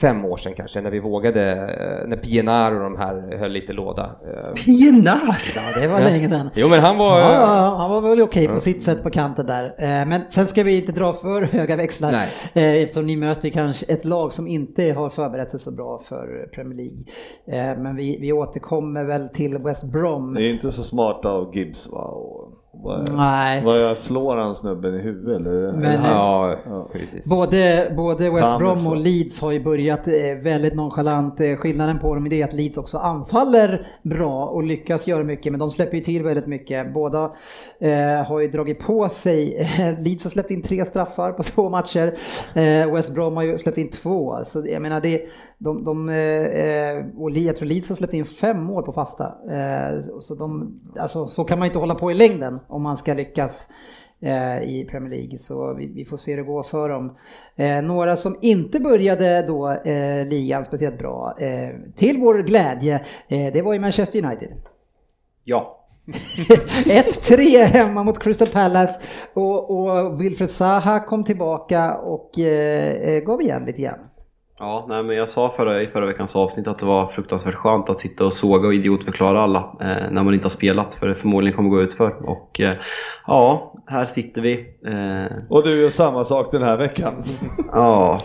fem 0.00 0.24
år 0.24 0.36
sedan 0.36 0.52
kanske, 0.56 0.80
när 0.80 0.90
vi 0.90 1.00
vågade, 1.00 1.50
eh, 1.52 2.08
när 2.08 2.16
Pienaar 2.16 2.72
och 2.74 2.80
de 2.80 2.96
här 2.96 3.36
höll 3.38 3.50
lite 3.52 3.72
låda. 3.72 4.02
Eh, 4.04 4.52
Pienaar! 4.54 5.42
Ja, 5.56 5.80
det 5.80 5.88
var 5.88 6.00
länge 6.00 6.28
sedan. 6.28 6.50
Jo 6.54 6.68
men 6.68 6.80
han 6.80 6.98
var... 6.98 7.20
Ja, 7.20 7.32
ja, 7.34 7.76
han 7.78 7.90
var 7.90 8.00
väl 8.00 8.20
okej 8.22 8.48
på 8.48 8.60
sitt 8.60 8.82
sätt 8.82 9.02
på 9.02 9.10
kanten 9.10 9.46
där. 9.46 9.64
Eh, 9.64 10.06
Men 10.06 10.20
sen 10.28 10.46
ska 10.46 10.62
vi 10.62 10.76
inte 10.76 10.92
dra 10.92 11.12
för 11.12 11.42
höga 11.42 11.76
växlar 11.76 12.12
Nej. 12.12 12.28
eh, 12.54 12.82
eftersom 12.82 13.06
ni 13.06 13.16
möter 13.16 13.48
kanske 13.48 13.86
ett 13.86 14.04
lag 14.04 14.32
som 14.32 14.46
inte 14.48 14.92
har 14.92 15.08
förberett 15.08 15.50
sig 15.50 15.60
så 15.60 15.72
bra 15.74 15.98
för 15.98 16.48
Premier 16.54 16.76
League. 16.76 17.04
Eh, 17.72 17.78
Men 17.82 17.96
vi, 17.96 18.18
vi 18.20 18.32
återkommer 18.32 19.04
väl 19.04 19.28
till 19.28 19.58
West 19.58 19.92
Brom. 19.92 20.34
Det 20.34 20.42
är 20.42 20.50
inte 20.50 20.72
så 20.72 20.82
smart 20.82 21.24
av 21.24 21.56
Gibbs 21.56 21.88
va? 21.92 22.04
Och, 22.04 22.52
vad, 22.84 23.12
Nej. 23.16 23.64
vad 23.64 23.80
jag 23.80 23.98
slår 23.98 24.36
han 24.36 24.54
snubben 24.54 24.94
i 24.94 24.98
huvudet 24.98 25.40
eller? 25.46 25.72
Men- 25.72 26.04
Ja, 26.04 26.56
precis. 26.92 27.26
Både, 27.26 27.92
både 27.96 28.30
West 28.30 28.42
Fan, 28.46 28.58
Brom 28.58 28.86
och 28.86 28.96
Leeds 28.96 29.40
har 29.40 29.50
ju 29.52 29.64
börjat 29.64 30.06
eh, 30.08 30.14
väldigt 30.42 30.74
nonchalant. 30.74 31.40
Eh, 31.40 31.56
Skillnaden 31.56 31.98
på 31.98 32.14
dem 32.14 32.26
är 32.26 32.30
det 32.30 32.42
att 32.42 32.52
Leeds 32.52 32.78
också 32.78 32.98
anfaller 32.98 33.86
bra 34.02 34.46
och 34.46 34.62
lyckas 34.62 35.06
göra 35.06 35.24
mycket, 35.24 35.52
men 35.52 35.60
de 35.60 35.70
släpper 35.70 35.96
ju 35.96 36.02
till 36.02 36.22
väldigt 36.22 36.46
mycket. 36.46 36.94
Båda 36.94 37.32
eh, 37.80 38.26
har 38.26 38.40
ju 38.40 38.48
dragit 38.48 38.78
på 38.78 39.08
sig, 39.08 39.68
Leeds 39.98 40.24
har 40.24 40.30
släppt 40.30 40.50
in 40.50 40.62
tre 40.62 40.84
straffar 40.84 41.32
på 41.32 41.42
två 41.42 41.68
matcher, 41.68 42.14
eh, 42.54 42.92
West 42.94 43.14
Brom 43.14 43.36
har 43.36 43.42
ju 43.42 43.58
släppt 43.58 43.78
in 43.78 43.90
två. 43.90 44.38
Så 44.44 44.66
jag 44.66 44.82
menar, 44.82 45.00
det, 45.00 45.20
de, 45.58 45.84
de, 45.84 46.08
eh, 46.08 46.14
eh, 46.16 47.04
och 47.18 47.30
jag 47.30 47.56
tror 47.56 47.68
Leeds 47.68 47.88
har 47.88 47.96
släppt 47.96 48.14
in 48.14 48.24
fem 48.24 48.62
mål 48.64 48.82
på 48.82 48.92
fasta. 48.92 49.24
Eh, 49.24 50.00
så, 50.18 50.34
de, 50.34 50.80
alltså, 50.98 51.26
så 51.26 51.44
kan 51.44 51.58
man 51.58 51.66
inte 51.66 51.78
hålla 51.78 51.94
på 51.94 52.10
i 52.10 52.14
längden 52.14 52.60
om 52.74 52.82
man 52.82 52.96
ska 52.96 53.14
lyckas 53.14 53.68
eh, 54.20 54.62
i 54.62 54.86
Premier 54.90 55.10
League. 55.10 55.38
Så 55.38 55.74
vi, 55.74 55.92
vi 55.94 56.04
får 56.04 56.16
se 56.16 56.30
hur 56.30 56.38
det 56.38 56.44
går 56.44 56.62
för 56.62 56.88
dem. 56.88 57.16
Eh, 57.56 57.82
några 57.82 58.16
som 58.16 58.38
inte 58.42 58.80
började 58.80 59.42
då 59.46 59.70
eh, 59.70 60.26
ligan 60.26 60.64
speciellt 60.64 60.98
bra, 60.98 61.36
eh, 61.38 61.70
till 61.96 62.18
vår 62.18 62.42
glädje, 62.42 62.94
eh, 63.28 63.52
det 63.52 63.62
var 63.62 63.72
ju 63.72 63.78
Manchester 63.78 64.24
United. 64.24 64.52
Ja. 65.44 65.80
1-3 66.06 67.64
hemma 67.64 68.02
mot 68.02 68.18
Crystal 68.18 68.48
Palace 68.48 69.00
och, 69.34 69.70
och 69.70 70.20
Wilfred 70.20 70.50
Zaha 70.50 71.00
kom 71.00 71.24
tillbaka 71.24 71.94
och 71.94 72.38
eh, 72.38 73.20
gav 73.20 73.42
igen 73.42 73.64
lite 73.64 73.82
grann. 73.82 73.98
Ja, 74.64 74.86
nej, 74.88 75.02
men 75.02 75.16
jag 75.16 75.28
sa 75.28 75.52
förra, 75.56 75.82
i 75.82 75.86
förra 75.86 76.06
veckans 76.06 76.36
avsnitt 76.36 76.68
att 76.68 76.78
det 76.78 76.86
var 76.86 77.06
fruktansvärt 77.06 77.54
skönt 77.54 77.90
att 77.90 78.00
sitta 78.00 78.26
och 78.26 78.32
såga 78.32 78.68
och 78.68 78.74
idiotförklara 78.74 79.42
alla 79.42 79.58
eh, 79.80 80.10
när 80.10 80.22
man 80.22 80.34
inte 80.34 80.44
har 80.44 80.50
spelat 80.50 80.94
för 80.94 81.08
det 81.08 81.14
förmodligen 81.14 81.56
kommer 81.56 81.70
gå 81.70 81.82
ut 81.82 81.94
för. 81.94 82.28
Och 82.28 82.60
eh, 82.60 82.72
ja, 83.26 83.74
här 83.86 84.04
sitter 84.04 84.40
vi. 84.42 84.52
Eh, 84.86 85.36
Och 85.48 85.64
du 85.64 85.80
gör 85.80 85.90
samma 85.90 86.24
sak 86.24 86.52
den 86.52 86.62
här 86.62 86.76
veckan. 86.76 87.14
Ja, 87.72 88.20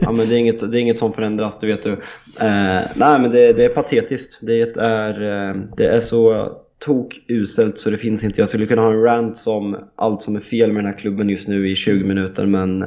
ja 0.00 0.12
men 0.12 0.28
det 0.28 0.34
är, 0.34 0.38
inget, 0.38 0.72
det 0.72 0.78
är 0.78 0.80
inget 0.80 0.98
som 0.98 1.12
förändras, 1.12 1.58
det 1.58 1.66
vet 1.66 1.82
du. 1.82 1.92
Eh, 2.40 2.80
nej 2.96 3.20
men 3.20 3.30
det, 3.30 3.52
det 3.52 3.64
är 3.64 3.68
patetiskt. 3.68 4.38
Det 4.42 4.76
är, 4.76 5.22
eh, 5.22 5.54
det 5.76 5.86
är 5.86 6.00
så 6.00 6.46
tok 6.84 7.20
uselt 7.28 7.78
så 7.78 7.90
det 7.90 7.96
finns 7.96 8.24
inte. 8.24 8.40
Jag 8.40 8.48
skulle 8.48 8.66
kunna 8.66 8.82
ha 8.82 8.90
en 8.90 9.02
rant 9.02 9.44
om 9.48 9.76
allt 9.96 10.22
som 10.22 10.36
är 10.36 10.40
fel 10.40 10.72
med 10.72 10.84
den 10.84 10.92
här 10.92 10.98
klubben 10.98 11.28
just 11.28 11.48
nu 11.48 11.70
i 11.70 11.76
20 11.76 12.04
minuter 12.04 12.46
men 12.46 12.84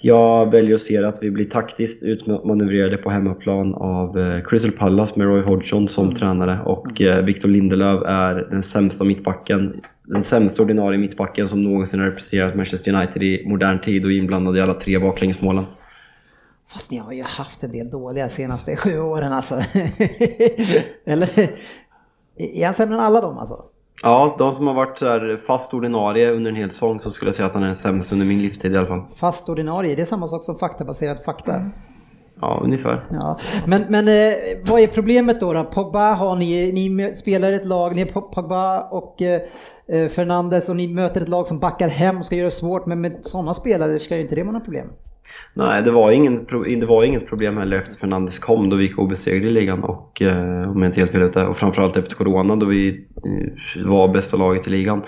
jag 0.00 0.50
väljer 0.50 0.74
att 0.74 0.80
se 0.80 1.04
att 1.04 1.22
vi 1.22 1.30
blir 1.30 1.44
taktiskt 1.44 2.02
utmanövrerade 2.02 2.96
på 2.96 3.10
hemmaplan 3.10 3.74
av 3.74 4.18
eh, 4.18 4.42
Crystal 4.44 4.72
Palace 4.72 5.12
med 5.16 5.26
Roy 5.26 5.42
Hodgson 5.42 5.88
som 5.88 6.14
tränare 6.14 6.60
och 6.64 7.00
eh, 7.00 7.24
Victor 7.24 7.48
Lindelöf 7.48 8.02
är 8.06 8.34
den 8.50 8.62
sämsta 8.62 9.04
mittbacken 9.04 9.80
den 10.06 10.22
sämsta 10.22 10.62
ordinarie 10.62 10.98
mittbacken 10.98 11.48
som 11.48 11.62
någonsin 11.62 12.00
har 12.00 12.06
representerat 12.06 12.54
Manchester 12.54 12.94
United 12.94 13.22
i 13.22 13.42
modern 13.46 13.80
tid 13.80 14.04
och 14.04 14.12
inblandad 14.12 14.56
i 14.56 14.60
alla 14.60 14.74
tre 14.74 14.98
baklängsmålen. 14.98 15.64
Fast 16.68 16.90
ni 16.90 16.96
har 16.96 17.12
ju 17.12 17.22
haft 17.22 17.62
en 17.62 17.72
del 17.72 17.90
dåliga 17.90 18.28
senaste 18.28 18.76
sju 18.76 18.98
åren 18.98 19.32
alltså. 19.32 19.54
Eller? 21.04 21.28
Är 22.36 22.64
han 22.66 22.74
sämre 22.74 22.94
än 22.94 23.00
alla 23.00 23.20
dem 23.20 23.38
alltså? 23.38 23.64
Ja, 24.02 24.34
de 24.38 24.52
som 24.52 24.66
har 24.66 24.74
varit 24.74 24.98
så 24.98 25.36
fast 25.46 25.74
ordinarie 25.74 26.30
under 26.32 26.50
en 26.50 26.56
hel 26.56 26.70
säsong 26.70 27.00
så 27.00 27.10
skulle 27.10 27.28
jag 27.28 27.34
säga 27.34 27.46
att 27.46 27.54
han 27.54 27.62
är 27.62 27.66
den 27.66 27.74
sämsta 27.74 28.14
under 28.14 28.26
min 28.26 28.42
livstid 28.42 28.72
i 28.72 28.76
alla 28.76 28.86
fall. 28.86 29.02
Fast 29.16 29.48
ordinarie, 29.48 29.94
det 29.94 30.02
är 30.02 30.06
samma 30.06 30.28
sak 30.28 30.42
som 30.42 30.58
faktabaserad 30.58 31.24
fakta. 31.24 31.52
Ja, 32.40 32.60
ungefär. 32.64 33.04
Ja. 33.10 33.38
Men, 33.66 33.84
men 33.88 34.08
eh, 34.08 34.34
vad 34.68 34.80
är 34.80 34.86
problemet 34.86 35.40
då? 35.40 35.52
då? 35.52 35.64
Pogba 35.64 36.12
har 36.14 36.36
ni, 36.36 36.72
ni 36.72 37.16
spelar 37.16 37.52
ett 37.52 37.64
lag, 37.64 37.94
ni 37.94 38.00
är 38.02 38.06
Po- 38.06 38.30
Pogba 38.34 38.80
och 38.80 39.22
eh, 39.22 39.42
eh, 39.88 40.08
Fernandes 40.08 40.68
och 40.68 40.76
ni 40.76 40.88
möter 40.88 41.20
ett 41.20 41.28
lag 41.28 41.46
som 41.46 41.58
backar 41.58 41.88
hem 41.88 42.18
och 42.18 42.26
ska 42.26 42.34
göra 42.36 42.44
det 42.44 42.50
svårt, 42.50 42.86
men 42.86 43.00
med 43.00 43.18
sådana 43.20 43.54
spelare 43.54 43.98
ska 43.98 44.16
ju 44.16 44.22
inte 44.22 44.34
det 44.34 44.42
vara 44.42 44.52
något 44.52 44.64
problem. 44.64 44.88
Nej, 45.58 45.82
det 45.82 45.90
var, 45.90 46.10
ingen, 46.10 46.46
det 46.80 46.86
var 46.86 47.04
inget 47.04 47.28
problem 47.28 47.56
heller 47.56 47.76
efter 47.76 47.98
Fernandes 47.98 48.38
kom 48.38 48.70
då 48.70 48.76
vi 48.76 48.82
gick 48.82 48.98
obesegrade 48.98 49.46
i 49.46 49.50
ligan 49.50 49.84
och 49.84 50.22
eh, 50.22 50.70
om 50.70 50.82
jag 50.82 50.88
inte 50.88 51.00
helt 51.00 51.12
fel 51.12 51.22
ute 51.22 51.46
och 51.46 51.56
framförallt 51.56 51.96
efter 51.96 52.16
Corona 52.16 52.56
då 52.56 52.66
vi 52.66 53.06
eh, 53.76 53.86
var 53.86 54.08
bästa 54.08 54.36
laget 54.36 54.66
i 54.66 54.70
ligan. 54.70 55.02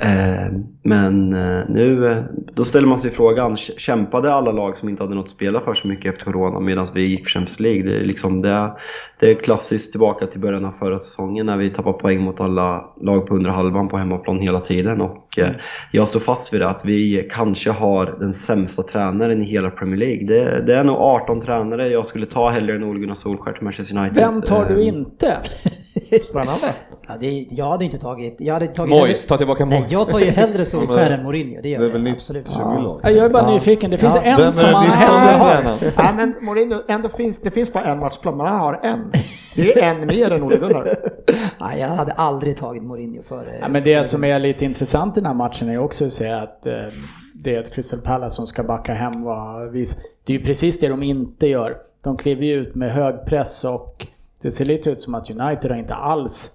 Eh, 0.00 0.52
men 0.82 1.30
nu, 1.68 2.22
då 2.54 2.64
ställer 2.64 2.88
man 2.88 2.98
sig 2.98 3.10
frågan, 3.10 3.56
kämpade 3.56 4.34
alla 4.34 4.52
lag 4.52 4.76
som 4.76 4.88
inte 4.88 5.02
hade 5.02 5.14
något 5.14 5.24
att 5.24 5.30
spela 5.30 5.60
för 5.60 5.74
så 5.74 5.88
mycket 5.88 6.12
efter 6.12 6.32
Corona 6.32 6.60
medan 6.60 6.86
vi 6.94 7.06
gick 7.06 7.24
för 7.24 7.30
Champions 7.30 7.60
League? 7.60 7.82
Det 7.82 7.96
är, 7.96 8.04
liksom 8.04 8.42
det, 8.42 8.76
det 9.20 9.30
är 9.30 9.34
klassiskt 9.34 9.92
tillbaka 9.92 10.26
till 10.26 10.40
början 10.40 10.64
av 10.64 10.72
förra 10.72 10.98
säsongen 10.98 11.46
när 11.46 11.56
vi 11.56 11.70
tappade 11.70 11.98
poäng 11.98 12.20
mot 12.20 12.40
alla 12.40 12.84
lag 13.00 13.26
på 13.26 13.34
under 13.34 13.50
halvan 13.50 13.88
på 13.88 13.96
hemmaplan 13.96 14.40
hela 14.40 14.60
tiden 14.60 15.00
och 15.00 15.23
eh, 15.38 15.48
jag 15.90 16.08
står 16.08 16.20
fast 16.20 16.52
vid 16.54 16.60
det 16.60 16.68
att 16.68 16.84
vi 16.84 17.28
kanske 17.32 17.70
har 17.70 18.16
den 18.20 18.32
sämsta 18.32 18.82
tränaren 18.82 19.40
i 19.42 19.44
hela 19.44 19.70
Premier 19.70 19.96
League. 19.98 20.26
Det, 20.26 20.62
det 20.66 20.74
är 20.76 20.84
nog 20.84 20.96
18 20.96 21.40
tränare 21.40 21.88
jag 21.88 22.06
skulle 22.06 22.26
ta 22.26 22.48
hellre 22.50 22.74
än 22.76 22.84
Ole 22.84 23.00
Gunnar 23.00 23.14
Solskjaer 23.14 23.52
till 23.54 23.64
Manchester 23.64 23.98
United. 23.98 24.16
Vem 24.16 24.42
tar 24.42 24.64
du 24.64 24.80
Eh, 24.80 24.86
inte? 24.88 25.36
Spännande. 26.28 26.66
Ja, 27.08 27.14
det, 27.20 27.46
jag 27.50 27.64
hade 27.64 27.84
inte 27.84 27.98
tagit... 27.98 28.36
Jag 28.38 28.54
hade 28.54 28.66
tagit 28.66 28.90
Moyes, 28.90 29.26
ta 29.26 29.36
tillbaka 29.36 29.64
Nej, 29.64 29.78
Moyes. 29.78 29.92
jag 29.92 30.08
tar 30.10 30.18
ju 30.18 30.30
hellre 30.30 30.58
Ja, 30.58 30.64
Solskjaer 30.64 31.10
än 31.10 31.22
Mourinho, 31.22 31.62
det 31.62 31.68
gör 31.68 31.78
Det 31.80 31.86
är 31.86 31.90
väl 31.90 32.06
jag 32.06 32.14
absolut. 32.14 32.48
20 32.48 32.58
lag. 32.58 33.00
Ja, 33.02 33.10
Jag 33.10 33.24
är 33.24 33.28
bara 33.28 33.42
Ja. 33.42 33.50
nyfiken. 33.54 33.90
Det 33.90 33.98
finns 33.98 34.14
Ja. 34.16 34.22
en 34.22 34.36
Vem 34.40 34.52
som 34.52 34.68
han 34.74 34.84
nya 34.84 34.94
hellre 34.94 35.38
har. 35.38 35.76
Ja, 35.96 36.12
men 36.16 36.34
Mourinho, 36.40 36.78
ändå 36.88 37.08
finns, 37.08 37.38
det 37.42 37.50
finns 37.50 37.72
bara 37.72 37.84
en 37.84 37.98
matchplan, 37.98 38.36
men 38.36 38.46
han 38.46 38.60
har 38.60 38.80
en. 38.82 39.12
Det 39.56 39.82
är 39.82 39.94
en 39.94 40.06
mer 40.06 40.30
än 40.30 40.42
Ole 40.42 40.56
Gunnar. 40.56 40.94
Nej, 41.60 41.80
jag 41.80 41.88
hade 41.88 42.12
aldrig 42.12 42.56
tagit 42.56 42.82
Mourinho 42.82 43.22
före... 43.22 43.58
Ja, 43.60 43.68
men 43.68 43.82
det 43.82 44.04
som 44.04 44.24
är 44.24 44.38
lite 44.38 44.64
intressant 44.64 45.16
i 45.16 45.20
den 45.20 45.26
här 45.26 45.34
matchen 45.34 45.68
är 45.68 45.78
också 45.78 46.04
att 46.04 46.12
se 46.12 46.28
att 46.28 46.66
eh, 46.66 46.74
det 47.34 47.54
är 47.54 47.60
ett 47.60 47.74
Crystal 47.74 48.00
Palace 48.00 48.36
som 48.36 48.46
ska 48.46 48.62
backa 48.62 48.94
hem. 48.94 49.22
Vad 49.22 49.70
vis. 49.70 49.96
Det 50.24 50.34
är 50.34 50.38
ju 50.38 50.44
precis 50.44 50.80
det 50.80 50.88
de 50.88 51.02
inte 51.02 51.46
gör. 51.46 51.76
De 52.02 52.16
kliver 52.16 52.46
ju 52.46 52.54
ut 52.54 52.74
med 52.74 52.92
hög 52.92 53.26
press 53.26 53.64
och 53.64 54.06
det 54.42 54.50
ser 54.50 54.64
lite 54.64 54.90
ut 54.90 55.00
som 55.00 55.14
att 55.14 55.30
United 55.30 55.70
har 55.70 55.78
inte 55.78 55.94
alls 55.94 56.50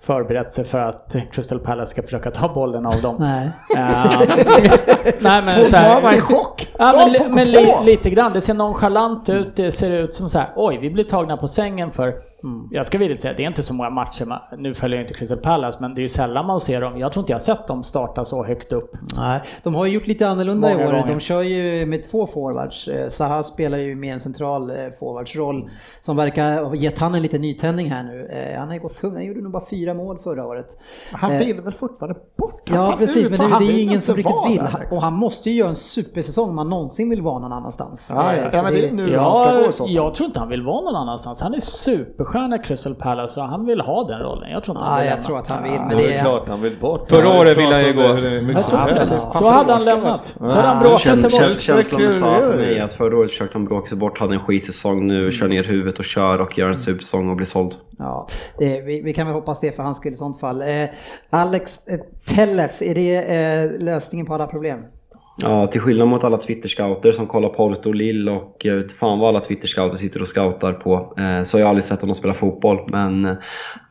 förberett 0.00 0.52
sig 0.52 0.64
för 0.64 0.78
att 0.78 1.16
Crystal 1.32 1.58
Palace 1.58 1.90
ska 1.90 2.02
försöka 2.02 2.30
ta 2.30 2.48
bollen 2.54 2.86
av 2.86 3.02
dem. 3.02 3.16
Nej. 3.20 3.50
Eh, 3.76 4.20
nej 5.20 5.42
men 5.42 5.64
så 5.64 5.76
här, 5.76 6.00
var 6.00 6.12
en 6.12 6.20
chock. 6.20 6.68
Ja, 6.78 7.10
men, 7.18 7.34
men 7.34 7.50
li, 7.50 7.74
lite 7.84 8.10
grann. 8.10 8.32
Det 8.32 8.40
ser 8.40 8.54
nonchalant 8.54 9.28
ut. 9.28 9.56
Det 9.56 9.72
ser 9.72 9.90
ut 9.90 10.14
som 10.14 10.28
så 10.28 10.38
här, 10.38 10.48
oj, 10.56 10.78
vi 10.80 10.90
blir 10.90 11.04
tagna 11.04 11.36
på 11.36 11.48
sängen 11.48 11.90
för... 11.90 12.14
Jag 12.70 12.86
ska 12.86 12.98
villigt 12.98 13.20
säga, 13.20 13.34
det 13.36 13.42
är 13.44 13.46
inte 13.46 13.62
så 13.62 13.74
många 13.74 13.90
matcher, 13.90 14.24
man, 14.24 14.38
nu 14.58 14.74
följer 14.74 14.98
jag 14.98 15.04
inte 15.04 15.14
Crystal 15.14 15.38
Palace, 15.38 15.78
men 15.80 15.94
det 15.94 15.98
är 16.00 16.02
ju 16.02 16.08
sällan 16.08 16.46
man 16.46 16.60
ser 16.60 16.80
dem. 16.80 16.98
Jag 16.98 17.12
tror 17.12 17.22
inte 17.22 17.32
jag 17.32 17.38
har 17.38 17.40
sett 17.40 17.66
dem 17.66 17.82
starta 17.84 18.24
så 18.24 18.44
högt 18.44 18.72
upp. 18.72 18.92
Nej, 19.16 19.40
de 19.62 19.74
har 19.74 19.86
ju 19.86 19.92
gjort 19.92 20.06
lite 20.06 20.28
annorlunda 20.28 20.68
Många 20.68 20.82
i 20.82 20.86
år. 20.86 20.90
gånger. 20.92 21.06
De 21.06 21.20
kör 21.20 21.42
ju 21.42 21.86
med 21.86 22.02
två 22.10 22.26
forwards. 22.26 22.88
Eh, 22.88 23.08
Zaha 23.08 23.42
spelar 23.42 23.78
ju 23.78 23.94
mer 23.96 24.12
en 24.12 24.20
central 24.20 24.70
eh, 24.70 24.76
forwardsroll 25.00 25.68
som 26.00 26.16
verkar 26.16 26.62
ha 26.62 26.74
gett 26.74 26.98
han 26.98 27.14
en 27.14 27.22
liten 27.22 27.40
nytändning 27.40 27.90
här 27.90 28.02
nu. 28.02 28.26
Eh, 28.26 28.58
Han 28.58 28.68
har 28.68 28.74
ju 28.74 28.80
gått 28.80 28.96
tungt, 28.96 29.14
han 29.14 29.24
gjorde 29.24 29.40
nog 29.40 29.52
bara 29.52 29.64
fyra 29.70 29.94
mål 29.94 30.18
förra 30.18 30.46
året. 30.46 30.66
Han 31.12 31.32
Eh, 31.32 31.38
vill 31.38 31.60
väl 31.60 31.72
fortfarande 31.72 32.20
bort? 32.38 32.68
Han 32.70 32.78
Ja 32.78 32.96
precis, 32.98 33.30
men 33.30 33.38
det, 33.38 33.58
det 33.58 33.64
är 33.64 33.72
ju 33.72 33.80
ingen 33.80 34.00
som 34.00 34.16
riktigt 34.16 34.34
vill. 34.48 34.56
där, 34.58 34.76
liksom. 34.80 34.96
Och 34.98 35.02
han 35.02 35.12
måste 35.12 35.50
ju 35.50 35.56
göra 35.56 35.68
en 35.68 35.74
supersäsong 35.76 36.50
om 36.50 36.58
han 36.58 36.68
någonsin 36.70 37.10
vill 37.10 37.22
vara 37.22 37.38
någon 37.38 37.52
annanstans. 37.52 38.12
Ja, 38.14 38.32
Eh, 38.32 38.38
ja. 38.38 38.48
ja, 38.52 38.62
men 38.62 38.72
det 38.72 38.88
är 38.88 38.92
nu 38.92 39.16
han 39.16 39.36
ska 39.36 39.60
gå 39.66 39.72
så 39.72 39.86
jag 39.88 40.14
tror 40.14 40.26
inte 40.26 40.40
han 40.40 40.48
vill 40.48 40.62
vara 40.62 40.80
någon 40.84 40.96
annanstans. 40.96 41.40
Han 41.40 41.54
är 41.54 41.60
superstjärna 42.34 42.56
i 42.56 42.58
Crystal 42.58 42.94
Palace 42.94 43.40
och 43.40 43.46
han 43.46 43.66
vill 43.66 43.80
ha 43.80 44.04
den 44.04 44.18
rollen. 44.20 44.50
Jag 44.50 44.64
tror 44.64 44.76
inte 44.76 44.84
han 44.84 44.92
Ja, 44.94 44.98
vill 44.98 45.06
jag 45.06 45.14
lämna. 45.16 45.26
tror 45.26 45.38
att 45.38 45.48
han 45.48 45.62
vill, 45.62 45.80
men 45.80 45.88
Det 45.88 45.96
det 45.96 46.14
är 46.14 46.20
klart 46.20 46.48
han 46.48 46.62
vill 46.62 46.72
bort. 46.80 47.08
Förra 47.10 47.28
Han 47.28 47.36
året 47.36 47.58
ville 47.58 47.74
han 47.74 47.84
ju 47.84 47.92
gå. 47.92 48.02
Jag 48.02 48.66
tror 48.66 48.80
inte 48.82 49.04
det. 49.04 49.18
Då 49.40 49.48
hade 49.48 49.72
han 49.72 49.84
lämnat. 49.84 50.34
Då 50.38 50.46
hade 50.46 50.68
han 50.68 50.82
bråkat 50.82 51.18
sig 51.18 51.30
bort. 51.30 51.60
Känslan 51.60 52.02
med 52.02 52.12
Zaha 52.12 52.40
för 52.40 52.56
mig 52.56 52.80
att 52.80 52.92
förra 52.92 53.16
året 53.18 53.30
försökte 53.30 53.58
han 53.58 53.64
bråka 53.64 53.86
sig 53.88 53.98
bort, 53.98 54.18
hade 54.18 54.34
en 54.34 54.40
skitsäsong, 54.40 55.06
nu 55.06 55.32
kör 55.32 55.48
ner 55.48 55.64
huvudet 55.64 55.98
och 55.98 56.04
kör 56.04 56.40
och 56.40 56.58
gör 56.58 56.68
en 56.68 56.74
supersäsong 56.78 57.30
och 57.30 57.36
blir 57.36 57.46
såld. 57.46 57.74
Ja, 57.98 58.26
det, 58.58 58.80
vi, 58.80 59.02
vi 59.02 59.12
kan 59.14 59.26
väl 59.26 59.34
hoppas 59.34 59.60
det 59.60 59.76
för 59.76 59.82
hans 59.82 59.96
skull 59.96 60.12
i 60.12 60.16
sånt 60.16 60.40
fall. 60.40 60.62
Eh, 60.62 60.66
Alex 61.30 61.80
eh, 61.86 61.98
Telles, 62.34 62.82
är 62.82 62.94
det 62.94 63.16
eh, 63.16 63.84
lösningen 63.84 64.26
på 64.26 64.34
alla 64.34 64.46
problem? 64.46 64.78
Ja, 65.42 65.66
till 65.66 65.80
skillnad 65.80 66.08
mot 66.08 66.24
alla 66.24 66.36
Twitter-scouter 66.38 67.12
som 67.12 67.26
kollar 67.26 67.48
Porto 67.48 67.88
och 67.88 67.94
Lille 67.94 68.30
och 68.30 68.56
jag 68.62 68.76
vet 68.76 68.92
fan 68.92 69.18
vad 69.18 69.28
alla 69.28 69.40
Twitter-scouter 69.40 69.96
sitter 69.96 70.20
och 70.20 70.28
scoutar 70.28 70.72
på. 70.72 71.14
Eh, 71.18 71.42
så 71.42 71.56
har 71.56 71.60
jag 71.60 71.68
aldrig 71.68 71.84
sett 71.84 72.00
honom 72.00 72.14
spela 72.14 72.34
fotboll. 72.34 72.78
Men 72.88 73.24
eh, 73.24 73.32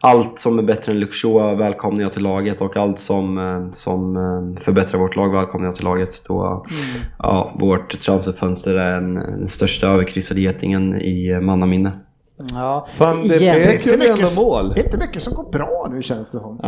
allt 0.01 0.39
som 0.39 0.59
är 0.59 0.63
bättre 0.63 0.91
än 0.91 0.99
Luxor 0.99 1.55
välkomnar 1.55 2.01
jag 2.01 2.13
till 2.13 2.23
laget 2.23 2.61
och 2.61 2.77
allt 2.77 2.99
som, 2.99 3.37
eh, 3.37 3.71
som 3.71 4.15
eh, 4.17 4.63
förbättrar 4.63 4.99
vårt 4.99 5.15
lag 5.15 5.31
välkomnar 5.31 5.67
jag 5.67 5.75
till 5.75 5.85
laget. 5.85 6.09
Då, 6.27 6.65
ja, 7.19 7.55
vårt 7.59 7.99
transferfönster 8.01 8.73
är 8.73 8.97
en, 8.97 9.13
den 9.15 9.47
största 9.47 9.87
överkryssade 9.87 10.41
getingen 10.41 11.01
i 11.01 11.29
eh, 11.31 11.39
mannaminne. 11.39 11.91
Ja, 12.53 12.87
Fan, 12.93 13.27
det 13.27 13.35
igen. 13.35 13.55
Beck 13.55 13.85
gjorde 13.85 13.97
mycket- 13.97 14.35
mål. 14.35 14.73
Det 14.75 14.79
är 14.81 14.85
inte 14.85 14.97
mycket 14.97 15.23
som 15.23 15.33
går 15.33 15.51
bra 15.51 15.87
nu 15.91 16.01
känns 16.01 16.31
det 16.31 16.39
som. 16.39 16.59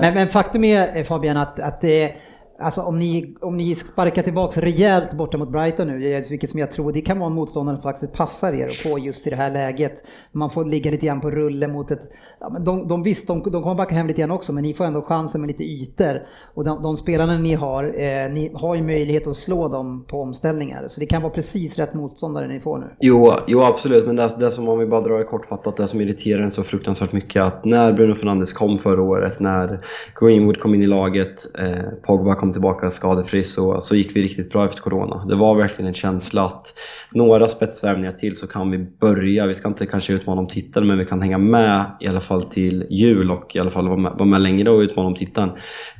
Men, 0.00 0.14
men 0.14 0.28
faktum 0.28 0.64
är 0.64 0.96
eh, 0.96 1.04
Fabian 1.04 1.36
att, 1.36 1.60
att 1.60 1.80
det 1.80 2.12
Alltså 2.60 2.80
om 2.80 2.98
ni, 2.98 3.36
om 3.40 3.56
ni 3.56 3.74
sparkar 3.74 4.22
tillbaks 4.22 4.56
rejält 4.56 5.12
borta 5.12 5.38
mot 5.38 5.52
Brighton 5.52 5.86
nu, 5.86 6.22
vilket 6.30 6.50
som 6.50 6.60
jag 6.60 6.70
tror 6.70 6.92
det 6.92 7.00
kan 7.00 7.18
vara 7.18 7.30
en 7.30 7.34
motståndare 7.34 7.76
som 7.76 7.82
faktiskt 7.82 8.12
passar 8.12 8.52
er 8.52 8.64
att 8.64 8.72
få 8.72 8.98
just 8.98 9.26
i 9.26 9.30
det 9.30 9.36
här 9.36 9.50
läget. 9.50 10.04
Man 10.32 10.50
får 10.50 10.64
ligga 10.64 10.90
lite 10.90 11.06
grann 11.06 11.20
på 11.20 11.30
rulle 11.30 11.68
mot 11.68 11.90
ett... 11.90 12.02
Ja, 12.40 12.48
men 12.52 12.64
de, 12.64 12.88
de 12.88 13.02
visst, 13.02 13.26
de, 13.26 13.42
de 13.42 13.62
kommer 13.62 13.74
backa 13.74 13.94
hem 13.94 14.06
lite 14.06 14.20
grann 14.20 14.30
också, 14.30 14.52
men 14.52 14.62
ni 14.62 14.74
får 14.74 14.84
ändå 14.84 15.02
chansen 15.02 15.40
med 15.40 15.48
lite 15.48 15.64
ytor. 15.64 16.22
Och 16.54 16.64
de, 16.64 16.82
de 16.82 16.96
spelarna 16.96 17.38
ni 17.38 17.54
har, 17.54 17.84
eh, 17.84 18.32
ni 18.32 18.50
har 18.54 18.74
ju 18.74 18.82
möjlighet 18.82 19.26
att 19.26 19.36
slå 19.36 19.68
dem 19.68 20.04
på 20.08 20.22
omställningar. 20.22 20.88
Så 20.88 21.00
det 21.00 21.06
kan 21.06 21.22
vara 21.22 21.32
precis 21.32 21.76
rätt 21.76 21.94
motståndare 21.94 22.48
ni 22.48 22.60
får 22.60 22.78
nu. 22.78 22.86
Jo, 23.00 23.34
jo 23.46 23.62
absolut, 23.62 24.06
men 24.06 24.16
det, 24.16 24.36
det 24.38 24.50
som 24.50 24.68
om 24.68 24.78
vi 24.78 24.86
bara 24.86 25.00
drar 25.00 25.18
det 25.18 25.24
kortfattat, 25.24 25.76
det 25.76 25.88
som 25.88 26.00
irriterar 26.00 26.42
en 26.42 26.50
så 26.50 26.62
fruktansvärt 26.62 27.12
mycket 27.12 27.42
att 27.42 27.64
när 27.64 27.92
Bruno 27.92 28.14
Fernandes 28.14 28.52
kom 28.52 28.78
förra 28.78 29.02
året, 29.02 29.40
när 29.40 29.80
Greenwood 30.20 30.60
kom 30.60 30.74
in 30.74 30.82
i 30.82 30.86
laget, 30.86 31.58
eh, 31.58 31.90
Pogba 32.02 32.34
kom 32.34 32.47
tillbaka 32.52 32.90
skadefri 32.90 33.42
så, 33.42 33.80
så 33.80 33.96
gick 33.96 34.16
vi 34.16 34.22
riktigt 34.22 34.50
bra 34.50 34.64
efter 34.64 34.82
Corona. 34.82 35.24
Det 35.24 35.36
var 35.36 35.54
verkligen 35.54 35.88
en 35.88 35.94
känsla 35.94 36.44
att 36.44 36.74
några 37.10 37.48
spetsvärvningar 37.48 38.12
till 38.12 38.36
så 38.36 38.46
kan 38.46 38.70
vi 38.70 38.78
börja, 38.78 39.46
vi 39.46 39.54
ska 39.54 39.68
inte 39.68 39.86
kanske 39.86 40.12
utmana 40.12 40.40
om 40.40 40.46
titeln 40.46 40.86
men 40.86 40.98
vi 40.98 41.04
kan 41.04 41.22
hänga 41.22 41.38
med 41.38 41.84
i 42.00 42.06
alla 42.06 42.20
fall 42.20 42.42
till 42.42 42.86
jul 42.90 43.30
och 43.30 43.56
i 43.56 43.58
alla 43.58 43.70
fall 43.70 43.88
vara 43.88 43.98
med, 43.98 44.12
vara 44.12 44.28
med 44.28 44.40
längre 44.40 44.70
och 44.70 44.80
utmana 44.80 45.08
om 45.08 45.14
titeln. 45.14 45.50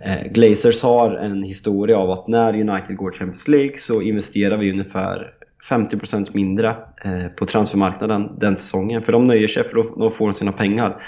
Eh, 0.04 0.32
Glazers 0.32 0.82
har 0.82 1.14
en 1.14 1.42
historia 1.42 1.98
av 1.98 2.10
att 2.10 2.28
när 2.28 2.60
United 2.60 2.96
går 2.96 3.12
Champions 3.12 3.48
League 3.48 3.78
så 3.78 4.02
investerar 4.02 4.56
vi 4.56 4.72
ungefär 4.72 5.34
50% 5.70 6.28
mindre 6.32 6.76
eh, 7.04 7.26
på 7.36 7.46
transfermarknaden 7.46 8.38
den 8.38 8.56
säsongen. 8.56 9.02
För 9.02 9.12
de 9.12 9.26
nöjer 9.26 9.48
sig 9.48 9.68
för 9.68 10.00
då 10.00 10.10
får 10.10 10.26
de 10.26 10.34
sina 10.34 10.52
pengar. 10.52 11.02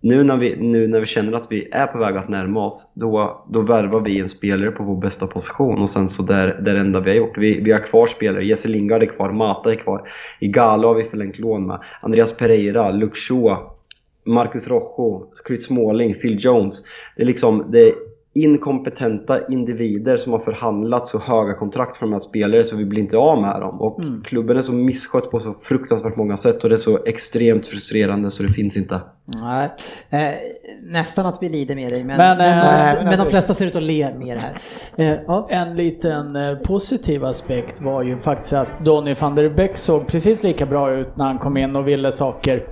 Nu 0.00 0.24
när, 0.24 0.36
vi, 0.36 0.56
nu 0.56 0.86
när 0.86 1.00
vi 1.00 1.06
känner 1.06 1.32
att 1.32 1.52
vi 1.52 1.68
är 1.72 1.86
på 1.86 1.98
väg 1.98 2.16
att 2.16 2.28
närma 2.28 2.66
oss, 2.66 2.86
då, 2.94 3.44
då 3.50 3.62
värvar 3.62 4.00
vi 4.00 4.20
en 4.20 4.28
spelare 4.28 4.70
på 4.70 4.84
vår 4.84 4.96
bästa 4.96 5.26
position 5.26 5.82
och 5.82 5.90
sen 5.90 6.08
så 6.08 6.22
där, 6.22 6.46
det 6.46 6.70
är 6.70 6.74
det 6.74 6.80
enda 6.80 7.00
vi 7.00 7.10
har 7.10 7.16
gjort. 7.16 7.38
Vi, 7.38 7.60
vi 7.60 7.72
har 7.72 7.78
kvar 7.78 8.06
spelare, 8.06 8.44
Jesse 8.44 8.68
Lingard 8.68 9.02
är 9.02 9.06
kvar, 9.06 9.32
Mata 9.32 9.72
är 9.72 9.76
kvar, 9.76 10.02
Igalo 10.40 10.88
har 10.88 10.94
vi 10.94 11.04
förlängt 11.04 11.38
lån 11.38 11.66
med, 11.66 11.80
Andreas 12.02 12.32
Pereira, 12.36 12.90
Luxo, 12.90 13.56
Marcus 14.26 14.68
Rojo, 14.68 15.26
Chris 15.46 15.64
Smalling, 15.64 16.14
Phil 16.14 16.36
Jones. 16.40 16.82
Det 17.16 17.22
är 17.22 17.26
liksom, 17.26 17.64
det 17.70 17.94
inkompetenta 18.34 19.46
individer 19.48 20.16
som 20.16 20.32
har 20.32 20.38
förhandlat 20.38 21.06
så 21.06 21.18
höga 21.18 21.54
kontrakt 21.54 21.96
för 21.96 22.06
de 22.06 22.12
här 22.12 22.20
spelare 22.20 22.64
så 22.64 22.76
vi 22.76 22.84
blir 22.84 23.02
inte 23.02 23.16
av 23.16 23.42
med 23.42 23.60
dem. 23.60 23.80
Och 23.80 24.00
klubben 24.24 24.56
är 24.56 24.60
så 24.60 24.72
misskött 24.72 25.30
på 25.30 25.38
så 25.38 25.54
fruktansvärt 25.62 26.16
många 26.16 26.36
sätt 26.36 26.64
och 26.64 26.70
det 26.70 26.74
är 26.74 26.76
så 26.76 27.04
extremt 27.04 27.66
frustrerande 27.66 28.30
så 28.30 28.42
det 28.42 28.48
finns 28.48 28.76
inte. 28.76 29.00
Nej, 29.24 29.68
eh, 30.10 30.34
nästan 30.82 31.26
att 31.26 31.42
vi 31.42 31.48
lider 31.48 31.74
med 31.74 31.92
dig, 31.92 32.04
men, 32.04 32.16
Men, 32.16 32.38
men, 32.38 32.96
eh, 32.96 33.04
men, 33.04 33.18
de 33.18 33.26
flesta 33.26 33.54
ser 33.54 33.66
ut 33.66 33.76
att 33.76 33.82
le 33.82 34.14
mer 34.14 34.36
här. 34.36 34.54
Eh, 34.96 35.20
ja. 35.26 35.46
En 35.50 35.76
liten 35.76 36.36
eh, 36.36 36.58
positiv 36.58 37.24
aspekt 37.24 37.80
var 37.80 38.02
ju 38.02 38.18
faktiskt 38.18 38.52
att 38.52 38.84
Donny 38.84 39.14
van 39.14 39.34
der 39.34 39.48
Beek 39.48 39.76
såg 39.76 40.06
precis 40.06 40.42
lika 40.42 40.66
bra 40.66 40.92
ut 40.92 41.16
när 41.16 41.24
han 41.24 41.38
kom 41.38 41.56
in 41.56 41.76
och 41.76 41.88
ville 41.88 42.12
saker 42.12 42.66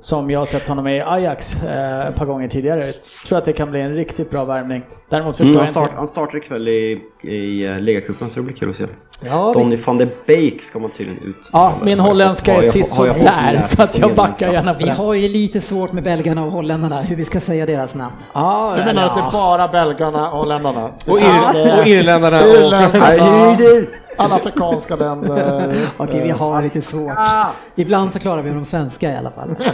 som 0.00 0.30
jag 0.30 0.40
har 0.40 0.46
sett 0.46 0.68
honom 0.68 0.88
i 0.88 1.00
Ajax 1.00 1.62
eh, 1.62 2.06
ett 2.08 2.16
par 2.16 2.26
gånger 2.26 2.48
tidigare. 2.48 2.86
Jag 2.86 2.94
tror 3.26 3.38
att 3.38 3.44
det 3.44 3.52
kan 3.52 3.70
bli 3.70 3.80
en 3.80 3.94
riktigt 3.94 4.30
bra 4.30 4.44
värvning. 4.44 4.82
Däremot 5.10 5.36
förstår 5.36 5.46
Mm, 5.50 5.58
han, 5.58 5.68
start, 5.68 5.82
inte... 5.84 5.96
han 5.96 6.08
startar 6.08 6.38
ikväll 6.38 6.68
i, 6.68 7.00
i 7.20 7.66
eh, 7.66 7.80
ligacupen 7.80 8.30
så 8.30 8.40
det 8.40 8.44
blir 8.46 8.56
kul 8.56 8.70
att 8.70 8.76
se. 8.76 8.84
Ja, 9.24 9.52
Donny 9.54 9.76
van 9.76 9.98
der 9.98 10.08
Beek 10.26 10.62
ska 10.62 10.78
man 10.78 10.90
tydligen 10.90 11.22
ut. 11.24 11.36
Ja, 11.52 11.72
min 11.82 12.00
holländska 12.00 12.54
är 12.54 12.62
sist 12.70 12.96
har 12.96 13.06
jag 13.06 13.16
fått 13.16 13.24
där 13.26 13.52
lära 13.52 13.60
så 13.60 13.82
att 13.82 13.98
jag 13.98 14.14
backar 14.14 14.52
gärna 14.52 14.74
på 14.74 14.84
Vi 14.84 14.90
har 14.90 15.14
ju 15.14 15.28
lite 15.28 15.60
svårt 15.60 15.92
med 15.92 16.02
belgarna 16.04 16.44
och 16.44 16.52
holländarna, 16.52 17.00
hur 17.02 17.16
vi 17.16 17.24
ska 17.24 17.40
säga 17.40 17.66
deras 17.66 17.94
namn. 17.94 18.14
Ja, 18.32 18.74
Du 18.78 18.84
menar 18.84 19.04
att 19.04 19.14
det 19.14 19.20
är 19.20 19.32
bara 19.32 19.68
belgarna 19.68 20.30
och 20.30 20.38
holländarna? 20.38 20.84
Och, 21.06 21.18
ir- 21.18 21.80
och 21.80 21.86
irländarna 21.86 22.38
och. 22.40 23.94
Alla 24.16 24.34
afrikanska 24.34 24.96
länder. 24.96 25.74
Okej, 25.96 26.20
vi 26.22 26.30
har 26.30 26.62
lite 26.62 26.82
svårt. 26.82 27.12
Ah. 27.16 27.46
Ibland 27.74 28.12
så 28.12 28.18
klarar 28.18 28.42
vi 28.42 28.50
de 28.50 28.64
svenska 28.64 29.12
i 29.12 29.16
alla 29.16 29.30
fall. 29.30 29.50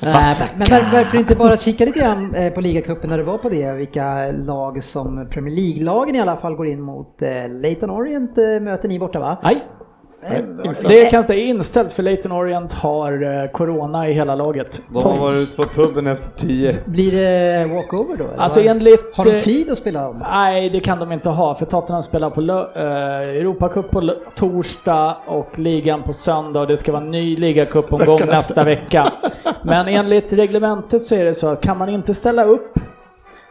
Eh, 0.00 0.46
Men 0.56 0.70
var, 0.70 0.92
varför 0.92 1.18
inte 1.18 1.36
bara 1.36 1.56
kika 1.56 1.84
lite 1.84 1.98
grann 1.98 2.34
eh, 2.34 2.52
på 2.52 2.60
ligacupen 2.60 3.10
när 3.10 3.18
du 3.18 3.24
var 3.24 3.38
på 3.38 3.48
det, 3.48 3.72
vilka 3.72 4.26
lag 4.46 4.73
som 4.80 5.28
Premier 5.30 5.54
League-lagen 5.54 6.16
i 6.16 6.20
alla 6.20 6.36
fall 6.36 6.54
går 6.54 6.66
in 6.66 6.80
mot. 6.80 7.22
Eh, 7.22 7.48
Leyton 7.48 7.90
Orient 7.90 8.38
eh, 8.38 8.44
möter 8.44 8.88
ni 8.88 8.98
borta 8.98 9.18
va? 9.18 9.38
Nej, 9.42 9.64
det 10.88 11.10
kan 11.10 11.24
är 11.24 11.32
inställt 11.32 11.92
för 11.92 12.02
Leyton 12.02 12.32
Orient 12.32 12.72
har 12.72 13.42
eh, 13.42 13.50
corona 13.50 14.08
i 14.08 14.12
hela 14.12 14.34
laget. 14.34 14.80
De 14.88 15.02
har 15.02 15.16
varit 15.16 15.36
ute 15.36 15.56
på 15.56 15.64
puben 15.64 16.06
efter 16.06 16.46
tio. 16.46 16.76
Blir 16.84 17.12
det 17.12 17.74
walkover 17.74 18.16
då? 18.16 18.24
eller 18.24 18.36
Alltså 18.36 18.60
enligt... 18.60 19.16
Har 19.16 19.24
de 19.24 19.38
tid 19.38 19.70
att 19.70 19.78
spela 19.78 20.08
om? 20.08 20.18
Nej, 20.30 20.70
det 20.70 20.80
kan 20.80 20.98
de 20.98 21.12
inte 21.12 21.30
ha 21.30 21.54
för 21.54 21.66
Tottenham 21.66 22.02
spelar 22.02 22.30
på 22.30 22.40
Europacup 22.40 23.90
på 23.90 24.14
torsdag 24.34 25.16
och 25.26 25.58
ligan 25.58 26.02
på 26.02 26.12
söndag 26.12 26.60
och 26.60 26.66
det 26.66 26.76
ska 26.76 26.92
vara 26.92 27.02
en 27.02 27.10
ny 27.10 27.36
ligacupomgång 27.36 28.20
nästa 28.26 28.64
vecka. 28.64 29.12
Men 29.62 29.88
enligt 29.88 30.32
reglementet 30.32 31.02
så 31.02 31.14
är 31.14 31.24
det 31.24 31.34
så 31.34 31.46
att 31.46 31.60
kan 31.60 31.78
man 31.78 31.88
inte 31.88 32.14
ställa 32.14 32.44
upp 32.44 32.78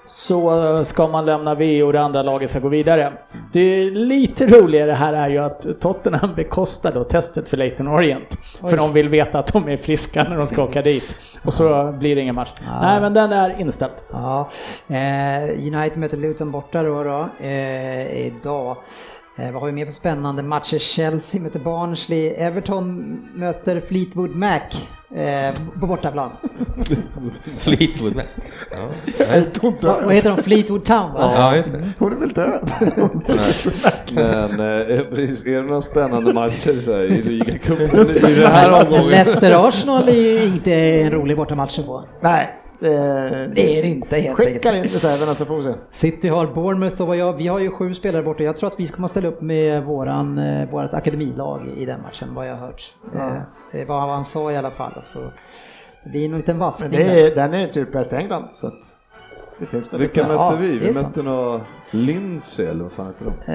så 0.06 0.86
ska 0.86 1.08
man 1.08 1.26
lämna 1.26 1.56
V 1.56 1.84
och 1.84 1.93
det 1.93 2.01
andra 2.01 2.24
laget 2.24 2.49
ska 2.49 2.60
gå 2.60 2.68
vidare. 2.68 3.14
Det 3.54 3.60
är 3.60 3.91
lite 3.91 4.47
roligare 4.47 4.91
här 4.91 5.14
är 5.14 5.30
ju 5.30 5.38
att 5.38 5.66
Tottenham 5.80 6.36
bekostar 6.36 6.91
då 6.91 7.04
testet 7.04 7.49
för 7.49 7.58
Leyton 7.58 7.88
Orient. 7.88 8.38
För 8.70 8.78
de 8.78 8.93
vill 8.93 9.10
veta 9.10 9.39
att 9.39 9.54
de 9.54 9.68
är 9.68 9.78
friska 9.78 10.24
när 10.24 10.38
de 10.38 10.47
ska 10.47 10.64
åka 10.64 10.82
dit. 10.82 11.18
Och 11.43 11.54
så 11.54 11.91
blir 11.91 12.16
det 12.16 12.22
ingen 12.22 12.36
match. 12.36 12.51
Nej 12.82 13.01
men 13.01 13.14
den 13.14 13.32
är 13.32 13.62
inställd. 13.62 13.93
Ja, 14.12 14.49
eh, 14.88 15.49
United 15.49 15.97
möter 15.97 16.18
Luton 16.18 16.51
borta 16.51 16.84
då, 16.84 17.04
då 17.04 17.45
eh, 17.45 18.26
idag. 18.26 18.78
Eh, 19.36 19.52
vad 19.52 19.62
har 19.62 19.68
vi 19.68 19.72
mer 19.72 19.86
för 19.86 19.94
spännande 19.94 20.44
matcher? 20.44 20.78
Chelsea 20.78 21.42
möter 21.42 21.60
Barnsley, 21.60 22.28
Everton 22.28 23.20
möter 23.36 23.80
Fleetwood 23.80 24.36
Mac 24.36 24.60
eh, 25.16 25.56
på 25.80 25.88
bortaplan. 25.88 26.32
Fleetwood 27.60 28.16
med. 28.16 28.26
Ja. 28.72 28.90
vad, 29.82 30.04
vad 30.04 30.14
heter 30.14 30.30
de? 30.30 30.44
Fleetwood 30.44 30.86
Town 30.86 31.14
va? 31.14 31.34
ja, 31.36 31.56
just 31.56 31.72
det. 31.72 31.84
Hon 32.00 32.14
är 32.14 32.18
väl 32.18 32.30
död? 32.30 32.72
Men 34.14 34.60
eh, 34.90 35.04
precis, 35.04 35.46
är 35.46 35.62
det 35.62 35.68
några 35.68 35.82
spännande 35.82 36.34
matcher 36.34 36.82
så 36.82 36.92
här, 36.92 37.04
i 37.04 37.22
ligacupen 37.22 38.08
i 38.30 38.36
den 38.36 38.52
här 38.52 38.84
omgången? 38.84 39.10
Leicester-Arsenal 39.10 40.10
är 40.10 40.14
ju 40.14 40.46
inte 40.46 40.74
en 40.74 41.12
rolig 41.12 41.38
bortamatch 41.38 41.80
att 41.80 41.86
få. 41.86 42.06
Nej, 42.22 42.62
det, 42.84 43.50
Det 43.56 43.78
är 43.80 43.82
det 43.82 43.88
inte 43.88 44.18
helt 44.18 44.36
Skicka 44.38 44.70
enkelt. 44.70 44.76
in 44.76 44.84
reserverna 44.94 45.36
så 45.36 45.46
får 45.46 45.58
vi 45.58 45.64
se. 45.64 45.74
City 45.90 46.28
har 46.28 46.48
Bournemouth 46.48 47.02
och 47.02 47.16
jag, 47.16 47.34
vi 47.34 47.48
har 47.48 47.60
ju 47.60 47.72
sju 47.72 47.94
spelare 47.94 48.24
borta. 48.24 48.44
Jag 48.44 48.58
tror 48.58 48.68
att 48.68 48.80
vi 48.80 48.88
kommer 48.88 49.08
ställa 49.08 49.28
upp 49.28 49.42
med 49.42 49.84
våran, 49.84 50.38
eh, 50.38 50.70
vårat 50.70 50.94
akademilag 50.94 51.62
i 51.78 51.86
den 51.86 52.02
matchen, 52.02 52.34
vad 52.36 52.48
jag 52.50 52.56
har 52.56 52.68
hört. 52.68 52.94
Eh, 53.16 53.34
det 53.72 53.82
är 53.82 53.86
vad 53.86 54.02
han 54.02 54.26
sa 54.26 54.52
i 54.52 54.58
alla 54.58 54.72
fall. 54.72 54.94
Så 55.04 55.20
det 56.04 56.10
blir 56.10 56.22
nog 56.22 56.32
en 56.34 56.38
liten 56.38 56.58
Men 56.58 56.66
vaskning 56.66 56.92
det 56.92 57.04
är, 57.22 57.36
den 57.36 57.54
är 57.54 57.68
typ 57.68 57.92
bäst 57.92 58.14
i 58.14 58.16
England. 58.16 58.48
Så 58.54 58.68
att 58.68 58.74
det 59.60 59.66
finns 59.66 59.94
väl 59.94 60.00
Vilka 60.00 60.22
lite- 60.22 60.34
Ja, 60.34 60.52
mötte 60.52 60.62
vi? 60.64 60.68
det 60.80 60.86
är 60.86 60.88
Vi 60.88 60.94
sant. 60.94 61.16
mötte 61.16 61.30
några 61.30 61.62
Lindsey 61.92 62.66
eller 62.66 62.84
vad 62.84 62.92
fan 62.92 63.06
heter 63.08 63.26
de? 63.46 63.54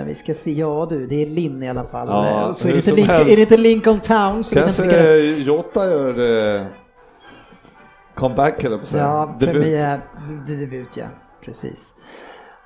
Eh, 0.00 0.04
vi 0.06 0.14
ska 0.14 0.34
se, 0.34 0.52
ja 0.52 0.86
du, 0.90 1.06
det 1.06 1.22
är 1.22 1.26
Linn 1.26 1.62
i 1.62 1.68
alla 1.68 1.84
fall. 1.84 2.08
Ja, 2.08 2.46
Eh, 2.46 2.52
så 2.52 2.68
är 2.68 2.72
det, 2.72 2.78
inte 2.78 2.92
Link, 2.92 3.08
är 3.08 3.24
det 3.24 3.40
inte 3.40 3.56
Lincoln 3.56 4.00
Town 4.00 4.44
så 4.44 4.54
vi 4.54 4.60
kan 4.60 4.68
inte 4.68 4.82
Kanske 4.82 5.02
det 5.02 5.20
Jota 5.38 5.84
gör 5.90 6.56
eh, 6.60 6.66
comeback 8.16 8.64
eller 8.64 8.78
på. 8.78 8.84
Ja, 8.96 9.36
Debut. 9.40 9.54
premiär, 9.54 10.00
d- 10.46 10.54
debut 10.54 10.96
ja, 10.96 11.04
precis. 11.44 11.94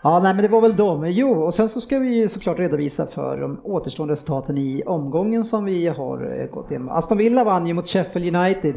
Ja, 0.02 0.20
nej 0.20 0.34
men 0.34 0.42
det 0.42 0.48
var 0.48 0.60
väl 0.60 0.76
dem. 0.76 1.10
Jo, 1.10 1.42
och 1.42 1.54
sen 1.54 1.68
så 1.68 1.80
ska 1.80 1.98
vi 1.98 2.14
ju 2.14 2.28
såklart 2.28 2.58
redovisa 2.58 3.06
för 3.06 3.40
de 3.40 3.60
återstående 3.64 4.12
resultaten 4.12 4.58
i 4.58 4.82
omgången 4.86 5.44
som 5.44 5.64
vi 5.64 5.86
har 5.88 6.40
eh, 6.40 6.46
gått 6.46 6.70
igenom. 6.70 6.88
Aston 6.88 7.18
Villa 7.18 7.44
vann 7.44 7.66
ju 7.66 7.74
mot 7.74 7.88
Sheffield 7.88 8.36
United. 8.36 8.74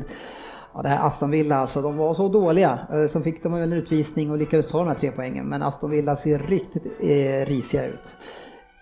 Ja, 0.73 0.81
det 0.81 0.89
här 0.89 1.07
Aston 1.07 1.31
Villa 1.31 1.55
alltså, 1.55 1.81
de 1.81 1.97
var 1.97 2.13
så 2.13 2.27
dåliga. 2.29 2.79
Eh, 2.93 3.05
Sen 3.05 3.23
fick 3.23 3.43
de 3.43 3.53
en 3.53 3.73
utvisning 3.73 4.31
och 4.31 4.37
lyckades 4.37 4.67
ta 4.67 4.77
de 4.77 4.87
här 4.87 4.95
tre 4.95 5.11
poängen. 5.15 5.45
Men 5.45 5.63
Aston 5.63 5.89
Villa 5.91 6.15
ser 6.15 6.37
riktigt 6.39 6.85
eh, 6.99 7.45
risiga 7.45 7.85
ut. 7.85 8.15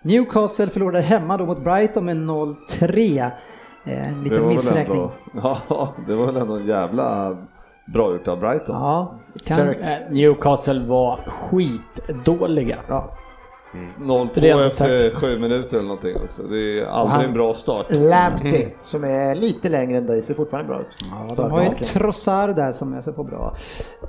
Newcastle 0.04 0.70
förlorade 0.70 1.02
hemma 1.02 1.38
då 1.38 1.46
mot 1.46 1.64
Brighton 1.64 2.06
med 2.06 2.18
0-3. 2.18 3.32
Eh, 3.86 4.12
väl 4.24 4.42
missräkning. 4.48 4.98
ändå, 5.02 5.12
ja, 5.70 5.94
det 6.08 6.16
var 6.16 6.26
väl 6.26 6.38
ändå 6.38 6.54
en 6.56 6.68
jävla 6.68 7.38
bra 7.94 8.12
gjort 8.12 8.28
av 8.28 8.40
Brighton. 8.40 8.76
Ja, 8.76 9.14
kan, 9.46 9.60
Eh, 9.60 9.98
Newcastle 10.10 10.80
var 10.86 11.18
skitdåliga. 11.18 12.78
Ja. 12.88 13.10
0-2 14.00 14.30
Rent 14.42 14.60
ut 14.66 14.72
efter 14.72 15.00
sagt. 15.00 15.16
sju 15.16 15.40
minuter 15.40 15.74
eller 15.78 15.88
någonting 15.88 16.16
också. 16.26 16.42
Det 16.44 16.80
är 16.80 16.86
aldrig 16.86 17.12
han- 17.12 17.26
en 17.26 17.34
bra 17.34 17.54
start. 17.54 17.86
Lamptey, 17.90 18.68
som 18.82 19.04
är 19.04 19.36
lite 19.36 19.70
längre 19.70 19.98
än 19.98 20.08
dig, 20.08 20.22
ser 20.22 20.34
fortfarande 20.34 20.68
bra 20.68 20.80
ut. 20.80 20.88
Ja, 21.30 21.36
de 21.36 21.52
har 21.52 21.62
ju 21.64 21.70
Trossard 21.70 22.56
där 22.56 22.72
som 22.72 22.94
öser 22.94 23.12
på 23.12 23.24
bra. 23.24 23.56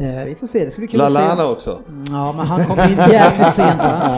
Eh, 0.00 0.24
vi 0.24 0.34
får 0.40 0.46
se, 0.46 0.64
det 0.64 0.70
ska 0.70 0.78
bli 0.78 0.88
kul 0.88 0.98
Lalana 0.98 1.32
att 1.32 1.38
se. 1.38 1.44
också. 1.44 1.78
Ja, 2.10 2.32
men 2.36 2.46
han 2.46 2.64
kommer 2.64 2.90
in 2.90 2.98
jäkligt 3.12 3.54
sent 3.54 3.78
va? 3.82 4.14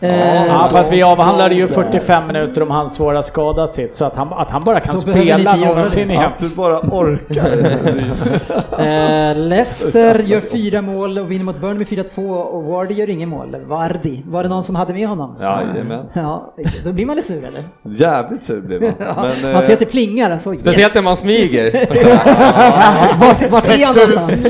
Eh, 0.00 0.46
Ja, 0.46 0.68
fast 0.72 0.92
vi 0.92 1.02
avhandlade 1.02 1.54
ju 1.54 1.68
45 1.68 2.26
minuter 2.26 2.62
om 2.62 2.70
hans 2.70 2.94
svåra 2.94 3.22
skada 3.22 3.66
sitt, 3.66 3.92
så 3.92 4.04
att 4.04 4.16
han, 4.16 4.32
att 4.32 4.50
han 4.50 4.62
bara 4.66 4.80
kan 4.80 4.98
spela 4.98 5.56
någonsin 5.56 6.10
igen. 6.10 6.22
Att 6.32 6.38
du 6.38 6.48
bara 6.48 6.80
orkar. 6.80 7.52
eh, 8.78 9.36
Leicester 9.36 10.18
gör 10.18 10.40
fyra 10.40 10.82
mål 10.82 11.18
och 11.18 11.30
vinner 11.30 11.44
mot 11.44 11.60
Burnley 11.60 11.78
med 11.78 11.86
4-2 11.86 12.34
och 12.42 12.64
Vardy 12.64 12.94
gör 12.94 13.10
ingen 13.10 13.28
mål. 13.28 13.56
Vardy, 13.66 14.20
var 14.26 14.42
det 14.42 14.48
någon 14.48 14.61
som 14.62 14.76
hade 14.76 14.92
med 14.92 15.08
honom? 15.08 15.36
Jajamän. 15.40 16.06
Ja, 16.12 16.54
då 16.84 16.92
blir 16.92 17.06
man 17.06 17.16
lite 17.16 17.28
sur 17.28 17.44
eller? 17.44 17.64
Jävligt 17.82 18.42
sur 18.42 18.60
blev 18.60 18.82
man. 18.82 18.92
Ja, 18.98 19.30
Men, 19.42 19.52
man 19.52 19.62
eh, 19.62 19.66
ser 19.66 19.72
att 19.72 19.80
det 19.80 19.86
plingar. 19.86 20.30
Alltså, 20.30 20.52
Speciellt 20.52 20.78
yes. 20.78 20.94
när 20.94 21.02
man 21.02 21.16
smyger. 21.16 21.72
Vart, 23.20 23.50
vart 23.50 23.68
är 23.68 23.86
han 23.86 23.96
någonstans? 23.96 24.46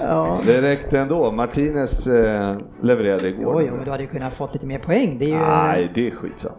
Ja. 0.00 0.38
det 0.46 0.62
räckte 0.62 1.00
ändå. 1.00 1.30
Martinez 1.32 2.06
eh, 2.06 2.56
levererade 2.82 3.28
igår. 3.28 3.62
Jo, 3.62 3.68
jo, 3.68 3.76
men 3.76 3.84
du 3.84 3.90
hade 3.90 4.02
ju 4.02 4.08
kunnat 4.08 4.34
fått 4.34 4.54
lite 4.54 4.66
mer 4.66 4.78
poäng. 4.78 5.16
Det 5.18 5.24
är 5.24 5.28
ju... 5.28 5.38
Nej, 5.38 5.90
det 5.94 6.06
är 6.06 6.10
skitsamma. 6.10 6.54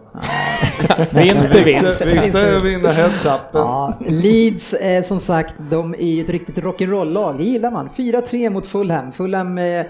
Vinst 1.12 1.54
är 1.54 1.64
vinst. 1.64 2.02
Viktigt 2.02 2.34
är 2.34 2.56
att 2.56 2.64
vinna 2.64 2.88
heads-upen. 2.88 3.40
Ja, 3.52 3.98
Leeds 4.06 4.72
eh, 4.72 5.04
som 5.04 5.20
sagt, 5.20 5.54
de 5.70 5.94
är 5.94 6.12
ju 6.12 6.24
ett 6.24 6.30
riktigt 6.30 6.58
rock'n'roll-lag, 6.58 7.38
det 7.38 7.44
gillar 7.44 7.70
man. 7.70 7.88
4-3 7.96 8.50
mot 8.50 8.66
Fulham. 8.66 9.12
Fulham 9.12 9.58
eh, 9.58 9.86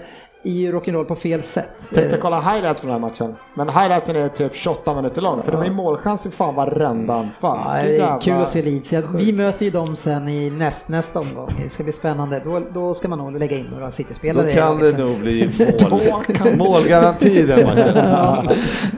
ju 0.49 0.71
rock'n'roll 0.71 1.03
på 1.05 1.15
fel 1.15 1.43
sätt. 1.43 1.89
Tänkte 1.93 2.17
kolla 2.17 2.39
highlights 2.39 2.81
från 2.81 2.91
den 2.91 3.01
här 3.03 3.09
matchen. 3.09 3.35
Men 3.53 3.69
highlightsen 3.69 4.15
är 4.15 4.27
typ 4.29 4.55
28 4.55 4.95
minuter 4.95 5.21
lång. 5.21 5.41
För 5.43 5.51
det 5.51 5.57
var 5.57 5.65
ju 5.65 5.71
målchans 5.71 6.25
i 6.25 6.31
fan 6.31 6.55
varenda 6.55 7.13
anfall. 7.15 7.59
Ja, 7.65 7.73
det 7.73 7.79
är 7.79 7.99
Jävla- 7.99 8.19
kul 8.19 8.33
att 8.41 8.49
se 8.49 8.61
Leeds. 8.61 8.93
Ja, 8.93 9.01
Vi 9.15 9.33
möter 9.33 9.65
ju 9.65 9.71
dem 9.71 9.95
sen 9.95 10.29
i 10.29 10.49
näst, 10.49 10.87
nästa 10.89 11.19
omgång. 11.19 11.49
Det 11.63 11.69
ska 11.69 11.83
bli 11.83 11.91
spännande. 11.91 12.41
Då, 12.43 12.61
då 12.73 12.93
ska 12.93 13.07
man 13.07 13.17
nog 13.19 13.39
lägga 13.39 13.57
in 13.57 13.65
några 13.71 13.91
City-spelare 13.91 14.43
Då 14.45 14.49
i 14.51 14.53
kan 14.57 14.77
det 14.79 14.97
nog 14.97 15.19
bli 15.19 15.49
mål. 15.89 16.57
målgaranti 16.57 17.43
den 17.45 17.65
matchen. 17.65 17.91
Ja. 17.95 18.43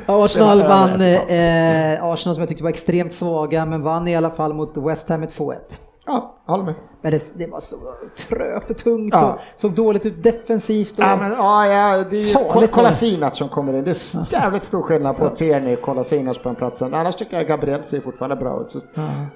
Arsenal 0.06 0.60
vann, 0.64 1.02
eh, 1.02 2.04
Arsenal 2.04 2.36
som 2.36 2.42
jag 2.42 2.48
tyckte 2.50 2.64
var 2.64 2.70
extremt 2.70 3.14
svaga, 3.14 3.66
men 3.66 3.82
vann 3.84 4.08
i 4.08 4.16
alla 4.16 4.30
fall 4.30 4.54
mot 4.54 4.78
West 4.78 5.10
Ham 5.10 5.20
med 5.20 5.30
2-1. 5.30 5.56
Ja, 6.06 6.36
håller 6.48 6.64
med. 6.64 6.74
Men 7.04 7.12
det, 7.12 7.34
det 7.38 7.48
var 7.48 7.60
så 7.60 7.76
trögt 8.30 8.72
och 8.72 8.78
tungt 8.78 9.14
Ja. 9.14 9.34
och 9.34 9.40
såg 9.56 9.72
dåligt 9.72 10.06
ut 10.06 10.24
defensivt. 10.24 10.92
Och, 10.92 11.00
Ja, 11.06 11.16
men, 11.16 11.32
ja, 11.32 11.68
ja, 11.68 12.04
det 12.10 12.18
är 12.18 12.28
ju 12.28 12.34
Kol- 12.34 12.62
det. 12.62 12.68
Kolasinac 12.68 13.38
som 13.38 13.50
kommer 13.50 13.74
in. 13.74 13.84
Det 13.84 13.92
är 13.92 14.34
jävligt 14.34 14.64
stor 14.64 14.82
skillnad 14.82 15.18
på 15.18 15.30
Tierney 15.30 15.74
och 15.76 15.82
Kolasinac 15.82 16.38
på 16.38 16.50
den 16.50 16.56
platsen. 16.56 16.94
Annars 16.94 17.16
tycker 17.16 17.38
jag 17.38 17.48
Gabriel 17.48 17.84
ser 17.84 18.02
fortfarande 18.02 18.36
bra 18.36 18.62
ut. 18.62 18.72
Så 18.72 18.80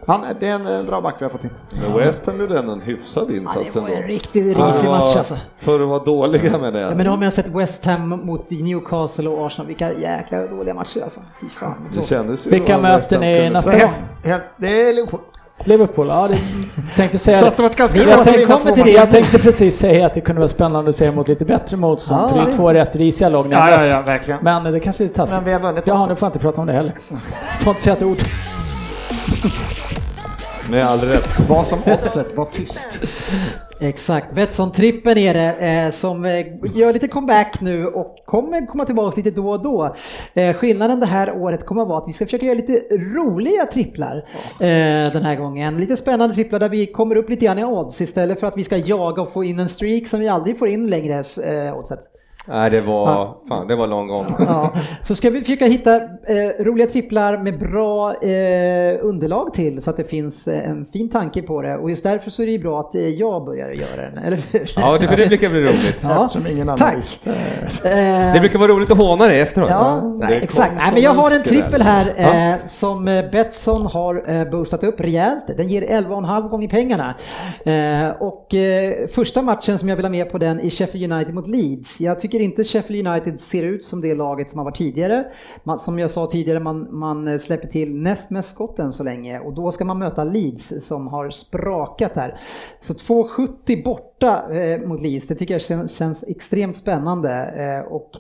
han, 0.08 0.26
det 0.40 0.48
är 0.48 0.56
en 0.56 0.68
eh, 0.68 0.84
bra 0.84 1.02
back 1.02 1.16
vi 1.20 1.26
har 1.26 1.30
fått 1.30 1.44
in. 1.44 1.50
Men 1.84 1.98
West 1.98 2.26
Ham 2.26 2.40
gjorde 2.40 2.60
ändå 2.60 2.72
en 2.72 2.82
hyfsad 2.82 3.26
ja, 3.30 3.36
insats 3.36 3.74
det 3.74 3.80
var 3.80 3.88
ändå. 3.88 4.02
en 4.02 4.08
riktigt 4.08 4.44
risig 4.58 4.90
match 4.90 5.16
alltså. 5.16 5.38
För 5.58 5.80
att 5.82 5.88
vara 5.90 6.04
dåliga 6.04 6.58
med 6.58 6.74
det. 6.74 6.80
Ja, 6.80 6.90
men 6.96 7.06
då 7.06 7.12
har 7.12 7.18
man 7.18 7.32
sett 7.32 7.48
West 7.50 7.86
Ham 7.86 8.10
mot 8.24 8.50
Newcastle 8.50 9.30
och 9.30 9.46
Arsenal. 9.46 9.68
Vilka 9.68 9.94
jäkla 9.94 10.48
dåliga 10.48 10.74
matcher 10.74 11.02
alltså. 11.04 11.20
Fy 11.42 11.50
fan, 11.50 11.74
Det 11.94 12.12
ju 12.12 12.50
Vilka 12.50 12.78
ni 12.78 12.84
kunde- 12.84 12.90
nästa 13.00 13.20
Det 13.20 13.26
är, 13.28 13.82
gång? 13.82 14.40
det 14.58 14.90
är 14.90 14.94
Liverpool. 14.94 15.20
Liverpool, 15.64 16.08
ja 16.08 16.28
det 16.28 16.38
tänkte 16.96 17.20
säga 17.20 17.40
Så 17.40 17.46
att 17.46 17.58
det 17.58 17.64
var 17.64 17.70
ganska 17.70 18.20
återkommer 18.20 18.60
två 18.60 18.76
till 18.76 18.84
det. 18.84 18.92
Jag 18.92 19.12
tänkte 19.12 19.40
precis 19.40 19.80
säga 19.80 20.06
att 20.06 20.14
det 20.14 20.22
kunde 20.22 20.40
vara 20.40 20.48
spännande 20.48 20.90
att 20.90 20.96
se 20.96 21.12
mot 21.12 21.28
lite 21.28 21.46
bättre 21.46 21.78
motstånd, 21.78 22.22
Ja, 22.24 22.28
för 22.28 22.36
det 22.36 22.42
är 22.42 22.46
det- 22.46 22.54
två 22.54 22.74
rätt 22.74 22.96
risiga 22.96 23.30
lag 23.30 23.50
ni 23.50 23.56
har 23.56 23.72
Ja, 23.72 23.84
ja, 23.84 23.86
ja, 23.86 24.02
verkligen. 24.02 24.40
Men 24.44 24.64
det 24.64 24.80
kanske 24.80 25.04
är 25.04 25.06
lite 25.06 25.16
taskigt. 25.16 25.36
Men 25.38 25.46
vi 25.46 25.52
har 25.54 25.60
vunnit 25.60 25.90
också. 25.90 26.06
nu 26.10 26.16
får 26.16 26.26
jag 26.26 26.30
inte 26.30 26.40
prata 26.40 26.62
om 26.62 26.68
det 26.68 26.74
heller. 26.74 26.98
Får 27.60 27.72
inte 27.72 27.82
säga 27.82 27.96
ett 27.96 28.04
ord. 28.04 28.18
Med 30.70 30.86
all 30.86 31.00
rätt. 31.00 31.50
Vad 31.50 31.68
som 31.68 31.80
oddset 31.86 32.38
var 32.38 32.46
tyst. 32.46 32.88
Exakt, 33.80 34.36
Betsson-trippen 34.36 35.18
är 35.18 35.34
det 35.34 35.86
eh, 35.86 35.92
som 35.92 36.26
eh, 36.26 36.46
gör 36.76 36.94
lite 36.94 37.08
comeback 37.08 37.62
nu 37.62 37.88
och 37.88 38.16
kommer 38.26 38.66
komma 38.66 38.86
tillbaka 38.86 39.16
lite 39.18 39.32
då 39.32 39.50
och 39.50 39.64
då. 39.64 39.96
Eh, 40.34 40.56
skillnaden 40.56 41.00
det 41.00 41.06
här 41.06 41.32
året 41.32 41.66
kommer 41.66 41.82
att 41.82 41.88
vara 41.88 41.98
att 41.98 42.08
vi 42.08 42.14
ska 42.14 42.26
försöka 42.26 42.46
göra 42.46 42.56
lite 42.56 42.74
roliga 42.92 43.66
tripplar 43.66 44.18
eh, 44.60 45.14
den 45.14 45.22
här 45.24 45.36
gången. 45.36 45.78
Lite 45.78 45.98
spännande 45.98 46.36
tripplar 46.36 46.60
där 46.60 46.70
vi 46.70 46.86
kommer 46.86 47.16
upp 47.16 47.30
lite 47.30 47.46
grann 47.46 47.60
i 47.60 47.64
odds 47.64 48.02
istället 48.02 48.40
för 48.40 48.48
att 48.48 48.58
vi 48.58 48.64
ska 48.64 48.78
jaga 48.78 49.22
och 49.22 49.34
få 49.34 49.44
in 49.44 49.60
en 49.60 49.70
streak 49.70 50.08
som 50.08 50.20
vi 50.20 50.28
aldrig 50.28 50.60
får 50.60 50.68
in 50.68 50.88
längre, 50.88 51.24
eh, 51.44 51.78
oddset. 51.78 52.17
Nej, 52.50 52.70
det 52.70 52.82
var, 52.82 53.36
fan, 53.50 53.68
det 53.68 53.76
var 53.76 53.88
lång 53.88 54.08
gång. 54.08 54.26
Ja, 54.40 54.74
så 55.04 55.16
ska 55.16 55.30
vi 55.30 55.42
försöka 55.42 55.66
hitta 55.66 55.96
eh, 55.96 56.64
roliga 56.64 56.88
tripplar 56.88 57.38
med 57.38 57.60
bra 57.60 58.14
eh, 58.24 58.98
underlag 59.02 59.54
till 59.54 59.82
så 59.82 59.90
att 59.90 59.98
det 59.98 60.04
finns 60.04 60.48
eh, 60.48 60.70
en 60.70 60.86
fin 60.86 61.10
tanke 61.10 61.42
på 61.42 61.62
det 61.62 61.78
och 61.78 61.90
just 61.90 62.04
därför 62.04 62.30
så 62.32 62.42
är 62.42 62.46
det 62.46 62.52
ju 62.52 62.60
bra 62.60 62.80
att 62.80 62.96
eh, 62.96 63.02
jag 63.10 63.46
börjar 63.46 63.70
göra 63.72 64.02
den, 64.14 64.18
eller 64.24 64.40
hur? 64.52 64.72
Ja, 64.76 64.98
det, 64.98 65.08
för 65.08 65.18
det 65.18 65.28
brukar 65.28 65.50
bli 65.50 65.60
roligt. 65.62 66.00
Ja, 66.04 66.26
Eftersom 66.26 66.48
ingen 66.52 66.70
annan 66.70 66.78
tack. 66.78 66.98
visste. 66.98 67.30
Eh, 67.90 68.34
Det 68.34 68.40
brukar 68.40 68.60
vara 68.60 68.72
roligt 68.72 68.92
att 68.92 69.02
håna 69.02 69.28
dig 69.28 69.40
efteråt. 69.40 69.70
Ja, 69.70 70.02
Nej. 70.02 70.40
exakt. 70.42 70.74
Nej, 70.78 70.90
men 70.94 71.02
jag 71.02 71.14
har 71.14 71.36
en 71.36 71.44
trippel 71.44 71.82
här 71.82 72.14
eh, 72.18 72.66
som 72.66 73.06
Betsson 73.32 73.86
har 73.86 74.24
eh, 74.34 74.50
boostat 74.50 74.84
upp 74.84 75.00
rejält. 75.02 75.46
Den 75.58 75.68
ger 75.68 75.82
11,5 75.82 76.50
gånger 76.50 76.68
pengarna. 76.68 77.16
Eh, 77.66 78.10
och 78.22 78.54
eh, 78.54 79.08
första 79.08 79.42
matchen 79.42 79.78
som 79.78 79.90
jag 79.90 79.96
vill 79.96 80.06
ha 80.06 80.10
med 80.10 80.32
på 80.32 80.38
den 80.38 80.60
är 80.60 80.70
Sheffield 80.70 81.14
United 81.14 81.34
mot 81.36 81.48
Leeds. 81.48 82.00
Jag 82.02 82.20
tycker 82.20 82.37
tycker 82.38 82.46
inte 82.46 82.64
Sheffield 82.64 83.08
United 83.08 83.40
ser 83.40 83.64
ut 83.64 83.84
som 83.84 84.02
det 84.02 84.16
laget 84.16 84.50
som 84.50 84.58
har 84.58 84.66
varit 84.66 84.76
tidigare. 84.76 85.26
Man, 85.64 85.80
som 85.80 86.00
jag 86.00 86.12
sa 86.12 86.26
tidigare, 86.28 86.60
man, 86.60 86.88
man 86.92 87.28
eh, 87.28 87.38
släpper 87.38 87.68
till 87.68 87.96
näst 87.96 88.30
mest 88.30 88.50
skott 88.50 88.80
än 88.80 88.92
så 88.92 89.04
länge 89.04 89.40
och 89.40 89.54
då 89.54 89.72
ska 89.72 89.86
man 89.86 90.00
möta 90.00 90.24
Leeds 90.24 90.74
som 90.88 91.08
har 91.08 91.30
sprakat 91.30 92.16
här. 92.16 92.40
Så 92.80 92.94
2,70 92.94 93.84
borta 93.84 94.54
eh, 94.54 94.88
mot 94.88 95.02
Leeds, 95.02 95.28
det 95.28 95.36
tycker 95.36 95.54
jag 95.54 95.62
känns, 95.62 95.96
känns 95.96 96.24
extremt 96.24 96.76
spännande. 96.76 97.32
Eh, 97.34 97.92
och 97.92 98.12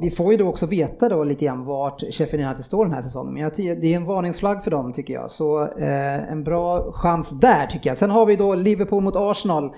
vi 0.00 0.10
får 0.10 0.32
ju 0.32 0.38
då 0.38 0.48
också 0.48 0.66
veta 0.66 1.08
då 1.08 1.24
lite 1.24 1.44
grann 1.44 1.64
vart 1.64 2.00
Sheffield 2.00 2.46
United 2.46 2.64
står 2.64 2.84
den 2.84 2.94
här 2.94 3.02
säsongen. 3.02 3.32
Men 3.32 3.42
jag 3.42 3.54
tycker 3.54 3.76
det 3.76 3.92
är 3.92 3.96
en 3.96 4.04
varningsflagg 4.04 4.64
för 4.64 4.70
dem 4.70 4.92
tycker 4.92 5.14
jag. 5.14 5.30
Så 5.30 5.62
eh, 5.62 6.32
en 6.32 6.44
bra 6.44 6.92
chans 6.92 7.40
där 7.40 7.66
tycker 7.66 7.90
jag. 7.90 7.96
Sen 7.96 8.10
har 8.10 8.26
vi 8.26 8.36
då 8.36 8.54
Liverpool 8.54 9.02
mot 9.02 9.16
Arsenal. 9.16 9.72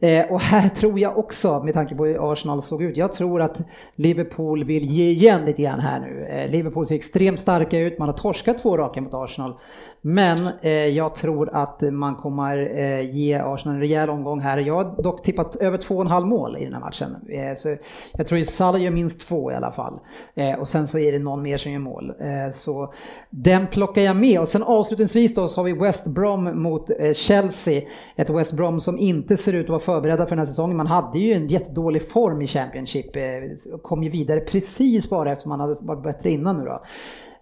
Eh, 0.00 0.32
och 0.32 0.40
här 0.40 0.68
tror 0.74 0.98
jag 0.98 1.18
också, 1.18 1.62
med 1.62 1.74
tanke 1.74 1.94
på 1.94 2.04
hur 2.04 2.32
Arsenal 2.32 2.62
såg 2.62 2.82
ut, 2.82 2.96
jag 2.96 3.12
tror 3.12 3.42
att 3.42 3.60
Liverpool 3.94 4.64
vill 4.64 4.84
ge 4.84 5.08
igen 5.08 5.44
lite 5.44 5.62
grann 5.62 5.80
här 5.80 6.00
nu. 6.00 6.26
Eh, 6.26 6.50
Liverpool 6.50 6.86
ser 6.86 6.94
extremt 6.94 7.40
starka 7.40 7.78
ut, 7.78 7.98
man 7.98 8.08
har 8.08 8.16
torskat 8.16 8.58
två 8.58 8.76
raka 8.76 9.00
mot 9.00 9.14
Arsenal. 9.14 9.54
Men 10.00 10.48
eh, 10.62 10.72
jag 10.72 11.14
tror 11.14 11.50
att 11.52 11.80
man 11.80 12.14
kommer 12.14 12.78
eh, 12.78 13.16
ge 13.16 13.34
Arsenal 13.34 13.74
en 13.74 13.80
rejäl 13.80 14.10
omgång 14.10 14.40
här. 14.40 14.58
Jag 14.58 14.74
har 14.74 15.02
dock 15.02 15.22
tippat 15.22 15.56
över 15.56 15.78
2,5 15.78 16.24
mål 16.24 16.56
i 16.56 16.64
den 16.64 16.72
här 16.72 16.80
matchen. 16.80 17.16
Eh, 17.28 17.54
så 17.56 17.76
jag 18.12 18.26
tror 18.26 18.40
att 18.40 18.48
Salah 18.48 18.82
gör 18.82 18.90
minst 18.90 19.20
två 19.20 19.52
i 19.52 19.54
alla 19.54 19.70
fall. 19.70 20.00
Eh, 20.34 20.58
och 20.58 20.68
sen 20.68 20.86
så 20.86 20.98
är 20.98 21.12
det 21.12 21.18
någon 21.18 21.42
mer 21.42 21.58
som 21.58 21.72
gör 21.72 21.78
mål. 21.78 22.12
Så 22.52 22.92
den 23.30 23.66
plockar 23.66 24.02
jag 24.02 24.16
med. 24.16 24.40
Och 24.40 24.48
sen 24.48 24.62
avslutningsvis 24.62 25.34
då 25.34 25.48
så 25.48 25.60
har 25.60 25.64
vi 25.64 25.72
West 25.72 26.06
Brom 26.06 26.62
mot 26.62 26.90
Chelsea. 27.14 27.82
Ett 28.16 28.30
West 28.30 28.52
Brom 28.52 28.80
som 28.80 28.98
inte 28.98 29.36
ser 29.36 29.52
ut 29.52 29.64
att 29.64 29.70
vara 29.70 29.80
förberedda 29.90 30.26
för 30.26 30.30
den 30.30 30.38
här 30.38 30.46
säsongen. 30.46 30.76
Man 30.76 30.86
hade 30.86 31.18
ju 31.18 31.32
en 31.32 31.48
jättedålig 31.48 32.10
form 32.10 32.42
i 32.42 32.46
Championship. 32.46 33.16
Eh, 33.16 33.22
kom 33.82 34.02
ju 34.02 34.10
vidare 34.10 34.40
precis 34.40 35.10
bara 35.10 35.32
eftersom 35.32 35.48
man 35.48 35.60
hade 35.60 35.76
varit 35.80 36.02
bättre 36.02 36.30
innan 36.30 36.58
nu 36.58 36.64
då. 36.64 36.82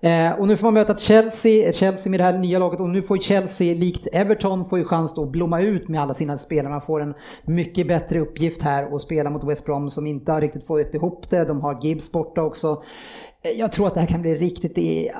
Eh, 0.00 0.32
och 0.32 0.48
nu 0.48 0.56
får 0.56 0.66
man 0.66 0.74
möta 0.74 0.98
Chelsea, 0.98 1.68
eh, 1.68 1.72
Chelsea 1.72 2.10
med 2.10 2.20
det 2.20 2.24
här 2.24 2.38
nya 2.38 2.58
laget 2.58 2.80
och 2.80 2.88
nu 2.88 3.02
får 3.02 3.16
ju 3.16 3.22
Chelsea 3.22 3.74
likt 3.74 4.06
Everton 4.12 4.64
får 4.68 4.78
ju 4.78 4.84
chans 4.84 5.14
då 5.14 5.22
att 5.22 5.30
blomma 5.30 5.60
ut 5.60 5.88
med 5.88 6.00
alla 6.00 6.14
sina 6.14 6.38
spelare. 6.38 6.72
Man 6.72 6.80
får 6.80 7.00
en 7.00 7.14
mycket 7.44 7.88
bättre 7.88 8.20
uppgift 8.20 8.62
här 8.62 8.92
och 8.92 9.00
spela 9.00 9.30
mot 9.30 9.44
West 9.44 9.64
Brom 9.64 9.90
som 9.90 10.06
inte 10.06 10.32
har 10.32 10.40
riktigt 10.40 10.66
fått 10.66 10.94
ihop 10.94 11.30
det. 11.30 11.44
De 11.44 11.60
har 11.60 11.78
Gibbs 11.82 12.12
borta 12.12 12.42
också. 12.42 12.82
Eh, 13.48 13.58
jag 13.60 13.72
tror 13.72 13.86
att 13.86 13.94
det 13.94 14.00
här 14.00 14.06
kan 14.06 14.22
bli 14.22 14.34
riktigt 14.34 14.78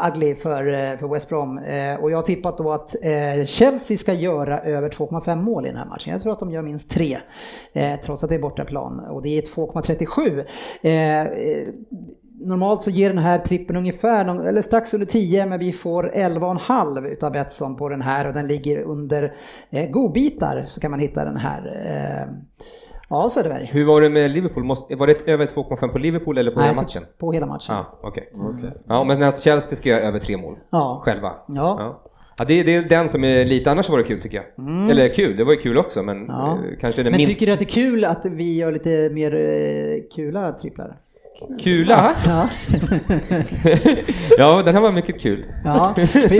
ugly 0.08 0.34
för, 0.34 0.72
eh, 0.72 0.96
för 0.98 1.08
West 1.08 1.28
Brom. 1.28 1.58
Eh, 1.58 1.94
Och 2.00 2.10
jag 2.10 2.16
har 2.18 2.22
tippat 2.22 2.58
då 2.58 2.72
att 2.72 2.94
eh, 3.02 3.44
Chelsea 3.44 3.96
ska 3.96 4.12
göra 4.12 4.60
över 4.60 4.88
2,5 4.90 5.42
mål 5.42 5.66
i 5.66 5.68
den 5.68 5.78
här 5.78 5.86
matchen. 5.86 6.12
Jag 6.12 6.22
tror 6.22 6.32
att 6.32 6.40
de 6.40 6.50
gör 6.50 6.62
minst 6.62 6.90
tre. 6.90 7.18
eh, 7.72 8.00
Trots 8.04 8.24
att 8.24 8.28
det 8.30 8.34
är 8.34 8.38
bortaplan. 8.40 9.00
Och 9.00 9.22
det 9.22 9.38
är 9.38 9.42
2,37. 9.42 10.44
Eh, 10.82 11.20
eh, 11.22 11.68
Normalt 12.40 12.82
så 12.82 12.90
ger 12.90 13.08
den 13.08 13.18
här 13.18 13.38
trippen 13.38 13.76
ungefär, 13.76 14.46
eller 14.48 14.62
strax 14.62 14.94
under 14.94 15.06
10, 15.06 15.46
men 15.46 15.58
vi 15.58 15.72
får 15.72 16.10
11,5 16.14 17.06
utav 17.06 17.32
Betsson 17.32 17.76
på 17.76 17.88
den 17.88 18.02
här 18.02 18.28
och 18.28 18.34
den 18.34 18.46
ligger 18.46 18.78
under 18.82 19.34
eh, 19.70 19.90
godbitar 19.90 20.64
så 20.66 20.80
kan 20.80 20.90
man 20.90 21.00
hitta 21.00 21.24
den 21.24 21.36
här. 21.36 22.28
Ja, 23.10 23.28
Söderberg. 23.28 23.68
Hur 23.72 23.84
var 23.84 24.00
det 24.00 24.08
med 24.08 24.30
Liverpool? 24.30 24.64
Måste, 24.64 24.96
var 24.96 25.06
det 25.06 25.28
över 25.28 25.46
2,5 25.46 25.88
på 25.88 25.98
Liverpool 25.98 26.38
eller 26.38 26.50
på 26.50 26.60
hela 26.60 26.72
Nej, 26.72 26.82
matchen? 26.82 27.02
På 27.18 27.32
hela 27.32 27.46
matchen. 27.46 27.74
Ja, 27.74 27.98
okej. 28.02 28.32
Ja, 28.88 29.04
men 29.04 29.22
att 29.22 29.40
Chelsea 29.40 29.76
ska 29.76 29.88
göra 29.88 30.00
över 30.00 30.18
tre 30.18 30.36
mål 30.36 30.56
Ja. 30.70 31.00
själva. 31.04 31.28
Ja. 31.48 31.76
Ja, 31.78 32.02
ja 32.38 32.44
det, 32.44 32.62
det 32.62 32.74
är 32.74 32.82
den 32.82 33.08
som 33.08 33.24
är 33.24 33.44
lite, 33.44 33.70
annars 33.70 33.88
var 33.88 33.98
det 33.98 34.04
kul 34.04 34.22
tycker 34.22 34.36
jag. 34.56 34.90
Eller 34.90 35.08
kul, 35.08 35.36
det 35.36 35.44
var 35.44 35.52
ju 35.52 35.58
kul 35.58 35.78
också, 35.78 36.02
men 36.02 36.16
Mm. 36.16 36.30
Ja. 36.30 36.52
eh, 36.52 36.78
kanske 36.80 37.02
den 37.02 37.10
Men 37.12 37.16
minst 37.18 37.32
tycker 37.32 37.46
du 37.46 37.52
att 37.52 37.58
det 37.58 37.64
är 37.64 37.66
kul 37.66 38.04
att 38.04 38.24
vi 38.24 38.54
gör 38.56 38.72
lite 38.72 39.10
mer 39.12 39.34
eh, 39.34 40.14
kula 40.16 40.52
tripplar? 40.52 40.96
Kula. 41.62 42.16
Ja. 42.26 42.48
ja, 44.38 44.62
den 44.62 44.74
här 44.74 44.82
var 44.82 44.92
mycket 44.92 45.20
kul. 45.20 45.44
Ja, 45.64 45.94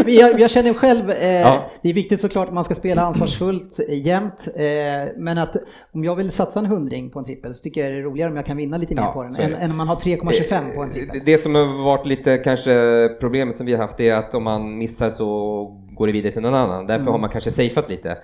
jag, 0.07 0.41
jag 0.41 0.51
känner 0.51 0.75
själv, 0.75 1.11
eh, 1.11 1.41
Ja. 1.41 1.71
det 1.83 1.89
är 1.89 1.95
viktigt 1.95 2.21
såklart 2.21 2.49
att 2.49 2.55
man 2.55 2.65
ska 2.65 2.75
spela 2.75 3.03
ansvarsfullt 3.03 3.81
eh, 3.89 4.07
jämt, 4.07 4.49
eh, 4.57 5.13
men 5.17 5.39
att 5.39 5.57
om 5.95 6.05
jag 6.05 6.17
vill 6.17 6.31
satsa 6.31 6.61
en 6.61 6.67
hundring 6.67 7.11
på 7.11 7.19
en 7.19 7.25
trippel 7.25 7.55
så 7.55 7.63
tycker 7.63 7.81
jag 7.85 7.93
det 7.93 7.99
är 7.99 8.03
roligare 8.03 8.31
om 8.31 8.37
jag 8.37 8.47
kan 8.47 8.57
vinna 8.57 8.77
lite 8.77 8.95
mer 8.95 9.03
Ja, 9.03 9.13
på 9.13 9.23
den 9.23 9.37
än, 9.37 9.55
än 9.55 9.71
om 9.71 9.77
man 9.77 9.89
har 9.89 9.97
3,25 9.97 10.75
på 10.75 10.83
en 10.83 10.91
trippel. 10.91 11.21
Det, 11.25 11.33
det 11.33 11.39
som 11.39 11.55
har 11.55 11.85
varit 11.85 12.07
lite 12.07 12.37
kanske 12.39 13.09
problemet 13.21 13.57
som 13.57 13.67
vi 13.67 13.73
har 13.73 13.83
haft 13.83 14.01
är 14.01 14.15
att 14.15 14.35
om 14.35 14.45
man 14.45 14.79
missar 14.79 15.11
så 15.11 15.88
går 15.99 16.07
det 16.07 16.13
vidare 16.13 16.33
till 16.33 16.43
någon 16.43 16.55
annan. 16.55 16.87
Därför 16.87 17.01
Mm. 17.03 17.13
har 17.13 17.19
man 17.19 17.31
kanske 17.31 17.51
safeat 17.51 17.89
lite. 17.89 18.19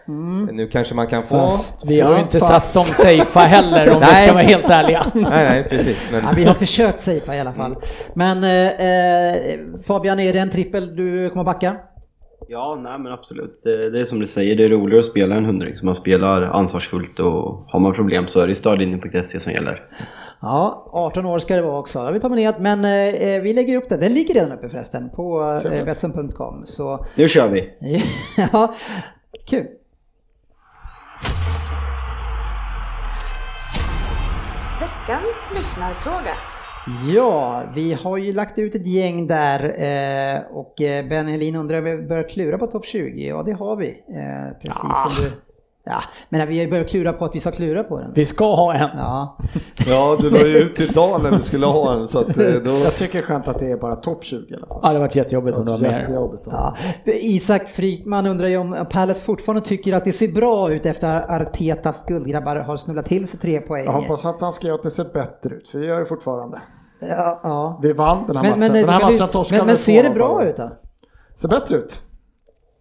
Nu 0.53 0.67
kanske 0.73 0.95
man 0.95 1.07
kan 1.07 1.23
få... 1.23 1.37
Fast 1.39 1.87
vi 1.87 2.01
har 2.01 2.11
ju 2.11 2.17
Ja, 2.17 2.23
inte 2.23 2.41
fast- 2.41 2.73
satt 2.73 2.87
dem 2.87 2.95
safea 2.95 3.43
heller 3.47 3.95
om 3.95 4.01
vi 4.01 4.07
ska 4.07 4.33
vara 4.33 4.43
helt 4.43 4.71
ärliga. 4.71 5.03
Nej, 5.15 5.25
nej, 5.31 5.65
precis. 5.71 6.09
Men... 6.13 6.23
Ja, 6.25 6.29
vi 6.37 6.45
har 6.45 6.55
försökt 6.55 7.01
safea 7.01 7.35
i 7.37 7.41
alla 7.41 7.53
fall. 7.53 7.77
Men 8.15 8.45
eh, 8.45 8.87
eh, 8.87 9.59
Fabian, 9.87 10.21
är 10.21 10.33
det 10.33 10.39
en 10.39 10.51
trippel 10.51 10.97
du 10.97 11.31
kommer 11.31 11.45
backa? 11.45 11.77
Ja, 12.49 12.81
nej 12.83 12.99
men 12.99 13.13
absolut. 13.13 13.61
Det, 13.63 13.91
det 13.91 14.01
är 14.01 14.05
som 14.05 14.21
du 14.21 14.27
säger, 14.27 14.57
det 14.57 14.65
är 14.65 14.69
roligare 14.69 14.99
att 14.99 15.05
spela 15.05 15.35
en 15.35 15.45
hundring. 15.45 15.77
Så 15.77 15.87
man 15.87 15.95
spelar 15.95 16.43
ansvarsfullt 16.43 17.21
och 17.21 17.65
har 17.69 17.81
man 17.81 17.93
problem 17.93 18.27
så 18.27 18.41
är 18.41 18.47
det 18.47 18.55
stödlinjen.se 18.55 19.41
som 19.41 19.53
gäller. 19.53 19.83
Ja, 20.41 20.91
18 20.93 21.27
år 21.27 21.39
ska 21.39 21.57
det 21.57 21.63
vara 21.63 21.79
också. 21.79 21.99
Jag 21.99 22.13
vill 22.13 22.21
ta 22.21 22.29
med 22.29 22.55
det, 22.55 22.61
men 22.61 22.85
eh, 22.85 23.43
vi 23.43 23.53
lägger 23.53 23.77
upp 23.77 23.89
det. 23.89 23.97
Den 23.97 24.15
ligger 24.15 24.35
redan 24.35 24.53
uppe 24.53 24.69
förresten 24.69 25.11
på 25.11 25.43
eh. 25.43 25.59
Så 26.65 27.07
Nu 27.15 27.29
kör 27.29 27.49
vi! 27.49 27.73
ja, 28.53 28.75
kul. 29.47 29.67
Veckans 34.81 35.53
lyssnarfråga. 35.55 36.54
Ja, 37.15 37.63
vi 37.75 37.93
har 37.93 38.17
ju 38.17 38.33
lagt 38.33 38.59
ut 38.59 38.75
ett 38.75 38.87
gäng 38.87 39.27
där 39.27 39.65
eh, 39.65 40.57
och 40.57 40.81
eh, 40.81 41.09
Ben 41.09 41.27
Helin 41.29 41.57
undrar 41.57 41.79
om 41.79 41.85
vi 41.85 41.99
börjar 42.09 42.29
klura 42.29 42.59
på 42.59 42.67
topp 42.67 42.87
20. 42.87 43.29
Ja, 43.29 43.43
det 43.43 43.53
har 43.53 43.77
vi. 43.77 43.89
Eh, 43.89 44.59
precis 44.63 44.81
som 44.81 45.25
du... 45.25 45.31
Ja, 45.87 46.03
men 46.29 46.49
vi 46.49 46.57
har 46.59 46.65
ju 46.65 46.71
börjat 46.71 46.89
klura 46.91 47.13
på 47.13 47.25
att 47.25 47.35
vi 47.35 47.41
ska 47.41 47.51
klura 47.51 47.85
på 47.85 47.99
den. 47.99 48.13
Vi 48.15 48.25
ska 48.25 48.55
ha 48.55 48.75
en. 48.75 48.89
Ja, 48.97 49.39
Ja, 49.89 50.17
du 50.21 50.31
la 50.31 50.39
ju 50.41 50.57
ut 50.59 50.81
idag 50.81 51.23
när 51.23 51.31
vi 51.31 51.43
skulle 51.43 51.67
ha 51.67 51.95
en 51.95 52.09
så 52.09 52.19
att 52.19 52.39
eh, 52.39 52.45
då... 52.65 52.71
Jag 52.71 52.95
tycker 52.95 53.19
det 53.19 53.25
skönt 53.25 53.49
att 53.49 53.59
det 53.59 53.71
är 53.71 53.77
bara 53.77 53.97
topp 53.97 54.25
20 54.25 54.53
i 54.53 54.57
alla 54.57 54.67
fall. 54.67 54.81
Ja, 54.83 54.89
det 54.89 54.95
har 54.95 55.01
varit 55.01 55.17
jättejobbigt 55.17 55.57
om 55.57 55.65
du 55.65 55.71
var 55.71 55.79
med. 55.79 56.01
Jättejobbigt. 56.01 56.43
ja. 56.51 56.77
Det- 57.05 57.25
Isak 57.25 57.69
Frykman 57.69 58.27
undrar 58.27 58.49
ju 58.49 58.57
om 58.57 58.87
Palace 58.91 59.25
fortfarande 59.25 59.67
tycker 59.67 59.93
att 59.93 60.05
det 60.05 60.13
ser 60.13 60.29
bra 60.29 60.73
ut 60.73 60.87
efter 60.87 61.15
att 61.17 61.31
Artetas 61.43 62.05
guldgrabbar 62.07 62.57
har 62.57 62.77
snubblat 62.77 63.07
till 63.07 63.29
sig 63.29 63.41
tre 63.41 63.61
poäng. 63.61 63.85
Jag 63.85 63.93
hoppas 63.93 64.25
att 64.25 64.41
han 64.41 64.53
ska 64.53 64.67
göra 64.67 64.77
att 64.77 64.83
det 64.83 64.91
ser 64.91 65.05
bättre 65.05 65.55
ut, 65.55 65.69
för 65.69 65.79
det 65.79 65.87
gör 65.87 65.99
det 66.01 66.07
fortfarande. 66.07 66.61
Ja, 67.09 67.41
ja. 67.43 67.79
Vi 67.83 67.93
vann 67.93 68.27
den 68.27 68.37
här 68.37 68.43
Men, 68.43 68.59
men, 68.59 68.69
matchen. 68.73 68.73
Den 68.87 68.89
här 68.89 69.01
matchen 69.13 69.29
torskade 69.29 69.59
men, 69.61 69.67
men 69.67 69.79
ser 69.79 70.03
det 70.03 70.11
bra 70.11 70.45
ut 70.45 70.57
då? 70.57 70.71
Ser 71.37 71.49
bättre 71.49 71.77
ut. 71.77 72.01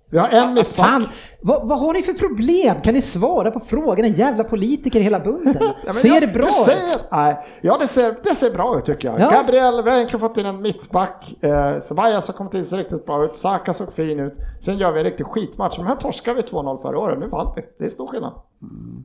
Vi 0.10 0.20
har 0.20 0.28
en 0.30 0.54
mittback. 0.54 0.76
Fan, 0.76 1.08
vad, 1.42 1.68
vad 1.68 1.80
har 1.80 1.94
ni 1.94 2.02
för 2.02 2.14
problem? 2.14 2.82
Kan 2.82 2.94
ni 2.94 3.02
svara 3.02 3.52
på 3.52 3.60
frågan? 3.60 4.06
En 4.06 4.14
jävla 4.14 4.44
politiker 4.44 5.00
i 5.00 5.04
hela 5.04 5.20
bunten. 5.20 5.54
Ja, 5.62 5.74
men 5.84 5.94
ser 5.94 6.10
jag- 6.10 6.22
det 6.22 6.28
bra 6.28 6.52
säger, 6.66 6.78
ut? 6.96 7.08
Nej, 7.12 7.38
ja 7.62 7.78
det 7.78 7.88
ser, 7.88 8.16
det 8.24 8.36
ser 8.36 8.52
bra 8.52 8.78
ut 8.78 8.86
tycker 8.86 9.08
jag. 9.08 9.20
Ja. 9.20 9.30
Gabriel, 9.32 9.84
vi 9.84 9.90
har 9.90 9.98
egentligen 9.98 10.20
fått 10.30 10.38
in 10.38 10.46
en 10.46 10.62
mittback. 10.62 11.36
Eh, 11.44 11.80
Ceballos 11.80 12.28
har 12.28 12.34
kommit 12.34 12.54
in 12.54 12.66
sig 12.66 12.80
riktigt 12.80 13.06
bra 13.06 13.26
ut. 13.26 13.38
Saka 13.38 13.74
såg 13.74 13.94
fin 13.94 14.20
ut. 14.20 14.34
Sen 14.60 14.78
gör 14.78 14.92
vi 14.92 15.00
en 15.00 15.06
riktig 15.06 15.26
skitmatch. 15.26 15.78
Men 15.78 15.88
här 15.88 15.96
torskade 15.96 16.36
vi 16.36 16.48
2-0 16.48 16.82
förra 16.82 17.00
året. 17.00 17.20
Nu 17.20 17.28
vann 17.28 17.54
vi. 17.56 17.62
Det 17.80 17.86
är 17.86 17.90
stor 17.90 18.08
skillnad. 18.08 18.34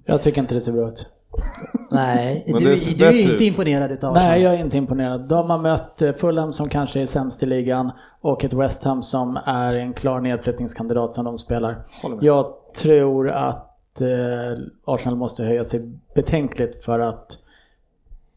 Jag 0.04 0.22
tycker 0.22 0.40
inte 0.40 0.54
det 0.54 0.60
ser 0.60 0.72
bra 0.72 0.88
ut. 0.88 1.06
Nej, 1.90 2.44
du, 2.46 2.58
du 2.58 2.72
är 2.72 2.98
bättre 2.98 3.20
inte 3.20 3.44
imponerad 3.44 3.90
utav 3.92 4.12
Arsenal. 4.12 4.28
Nej, 4.28 4.42
jag 4.42 4.54
är 4.54 4.58
inte 4.58 4.76
imponerad. 4.76 5.28
De 5.28 5.50
har 5.50 5.58
mött 5.58 6.02
Fulham 6.16 6.52
som 6.52 6.68
kanske 6.68 7.00
är 7.00 7.06
sämst 7.06 7.42
i 7.42 7.46
ligan 7.46 7.90
och 8.20 8.44
ett 8.44 8.52
West 8.52 8.84
Ham 8.84 9.02
som 9.02 9.38
är 9.44 9.74
en 9.74 9.92
klar 9.92 10.20
nedflyttningskandidat 10.20 11.14
som 11.14 11.24
de 11.24 11.38
spelar. 11.38 11.84
Jag 12.20 12.54
tror 12.76 13.30
att 13.30 14.00
eh, 14.00 14.08
Arsenal 14.84 15.18
måste 15.18 15.44
höja 15.44 15.64
sig 15.64 15.92
betänkligt 16.14 16.84
för 16.84 16.98
att 16.98 17.38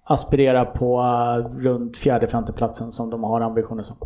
aspirera 0.03 0.65
på 0.65 0.99
eh, 1.01 1.57
runt 1.59 1.97
fjärde 1.97 2.27
femteplatsen 2.27 2.91
som 2.91 3.09
de 3.09 3.23
har 3.23 3.41
ambitioner 3.41 3.83
som. 3.83 3.97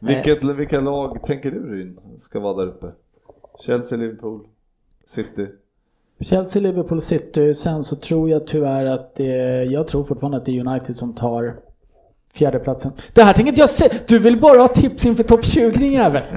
Vilket, 0.00 0.44
vilka 0.44 0.80
lag 0.80 1.24
tänker 1.24 1.50
du 1.50 1.74
Ryn 1.74 2.00
ska 2.18 2.40
vara 2.40 2.56
där 2.56 2.66
uppe? 2.66 2.92
Chelsea, 3.60 3.98
Liverpool, 3.98 4.46
City? 5.06 5.48
Chelsea, 6.20 6.62
Liverpool, 6.62 7.00
City. 7.00 7.54
Sen 7.54 7.84
så 7.84 7.96
tror 7.96 8.30
jag 8.30 8.46
tyvärr 8.46 8.84
att 8.86 9.14
det, 9.14 9.64
jag 9.64 9.88
tror 9.88 10.04
fortfarande 10.04 10.36
att 10.38 10.44
det 10.44 10.58
är 10.58 10.66
United 10.66 10.96
som 10.96 11.14
tar 11.14 11.54
fjärdeplatsen. 12.34 12.92
Det 13.12 13.22
här 13.22 13.32
tänker 13.32 13.58
jag 13.58 13.70
se. 13.70 13.88
Du 14.06 14.18
vill 14.18 14.40
bara 14.40 14.60
ha 14.60 14.68
tips 14.68 15.06
inför 15.06 15.22
topp 15.22 15.44
20 15.44 15.70
din 15.78 15.92
jävel. 15.92 16.22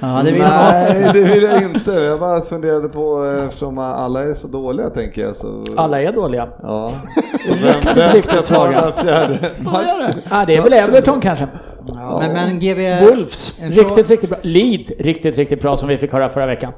Ja, 0.00 0.22
det 0.24 0.32
vill. 0.32 0.42
Nej, 0.42 1.10
det 1.14 1.22
vill 1.22 1.42
jag 1.42 1.62
inte. 1.62 1.90
Jag 1.92 2.20
bara 2.20 2.40
funderade 2.40 2.88
på, 2.88 3.24
eftersom 3.46 3.78
alla 3.78 4.24
är 4.24 4.34
så 4.34 4.48
dåliga 4.48 4.90
tänker 4.90 5.22
jag. 5.22 5.36
Så, 5.36 5.64
Alla 5.76 6.02
är 6.02 6.12
dåliga. 6.12 6.48
Ja. 6.62 6.92
Så 7.46 7.54
vem, 7.54 7.94
vem 7.94 8.22
ska 8.22 8.42
ta 8.42 8.66
den 8.66 8.92
fjärde? 8.92 9.50
Ja, 10.30 10.44
det 10.46 10.56
är 10.56 10.62
väl 10.62 10.72
Everton 10.72 11.20
kanske. 11.20 11.48
Ja, 11.94 12.18
men, 12.20 12.32
men 12.32 12.58
GV, 12.58 13.06
Wolves, 13.10 13.54
riktigt, 13.60 14.10
riktigt 14.10 14.30
bra. 14.30 14.38
Leeds, 14.42 14.92
riktigt, 14.98 15.38
riktigt 15.38 15.62
bra 15.62 15.76
som 15.76 15.88
vi 15.88 15.96
fick 15.96 16.12
höra 16.12 16.28
förra 16.28 16.46
veckan. 16.46 16.72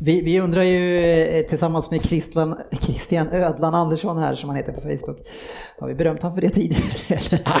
Vi, 0.00 0.20
vi 0.20 0.40
undrar 0.40 0.62
ju 0.62 0.98
eh, 1.00 1.46
tillsammans 1.46 1.90
med 1.90 2.04
Christian, 2.04 2.56
Christian 2.80 3.28
Ödlan 3.32 3.74
Andersson 3.74 4.18
här 4.18 4.34
som 4.34 4.48
han 4.48 4.56
heter 4.56 4.72
på 4.72 4.80
Facebook. 4.80 5.18
Har 5.78 5.88
vi 5.88 5.94
berömt 5.94 6.22
honom 6.22 6.34
för 6.34 6.42
det 6.42 6.48
tidigare? 6.50 6.84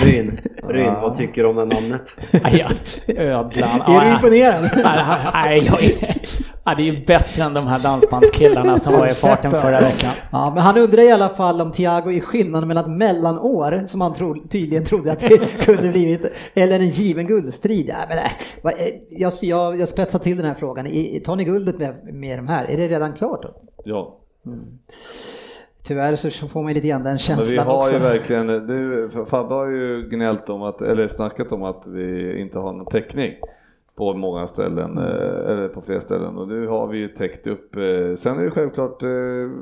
Ryn, 0.02 0.40
Ryn, 0.68 0.92
vad 1.02 1.16
tycker 1.16 1.42
du 1.42 1.48
om 1.48 1.56
det 1.56 1.64
namnet? 1.64 2.02
Nej, 2.42 2.66
ja, 3.06 3.14
Ödlan. 3.14 3.80
Är 3.86 4.04
du 4.04 4.12
imponerad? 4.12 4.70
Nej, 5.34 5.70
ja, 6.64 6.74
det 6.74 6.82
är 6.82 6.92
ju 6.92 7.04
bättre 7.04 7.42
än 7.44 7.54
de 7.54 7.66
här 7.66 7.78
dansbandskillarna 7.78 8.78
som 8.78 8.92
var 8.92 9.06
i 9.08 9.12
farten 9.12 9.50
förra 9.50 9.80
veckan. 9.80 10.10
Ja, 10.32 10.52
men 10.54 10.62
han 10.62 10.78
undrar 10.78 11.02
i 11.02 11.10
alla 11.12 11.28
fall 11.28 11.60
om 11.60 11.72
Thiago 11.72 12.12
är 12.12 12.20
skillnaden 12.20 12.68
mellan 12.68 12.84
ett 12.84 12.90
mellanår, 12.98 13.84
som 13.86 14.00
han 14.00 14.14
tro, 14.14 14.48
tydligen 14.48 14.84
trodde 14.84 15.12
att 15.12 15.20
det 15.20 15.64
kunde 15.64 15.88
blivit, 15.88 16.32
eller 16.54 16.78
en 16.80 16.88
given 16.88 17.26
guldstrid. 17.26 17.86
Ja, 17.88 17.94
men, 18.08 18.16
nej, 18.16 18.30
vad- 18.62 18.72
eh, 18.72 18.86
jag, 19.10 19.32
jag, 19.42 19.80
jag 19.80 19.88
spetsar 19.88 20.18
till 20.18 20.36
den 20.36 20.46
här 20.46 20.54
frågan. 20.54 20.84
Tar 21.24 21.36
ni 21.36 21.44
guldet 21.44 21.78
med, 21.78 22.14
med 22.14 22.38
de 22.38 22.48
här? 22.48 22.64
Är 22.64 22.76
det 22.76 22.88
redan 22.88 23.12
klart 23.12 23.42
då? 23.42 23.54
Ja. 23.84 24.18
Tyvärr 25.86 26.14
så 26.14 26.48
får 26.48 26.62
man 26.62 26.72
lite 26.72 26.88
grann 26.88 27.02
den 27.02 27.04
Men 27.10 27.14
vi 27.16 27.18
känslan 27.22 27.66
har 27.66 27.76
också. 27.76 27.94
ju 27.94 28.00
verkligen, 28.00 28.46
nu, 28.46 29.08
Fabbe 29.26 29.54
har 29.54 29.66
ju 29.66 30.08
gnällt 30.10 30.48
om 30.50 30.62
att, 30.62 30.82
eller 30.82 31.08
snackat 31.08 31.52
om 31.52 31.62
att 31.62 31.86
vi 31.86 32.38
inte 32.40 32.58
har 32.58 32.72
någon 32.72 32.86
täckning 32.86 33.32
på 33.96 34.14
många 34.14 34.46
ställen, 34.46 34.98
eh, 34.98 35.50
eller 35.50 35.68
på 35.68 35.80
flera 35.80 36.00
ställen 36.00 36.36
och 36.38 36.48
nu 36.48 36.66
har 36.66 36.86
vi 36.86 36.98
ju 36.98 37.08
täckt 37.08 37.46
upp. 37.46 37.76
eh, 37.76 38.14
Sen 38.16 38.38
är 38.38 38.44
det 38.44 38.50
självklart, 38.50 39.02
eh, 39.02 39.08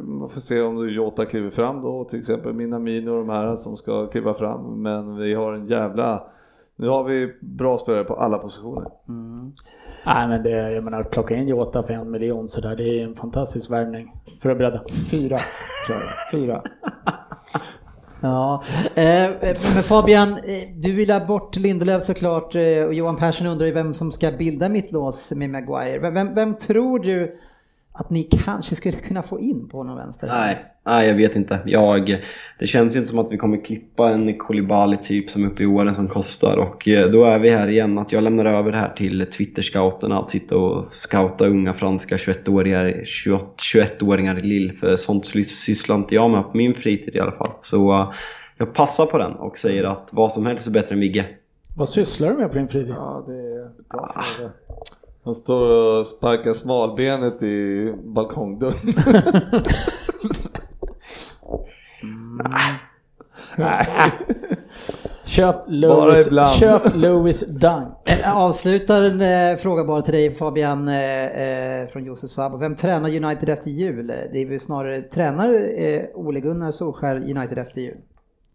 man 0.04 0.28
får 0.28 0.40
se 0.40 0.62
om 0.62 0.88
Jota 0.88 1.24
kliver 1.24 1.50
fram 1.50 1.82
då, 1.82 2.04
till 2.04 2.18
exempel 2.18 2.52
Minamino 2.52 3.10
och 3.10 3.18
de 3.18 3.28
här 3.28 3.56
som 3.56 3.76
ska 3.76 4.06
kliva 4.06 4.34
fram, 4.34 4.82
men 4.82 5.16
vi 5.16 5.34
har 5.34 5.52
en 5.52 5.66
jävla, 5.66 6.22
nu 6.76 6.88
har 6.88 7.04
vi 7.04 7.34
bra 7.40 7.78
spelare 7.78 8.04
på 8.04 8.14
alla 8.14 8.38
positioner. 8.38 8.84
Nej, 10.06 10.28
men 10.28 10.42
det, 10.42 10.50
jag 10.50 10.84
menar, 10.84 11.02
plocka 11.02 11.36
in 11.36 11.48
Jota 11.48 11.82
för 11.82 11.94
en 11.94 12.10
miljon 12.10 12.48
sådär, 12.48 12.76
det 12.76 13.00
är 13.00 13.04
en 13.04 13.14
fantastisk 13.14 13.70
värvning 13.70 14.12
för 14.42 14.50
att 14.50 14.58
bredda. 14.58 14.82
Fyra. 15.10 15.40
Fyra. 16.32 16.62
Ja, 18.24 18.62
eh, 18.94 19.30
men 19.74 19.82
Fabian, 19.82 20.32
eh, 20.32 20.68
du 20.76 20.92
vill 20.92 21.10
ha 21.10 21.26
bort 21.26 21.56
Lindelöf 21.56 22.02
såklart 22.02 22.54
eh, 22.54 22.84
och 22.84 22.94
Johan 22.94 23.16
Persson 23.16 23.46
undrar 23.46 23.66
ju 23.66 23.72
vem 23.72 23.94
som 23.94 24.12
ska 24.12 24.30
bilda 24.30 24.68
mittlås 24.68 25.32
med 25.32 25.50
Maguire. 25.50 25.98
Vem, 25.98 26.14
vem, 26.14 26.34
vem 26.34 26.54
tror 26.54 26.98
du 26.98 27.38
att 27.92 28.10
ni 28.10 28.22
kanske 28.22 28.76
skulle 28.76 28.96
kunna 28.96 29.22
få 29.22 29.40
in 29.40 29.68
på 29.68 29.82
någon 29.82 29.96
vänster? 29.96 30.26
Nej, 30.26 30.73
nej, 30.86 31.08
jag 31.08 31.14
vet 31.14 31.36
inte. 31.36 31.58
Jag, 31.64 32.22
det 32.58 32.66
känns 32.66 32.94
ju 32.94 32.98
inte 32.98 33.10
som 33.10 33.18
att 33.18 33.32
vi 33.32 33.36
kommer 33.36 33.64
klippa 33.64 34.10
en 34.10 34.38
Koulibaly 34.38 34.96
typ 34.96 35.30
som 35.30 35.44
är 35.44 35.48
uppe 35.48 35.62
i 35.62 35.66
åren 35.66 35.94
som 35.94 36.08
kostar 36.08 36.56
och 36.56 36.88
eh, 36.88 37.10
då 37.10 37.24
är 37.24 37.38
vi 37.38 37.50
här 37.50 37.68
igen 37.68 37.98
att 37.98 38.12
jag 38.12 38.22
lämnar 38.22 38.44
över 38.44 38.72
det 38.72 38.78
här 38.78 38.92
till 38.96 39.26
Twitter-scouterna 39.26 40.18
att 40.18 40.30
sitta 40.30 40.56
och 40.56 40.84
scouta 40.92 41.46
unga 41.46 41.74
franska 41.74 42.16
21-åringar 42.16 43.02
28 43.04 43.46
21-åringar 43.74 44.38
i 44.38 44.46
Lille 44.46 44.72
för 44.72 44.96
sånt 44.96 45.24
sys- 45.24 45.64
sysslar 45.64 45.96
inte 45.96 46.14
jag 46.14 46.30
med 46.30 46.42
på 46.42 46.56
min 46.56 46.74
fritid 46.74 47.16
i 47.16 47.20
alla 47.20 47.32
fall. 47.32 47.50
Så 47.60 47.92
eh, 47.92 48.12
jag 48.58 48.74
passar 48.74 49.06
på 49.06 49.18
den 49.18 49.32
och 49.32 49.58
säger 49.58 49.84
att 49.84 50.10
vad 50.12 50.32
som 50.32 50.46
helst 50.46 50.66
är 50.66 50.70
bättre 50.70 50.94
än 50.94 51.00
Vigge. 51.00 51.26
Vad 51.76 51.88
sysslar 51.88 52.30
du 52.30 52.36
med 52.36 52.52
på 52.52 52.58
din 52.58 52.68
fritid? 52.68 52.94
Ja, 52.96 53.24
det 53.26 53.32
är 53.32 53.68
bra 53.90 54.14
fråga. 54.36 54.50
Han 55.24 55.34
står 55.34 55.98
och 55.98 56.06
sparkar 56.06 56.52
smalbenet 56.52 57.42
i 57.42 57.92
balkongdörren. 58.04 58.74
Köp 65.26 65.56
Bara 65.56 66.04
Louis, 66.06 66.26
ibland. 66.26 66.58
köp 66.58 66.82
Louis 66.94 67.40
Dunk. 67.46 67.88
Avslutar 68.26 69.02
en 69.02 69.20
eh, 69.20 69.56
fråga 69.56 69.84
bara 69.84 70.02
till 70.02 70.14
dig 70.14 70.34
Fabian 70.34 70.88
eh, 70.88 71.24
eh, 71.24 71.88
från 71.88 72.04
Josef 72.04 72.30
Sabo. 72.30 72.56
Vem 72.56 72.76
tränar 72.76 73.08
United 73.24 73.48
efter 73.48 73.70
jul? 73.70 74.06
Det 74.06 74.38
är 74.42 74.46
väl 74.46 74.60
snarare, 74.60 75.02
tränar 75.02 75.78
eh, 75.78 76.02
Ole 76.14 76.40
Gunnar 76.40 76.70
Solskär 76.70 77.16
United 77.16 77.58
efter 77.58 77.80
jul? 77.80 77.96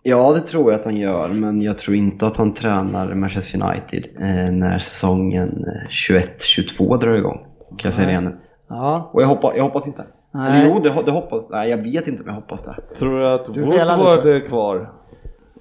Ja, 0.04 0.34
det 0.34 0.42
tror 0.42 0.72
jag 0.72 0.80
att 0.80 0.86
han 0.86 0.98
gör, 0.98 1.28
men 1.28 1.62
jag 1.62 1.78
tror 1.78 1.96
inte 1.98 2.26
att 2.26 2.38
han 2.38 2.54
tränar 2.54 3.14
Manchester 3.14 3.64
United 3.64 4.06
eh, 4.20 4.52
när 4.52 4.78
säsongen 4.78 5.66
eh, 5.68 5.90
21-22 5.90 6.98
drar 7.00 7.14
igång. 7.16 7.38
Kan 7.70 7.78
jag 7.84 7.94
säga 7.94 8.06
det 8.06 8.12
igen 8.12 8.24
nu. 8.24 8.38
Ja, 8.70 9.10
Och 9.14 9.22
jag 9.22 9.28
hoppas, 9.28 9.54
jag 9.56 9.64
hoppas 9.64 9.88
inte. 9.88 10.04
Nej. 10.32 10.64
Jo, 10.74 10.80
det, 10.80 10.94
det 11.06 11.12
hoppas 11.12 11.50
Nej, 11.50 11.70
jag 11.70 11.78
vet 11.78 12.08
inte 12.08 12.24
om 12.24 12.28
jag 12.30 12.36
hoppas 12.36 12.64
det. 12.66 12.76
Tror 12.98 13.20
du 13.20 13.28
att 13.28 13.54
Du 13.54 13.62
Woodward 13.62 14.26
är 14.28 14.40
kvar? 14.40 14.92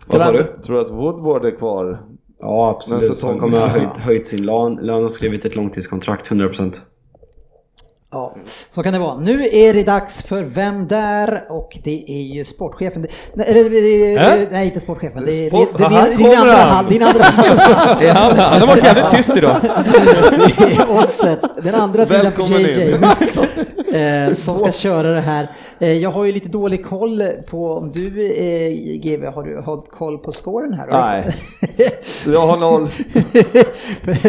Vad 0.07 0.21
sa 0.21 0.33
du? 0.33 0.45
Tror 0.67 0.77
du 0.77 0.81
att 0.85 0.91
Woodward 0.91 1.45
är 1.45 1.57
kvar? 1.57 1.99
Ja, 2.41 2.71
absolut. 2.77 3.23
Han 3.23 3.39
kommer 3.39 3.59
ha 3.61 3.67
höjt, 3.67 3.97
höjt 3.97 4.27
sin 4.27 4.47
lön, 4.47 4.75
lön 4.83 5.05
och 5.05 5.11
skrivit 5.11 5.45
ett 5.45 5.57
långtidskontrakt, 5.57 6.31
100%. 6.31 6.73
ja, 8.13 8.35
så 8.69 8.83
kan 8.83 8.93
det 8.93 8.99
vara. 8.99 9.19
Nu 9.19 9.49
är 9.53 9.75
det 9.75 9.83
dags 9.83 10.23
för 10.23 10.43
Vem 10.43 10.89
där? 10.89 11.45
Och 11.51 11.79
det 11.85 12.05
är 12.11 12.23
ju 12.35 12.45
sportchefen. 12.45 13.03
Det- 13.03 13.09
Nej, 13.35 13.69
det- 13.69 14.15
Äh? 14.17 14.49
nej 14.51 14.67
inte 14.67 14.81
sportchefen. 14.81 15.25
Det 15.25 15.47
är, 15.47 15.51
Sport- 15.51 15.69
det, 15.79 15.83
det, 15.85 15.89
Här 15.95 16.09
din, 16.09 16.17
din 16.19 16.39
andra 16.39 16.53
halv. 16.53 16.89
Din 16.89 17.03
andra 17.03 17.23
halv. 17.25 18.03
Ja, 18.03 18.13
han, 18.15 18.61
har 18.61 18.67
varit 18.67 18.85
jävligt 18.85 19.11
tyst 19.11 19.37
idag. 19.37 19.57
Det 20.59 20.87
oddset. 20.89 21.41
Den 21.63 21.75
andra 21.75 22.07
sidan 22.07 22.33
på 22.33 22.43
JJ. 22.43 22.91
in. 22.93 23.05
Eh, 23.93 24.33
som 24.35 24.59
ska 24.59 24.73
köra 24.73 25.13
det 25.13 25.21
här. 25.21 25.49
Eh, 25.79 25.93
jag 25.93 26.11
har 26.11 26.25
ju 26.25 26.33
lite 26.33 26.49
dålig 26.49 26.85
koll 26.87 27.23
på 27.51 27.73
om 27.73 27.93
du, 27.93 28.33
eh, 28.33 28.71
GV, 29.01 29.25
har 29.27 29.43
du 29.43 29.61
hållit 29.61 29.91
koll 29.91 30.19
på 30.19 30.33
spåren 30.33 30.73
här? 30.75 30.87
Nej. 30.91 31.37
Jag 32.27 32.47
har 32.47 32.57
noll. 32.57 32.89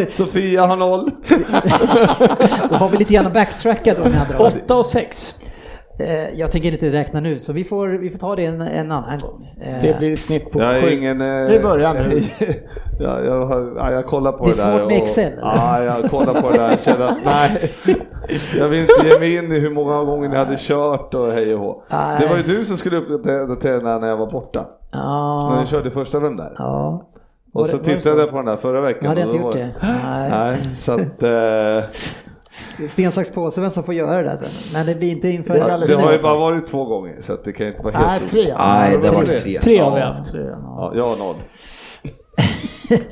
Sofia 0.12 0.66
har 0.66 0.76
noll. 0.78 1.12
Då 2.70 2.76
har 2.76 2.90
vi 2.90 2.98
lite 2.98 3.14
grann 3.14 3.34
backtrackat 3.34 3.98
då 3.98 4.10
med 4.10 4.22
andra 4.22 4.42
ord. 4.42 4.54
8 4.64 4.76
och 4.76 4.86
6. 4.86 5.36
Eh, 6.00 6.30
jag 6.40 6.52
tänker 6.52 6.72
inte 6.72 6.90
räkna 6.92 7.20
nu 7.20 7.40
så 7.40 7.54
vi 7.54 7.64
får, 7.64 7.88
vi 7.88 8.10
får 8.10 8.20
ta 8.20 8.36
det 8.36 8.46
en, 8.46 8.62
en 8.62 8.92
annan 8.92 9.20
gång. 9.20 9.56
Eh, 9.62 9.82
Det 9.82 9.98
blir 10.00 10.14
ett 10.14 10.20
snitt 10.20 10.52
på 10.52 10.62
Jag 10.62 10.78
är 10.78 10.82
7. 10.82 10.90
ingen... 10.90 11.22
Eh, 11.22 11.48
Vi 11.50 11.60
börjar 11.60 11.94
nu. 11.94 12.22
ja, 13.00 13.22
jag, 13.22 13.46
har, 13.46 13.74
ja, 13.78 13.92
jag 13.92 14.06
kollar 14.06 14.32
på 14.32 14.46
Det 14.46 14.52
är 14.52 14.56
det, 14.56 14.64
där. 14.64 14.80
svårt 14.80 14.88
med 14.92 15.02
och- 15.02 15.08
Excel, 15.08 15.32
eller? 15.34 15.42
Ja, 15.42 15.84
jag 15.84 16.12
kollar 16.12 16.42
på 16.42 16.50
det 16.50 16.58
där 16.58 16.74
och 16.74 16.80
känner 16.80 17.06
att 17.06 17.18
nej. 17.26 17.72
Jag 18.58 18.68
vill 18.70 18.80
inte 18.80 19.08
ge 19.08 19.20
mig 19.20 19.36
in 19.36 19.52
i 19.52 19.60
hur 19.60 19.70
många 19.74 20.04
gånger 20.04 20.30
ni 20.30 20.36
hade 20.36 20.56
kört 20.60 21.14
och 21.14 21.32
hej 21.32 21.54
och 21.56 21.60
hå. 21.60 21.84
Det 22.20 22.28
var 22.28 22.38
ju 22.38 22.44
du 22.58 22.66
som 22.66 22.78
skulle 22.78 22.98
uppdatera 22.98 23.78
den 23.78 23.86
här 23.88 24.00
när 24.00 24.08
jag 24.08 24.18
var 24.18 24.32
borta. 24.32 24.66
När 24.94 25.00
Ja, 25.00 25.58
ni 25.62 25.68
körde 25.68 25.92
första 25.92 26.20
Vem 26.20 26.36
där? 26.36 26.56
ja. 26.58 27.10
Och 27.54 27.66
så 27.66 27.78
det- 27.78 27.84
det 27.84 27.96
tittade 27.96 28.20
jag 28.22 28.30
på 28.30 28.36
den 28.38 28.46
där 28.46 28.56
förra 28.56 28.82
veckan. 28.82 29.00
Jag 29.02 29.10
hade 29.10 29.22
och 29.26 29.34
inte 29.34 29.38
gjort 29.38 29.56
var- 29.56 29.62
det. 29.62 29.72
Nej. 29.82 30.30
Nej, 30.32 30.76
så 30.76 30.92
att... 30.92 31.24
Eh, 31.24 31.90
Sten, 32.90 33.12
sax, 33.12 33.32
påse 33.32 33.62
vem 33.62 33.70
som 33.70 33.84
får 33.84 33.94
göra 33.94 34.18
det 34.22 34.24
där 34.30 34.36
sen. 34.36 34.50
Men 34.74 34.86
det 34.86 34.96
blir 34.96 35.10
inte 35.12 35.30
inför... 35.30 35.54
Det 35.54 35.60
är 35.60 35.66
det 35.68 35.74
alldeles 35.74 35.98
har 35.98 36.12
ju 36.14 36.20
bara 36.20 36.38
varit 36.40 36.68
två 36.68 36.86
gånger 36.86 37.18
så 37.22 37.34
att 37.34 37.44
det 37.44 37.52
kan 37.52 37.68
inte 37.68 37.84
vara 37.84 37.98
helt 37.98 38.22
Nej, 38.22 38.30
tre. 38.44 38.54
Nej, 38.58 38.98
det 39.02 39.12
var 39.12 39.24
tre. 39.24 39.38
tre. 39.38 39.60
Tre 39.62 39.80
har 39.80 39.96
vi 39.96 40.00
Ja. 40.02 40.06
haft. 40.08 40.34
Ja, 40.34 40.94
jag 40.96 41.04
har 41.10 41.18
noll. 41.18 41.36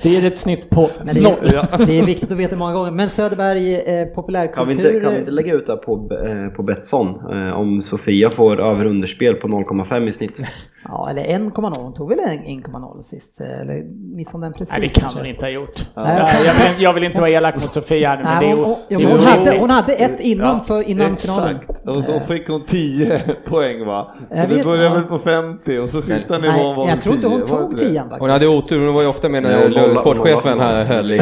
Det 0.01 0.15
är 0.17 0.25
ett 0.25 0.37
snitt 0.37 0.69
på 0.69 0.89
Men 1.03 1.15
det, 1.15 1.21
noll. 1.21 1.33
är, 1.43 1.85
det 1.85 1.99
är 1.99 2.05
viktigt 2.05 2.31
att 2.31 2.37
veta 2.37 2.55
många 2.55 2.73
gånger. 2.73 2.91
Men 2.91 3.09
Söderberg, 3.09 3.75
eh, 3.75 3.83
Kan 3.85 3.95
vi, 4.07 4.15
populärkultur... 4.15 4.71
inte, 4.71 4.99
kan 4.99 5.13
vi 5.13 5.19
inte 5.19 5.31
lägga 5.31 5.53
ut 5.53 5.67
det 5.67 5.75
på, 5.77 6.09
eh, 6.27 6.47
på 6.55 6.63
Betsson? 6.63 7.07
Eh, 7.33 7.59
om 7.59 7.81
Sofia 7.81 8.29
får 8.29 8.61
över 8.61 8.85
underspel 8.85 9.35
på 9.35 9.47
0,5 9.47 10.07
i 10.07 10.11
snitt. 10.11 10.39
Ja, 10.89 11.09
eller 11.09 11.23
1,0. 11.23 11.81
Hon 11.81 11.93
tog 11.93 12.09
väl 12.09 12.19
en 12.19 12.39
1,0 12.39 13.01
sist? 13.01 13.41
eh, 13.41 13.61
Eller 13.61 13.83
missade 14.15 14.33
hon 14.35 14.41
den 14.41 14.53
precis? 14.53 14.71
Nej, 14.71 14.81
det 14.81 14.87
kan 14.87 15.01
kanske? 15.01 15.19
hon 15.19 15.27
inte 15.27 15.45
ha 15.45 15.49
gjort. 15.49 15.85
Nej, 15.95 16.45
jag, 16.45 16.55
kan, 16.55 16.67
jag 16.79 16.93
vill 16.93 17.03
inte 17.03 17.21
vara 17.21 17.29
elak 17.31 17.55
mot 17.61 17.73
Sofia 17.73 18.09
här 18.09 18.17
nu, 18.17 18.23
men 18.23 18.33
Nej, 18.33 18.45
det 18.45 18.51
är 18.51 18.55
hon, 18.55 18.65
hon, 18.65 18.77
ja, 18.87 18.97
det 18.97 19.03
är 19.03 19.09
hon, 19.17 19.25
hade, 19.25 19.59
hon 19.59 19.69
hade 19.69 19.93
ett 19.93 20.19
innan, 20.19 20.47
Ja, 20.47 20.63
för, 20.67 20.83
innan 20.83 21.17
finalen. 21.17 21.55
Exakt, 21.55 21.87
och 21.87 22.03
så 22.03 22.19
fick 22.19 22.47
hon 22.49 22.61
10 22.61 23.19
poäng 23.45 23.85
va? 23.85 24.07
Jag 24.29 24.49
det 24.49 24.63
började 24.63 24.83
ja. 24.87 24.93
väl 24.93 25.03
på 25.03 25.19
50 25.19 25.77
och 25.77 25.89
så 25.89 26.01
sista 26.01 26.37
nivån 26.37 26.55
Nej, 26.55 26.75
var 26.75 26.87
jag 26.87 26.95
väl 26.95 27.01
tror 27.01 27.15
inte 27.15 27.27
hon 27.27 27.41
10, 27.45 27.53
var 27.55 27.61
tog 27.61 27.71
inte 27.71 27.83
det? 27.83 27.89
10 27.89 27.99
faktiskt. 27.99 28.19
Hon 28.19 28.29
hade 28.29 28.47
otur, 28.47 28.85
hon 28.85 28.95
var 28.95 29.01
ju 29.01 29.07
ofta 29.07 29.29
med 29.29 29.43
när 29.43 29.87
hon 29.87 29.97
sportchefen 29.97 30.51
hon 30.51 30.59
här 30.61 30.85
höll 30.85 31.11
i. 31.11 31.21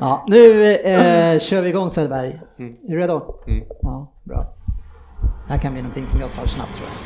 Ja, 0.00 0.24
nu 0.28 0.74
eh, 0.74 1.38
kör 1.40 1.62
vi 1.62 1.68
igång 1.68 1.90
Söderberg. 1.90 2.40
Mm. 2.58 2.72
Är 2.88 2.90
du 2.90 2.98
redo? 2.98 3.22
Ja, 3.82 4.12
bra. 4.24 4.44
Här 5.52 5.58
kan 5.58 5.72
bli 5.72 5.82
någonting 5.82 6.06
som 6.06 6.20
jag 6.20 6.32
tar 6.32 6.46
snabbt 6.46 6.76
tror 6.76 6.88
jag. 6.88 6.96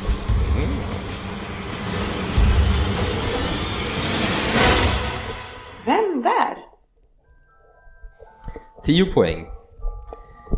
Vem 5.85 6.21
där? 6.21 6.57
10 8.83 9.05
poäng. 9.05 9.47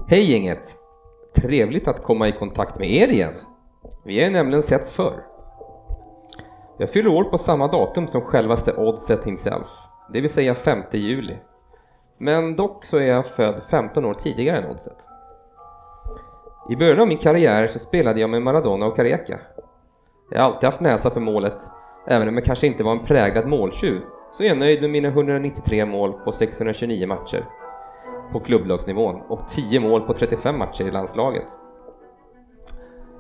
Hej 0.08 0.32
gänget! 0.32 0.78
trevligt 1.36 1.88
att 1.88 2.04
komma 2.04 2.28
i 2.28 2.32
kontakt 2.32 2.80
med 2.80 2.92
er 2.92 3.08
igen. 3.08 3.34
Vi 4.06 4.24
har 4.24 4.32
nämligen 4.32 4.64
setts 4.64 4.92
förr. 4.92 5.24
Jag 6.78 6.90
fyller 6.90 7.10
år 7.10 7.24
på 7.24 7.38
samma 7.38 7.68
datum 7.68 8.08
som 8.08 8.22
självaste 8.22 8.74
Oddset 8.74 9.26
himself, 9.26 9.68
det 10.14 10.22
vill 10.22 10.34
säga 10.34 10.56
5 10.56 10.84
juli. 10.92 11.38
Men 12.18 12.56
dock 12.56 12.86
så 12.86 12.98
är 12.98 13.06
jag 13.06 13.26
född 13.26 13.64
15 13.64 14.06
år 14.06 14.14
tidigare 14.14 14.58
än 14.58 14.72
Oddset. 14.72 15.19
I 16.70 16.76
början 16.76 17.00
av 17.00 17.08
min 17.08 17.18
karriär 17.18 17.68
så 17.68 17.80
spelade 17.80 18.20
jag 18.20 18.30
med 18.30 18.44
Maradona 18.44 18.86
och 18.86 18.96
Careca. 18.96 19.40
Jag 20.32 20.40
har 20.40 20.46
alltid 20.46 20.64
haft 20.64 20.82
näsa 20.82 21.10
för 21.10 21.20
målet, 21.20 21.58
även 22.08 22.28
om 22.28 22.36
jag 22.36 22.46
kanske 22.46 22.68
inte 22.68 22.84
var 22.84 22.92
en 22.92 23.06
präglad 23.06 23.48
måltjuv, 23.48 24.02
så 24.34 24.44
är 24.44 24.48
jag 24.48 24.58
nöjd 24.58 24.82
med 24.82 24.90
mina 24.90 25.08
193 25.08 25.86
mål 25.86 26.14
på 26.14 26.32
629 26.32 27.08
matcher 27.08 27.46
på 28.32 28.40
klubblagsnivån 28.40 29.22
och 29.28 29.48
10 29.48 29.80
mål 29.80 30.02
på 30.02 30.14
35 30.14 30.58
matcher 30.58 30.84
i 30.88 30.92
landslaget. 30.92 31.48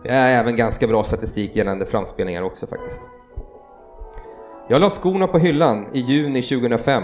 Jag 0.04 0.14
har 0.14 0.28
även 0.30 0.56
ganska 0.56 0.88
bra 0.88 1.04
statistik 1.04 1.56
gällande 1.56 1.86
framspelningar 1.86 2.42
också 2.42 2.68
faktiskt. 2.68 3.02
Jag 4.68 4.82
la 4.82 4.90
skorna 4.90 5.28
på 5.28 5.38
hyllan 5.38 5.88
i 5.94 6.00
juni 6.00 6.42
2005 6.42 7.04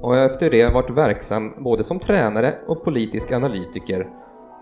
och 0.00 0.14
har 0.14 0.18
efter 0.18 0.50
det 0.50 0.74
varit 0.74 0.90
verksam 0.90 1.54
både 1.58 1.84
som 1.84 1.98
tränare 1.98 2.54
och 2.66 2.84
politisk 2.84 3.32
analytiker 3.32 4.08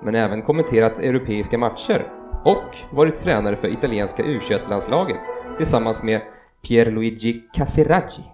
men 0.02 0.14
även 0.14 0.42
kommenterat 0.42 0.98
europeiska 0.98 1.58
matcher 1.58 2.12
och 2.44 2.76
varit 2.90 3.16
tränare 3.16 3.56
för 3.56 3.68
italienska 3.68 4.22
u 4.22 4.40
landslaget 4.68 5.20
tillsammans 5.56 6.02
med 6.02 6.20
Pierluigi 6.62 7.42
Casiraghi. 7.52 8.24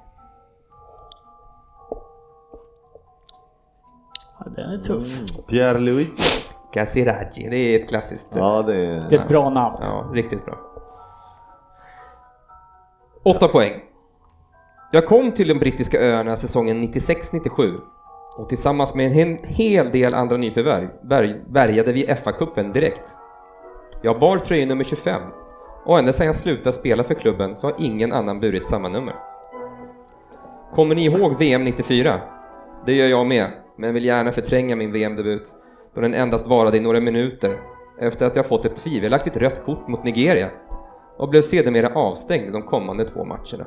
Ja, 4.39 4.47
den 4.57 4.71
är 4.71 4.79
tuff. 4.79 5.21
Pierre 5.47 5.79
Louis. 5.79 6.45
Casiraghi, 6.73 7.49
det 7.51 7.57
är 7.57 7.81
ett 7.81 7.89
klassiskt... 7.89 8.29
Ja, 8.35 8.63
det 8.63 8.87
är... 8.87 9.09
Det 9.09 9.17
är 9.17 9.19
ett 9.19 9.29
bra 9.29 9.51
namn. 9.51 9.77
Ja, 9.81 10.11
riktigt 10.15 10.45
bra. 10.45 10.59
Åtta 13.25 13.49
poäng. 13.49 13.81
Jag 14.93 15.07
kom 15.07 15.33
till 15.33 15.49
de 15.49 15.55
brittiska 15.55 16.01
öarna 16.01 16.37
säsongen 16.37 16.83
96-97 16.83 17.81
och 18.39 18.49
tillsammans 18.49 18.95
med 18.95 19.17
en 19.17 19.39
hel- 19.45 19.91
del 19.91 20.15
andra 20.15 20.37
nyförvärv 20.37 20.89
värjade 21.03 21.41
bärgade 21.49 21.93
vi 21.93 22.07
FA-cupen 22.07 22.73
direkt. 22.73 23.17
Jag 24.03 24.21
bar 24.21 24.39
tröja 24.39 24.67
nummer 24.67 24.85
25 24.85 25.23
och 25.85 25.99
ända 25.99 26.13
sedan 26.13 26.27
jag 26.27 26.37
slutade 26.37 26.73
spela 26.73 27.05
för 27.05 27.15
klubben 27.15 27.57
så 27.57 27.67
har 27.67 27.75
ingen 27.79 28.13
annan 28.13 28.41
burit 28.41 28.69
samma 28.69 28.89
nummer. 28.89 29.15
Kommer 30.75 30.95
ni 30.95 31.05
ihåg 31.05 31.39
VM 31.39 31.65
94? 31.65 32.21
Det 32.87 32.93
gör 32.93 33.07
jag 33.07 33.27
med, 33.27 33.51
men 33.77 33.95
vill 33.95 34.05
gärna 34.05 34.33
förtränga 34.33 34.77
min 34.77 34.93
VM-debut 34.93 35.55
då 35.95 36.01
den 36.01 36.15
endast 36.15 36.47
varade 36.47 36.77
i 36.77 36.81
några 36.81 37.01
minuter 37.01 37.59
efter 38.01 38.27
att 38.27 38.37
jag 38.37 38.47
fått 38.47 38.65
ett 38.65 38.77
tvivelaktigt 38.77 39.37
rött 39.37 39.65
kort 39.65 39.89
mot 39.89 40.05
Nigeria 40.05 40.49
och 41.17 41.29
blev 41.29 41.43
sedermera 41.43 41.95
avstängd 41.95 42.53
de 42.53 42.63
kommande 42.63 43.05
två 43.05 43.25
matcherna. 43.25 43.67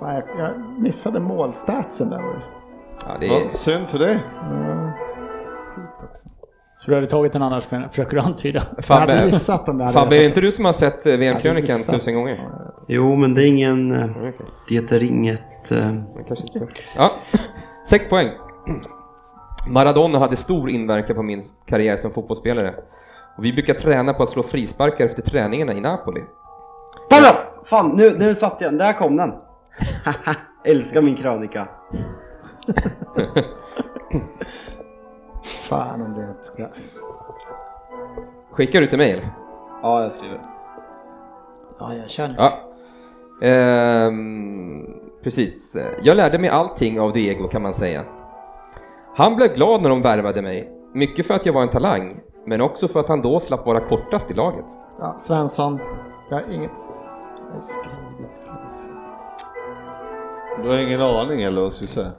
Fan, 0.00 0.14
jag, 0.14 0.22
jag 0.38 0.50
missade 0.78 1.20
målstatsen 1.20 2.10
där. 2.10 2.22
Ja, 3.06 3.16
det 3.20 3.26
är... 3.26 3.40
Ja, 3.40 3.50
synd 3.50 3.88
för 3.88 3.98
dig. 3.98 4.18
Så 6.76 6.90
du 6.90 6.94
hade 6.94 7.06
tagit 7.06 7.32
den 7.32 7.42
annars 7.42 7.64
för- 7.64 7.88
försöker 7.90 8.16
du 8.16 8.20
antyda? 8.22 8.58
Jag 8.88 8.94
hade 8.94 9.12
Fabbe, 9.12 9.24
gissat 9.26 9.68
om 9.68 9.80
jag 9.80 9.86
hade 9.86 9.98
Fabbe, 9.98 10.16
är 10.16 10.20
det 10.20 10.26
inte 10.26 10.40
du 10.40 10.52
som 10.52 10.64
har 10.64 10.72
sett 10.72 11.06
eh, 11.06 11.12
VM-krönikan 11.16 11.80
tusen 11.82 12.14
gånger? 12.14 12.48
Jo, 12.88 13.16
men 13.16 13.34
det 13.34 13.42
är 13.42 13.46
ingen... 13.46 13.92
eh. 14.02 14.10
Det 14.68 14.92
är 14.92 15.02
inget... 15.02 15.72
eh, 15.72 15.94
kanske 16.28 16.46
inte. 16.54 16.66
Ja, 16.96 17.10
sex 17.88 18.08
poäng. 18.08 18.28
Maradona 19.68 20.18
hade 20.18 20.36
stor 20.36 20.70
inverkan 20.70 21.16
på 21.16 21.22
min 21.22 21.42
karriär 21.66 21.96
som 21.96 22.10
fotbollsspelare. 22.10 22.74
Och 23.38 23.44
vi 23.44 23.52
brukar 23.52 23.74
träna 23.74 24.14
på 24.14 24.22
att 24.22 24.30
slå 24.30 24.42
frisparkar 24.42 25.04
efter 25.04 25.22
träningarna 25.22 25.72
i 25.72 25.80
Napoli. 25.80 26.20
Kolla! 27.10 27.36
Fan, 27.64 27.88
nu, 27.96 28.14
nu 28.18 28.34
satt 28.34 28.56
jag. 28.60 28.78
Där 28.78 28.92
kom 28.92 29.16
den. 29.16 29.32
Älskar 30.64 31.02
min 31.02 31.16
krönika. 31.16 31.68
Fan 35.68 36.02
om 36.02 36.14
det 36.14 36.34
ska... 36.42 36.66
Skickar 38.50 38.80
du 38.80 38.86
till 38.86 38.98
mail? 38.98 39.26
Ja, 39.82 40.02
jag 40.02 40.12
skriver. 40.12 40.40
Ja, 41.78 41.94
jag 41.94 42.10
kör 42.10 42.28
nu. 42.28 42.34
Ja. 42.38 42.52
Ehm, 43.42 44.86
precis. 45.22 45.76
Jag 46.02 46.16
lärde 46.16 46.38
mig 46.38 46.50
allting 46.50 47.00
av 47.00 47.12
Diego 47.12 47.48
kan 47.48 47.62
man 47.62 47.74
säga. 47.74 48.04
Han 49.16 49.36
blev 49.36 49.54
glad 49.54 49.82
när 49.82 49.88
de 49.90 50.02
värvade 50.02 50.42
mig. 50.42 50.72
Mycket 50.94 51.26
för 51.26 51.34
att 51.34 51.46
jag 51.46 51.52
var 51.52 51.62
en 51.62 51.68
talang, 51.68 52.20
men 52.46 52.60
också 52.60 52.88
för 52.88 53.00
att 53.00 53.08
han 53.08 53.22
då 53.22 53.40
slapp 53.40 53.66
vara 53.66 53.80
kortast 53.80 54.30
i 54.30 54.34
laget. 54.34 54.66
Ja, 54.98 55.16
Svensson. 55.18 55.80
Jag 56.30 56.36
har 56.36 56.44
inget... 56.54 56.70
Jag 57.48 57.54
har 57.54 57.60
skrivit. 57.60 58.55
Du 60.62 60.68
har 60.68 60.78
ingen 60.78 61.00
aning 61.00 61.42
eller 61.42 61.60
vad 61.62 61.72
ska 61.72 61.84
jag 61.84 61.90
säga? 61.90 62.12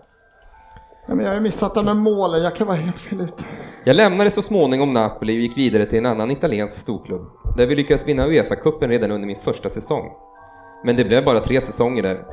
Ja, 1.08 1.16
men 1.16 1.26
jag 1.26 1.32
har 1.32 1.36
ju 1.36 1.42
missat 1.42 1.76
det 1.76 1.84
med 1.84 1.96
målen. 1.96 2.44
Jag 2.44 2.56
kan 2.56 2.68
vara 2.68 2.78
helt 2.78 3.00
fel 3.00 3.22
ute. 3.22 3.44
Jag 3.84 3.96
lämnade 3.96 4.32
så 4.32 4.42
småningom 4.42 4.94
Napoli 4.94 5.34
och 5.34 5.42
gick 5.42 5.58
vidare 5.58 5.86
till 5.86 6.00
en 6.00 6.06
annan 6.06 6.32
italiensk 6.32 6.80
storklubb, 6.80 7.26
där 7.58 7.66
vi 7.66 7.76
lyckades 7.76 8.08
vinna 8.08 8.28
Uefa-cupen 8.28 8.88
redan 8.88 9.12
under 9.12 9.28
min 9.28 9.40
första 9.40 9.70
säsong. 9.70 10.12
Men 10.84 10.96
det 10.96 11.04
blev 11.04 11.26
bara 11.26 11.40
tre 11.40 11.62
säsonger 11.62 12.04
där, 12.04 12.26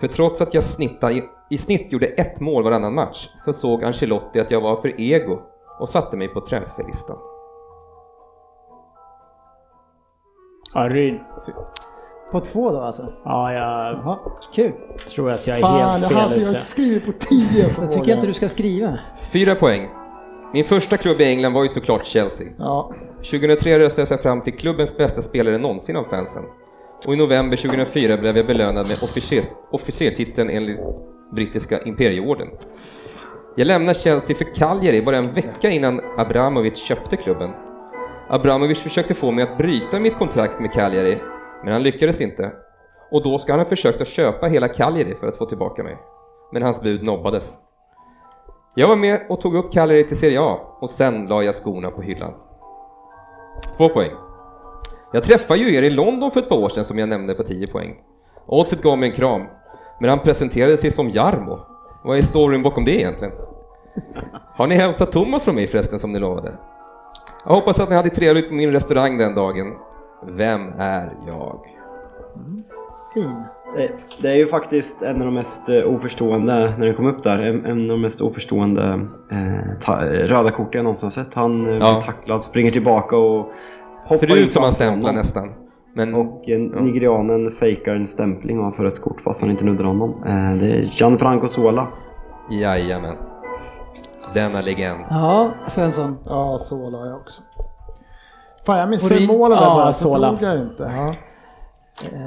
för 0.00 0.08
trots 0.08 0.42
att 0.42 0.54
jag 0.54 0.64
snittade, 0.64 1.22
i, 1.50 1.58
snitt 1.58 1.92
gjorde 1.92 2.06
ett 2.06 2.40
mål 2.40 2.64
varannan 2.64 2.94
match, 2.94 3.28
så 3.44 3.52
såg 3.52 3.84
Ancelotti 3.84 4.40
att 4.40 4.50
jag 4.50 4.60
var 4.60 4.76
för 4.76 5.00
ego 5.00 5.40
och 5.80 5.88
satte 5.88 6.16
mig 6.16 6.28
på 6.28 6.40
transferlistan. 6.40 7.18
Ja, 10.74 10.88
Ryn. 10.88 11.20
På 12.32 12.40
två 12.40 12.70
då 12.70 12.80
alltså? 12.80 13.06
Ja, 13.24 13.52
jag 13.52 13.60
Jaha, 13.94 14.18
kul. 14.54 14.72
tror 15.08 15.30
att 15.30 15.46
jag 15.46 15.56
är 15.56 15.60
Fan, 15.60 15.80
helt 15.90 16.02
jag 16.02 16.10
fel 16.10 16.18
hade 16.18 16.36
ju 16.36 16.42
ute. 16.48 16.54
skrivit 16.54 17.06
på 17.06 17.12
10 17.12 17.70
Så 17.70 17.86
tycker 17.86 18.08
jag 18.08 18.16
inte 18.16 18.26
du 18.26 18.34
ska 18.34 18.48
skriva. 18.48 18.98
Fyra 19.32 19.54
poäng. 19.54 19.88
Min 20.54 20.64
första 20.64 20.96
klubb 20.96 21.20
i 21.20 21.24
England 21.24 21.52
var 21.52 21.62
ju 21.62 21.68
såklart 21.68 22.04
Chelsea. 22.06 22.46
Ja, 22.58 22.90
2003 23.16 23.78
röstades 23.78 24.10
jag 24.10 24.20
fram 24.20 24.40
till 24.40 24.52
klubbens 24.52 24.96
bästa 24.96 25.22
spelare 25.22 25.58
någonsin 25.58 25.96
av 25.96 26.04
fansen. 26.04 26.42
Och 27.06 27.14
i 27.14 27.16
november 27.16 27.56
2004 27.56 28.16
blev 28.16 28.36
jag 28.36 28.46
belönad 28.46 28.88
med 28.88 29.02
officer, 29.02 29.44
officertiteln 29.70 30.50
enligt 30.50 30.80
brittiska 31.34 31.80
imperieorden. 31.82 32.48
Jag 33.56 33.66
lämnade 33.66 33.94
Chelsea 33.98 34.36
för 34.36 34.54
Cagliari 34.54 35.02
bara 35.02 35.16
en 35.16 35.32
vecka 35.32 35.70
innan 35.70 36.00
Abramovic 36.18 36.76
köpte 36.78 37.16
klubben. 37.16 37.50
Abramovic 38.28 38.78
försökte 38.78 39.14
få 39.14 39.30
mig 39.30 39.44
att 39.44 39.58
bryta 39.58 40.00
mitt 40.00 40.18
kontrakt 40.18 40.60
med 40.60 40.72
Cagliari, 40.72 41.18
men 41.64 41.72
han 41.72 41.82
lyckades 41.82 42.20
inte. 42.20 42.52
Och 43.10 43.22
då 43.22 43.38
ska 43.38 43.52
han 43.52 43.60
ha 43.60 43.64
försökt 43.64 44.00
att 44.00 44.08
köpa 44.08 44.46
hela 44.46 44.68
Cagliari 44.68 45.14
för 45.14 45.28
att 45.28 45.36
få 45.36 45.46
tillbaka 45.46 45.82
mig. 45.82 45.96
Men 46.52 46.62
hans 46.62 46.80
bud 46.80 47.02
nobbades. 47.02 47.58
Jag 48.74 48.88
var 48.88 48.96
med 48.96 49.20
och 49.28 49.40
tog 49.40 49.54
upp 49.54 49.72
Cagliari 49.72 50.04
till 50.04 50.18
Serie 50.18 50.40
A 50.40 50.60
och 50.80 50.90
sen 50.90 51.26
la 51.26 51.42
jag 51.42 51.54
skorna 51.54 51.90
på 51.90 52.02
hyllan. 52.02 52.34
Två 53.76 53.88
poäng. 53.88 54.10
Jag 55.12 55.22
träffade 55.22 55.60
ju 55.60 55.74
er 55.74 55.82
i 55.82 55.90
London 55.90 56.30
för 56.30 56.40
ett 56.40 56.48
par 56.48 56.56
år 56.56 56.68
sedan 56.68 56.84
som 56.84 56.98
jag 56.98 57.08
nämnde 57.08 57.34
på 57.34 57.42
10 57.42 57.66
poäng. 57.66 57.96
Oddset 58.46 58.82
gav 58.82 58.98
mig 58.98 59.08
en 59.08 59.16
kram, 59.16 59.42
men 60.00 60.10
han 60.10 60.18
presenterade 60.18 60.76
sig 60.76 60.90
som 60.90 61.08
Jarmo. 61.08 61.58
Vad 62.04 62.18
är 62.18 62.22
storyn 62.22 62.62
bakom 62.62 62.84
det 62.84 63.00
egentligen? 63.00 63.34
Har 64.54 64.66
ni 64.66 64.74
hälsat 64.74 65.12
Thomas 65.12 65.44
från 65.44 65.54
mig 65.54 65.66
förresten 65.66 65.98
som 65.98 66.12
ni 66.12 66.18
lovade? 66.18 66.54
Jag 67.44 67.54
hoppas 67.54 67.80
att 67.80 67.88
ni 67.88 67.94
hade 67.94 68.10
trevligt 68.10 68.48
på 68.48 68.54
min 68.54 68.72
restaurang 68.72 69.18
den 69.18 69.34
dagen. 69.34 69.74
Vem 70.26 70.72
är 70.78 71.12
jag? 71.26 71.60
Fin. 73.14 73.42
Det, 73.76 73.90
det 74.22 74.28
är 74.30 74.34
ju 74.36 74.46
faktiskt 74.46 75.02
en 75.02 75.16
av 75.20 75.24
de 75.26 75.34
mest 75.34 75.68
eh, 75.68 75.94
oförstående, 75.94 76.72
när 76.78 76.86
den 76.86 76.94
kom 76.94 77.06
upp 77.06 77.22
där, 77.22 77.38
en, 77.38 77.64
en 77.64 77.80
av 77.82 77.88
de 77.88 78.00
mest 78.00 78.20
oförstående 78.20 79.00
eh, 79.30 79.78
ta, 79.84 79.96
röda 80.06 80.50
kort 80.50 80.74
jag 80.74 80.84
någonsin 80.84 81.06
har 81.06 81.10
sett. 81.10 81.34
Han 81.34 81.66
eh, 81.66 81.72
Ja. 81.72 81.78
blir 81.78 82.00
tacklad, 82.06 82.42
springer 82.42 82.70
tillbaka 82.70 83.16
och 83.16 83.46
hoppar 84.04 84.16
Ser 84.16 84.26
det 84.26 84.38
ut 84.40 84.52
som 84.52 84.62
han 84.62 84.72
stämplar 84.72 85.12
nästan? 85.12 85.52
Men 85.94 86.14
Och 86.14 86.48
eh, 86.48 86.58
nigerianen 86.60 87.50
fejkar 87.50 87.94
en 87.94 88.06
stämpling 88.06 88.60
och 88.60 88.76
får 88.76 88.84
rött 88.84 89.00
kort 89.00 89.20
fast 89.20 89.40
han 89.40 89.50
inte 89.50 89.64
nuddar 89.64 89.84
honom. 89.84 90.10
Eh, 90.26 90.54
det 90.60 90.70
är 90.72 90.80
Gianfranco 90.82 91.46
Sola. 91.48 91.88
jajamän. 92.50 93.16
Denna 94.34 94.60
legend. 94.60 95.00
Ja, 95.10 95.50
Svensson. 95.68 96.18
ja 96.26 96.58
så 96.58 96.90
la 96.90 97.06
jag 97.06 97.16
också. 97.16 97.42
Fan, 98.66 98.78
jag 98.78 98.90
missade 98.90 99.20
det- 99.20 99.26
målen 99.26 99.58
där 99.58 99.64
ja, 99.64 99.74
bara, 99.74 99.92
så 99.92 100.02
Sola. 100.08 100.30
tog 100.30 100.42
jag 100.42 100.58
inte. 100.58 100.92
Ja. 100.96 101.14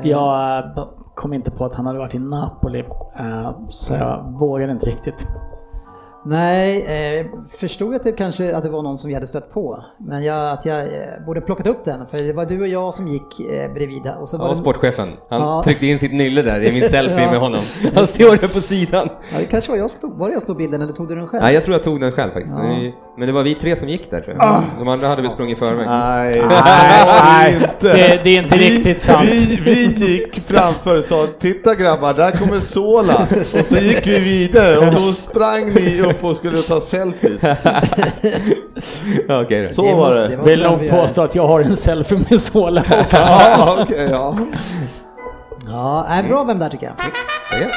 Jag 0.03 0.57
eh, 0.57 0.65
b- 0.75 0.81
kom 1.15 1.33
inte 1.33 1.51
på 1.51 1.65
att 1.65 1.75
han 1.75 1.85
hade 1.85 1.99
varit 1.99 2.15
i 2.15 2.19
Napoli, 2.19 2.79
eh, 3.19 3.51
så 3.69 3.93
jag 3.93 4.35
vågade 4.39 4.71
inte 4.71 4.85
riktigt. 4.85 5.27
Nej, 6.27 6.81
eh, 7.19 7.25
förstod 7.59 7.95
att 7.95 8.03
det 8.03 8.11
kanske 8.11 8.55
att 8.55 8.63
det 8.63 8.69
var 8.69 8.81
någon 8.81 8.97
som 8.97 9.07
vi 9.07 9.13
hade 9.13 9.27
stött 9.27 9.51
på. 9.53 9.83
Men 9.97 10.23
jag, 10.23 10.51
att 10.51 10.65
jag 10.65 10.79
eh, 10.81 11.25
borde 11.25 11.41
plockat 11.41 11.67
upp 11.67 11.85
den, 11.85 12.05
för 12.07 12.17
det 12.17 12.33
var 12.33 12.45
du 12.45 12.61
och 12.61 12.67
jag 12.67 12.93
som 12.93 13.07
gick 13.07 13.39
eh, 13.39 13.73
bredvid. 13.73 14.01
Och 14.19 14.29
så 14.29 14.37
var 14.37 14.45
Ja, 14.45 14.51
det, 14.51 14.57
sportchefen. 14.57 15.09
Han 15.29 15.41
Ja. 15.41 15.63
tryckte 15.63 15.85
in 15.85 15.99
sitt 15.99 16.13
nylle 16.13 16.41
där 16.41 16.61
i 16.63 16.71
min 16.71 16.89
selfie 16.89 17.23
Ja. 17.25 17.31
med 17.31 17.39
honom. 17.39 17.61
Han 17.95 18.07
står 18.07 18.35
där 18.37 18.47
på 18.47 18.61
sidan. 18.61 19.09
ja, 19.33 19.39
det 19.39 19.45
kanske 19.45 19.71
var 19.71 19.77
jag 19.77 19.89
stod, 19.89 20.17
var 20.17 20.27
det 20.27 20.33
jag 20.33 20.41
stod 20.41 20.57
bilden 20.57 20.81
eller 20.81 20.93
tog 20.93 21.07
du 21.07 21.15
den 21.15 21.27
själv? 21.27 21.43
Nej, 21.43 21.53
jag 21.53 21.63
tror 21.63 21.75
jag 21.75 21.83
tog 21.83 22.01
den 22.01 22.11
själv 22.11 22.31
faktiskt. 22.31 22.57
Ja. 22.57 22.91
Men 23.17 23.27
det 23.27 23.33
var 23.33 23.43
vi 23.43 23.55
tre 23.55 23.75
som 23.75 23.89
gick 23.89 24.11
där 24.11 24.21
tror 24.21 24.35
jag. 24.39 24.63
De 24.79 24.87
andra 24.87 25.07
hade 25.07 25.21
väl 25.21 25.31
sprungit 25.31 25.57
i 25.57 25.59
förväg. 25.59 25.87
Nej, 25.87 26.43
Nej, 26.49 27.53
inte. 27.55 27.93
det- 27.97 28.19
det 28.23 28.29
är 28.37 28.43
inte 28.43 28.55
riktigt 28.57 29.01
sant. 29.01 29.29
Vi, 29.31 29.59
vi 29.65 29.83
gick 30.07 30.41
framför 30.47 30.97
och 30.97 31.03
sa 31.03 31.27
titta 31.39 31.75
grabbar, 31.75 32.13
där 32.13 32.31
kommer 32.31 32.59
Sola. 32.59 33.27
Och 33.59 33.65
så 33.65 33.75
gick 33.75 34.07
vi 34.07 34.19
vidare 34.19 34.77
och 34.77 34.93
då 34.95 35.13
sprang 35.13 35.73
ni 35.73 36.01
upp 36.01 36.23
och 36.23 36.35
skulle 36.35 36.61
ta 36.61 36.81
selfies. 36.81 37.43
Ja, 39.27 39.41
Okej 39.43 39.63
då. 39.67 39.69
Så 39.73 39.81
Det 39.85 39.93
var 39.93 40.15
det. 40.15 40.37
Vill 40.45 40.63
nog 40.63 40.89
påstå 40.89 41.21
att 41.21 41.35
jag 41.35 41.47
har 41.47 41.59
en 41.59 41.75
selfie 41.77 42.19
med 42.29 42.41
Sola 42.41 42.81
också. 42.81 43.17
Ja, 43.57 43.77
okej, 43.83 44.07
ja. 44.11 44.37
Ja, 45.67 46.05
är 46.09 46.23
bra 46.23 46.43
vem 46.43 46.59
där 46.59 46.69
tycker 46.69 46.85
jag. 46.85 46.95
Okej. 47.53 47.67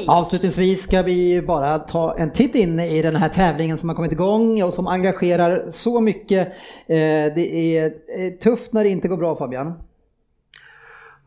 League. 0.00 0.14
Avslutningsvis 0.14 0.82
ska 0.82 1.02
vi 1.02 1.42
bara 1.42 1.78
ta 1.78 2.18
en 2.18 2.32
titt 2.32 2.54
in 2.54 2.80
i 2.80 3.02
den 3.02 3.16
här 3.16 3.28
tävlingen 3.28 3.78
som 3.78 3.88
har 3.88 3.96
kommit 3.96 4.12
igång 4.12 4.62
och 4.62 4.72
som 4.72 4.86
engagerar 4.86 5.70
så 5.70 6.00
mycket. 6.00 6.48
Eh, 6.86 7.34
Det 7.34 7.76
är 7.76 7.84
eh, 8.18 8.30
tufft 8.42 8.72
när 8.72 8.84
det 8.84 8.90
inte 8.90 9.08
går 9.08 9.16
bra 9.16 9.36
Fabian. 9.36 9.72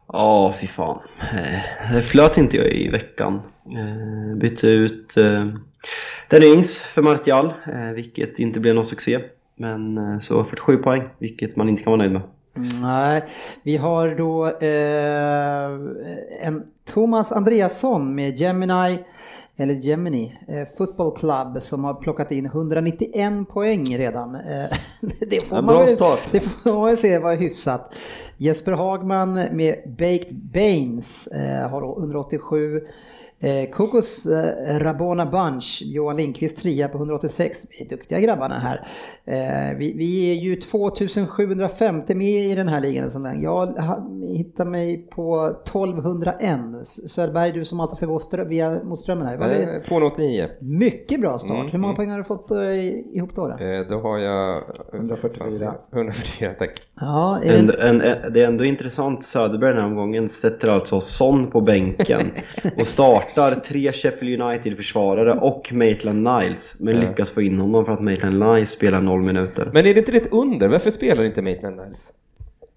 Ja, 0.08 0.54
fy 0.62 0.68
fan. 0.68 1.00
Eh, 1.20 1.94
Det 1.96 2.02
flöt 2.02 2.38
inte 2.38 2.58
jag 2.58 2.68
i 2.68 2.90
veckan. 2.90 3.42
Bytte 4.42 4.68
ut 4.68 5.18
eh, 5.18 5.46
Den 6.30 6.44
Ings 6.44 6.78
för 6.80 7.02
Martial, 7.02 7.54
vilket 7.96 8.40
inte 8.40 8.60
blev 8.60 8.76
någon 8.76 8.84
succé. 8.84 9.20
Men 9.56 10.22
så 10.22 10.44
47 10.44 10.78
poäng, 10.78 11.04
vilket 11.20 11.56
man 11.56 11.70
inte 11.70 11.84
kan 11.84 11.92
vara 11.92 11.98
nöjd 11.98 12.12
med. 12.12 12.22
Nej, 12.82 13.24
vi 13.64 13.78
har 13.78 14.16
då 14.16 14.48
eh, 14.48 16.48
en 16.48 16.64
Thomas 16.86 17.32
Andreasson 17.32 18.16
med 18.16 18.40
Gemini, 18.40 19.00
eller 19.58 19.74
Gemini, 19.74 20.38
eh, 20.48 20.68
Football 20.78 21.18
Club 21.18 21.62
som 21.62 21.84
har 21.84 21.94
plockat 21.94 22.32
in 22.32 22.46
191 22.46 23.50
poäng 23.50 23.98
redan. 23.98 24.36
Eh, 24.36 24.78
det, 25.20 25.48
får 25.48 25.58
En 25.58 25.66
man 25.66 25.76
bra 25.76 25.96
start. 25.96 26.20
det 26.32 26.40
får 26.40 26.80
man 26.80 26.90
ju 26.90 26.96
se 26.96 27.20
var 27.20 27.36
hyfsat. 27.36 27.96
Jesper 28.38 28.72
Hagman 28.72 29.34
med 29.34 29.76
Baked 29.86 30.36
Baines 30.36 31.28
eh, 31.28 31.70
har 31.70 31.82
då 31.82 32.00
187. 32.00 32.82
Eh, 33.44 33.70
Kokos 33.70 34.26
eh, 34.26 34.80
Rabona 34.80 35.26
Bunch, 35.26 35.82
Johan 35.86 36.18
Lindqvist 36.18 36.58
trea 36.58 36.88
på 36.88 36.98
186. 36.98 37.66
Vi 37.70 37.86
är 37.86 37.90
duktiga 37.90 38.20
grabbarna 38.20 38.60
här. 38.60 38.88
Eh, 39.26 39.78
vi, 39.78 39.94
vi 39.98 40.32
är 40.32 40.36
ju 40.36 40.56
2750 40.56 42.16
med 42.16 42.46
i 42.46 42.56
den 42.56 42.68
här 42.68 42.82
ligan. 42.82 43.10
Sån 43.12 43.24
där. 43.24 43.34
Jag 43.44 43.66
ha- 43.68 44.08
hittar 44.28 44.66
mig 44.66 44.98
på 44.98 45.56
1201. 45.66 46.60
Söderberg, 47.08 47.52
du 47.52 47.66
som 47.66 47.80
alltid 47.80 47.98
ska 47.98 48.06
gå 48.06 48.18
strö- 48.18 48.48
via 48.48 48.84
mot 48.84 49.00
strömmen 49.00 49.28
här. 49.28 49.38
Var 49.38 49.48
det 49.48 49.64
Eh, 49.76 49.82
289. 49.82 50.48
mycket 50.62 51.22
bra 51.22 51.38
start. 51.40 51.52
Mm, 51.52 51.68
Hur 51.72 51.80
många 51.80 51.90
mm. 51.92 51.96
poäng 51.96 52.10
har 52.10 52.18
du 52.18 52.24
fått 52.24 52.52
eh, 52.52 52.58
ihop 53.18 53.36
då? 53.36 53.48
då? 53.48 53.66
Eh, 53.66 53.88
Då 53.90 54.00
har 54.00 54.18
jag... 54.18 54.64
144. 54.94 55.74
144, 55.94 56.54
tack. 56.60 56.70
Ja, 57.00 57.40
är 57.44 57.60
En, 57.60 57.68
det, 57.68 57.74
en, 57.74 57.98
det 58.34 58.44
är 58.44 58.48
ändå 58.48 58.66
intressant, 58.66 59.24
Söderberg 59.24 59.74
den 59.74 59.82
här 59.82 59.90
omgången 59.90 60.30
sätter 60.30 60.70
alltså 60.70 61.02
Son 61.02 61.48
på 61.52 61.62
bänken 61.62 62.22
och 62.80 62.88
startar 62.88 63.33
tre 63.64 63.92
Sheffield 63.92 64.42
United-försvarare 64.42 65.34
och 65.34 65.74
Maitland 65.74 66.24
Niles 66.24 66.76
men 66.80 66.96
lyckas 66.96 67.32
få 67.32 67.42
in 67.42 67.60
honom 67.60 67.86
för 67.86 67.92
att 67.92 68.02
Maitland 68.02 68.40
Niles 68.40 68.72
spelar 68.72 69.02
noll 69.02 69.22
minuter. 69.22 69.70
Men 69.74 69.86
är 69.86 69.94
det 69.94 70.00
inte 70.00 70.18
ett 70.18 70.34
under? 70.34 70.68
Varför 70.68 70.92
spelar 70.92 71.24
inte 71.24 71.42
Maitland 71.42 71.76
Niles? 71.78 72.14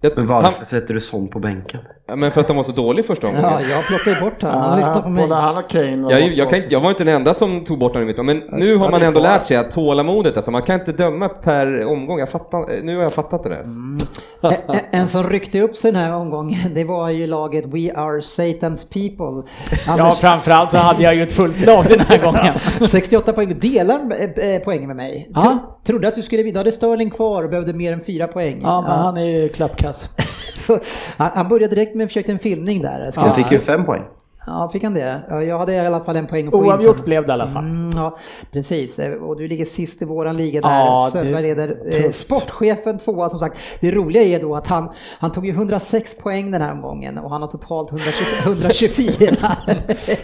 Jag, 0.01 0.13
Men 0.17 0.27
varför 0.27 0.53
han, 0.57 0.65
sätter 0.65 0.95
du 0.95 1.01
Son 1.01 1.29
på 1.29 1.39
bänken? 1.39 1.81
Ja, 2.07 2.17
men 2.17 2.31
för 2.31 2.41
att 2.41 2.47
han 2.49 2.57
var 2.57 2.65
så 2.65 2.73
dålig 2.73 3.07
första 3.07 3.27
omgången. 3.27 3.51
ja, 3.53 3.61
jag 3.71 3.87
plockar 3.87 4.11
ju 4.11 4.21
bort 4.21 4.43
han. 4.43 4.53
Han 4.59 4.71
har 4.71 4.77
lyssnat 4.79 5.03
på 5.05 5.09
mig. 5.11 5.23
Både 5.23 5.35
han 5.35 5.57
och 5.57 5.69
Kane 5.69 5.97
var 6.05 6.11
Jag, 6.13 6.23
jag, 6.35 6.51
kan, 6.51 6.63
jag 6.69 6.81
var 6.81 6.91
inte 6.91 7.05
den 7.05 7.15
enda 7.15 7.35
som 7.35 7.65
tog 7.65 7.79
bort 7.79 7.93
honom 7.93 8.09
i 8.09 8.13
mitt 8.13 8.25
men 8.25 8.43
nu 8.61 8.77
har 8.77 8.85
Ja, 8.87 8.91
man 8.91 9.03
ändå 9.03 9.21
lärt 9.21 9.47
sig 9.47 9.57
att 9.57 9.71
tålamodet, 9.71 10.37
alltså 10.37 10.51
man 10.51 10.63
kan 10.63 10.81
inte 10.81 10.93
döma 10.93 11.29
per 11.29 11.85
omgång. 11.87 12.19
Jag 12.19 12.29
fattar, 12.29 12.83
nu 12.83 12.97
har 12.97 13.03
jag 13.03 13.13
fattat 13.13 13.43
det 13.43 13.49
där. 13.49 13.63
Mm. 13.63 14.01
En- 14.43 14.77
En 15.01 15.07
som 15.07 15.29
ryckte 15.29 15.61
upp 15.61 15.77
sig 15.77 15.93
den 15.93 16.01
här 16.01 16.15
omgången, 16.15 16.75
det 16.75 16.85
var 16.85 17.09
ju 17.11 17.27
laget 17.27 17.65
We 17.67 17.93
Are 17.95 18.21
Satan's 18.21 18.87
People. 18.93 19.51
Ja, 19.87 19.93
Anders, 19.93 20.19
framförallt 20.19 20.71
så 20.71 20.77
hade 20.79 21.03
jag 21.03 21.15
ju 21.15 21.23
ett 21.23 21.33
fullt 21.33 21.67
lag 21.67 21.85
den 21.89 22.01
här 22.01 22.19
gången. 22.25 22.55
68 22.91 23.33
poäng, 23.33 23.59
delar 23.61 24.01
eh, 24.39 24.49
eh, 24.51 24.63
poängen 24.65 24.87
med 24.87 24.97
mig. 24.97 25.31
Ja. 25.35 25.41
Tro, 25.43 25.59
trodde 25.87 26.09
att 26.09 26.15
du 26.15 26.23
skulle 26.23 26.43
vinna, 26.43 26.53
du 26.53 26.59
hade 26.61 26.73
Sterling 26.73 27.11
kvar 27.11 27.43
och 27.43 27.51
behövde 27.51 27.73
mer 27.73 27.93
än 27.93 28.01
fyra 28.01 28.27
poäng. 28.27 28.61
Ja, 28.63 28.81
men 28.81 28.91
han 28.91 29.17
är 29.17 29.25
ju 29.25 29.49
klappkass. 29.49 30.11
Han 31.17 31.49
började 31.49 31.75
direkt 31.75 31.95
med 31.97 32.09
försökte 32.09 32.33
en 32.33 32.39
filmning 32.39 32.83
där. 32.83 33.11
Skulle 33.11 33.27
Han 33.27 33.35
fick 33.35 33.53
ju 33.53 33.59
fem 33.59 33.85
poäng. 33.85 34.03
Ja, 34.47 34.69
fick 34.73 34.83
han 34.85 34.95
det? 34.95 35.21
Ja, 35.29 35.43
jag 35.43 35.59
hade 35.59 35.73
i 35.75 35.79
alla 35.79 36.01
fall 36.01 36.17
en 36.17 36.27
poäng 36.27 36.47
att 36.47 36.51
få 36.51 36.65
in 36.65 36.71
Oavgjort 36.71 37.05
blev 37.05 37.23
det 37.27 37.31
i 37.31 37.33
alla 37.33 37.47
fall. 37.47 37.65
Mm, 37.65 37.91
ja, 37.95 38.17
precis. 38.53 38.99
Eh, 38.99 39.13
Och 39.13 39.37
du 39.37 39.49
ligger 39.49 39.65
sist 39.65 40.03
i 40.03 40.05
våran 40.05 40.37
liga 40.37 40.61
där. 40.61 40.69
Ja, 40.69 41.09
Söderberg 41.13 41.43
leder. 41.43 41.77
Eh, 42.05 42.11
sportchefen 42.11 42.99
tvåa 42.99 43.29
som 43.29 43.39
sagt. 43.39 43.59
Det 43.81 43.91
roliga 43.91 44.23
är 44.23 44.41
då 44.41 44.55
att 44.57 44.67
han, 44.69 44.89
han 45.19 45.33
tog 45.33 45.47
ju 45.47 45.53
106 45.53 46.15
poäng 46.15 46.51
den 46.51 46.63
här 46.63 46.73
omgången 46.73 47.19
och 47.19 47.31
han 47.31 47.41
har 47.41 47.49
totalt 47.49 47.91
120, 47.93 48.25
124. 48.45 49.37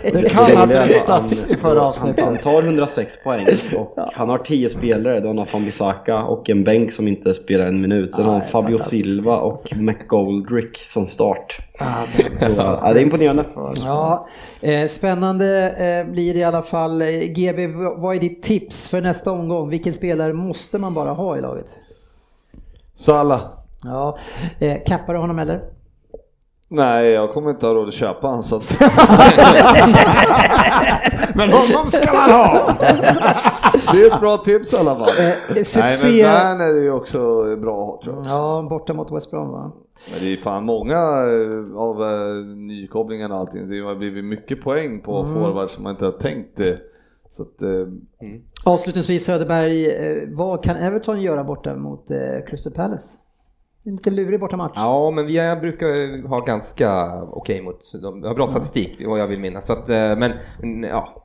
Det 0.02 0.28
kan 0.30 0.44
ha 0.44 0.56
han- 1.06 1.26
i 1.50 1.56
förra 1.56 1.78
Han, 1.80 1.88
avsnittet. 1.88 2.24
han 2.24 2.38
tar 2.38 2.62
106 2.62 3.22
poäng 3.24 3.46
och 3.76 3.94
han 4.12 4.28
har 4.28 4.38
10 4.38 4.68
spelare. 4.68 5.20
Då 5.20 5.26
han 5.28 5.38
har 5.38 5.46
Fambisaka 5.46 6.22
och 6.22 6.50
en 6.50 6.64
bänk 6.64 6.92
som 6.92 7.08
inte 7.08 7.34
spelar 7.34 7.66
en 7.66 7.80
minut. 7.80 8.14
Sen 8.14 8.24
har 8.24 8.32
han 8.32 8.42
Fabio. 8.42 8.78
Silva 8.78 9.36
och 9.36 9.72
McGoldrick 9.76 10.76
som 10.76 11.06
start. 11.06 11.58
Ja, 11.78 11.86
det 12.16 12.22
är 12.44 12.52
Så, 12.52 12.60
ja, 12.60 12.92
det 12.92 13.00
är 13.00 13.02
imponerande. 13.02 13.44
Ja, 13.84 14.26
eh, 14.60 14.88
spännande 14.88 15.70
eh, 15.70 16.12
blir 16.12 16.34
det 16.34 16.40
i 16.40 16.44
alla 16.44 16.62
fall. 16.62 17.02
Eh, 17.02 17.08
GB, 17.08 17.66
vad 17.96 18.16
är 18.16 18.20
ditt 18.20 18.42
tips 18.42 18.88
för 18.88 19.00
nästa 19.00 19.32
omgång? 19.32 19.68
Vilken 19.68 19.94
spelare 19.94 20.32
måste 20.32 20.78
man 20.78 20.94
bara 20.94 21.10
ha 21.10 21.36
i 21.38 21.40
laget? 21.40 21.76
Salah. 22.94 23.40
Ja, 23.84 24.18
eh, 24.58 24.78
kappar 24.86 25.12
du 25.12 25.18
honom 25.18 25.38
eller? 25.38 25.60
Nej, 26.68 27.10
jag 27.10 27.32
kommer 27.32 27.50
inte 27.50 27.66
ha 27.66 27.74
råd 27.74 27.88
att 27.88 27.94
köpa 27.94 28.28
han 28.28 28.42
så 28.42 28.56
att... 28.56 28.78
Men 31.34 31.50
honom 31.52 31.88
ska 31.88 32.12
man 32.12 32.30
ha! 32.30 32.74
Det 33.92 34.02
är 34.02 34.14
ett 34.14 34.20
bra 34.20 34.36
tips 34.36 34.72
i 34.72 34.76
alla 34.76 34.94
fall. 34.96 35.08
Eh, 35.08 35.24
Nej 35.24 35.36
men 35.48 35.64
succé... 35.64 36.22
Werner 36.22 36.64
är 36.78 36.82
ju 36.82 36.92
också 36.92 37.42
bra 37.56 38.00
tror 38.04 38.16
jag. 38.16 38.26
Ja, 38.26 38.66
borta 38.70 38.94
mot 38.94 39.12
West 39.12 39.30
Brom 39.30 39.50
va? 39.52 39.72
Men 40.10 40.20
det 40.20 40.32
är 40.32 40.36
fan 40.36 40.64
många 40.64 40.94
eh, 40.94 41.76
av 41.76 42.02
eh, 42.02 42.44
nykopplingarna 42.56 43.34
och 43.34 43.40
allting. 43.40 43.68
Det 43.68 43.80
har 43.80 43.94
blivit 43.94 44.24
mycket 44.24 44.62
poäng 44.62 45.00
på 45.00 45.16
Mm. 45.20 45.34
forwards 45.34 45.72
som 45.72 45.82
man 45.82 45.90
inte 45.92 46.04
har 46.04 46.12
tänkt 46.12 46.56
det. 46.56 46.78
Så 47.30 47.42
att, 47.42 47.62
eh, 47.62 47.86
Avslutningsvis 48.64 49.24
Söderberg, 49.24 49.86
eh, 49.90 50.28
vad 50.28 50.64
kan 50.64 50.76
Everton 50.76 51.20
göra 51.20 51.44
borta 51.44 51.76
mot 51.76 52.10
eh, 52.10 52.16
Crystal 52.48 52.72
Palace? 52.72 53.18
En 53.84 53.92
lite 53.92 54.10
lurig 54.10 54.40
borta 54.40 54.56
match. 54.56 54.72
Ja, 54.76 55.10
men 55.10 55.26
vi 55.26 55.56
brukar 55.60 56.28
ha 56.28 56.40
ganska 56.40 57.20
okej 57.22 57.62
mot, 57.62 57.92
de 58.02 58.22
har 58.22 58.34
bra 58.34 58.46
statistik 58.46 59.02
vad 59.06 59.20
jag 59.20 59.26
vill 59.26 59.40
minnas. 59.40 59.66
Så 59.66 59.72
att, 59.72 59.88
eh, 59.88 60.16
men, 60.16 60.32
ja, 60.82 61.24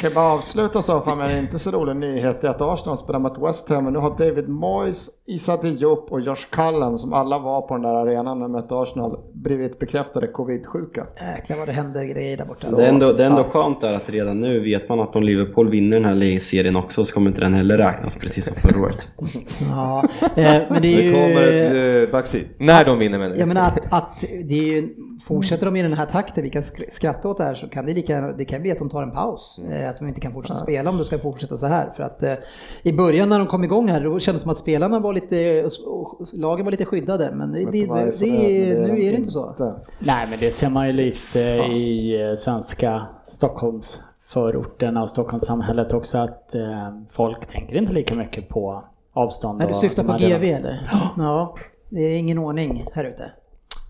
Kan 0.00 0.10
jag 0.10 0.14
bara 0.14 0.32
avsluta 0.32 0.82
så 0.82 1.00
för 1.00 1.14
mig, 1.14 1.38
inte 1.38 1.58
så 1.58 1.70
rolig 1.70 1.96
nyhet 1.96 2.44
är 2.44 2.48
att 2.48 2.60
Arsenal 2.60 2.98
spelar 2.98 3.18
mot 3.18 3.48
West 3.48 3.68
Ham 3.68 3.86
och 3.86 3.92
nu 3.92 3.98
har 3.98 4.18
David 4.18 4.48
Moyes, 4.48 5.10
Issa 5.26 5.56
Diop 5.56 6.12
och 6.12 6.20
Josh 6.20 6.46
Cullen 6.50 6.98
som 6.98 7.12
alla 7.12 7.38
var 7.38 7.62
på 7.62 7.74
den 7.74 7.82
där 7.82 7.94
arenan 7.94 8.38
när 8.38 8.44
de 8.44 8.52
mötte 8.52 8.74
Arsenal 8.74 9.18
blivit 9.34 9.78
bekräftade 9.78 10.26
covid-sjuka. 10.26 11.06
Jäklar 11.36 11.56
vad 11.58 11.68
det 11.68 11.72
händer 11.72 12.04
grejer 12.04 12.36
där 12.36 12.44
borta. 12.44 12.76
Det 12.76 12.84
är 12.84 12.88
ändå, 12.88 13.12
det 13.12 13.22
är 13.22 13.26
ändå 13.26 13.44
skönt 13.44 13.80
där 13.80 13.92
att 13.92 14.10
redan 14.10 14.40
nu 14.40 14.60
vet 14.60 14.88
man 14.88 15.00
att 15.00 15.16
om 15.16 15.22
Liverpool 15.22 15.70
vinner 15.70 16.00
den 16.00 16.04
här 16.04 16.38
serien 16.38 16.76
också 16.76 17.04
så 17.04 17.14
kommer 17.14 17.30
inte 17.30 17.40
den 17.40 17.54
heller 17.54 17.78
räknas 17.78 18.16
precis 18.16 18.44
som 18.44 18.56
förra 18.56 18.80
året. 18.80 19.08
Ja, 19.70 20.04
eh, 20.36 20.62
men 20.68 20.82
det 20.82 20.88
är 20.88 20.96
det 20.96 21.02
ju... 21.02 21.12
kommer 21.12 21.42
ett 21.42 22.08
eh, 22.08 22.12
backseat. 22.12 22.46
när 22.58 22.84
de 22.84 22.98
vinner 22.98 23.18
menar 23.18 23.36
Jag 23.36 23.48
menar 23.48 23.66
att, 23.66 23.92
att 23.92 24.20
det 24.20 24.54
är 24.54 24.64
ju, 24.64 24.94
fortsätter 25.26 25.66
de 25.66 25.76
i 25.76 25.82
den 25.82 25.92
här 25.92 26.06
takten, 26.06 26.42
vi 26.44 26.50
kan 26.50 26.62
sk- 26.62 26.90
skratta 26.90 27.28
åt 27.28 27.38
det 27.38 27.44
här, 27.44 27.54
så 27.54 27.68
kan 27.68 27.86
det 27.86 27.92
lika 27.94 28.20
det 28.20 28.44
kan 28.44 28.62
bli 28.62 28.70
att 28.72 28.78
de 28.78 28.88
tar 28.88 29.02
en 29.02 29.10
paus. 29.10 29.60
Eh, 29.70 29.90
Att 29.90 29.98
de 29.98 30.08
inte 30.08 30.20
kan 30.20 30.32
fortsätta 30.32 30.58
spela 30.60 30.90
om 30.90 30.98
det 30.98 31.04
ska 31.04 31.18
fortsätta 31.18 31.56
så 31.56 31.66
här. 31.66 31.90
För 31.90 32.02
att 32.02 32.22
eh, 32.22 32.34
i 32.82 32.92
början 32.92 33.28
när 33.28 33.38
de 33.38 33.46
kom 33.46 33.64
igång 33.64 33.88
här, 33.88 34.00
då 34.00 34.18
kändes 34.18 34.42
det 34.42 34.44
som 34.44 34.50
att 34.50 34.58
spelarna 34.58 34.98
var 35.00 35.12
lite, 35.12 35.64
och 35.86 36.20
lagen 36.32 36.64
var 36.64 36.70
lite 36.70 36.84
skyddade. 36.84 37.30
Men 37.34 37.52
det, 37.52 37.58
det, 37.58 37.70
det, 37.70 37.86
det, 38.26 38.78
men 38.78 38.90
nu 38.90 39.02
är 39.02 39.04
det 39.04 39.10
de 39.10 39.16
inte 39.16 39.30
så. 39.30 39.54
Nej, 39.98 40.26
men 40.30 40.38
det 40.40 40.50
ser 40.50 40.68
man 40.70 40.86
ju 40.86 40.92
lite 40.92 41.38
i 41.72 42.22
eh, 42.28 42.34
svenska 42.34 43.06
Stockholmsförorterna 43.26 45.02
och 45.02 45.10
Stockholmssamhället 45.10 45.92
också 45.92 46.18
att 46.18 46.54
eh, 46.54 46.88
folk 47.10 47.46
tänker 47.46 47.76
inte 47.76 47.92
lika 47.92 48.14
mycket 48.14 48.48
på 48.48 48.84
avstånd. 49.12 49.58
Nej, 49.58 49.66
du 49.68 49.74
syftar 49.74 50.02
de 50.04 50.12
på 50.12 50.18
GV 50.18 50.44
eller? 50.44 50.80
Ja, 51.16 51.54
det 51.88 52.00
är 52.00 52.16
ingen 52.18 52.38
ordning 52.38 52.84
här 52.94 53.04
ute. 53.04 53.30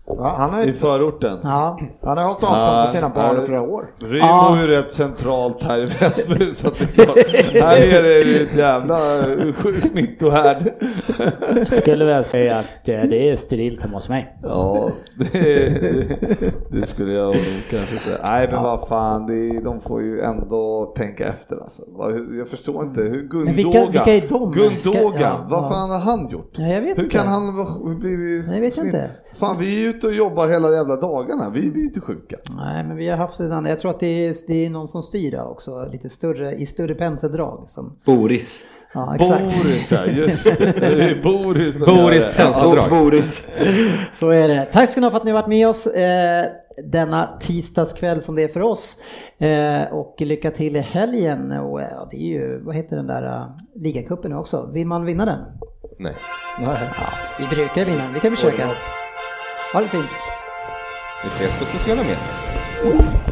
Ja, 0.07 0.35
han, 0.37 0.49
har 0.53 0.61
I 0.63 0.65
ju, 0.65 0.73
förorten. 0.73 1.39
Ja, 1.43 1.79
han 2.03 2.17
har 2.17 2.23
hållit 2.25 2.43
avstånd 2.43 2.61
Ja, 2.61 2.83
från 2.83 2.91
sina 2.93 3.09
barn 3.09 3.35
ja. 3.37 3.43
i 3.43 3.45
flera 3.45 3.61
år. 3.61 3.85
Rimbo 3.99 4.17
Ja. 4.17 4.57
är 4.57 4.61
ju 4.61 4.67
rätt 4.67 4.91
centralt 4.91 5.63
här 5.63 5.79
i 5.79 5.85
Väsby 5.85 6.53
så 6.53 6.67
att 6.67 6.75
det 6.79 6.83
är 7.01 7.05
klart. 7.05 7.17
Här 7.63 7.97
är 7.97 8.03
det 8.03 8.19
ju 8.21 8.43
ett 8.45 8.55
jävla 8.55 9.19
eh, 9.19 9.53
smittohärd. 9.91 10.71
Skulle 11.71 12.05
väl 12.05 12.23
säga 12.23 12.55
att 12.57 12.89
eh, 12.89 13.01
det 13.09 13.29
är 13.29 13.35
sterilt 13.35 13.81
hemma 13.81 13.97
hos 13.97 14.09
mig. 14.09 14.37
Ja, 14.43 14.89
det, 15.31 15.69
det 16.71 16.85
skulle 16.87 17.13
jag 17.13 17.35
kanske 17.69 17.97
säga. 17.99 18.17
Nej 18.23 18.47
men 18.51 18.63
vad 18.63 18.87
fan, 18.87 19.27
det, 19.27 19.59
de 19.63 19.81
får 19.81 20.01
ju 20.01 20.19
ändå 20.21 20.93
tänka 20.97 21.27
efter 21.27 21.55
alltså. 21.55 21.81
Jag 22.37 22.47
förstår 22.47 22.83
inte, 22.83 23.01
hur 23.01 23.21
Gundogan, 23.27 23.55
vilka- 23.55 23.85
vilka 23.91 24.13
är 24.15 24.29
de? 24.29 24.51
Gundogan, 24.51 24.79
Ska- 24.79 25.21
ja, 25.21 25.45
vad 25.49 25.63
ja. 25.63 25.69
fan 25.69 25.89
har 25.89 25.99
han 25.99 26.29
gjort? 26.29 26.51
Ja, 26.57 26.67
jag 26.67 26.81
vet 26.81 26.97
hur 26.97 27.03
inte. 27.03 27.17
kan 27.17 27.27
han 27.27 27.55
vi 28.01 28.43
Nej, 28.47 28.55
jag 28.55 28.61
vet 28.61 28.73
smitt- 28.73 28.85
inte. 28.85 29.09
Fan 29.33 29.55
vi 29.59 29.83
är 29.87 29.92
ute 29.95 30.07
och 30.07 30.13
jobbar 30.13 30.47
hela 30.47 30.71
jävla 30.71 30.95
dagarna, 30.95 31.49
vi 31.49 31.69
blir 31.69 31.81
ju 31.81 31.87
inte 31.87 32.01
sjuka. 32.01 32.37
nej 32.57 32.83
men 32.83 32.97
vi 32.97 33.09
har 33.09 33.17
haft 33.17 33.37
det 33.37 33.69
Jag 33.69 33.79
tror 33.79 33.91
att 33.91 33.99
det 33.99 34.27
är, 34.27 34.35
det 34.47 34.65
är 34.65 34.69
någon 34.69 34.87
som 34.87 35.03
styr 35.03 35.31
det 35.31 35.41
också, 35.41 35.89
lite 35.91 36.09
större, 36.09 36.55
i 36.55 36.65
större 36.65 36.95
penseldrag. 36.95 37.63
Som, 37.67 37.99
Boris. 38.05 38.63
ja, 38.93 39.15
exakt. 39.15 39.43
Boris 39.43 39.91
ja, 39.91 40.05
just 40.05 40.43
det. 40.43 40.79
Det 40.79 41.09
är 41.09 41.23
Boris 41.23 41.79
som 41.79 41.95
Boris 41.95 42.25
penseldrag. 42.35 42.89
Boris. 42.89 43.47
Så 44.13 44.29
är 44.29 44.47
det. 44.47 44.65
Tack 44.65 44.89
ska 44.89 45.01
ni 45.01 45.05
ha 45.05 45.11
för 45.11 45.17
att 45.17 45.25
ni 45.25 45.31
har 45.31 45.41
varit 45.41 45.49
med 45.49 45.67
oss 45.67 45.87
eh, 45.87 46.45
denna 46.91 47.39
tisdagskväll 47.41 48.21
som 48.21 48.35
det 48.35 48.43
är 48.43 48.47
för 48.47 48.61
oss. 48.61 48.97
Eh, 49.37 49.93
och 49.93 50.15
lycka 50.19 50.51
till 50.51 50.75
i 50.75 50.79
helgen. 50.79 51.51
Och, 51.51 51.81
eh, 51.81 51.87
ja, 51.91 52.07
det 52.11 52.17
är 52.17 52.27
ju, 52.27 52.61
vad 52.63 52.75
heter 52.75 52.95
den 52.95 53.07
där 53.07 53.23
uh, 53.23 53.47
ligacupen 53.75 54.31
nu 54.31 54.37
också? 54.37 54.69
Vill 54.73 54.87
man 54.87 55.05
vinna 55.05 55.25
den? 55.25 55.39
Nej. 55.99 56.13
Nej. 56.59 56.77
Vi 57.39 57.55
brukar 57.55 57.85
vinna 57.85 58.03
den, 58.03 58.13
vi 58.13 58.19
kan 58.19 58.31
försöka. 58.31 58.67
Ha 59.73 59.81
det 59.81 59.89
fint. 59.89 60.09
Vi 61.23 61.29
ses 61.29 61.59
på 61.59 61.65
sociala 61.65 62.03
medier. 62.03 63.22